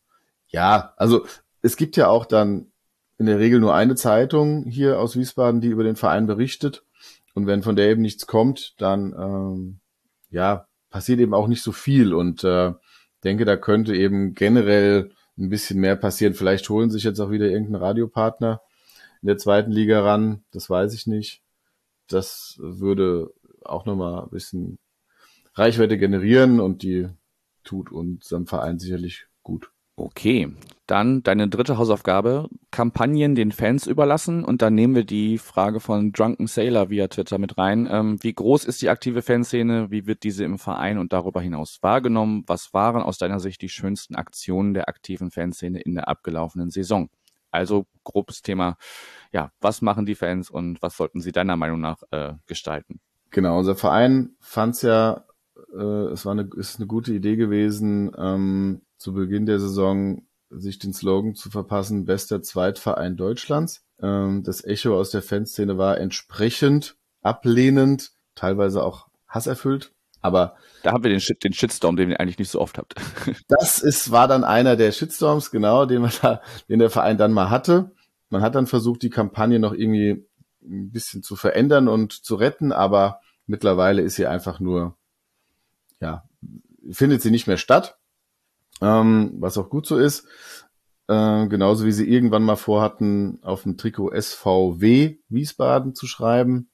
ja, 0.48 0.94
also 0.96 1.26
es 1.60 1.76
gibt 1.76 1.96
ja 1.96 2.08
auch 2.08 2.24
dann 2.24 2.72
in 3.18 3.26
der 3.26 3.38
Regel 3.38 3.60
nur 3.60 3.74
eine 3.74 3.96
Zeitung 3.96 4.64
hier 4.64 5.00
aus 5.00 5.16
Wiesbaden, 5.16 5.60
die 5.60 5.68
über 5.68 5.84
den 5.84 5.96
Verein 5.96 6.26
berichtet. 6.26 6.84
Und 7.34 7.46
wenn 7.46 7.62
von 7.62 7.76
der 7.76 7.90
eben 7.90 8.02
nichts 8.02 8.26
kommt, 8.26 8.74
dann 8.78 9.12
ähm, 9.12 9.80
ja 10.30 10.66
passiert 10.90 11.20
eben 11.20 11.34
auch 11.34 11.48
nicht 11.48 11.62
so 11.62 11.72
viel. 11.72 12.14
Und 12.14 12.44
äh, 12.44 12.72
denke, 13.24 13.44
da 13.44 13.56
könnte 13.56 13.94
eben 13.94 14.34
generell 14.34 15.10
ein 15.36 15.50
bisschen 15.50 15.80
mehr 15.80 15.96
passieren. 15.96 16.34
Vielleicht 16.34 16.68
holen 16.68 16.90
sich 16.90 17.04
jetzt 17.04 17.20
auch 17.20 17.30
wieder 17.30 17.46
irgendein 17.46 17.82
Radiopartner 17.82 18.60
in 19.22 19.26
der 19.26 19.38
zweiten 19.38 19.72
Liga 19.72 20.02
ran. 20.02 20.44
Das 20.52 20.70
weiß 20.70 20.94
ich 20.94 21.06
nicht. 21.06 21.42
Das 22.08 22.56
würde 22.60 23.32
auch 23.64 23.84
nochmal 23.84 24.22
ein 24.22 24.30
bisschen 24.30 24.78
Reichweite 25.54 25.98
generieren 25.98 26.60
und 26.60 26.82
die 26.82 27.08
tut 27.64 27.90
unserem 27.90 28.46
Verein 28.46 28.78
sicherlich 28.78 29.26
gut. 29.42 29.70
Okay, 30.00 30.54
dann 30.86 31.24
deine 31.24 31.48
dritte 31.48 31.76
Hausaufgabe, 31.76 32.48
Kampagnen 32.70 33.34
den 33.34 33.50
Fans 33.50 33.88
überlassen. 33.88 34.44
Und 34.44 34.62
dann 34.62 34.76
nehmen 34.76 34.94
wir 34.94 35.02
die 35.02 35.38
Frage 35.38 35.80
von 35.80 36.12
Drunken 36.12 36.46
Sailor 36.46 36.88
via 36.88 37.08
Twitter 37.08 37.38
mit 37.38 37.58
rein. 37.58 37.88
Ähm, 37.90 38.16
wie 38.22 38.32
groß 38.32 38.64
ist 38.64 38.80
die 38.80 38.90
aktive 38.90 39.22
Fanszene? 39.22 39.90
Wie 39.90 40.06
wird 40.06 40.22
diese 40.22 40.44
im 40.44 40.60
Verein 40.60 40.98
und 40.98 41.12
darüber 41.12 41.40
hinaus 41.40 41.78
wahrgenommen? 41.82 42.44
Was 42.46 42.72
waren 42.72 43.02
aus 43.02 43.18
deiner 43.18 43.40
Sicht 43.40 43.60
die 43.60 43.68
schönsten 43.68 44.14
Aktionen 44.14 44.72
der 44.72 44.88
aktiven 44.88 45.32
Fanszene 45.32 45.80
in 45.80 45.96
der 45.96 46.06
abgelaufenen 46.06 46.70
Saison? 46.70 47.10
Also 47.50 47.86
grobes 48.04 48.42
Thema, 48.42 48.76
ja, 49.32 49.50
was 49.60 49.82
machen 49.82 50.06
die 50.06 50.14
Fans 50.14 50.48
und 50.48 50.80
was 50.80 50.96
sollten 50.96 51.20
sie 51.20 51.32
deiner 51.32 51.56
Meinung 51.56 51.80
nach 51.80 52.04
äh, 52.12 52.34
gestalten? 52.46 53.00
Genau, 53.30 53.58
unser 53.58 53.74
Verein 53.74 54.36
fand 54.38 54.76
es 54.76 54.82
ja, 54.82 55.24
äh, 55.76 56.12
es 56.12 56.24
war 56.24 56.32
eine, 56.32 56.48
ist 56.56 56.76
eine 56.76 56.86
gute 56.86 57.12
Idee 57.12 57.34
gewesen, 57.34 58.12
ähm, 58.16 58.82
zu 58.98 59.14
Beginn 59.14 59.46
der 59.46 59.60
Saison 59.60 60.22
sich 60.50 60.78
den 60.78 60.92
Slogan 60.92 61.34
zu 61.34 61.50
verpassen, 61.50 62.04
bester 62.04 62.42
Zweitverein 62.42 63.16
Deutschlands. 63.16 63.84
Ähm, 64.00 64.42
das 64.42 64.64
Echo 64.64 64.98
aus 64.98 65.10
der 65.10 65.22
Fanszene 65.22 65.78
war 65.78 65.98
entsprechend 65.98 66.96
ablehnend, 67.22 68.12
teilweise 68.34 68.82
auch 68.82 69.08
hasserfüllt. 69.26 69.92
Aber 70.20 70.56
da 70.82 70.92
haben 70.92 71.04
wir 71.04 71.10
den, 71.10 71.20
Shit, 71.20 71.44
den 71.44 71.52
Shitstorm, 71.52 71.96
den 71.96 72.10
ihr 72.10 72.20
eigentlich 72.20 72.38
nicht 72.38 72.50
so 72.50 72.60
oft 72.60 72.78
habt. 72.78 72.94
das 73.48 73.78
ist, 73.78 74.10
war 74.10 74.26
dann 74.26 74.44
einer 74.44 74.76
der 74.76 74.92
Shitstorms, 74.92 75.50
genau, 75.50 75.86
den 75.86 76.02
man 76.02 76.12
da, 76.22 76.42
den 76.68 76.78
der 76.78 76.90
Verein 76.90 77.18
dann 77.18 77.32
mal 77.32 77.50
hatte. 77.50 77.92
Man 78.30 78.42
hat 78.42 78.54
dann 78.54 78.66
versucht, 78.66 79.02
die 79.02 79.10
Kampagne 79.10 79.58
noch 79.58 79.72
irgendwie 79.72 80.26
ein 80.62 80.90
bisschen 80.90 81.22
zu 81.22 81.36
verändern 81.36 81.88
und 81.88 82.12
zu 82.12 82.34
retten, 82.34 82.72
aber 82.72 83.20
mittlerweile 83.46 84.02
ist 84.02 84.16
sie 84.16 84.26
einfach 84.26 84.60
nur, 84.60 84.96
ja, 86.00 86.24
findet 86.90 87.22
sie 87.22 87.30
nicht 87.30 87.46
mehr 87.46 87.56
statt, 87.56 87.97
ähm, 88.80 89.34
was 89.38 89.58
auch 89.58 89.70
gut 89.70 89.86
so 89.86 89.98
ist. 89.98 90.26
Äh, 91.08 91.46
genauso 91.48 91.86
wie 91.86 91.92
sie 91.92 92.08
irgendwann 92.08 92.42
mal 92.42 92.56
vorhatten, 92.56 93.38
auf 93.42 93.62
dem 93.62 93.76
Trikot 93.76 94.12
SVW 94.18 95.16
Wiesbaden 95.28 95.94
zu 95.94 96.06
schreiben. 96.06 96.68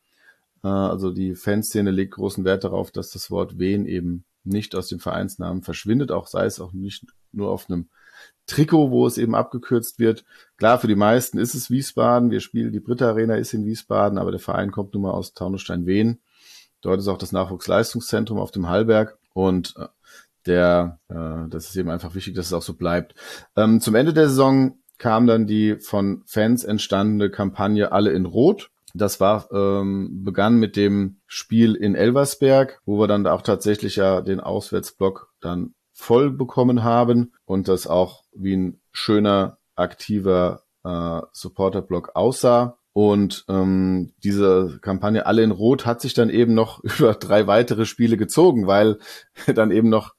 Äh, 0.65 0.69
also 0.69 1.11
die 1.13 1.35
Fanszene 1.35 1.91
legt 1.91 2.15
großen 2.15 2.45
Wert 2.45 2.65
darauf, 2.65 2.91
dass 2.91 3.11
das 3.11 3.31
Wort 3.31 3.59
Wen 3.59 3.87
eben 3.87 4.25
nicht 4.43 4.75
aus 4.75 4.89
dem 4.89 4.99
Vereinsnamen 4.99 5.63
verschwindet, 5.63 6.11
auch 6.11 6.27
sei 6.27 6.45
es 6.45 6.61
auch 6.61 6.73
nicht 6.73 7.07
nur 7.33 7.51
auf 7.51 7.71
einem 7.71 7.89
Trikot, 8.47 8.91
wo 8.91 9.07
es 9.07 9.17
eben 9.17 9.35
abgekürzt 9.35 9.99
wird. 9.99 10.25
Klar, 10.59 10.79
für 10.79 10.87
die 10.87 10.97
meisten 10.97 11.39
ist 11.39 11.55
es 11.55 11.71
Wiesbaden. 11.71 12.31
Wir 12.31 12.41
spielen, 12.41 12.73
die 12.73 12.81
Britta 12.81 13.09
Arena 13.09 13.37
ist 13.37 13.55
in 13.55 13.65
Wiesbaden, 13.65 14.19
aber 14.19 14.33
der 14.33 14.41
Verein 14.41 14.71
kommt 14.71 14.93
nun 14.93 15.05
mal 15.05 15.13
aus 15.13 15.33
Taunusstein-Wehen. 15.33 16.21
Dort 16.83 16.99
ist 16.99 17.09
auch 17.09 17.17
das 17.17 17.33
Nachwuchsleistungszentrum 17.33 18.39
auf 18.39 18.51
dem 18.51 18.69
Hallberg 18.69 19.17
und 19.33 19.75
äh, 19.79 19.87
der, 20.47 20.99
äh, 21.09 21.49
das 21.49 21.66
ist 21.66 21.77
eben 21.77 21.91
einfach 21.91 22.15
wichtig, 22.15 22.35
dass 22.35 22.47
es 22.47 22.53
auch 22.53 22.62
so 22.62 22.75
bleibt. 22.75 23.15
Ähm, 23.57 23.81
zum 23.81 23.95
Ende 23.95 24.12
der 24.12 24.29
Saison 24.29 24.79
kam 24.99 25.27
dann 25.27 25.47
die 25.47 25.77
von 25.77 26.23
Fans 26.27 26.65
entstandene 26.65 27.31
Kampagne 27.31 27.93
Alle 27.93 28.12
in 28.12 28.27
Rot. 28.27 28.71
Das 28.95 29.19
war 29.19 29.49
ähm, 29.53 30.23
begann 30.25 30.57
mit 30.57 30.77
dem 30.77 31.21
Spiel 31.27 31.75
in 31.75 31.97
Elversberg, 31.97 32.81
wo 32.85 32.99
wir 32.99 33.09
dann 33.09 33.27
auch 33.27 33.43
tatsächlich 33.43 33.97
ja 33.97 34.21
den 34.21 34.41
Auswärtsblock 34.41 35.33
dann 35.41 35.75
voll 35.93 36.31
bekommen 36.31 36.85
haben 36.85 37.33
und 37.45 37.69
das 37.69 37.87
auch 37.87 38.23
wie 38.33 38.57
ein 38.57 38.81
schöner 38.93 39.59
aktiver 39.75 40.62
äh, 40.85 41.21
Supporterblock 41.33 42.12
aussah. 42.15 42.79
Und 42.93 43.45
ähm, 43.49 44.12
diese 44.23 44.79
Kampagne 44.81 45.27
Alle 45.27 45.43
in 45.43 45.51
Rot 45.51 45.85
hat 45.85 46.01
sich 46.01 46.15
dann 46.15 46.31
eben 46.31 46.55
noch 46.55 46.83
über 46.99 47.15
drei 47.15 47.49
weitere 47.49 47.87
Spiele 47.87 48.16
gezogen, 48.16 48.69
weil 48.69 48.99
dann 49.55 49.73
eben 49.73 49.89
noch 49.89 50.14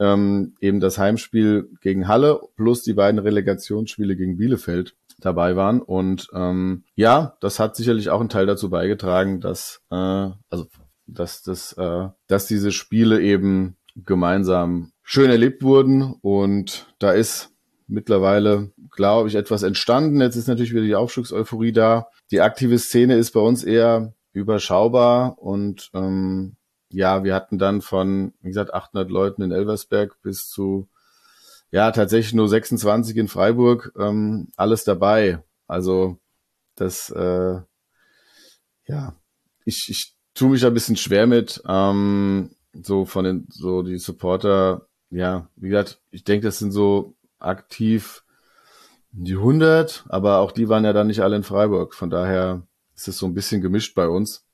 ähm, 0.00 0.54
eben 0.60 0.80
das 0.80 0.98
Heimspiel 0.98 1.70
gegen 1.80 2.08
Halle 2.08 2.40
plus 2.56 2.82
die 2.82 2.94
beiden 2.94 3.20
Relegationsspiele 3.20 4.16
gegen 4.16 4.38
Bielefeld 4.38 4.96
dabei 5.18 5.54
waren. 5.54 5.80
Und 5.80 6.28
ähm, 6.34 6.84
ja, 6.96 7.36
das 7.40 7.60
hat 7.60 7.76
sicherlich 7.76 8.10
auch 8.10 8.20
einen 8.20 8.30
Teil 8.30 8.46
dazu 8.46 8.70
beigetragen, 8.70 9.40
dass 9.40 9.82
äh, 9.90 9.94
also 9.94 10.66
dass 11.06 11.42
das 11.42 11.74
äh, 11.74 12.08
dass 12.26 12.46
diese 12.46 12.72
Spiele 12.72 13.20
eben 13.20 13.76
gemeinsam 13.94 14.92
schön 15.02 15.30
erlebt 15.30 15.62
wurden 15.62 16.14
und 16.22 16.94
da 16.98 17.10
ist 17.10 17.50
mittlerweile, 17.90 18.70
glaube 18.92 19.28
ich, 19.28 19.34
etwas 19.34 19.64
entstanden. 19.64 20.20
Jetzt 20.20 20.36
ist 20.36 20.46
natürlich 20.46 20.72
wieder 20.72 20.84
die 20.84 20.94
Aufstiegseuphorie 20.94 21.72
da. 21.72 22.06
Die 22.30 22.40
aktive 22.40 22.78
Szene 22.78 23.16
ist 23.16 23.32
bei 23.32 23.40
uns 23.40 23.64
eher 23.64 24.14
überschaubar 24.32 25.38
und 25.38 25.90
ähm, 25.92 26.56
ja, 26.90 27.24
wir 27.24 27.34
hatten 27.34 27.58
dann 27.58 27.80
von, 27.80 28.32
wie 28.40 28.48
gesagt, 28.48 28.74
800 28.74 29.10
Leuten 29.10 29.42
in 29.42 29.52
Elversberg 29.52 30.20
bis 30.22 30.48
zu 30.48 30.88
ja, 31.70 31.92
tatsächlich 31.92 32.34
nur 32.34 32.48
26 32.48 33.16
in 33.16 33.28
Freiburg, 33.28 33.92
ähm, 33.98 34.48
alles 34.56 34.84
dabei. 34.84 35.42
Also 35.66 36.18
das, 36.74 37.10
äh, 37.10 37.60
ja, 38.86 39.14
ich, 39.64 39.86
ich 39.88 40.14
tue 40.34 40.50
mich 40.50 40.66
ein 40.66 40.74
bisschen 40.74 40.96
schwer 40.96 41.26
mit, 41.26 41.62
ähm, 41.68 42.50
so 42.72 43.04
von 43.04 43.24
den, 43.24 43.46
so 43.50 43.82
die 43.82 43.98
Supporter, 43.98 44.86
ja, 45.10 45.48
wie 45.56 45.68
gesagt, 45.68 46.00
ich 46.10 46.24
denke, 46.24 46.46
das 46.46 46.58
sind 46.58 46.72
so 46.72 47.14
aktiv 47.38 48.24
die 49.12 49.34
100, 49.34 50.04
aber 50.08 50.38
auch 50.38 50.52
die 50.52 50.68
waren 50.68 50.84
ja 50.84 50.92
dann 50.92 51.08
nicht 51.08 51.20
alle 51.20 51.36
in 51.36 51.42
Freiburg. 51.42 51.94
Von 51.94 52.10
daher 52.10 52.62
ist 52.94 53.08
es 53.08 53.18
so 53.18 53.26
ein 53.26 53.34
bisschen 53.34 53.60
gemischt 53.60 53.94
bei 53.94 54.08
uns. 54.08 54.44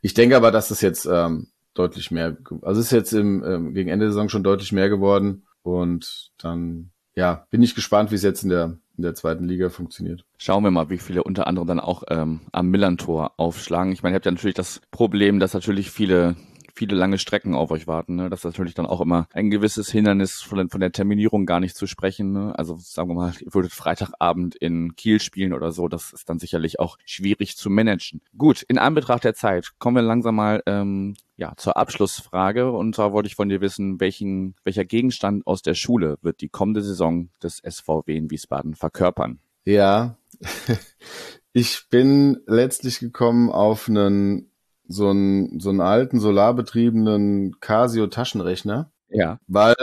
Ich 0.00 0.14
denke 0.14 0.36
aber, 0.36 0.50
dass 0.50 0.68
das 0.68 0.80
jetzt 0.80 1.06
ähm, 1.06 1.48
deutlich 1.78 2.10
mehr, 2.10 2.36
also 2.62 2.80
ist 2.80 2.92
jetzt 2.92 3.12
im, 3.12 3.44
ähm, 3.44 3.74
gegen 3.74 3.88
Ende 3.88 4.06
der 4.06 4.12
Saison 4.12 4.28
schon 4.28 4.42
deutlich 4.42 4.72
mehr 4.72 4.88
geworden. 4.88 5.46
Und 5.62 6.30
dann, 6.38 6.90
ja, 7.14 7.46
bin 7.50 7.62
ich 7.62 7.74
gespannt, 7.74 8.10
wie 8.10 8.16
es 8.16 8.22
jetzt 8.22 8.42
in 8.42 8.50
der, 8.50 8.78
in 8.96 9.02
der 9.02 9.14
zweiten 9.14 9.44
Liga 9.44 9.68
funktioniert. 9.68 10.24
Schauen 10.38 10.64
wir 10.64 10.70
mal, 10.70 10.90
wie 10.90 10.98
viele 10.98 11.22
unter 11.22 11.46
anderem 11.46 11.68
dann 11.68 11.80
auch 11.80 12.04
ähm, 12.08 12.40
am 12.52 12.68
Millantor 12.68 13.32
aufschlagen. 13.36 13.92
Ich 13.92 14.02
meine, 14.02 14.14
ihr 14.14 14.16
habt 14.16 14.26
ja 14.26 14.32
natürlich 14.32 14.54
das 14.54 14.80
Problem, 14.90 15.40
dass 15.40 15.54
natürlich 15.54 15.90
viele 15.90 16.36
viele 16.78 16.94
lange 16.94 17.18
Strecken 17.18 17.54
auf 17.54 17.72
euch 17.72 17.88
warten. 17.88 18.14
Ne? 18.14 18.30
Das 18.30 18.40
ist 18.40 18.44
natürlich 18.44 18.74
dann 18.74 18.86
auch 18.86 19.00
immer 19.00 19.26
ein 19.32 19.50
gewisses 19.50 19.90
Hindernis 19.90 20.40
von, 20.40 20.70
von 20.70 20.80
der 20.80 20.92
Terminierung 20.92 21.44
gar 21.44 21.58
nicht 21.58 21.76
zu 21.76 21.88
sprechen. 21.88 22.32
Ne? 22.32 22.56
Also 22.56 22.76
sagen 22.78 23.10
wir 23.10 23.14
mal, 23.14 23.32
ihr 23.40 23.52
würdet 23.52 23.72
Freitagabend 23.72 24.54
in 24.54 24.94
Kiel 24.94 25.20
spielen 25.20 25.52
oder 25.52 25.72
so. 25.72 25.88
Das 25.88 26.12
ist 26.12 26.30
dann 26.30 26.38
sicherlich 26.38 26.78
auch 26.78 26.96
schwierig 27.04 27.56
zu 27.56 27.68
managen. 27.68 28.20
Gut, 28.36 28.62
in 28.62 28.78
Anbetracht 28.78 29.24
der 29.24 29.34
Zeit 29.34 29.72
kommen 29.80 29.96
wir 29.96 30.02
langsam 30.02 30.36
mal 30.36 30.62
ähm, 30.66 31.16
ja, 31.36 31.52
zur 31.56 31.76
Abschlussfrage. 31.76 32.70
Und 32.70 32.94
zwar 32.94 33.12
wollte 33.12 33.26
ich 33.26 33.34
von 33.34 33.48
dir 33.48 33.60
wissen, 33.60 33.98
welchen, 33.98 34.54
welcher 34.62 34.84
Gegenstand 34.84 35.46
aus 35.48 35.62
der 35.62 35.74
Schule 35.74 36.16
wird 36.22 36.40
die 36.40 36.48
kommende 36.48 36.82
Saison 36.82 37.28
des 37.42 37.60
SVW 37.68 38.16
in 38.16 38.30
Wiesbaden 38.30 38.76
verkörpern? 38.76 39.40
Ja, 39.64 40.16
ich 41.52 41.88
bin 41.90 42.38
letztlich 42.46 43.00
gekommen 43.00 43.50
auf 43.50 43.88
einen 43.88 44.52
so 44.88 45.10
einen, 45.10 45.60
so 45.60 45.68
einen 45.70 45.80
alten 45.80 46.18
solarbetriebenen 46.18 47.60
Casio 47.60 48.06
Taschenrechner. 48.06 48.90
Ja. 49.10 49.38
Weil 49.46 49.76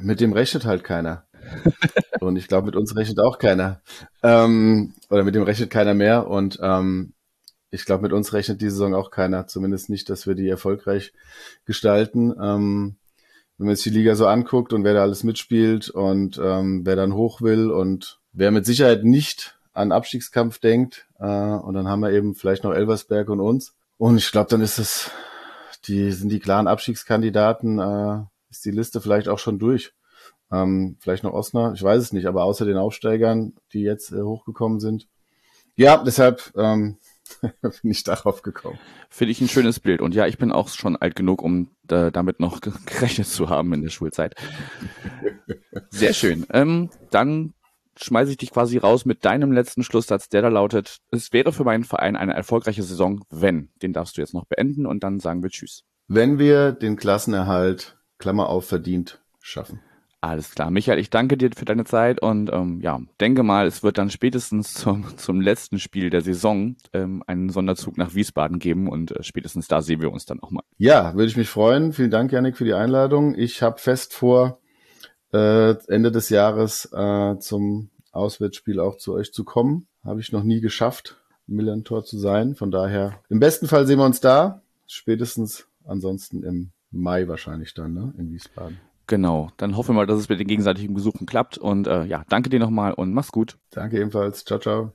mit 0.00 0.20
dem 0.20 0.32
rechnet 0.32 0.64
halt 0.64 0.84
keiner. 0.84 1.26
und 2.20 2.36
ich 2.36 2.48
glaube, 2.48 2.66
mit 2.66 2.76
uns 2.76 2.96
rechnet 2.96 3.20
auch 3.20 3.38
keiner. 3.38 3.80
Ähm, 4.22 4.94
oder 5.10 5.22
mit 5.22 5.34
dem 5.34 5.42
rechnet 5.42 5.70
keiner 5.70 5.94
mehr. 5.94 6.28
Und 6.28 6.58
ähm, 6.62 7.12
ich 7.70 7.84
glaube, 7.84 8.02
mit 8.02 8.12
uns 8.12 8.32
rechnet 8.32 8.60
die 8.60 8.70
Saison 8.70 8.94
auch 8.94 9.10
keiner. 9.10 9.46
Zumindest 9.46 9.90
nicht, 9.90 10.08
dass 10.10 10.26
wir 10.26 10.34
die 10.34 10.48
erfolgreich 10.48 11.12
gestalten. 11.66 12.34
Ähm, 12.40 12.96
wenn 13.58 13.66
man 13.66 13.76
sich 13.76 13.84
die 13.84 13.98
Liga 13.98 14.16
so 14.16 14.26
anguckt 14.26 14.72
und 14.72 14.84
wer 14.84 14.94
da 14.94 15.02
alles 15.02 15.24
mitspielt 15.24 15.88
und 15.88 16.38
ähm, 16.42 16.84
wer 16.84 16.96
dann 16.96 17.14
hoch 17.14 17.40
will 17.40 17.70
und 17.70 18.20
wer 18.32 18.50
mit 18.50 18.66
Sicherheit 18.66 19.04
nicht 19.04 19.58
an 19.72 19.92
Abstiegskampf 19.92 20.58
denkt. 20.58 21.06
Äh, 21.18 21.26
und 21.26 21.74
dann 21.74 21.88
haben 21.88 22.00
wir 22.00 22.12
eben 22.12 22.34
vielleicht 22.34 22.64
noch 22.64 22.74
Elversberg 22.74 23.28
und 23.28 23.40
uns. 23.40 23.74
Und 23.98 24.18
ich 24.18 24.30
glaube, 24.30 24.50
dann 24.50 24.60
ist 24.60 24.78
es, 24.78 25.10
die 25.86 26.12
sind 26.12 26.30
die 26.30 26.40
klaren 26.40 26.68
Abstiegskandidaten, 26.68 27.78
äh, 27.78 28.24
ist 28.50 28.64
die 28.64 28.70
Liste 28.70 29.00
vielleicht 29.00 29.28
auch 29.28 29.38
schon 29.38 29.58
durch. 29.58 29.92
Ähm, 30.52 30.96
vielleicht 31.00 31.24
noch 31.24 31.32
Osnabrück, 31.32 31.76
ich 31.76 31.82
weiß 31.82 32.00
es 32.02 32.12
nicht, 32.12 32.26
aber 32.26 32.44
außer 32.44 32.64
den 32.64 32.76
Aufsteigern, 32.76 33.54
die 33.72 33.82
jetzt 33.82 34.12
äh, 34.12 34.22
hochgekommen 34.22 34.80
sind. 34.80 35.08
Ja, 35.74 36.02
deshalb 36.02 36.52
ähm, 36.56 36.98
bin 37.60 37.90
ich 37.90 38.04
darauf 38.04 38.42
gekommen. 38.42 38.78
Finde 39.10 39.32
ich 39.32 39.40
ein 39.40 39.48
schönes 39.48 39.80
Bild. 39.80 40.00
Und 40.00 40.14
ja, 40.14 40.26
ich 40.26 40.38
bin 40.38 40.52
auch 40.52 40.68
schon 40.68 40.96
alt 40.96 41.16
genug, 41.16 41.42
um 41.42 41.70
äh, 41.88 42.12
damit 42.12 42.40
noch 42.40 42.60
gerechnet 42.86 43.26
zu 43.26 43.50
haben 43.50 43.72
in 43.72 43.82
der 43.82 43.90
Schulzeit. 43.90 44.34
Sehr 45.90 46.12
schön. 46.12 46.46
Ähm, 46.52 46.90
dann 47.10 47.54
schmeiße 47.98 48.32
ich 48.32 48.36
dich 48.36 48.50
quasi 48.50 48.78
raus 48.78 49.04
mit 49.04 49.24
deinem 49.24 49.52
letzten 49.52 49.82
Schlusssatz, 49.82 50.28
der 50.28 50.42
da 50.42 50.48
lautet, 50.48 50.98
es 51.10 51.32
wäre 51.32 51.52
für 51.52 51.64
meinen 51.64 51.84
Verein 51.84 52.16
eine 52.16 52.34
erfolgreiche 52.34 52.82
Saison, 52.82 53.24
wenn. 53.30 53.70
Den 53.82 53.92
darfst 53.92 54.16
du 54.16 54.20
jetzt 54.20 54.34
noch 54.34 54.46
beenden 54.46 54.86
und 54.86 55.02
dann 55.02 55.20
sagen 55.20 55.42
wir 55.42 55.50
Tschüss. 55.50 55.84
Wenn 56.08 56.38
wir 56.38 56.72
den 56.72 56.96
Klassenerhalt, 56.96 57.98
Klammer 58.18 58.48
auf, 58.48 58.66
verdient, 58.66 59.20
schaffen. 59.40 59.80
Alles 60.20 60.50
klar. 60.50 60.70
Michael, 60.70 60.98
ich 60.98 61.10
danke 61.10 61.36
dir 61.36 61.50
für 61.54 61.66
deine 61.66 61.84
Zeit 61.84 62.20
und 62.20 62.50
ähm, 62.52 62.80
ja, 62.80 63.00
denke 63.20 63.42
mal, 63.42 63.66
es 63.66 63.82
wird 63.82 63.98
dann 63.98 64.10
spätestens 64.10 64.74
zum, 64.74 65.16
zum 65.16 65.40
letzten 65.40 65.78
Spiel 65.78 66.10
der 66.10 66.22
Saison 66.22 66.76
ähm, 66.92 67.22
einen 67.26 67.50
Sonderzug 67.50 67.96
nach 67.98 68.14
Wiesbaden 68.14 68.58
geben 68.58 68.88
und 68.88 69.12
äh, 69.12 69.22
spätestens 69.22 69.68
da 69.68 69.82
sehen 69.82 70.00
wir 70.00 70.10
uns 70.10 70.24
dann 70.26 70.40
auch 70.40 70.50
mal. 70.50 70.62
Ja, 70.78 71.14
würde 71.14 71.26
ich 71.26 71.36
mich 71.36 71.48
freuen. 71.48 71.92
Vielen 71.92 72.10
Dank, 72.10 72.32
Janik, 72.32 72.56
für 72.56 72.64
die 72.64 72.74
Einladung. 72.74 73.34
Ich 73.36 73.62
habe 73.62 73.78
fest 73.78 74.14
vor, 74.14 74.60
äh, 75.32 75.74
Ende 75.88 76.12
des 76.12 76.28
Jahres 76.28 76.88
äh, 76.92 77.38
zum 77.38 77.90
Auswärtsspiel 78.12 78.80
auch 78.80 78.96
zu 78.96 79.14
euch 79.14 79.32
zu 79.32 79.44
kommen. 79.44 79.86
Habe 80.04 80.20
ich 80.20 80.32
noch 80.32 80.42
nie 80.42 80.60
geschafft, 80.60 81.16
Millantor 81.46 82.04
zu 82.04 82.18
sein. 82.18 82.54
Von 82.54 82.70
daher, 82.70 83.20
im 83.28 83.40
besten 83.40 83.66
Fall 83.66 83.86
sehen 83.86 83.98
wir 83.98 84.06
uns 84.06 84.20
da. 84.20 84.62
Spätestens 84.86 85.66
ansonsten 85.84 86.42
im 86.42 86.70
Mai 86.90 87.28
wahrscheinlich 87.28 87.74
dann, 87.74 87.94
ne? 87.94 88.14
In 88.18 88.32
Wiesbaden. 88.32 88.78
Genau, 89.08 89.50
dann 89.56 89.76
hoffen 89.76 89.90
wir 89.90 90.00
mal, 90.00 90.06
dass 90.06 90.18
es 90.18 90.28
mit 90.28 90.40
den 90.40 90.48
gegenseitigen 90.48 90.94
Besuchen 90.94 91.26
klappt. 91.26 91.58
Und 91.58 91.86
äh, 91.86 92.04
ja, 92.04 92.24
danke 92.28 92.50
dir 92.50 92.58
nochmal 92.58 92.92
und 92.92 93.12
mach's 93.12 93.30
gut. 93.30 93.56
Danke 93.70 93.98
ebenfalls. 93.98 94.44
Ciao, 94.44 94.58
ciao. 94.58 94.92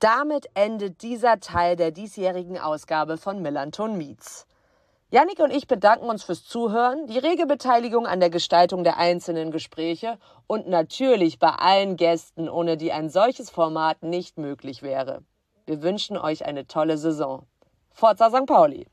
Damit 0.00 0.48
endet 0.54 1.02
dieser 1.02 1.40
Teil 1.40 1.74
der 1.74 1.90
diesjährigen 1.90 2.56
Ausgabe 2.56 3.16
von 3.16 3.42
Millanton 3.42 3.98
Meets. 3.98 4.46
Yannick 5.10 5.40
und 5.40 5.50
ich 5.50 5.66
bedanken 5.66 6.08
uns 6.08 6.22
fürs 6.22 6.44
Zuhören, 6.44 7.08
die 7.08 7.18
rege 7.18 7.46
Beteiligung 7.46 8.06
an 8.06 8.20
der 8.20 8.30
Gestaltung 8.30 8.84
der 8.84 8.98
einzelnen 8.98 9.50
Gespräche 9.50 10.18
und 10.46 10.68
natürlich 10.68 11.40
bei 11.40 11.48
allen 11.48 11.96
Gästen, 11.96 12.48
ohne 12.48 12.76
die 12.76 12.92
ein 12.92 13.08
solches 13.08 13.50
Format 13.50 14.04
nicht 14.04 14.38
möglich 14.38 14.82
wäre. 14.82 15.22
Wir 15.66 15.82
wünschen 15.82 16.16
euch 16.16 16.44
eine 16.44 16.68
tolle 16.68 16.96
Saison. 16.96 17.46
Forza 17.90 18.30
St. 18.30 18.46
Pauli! 18.46 18.86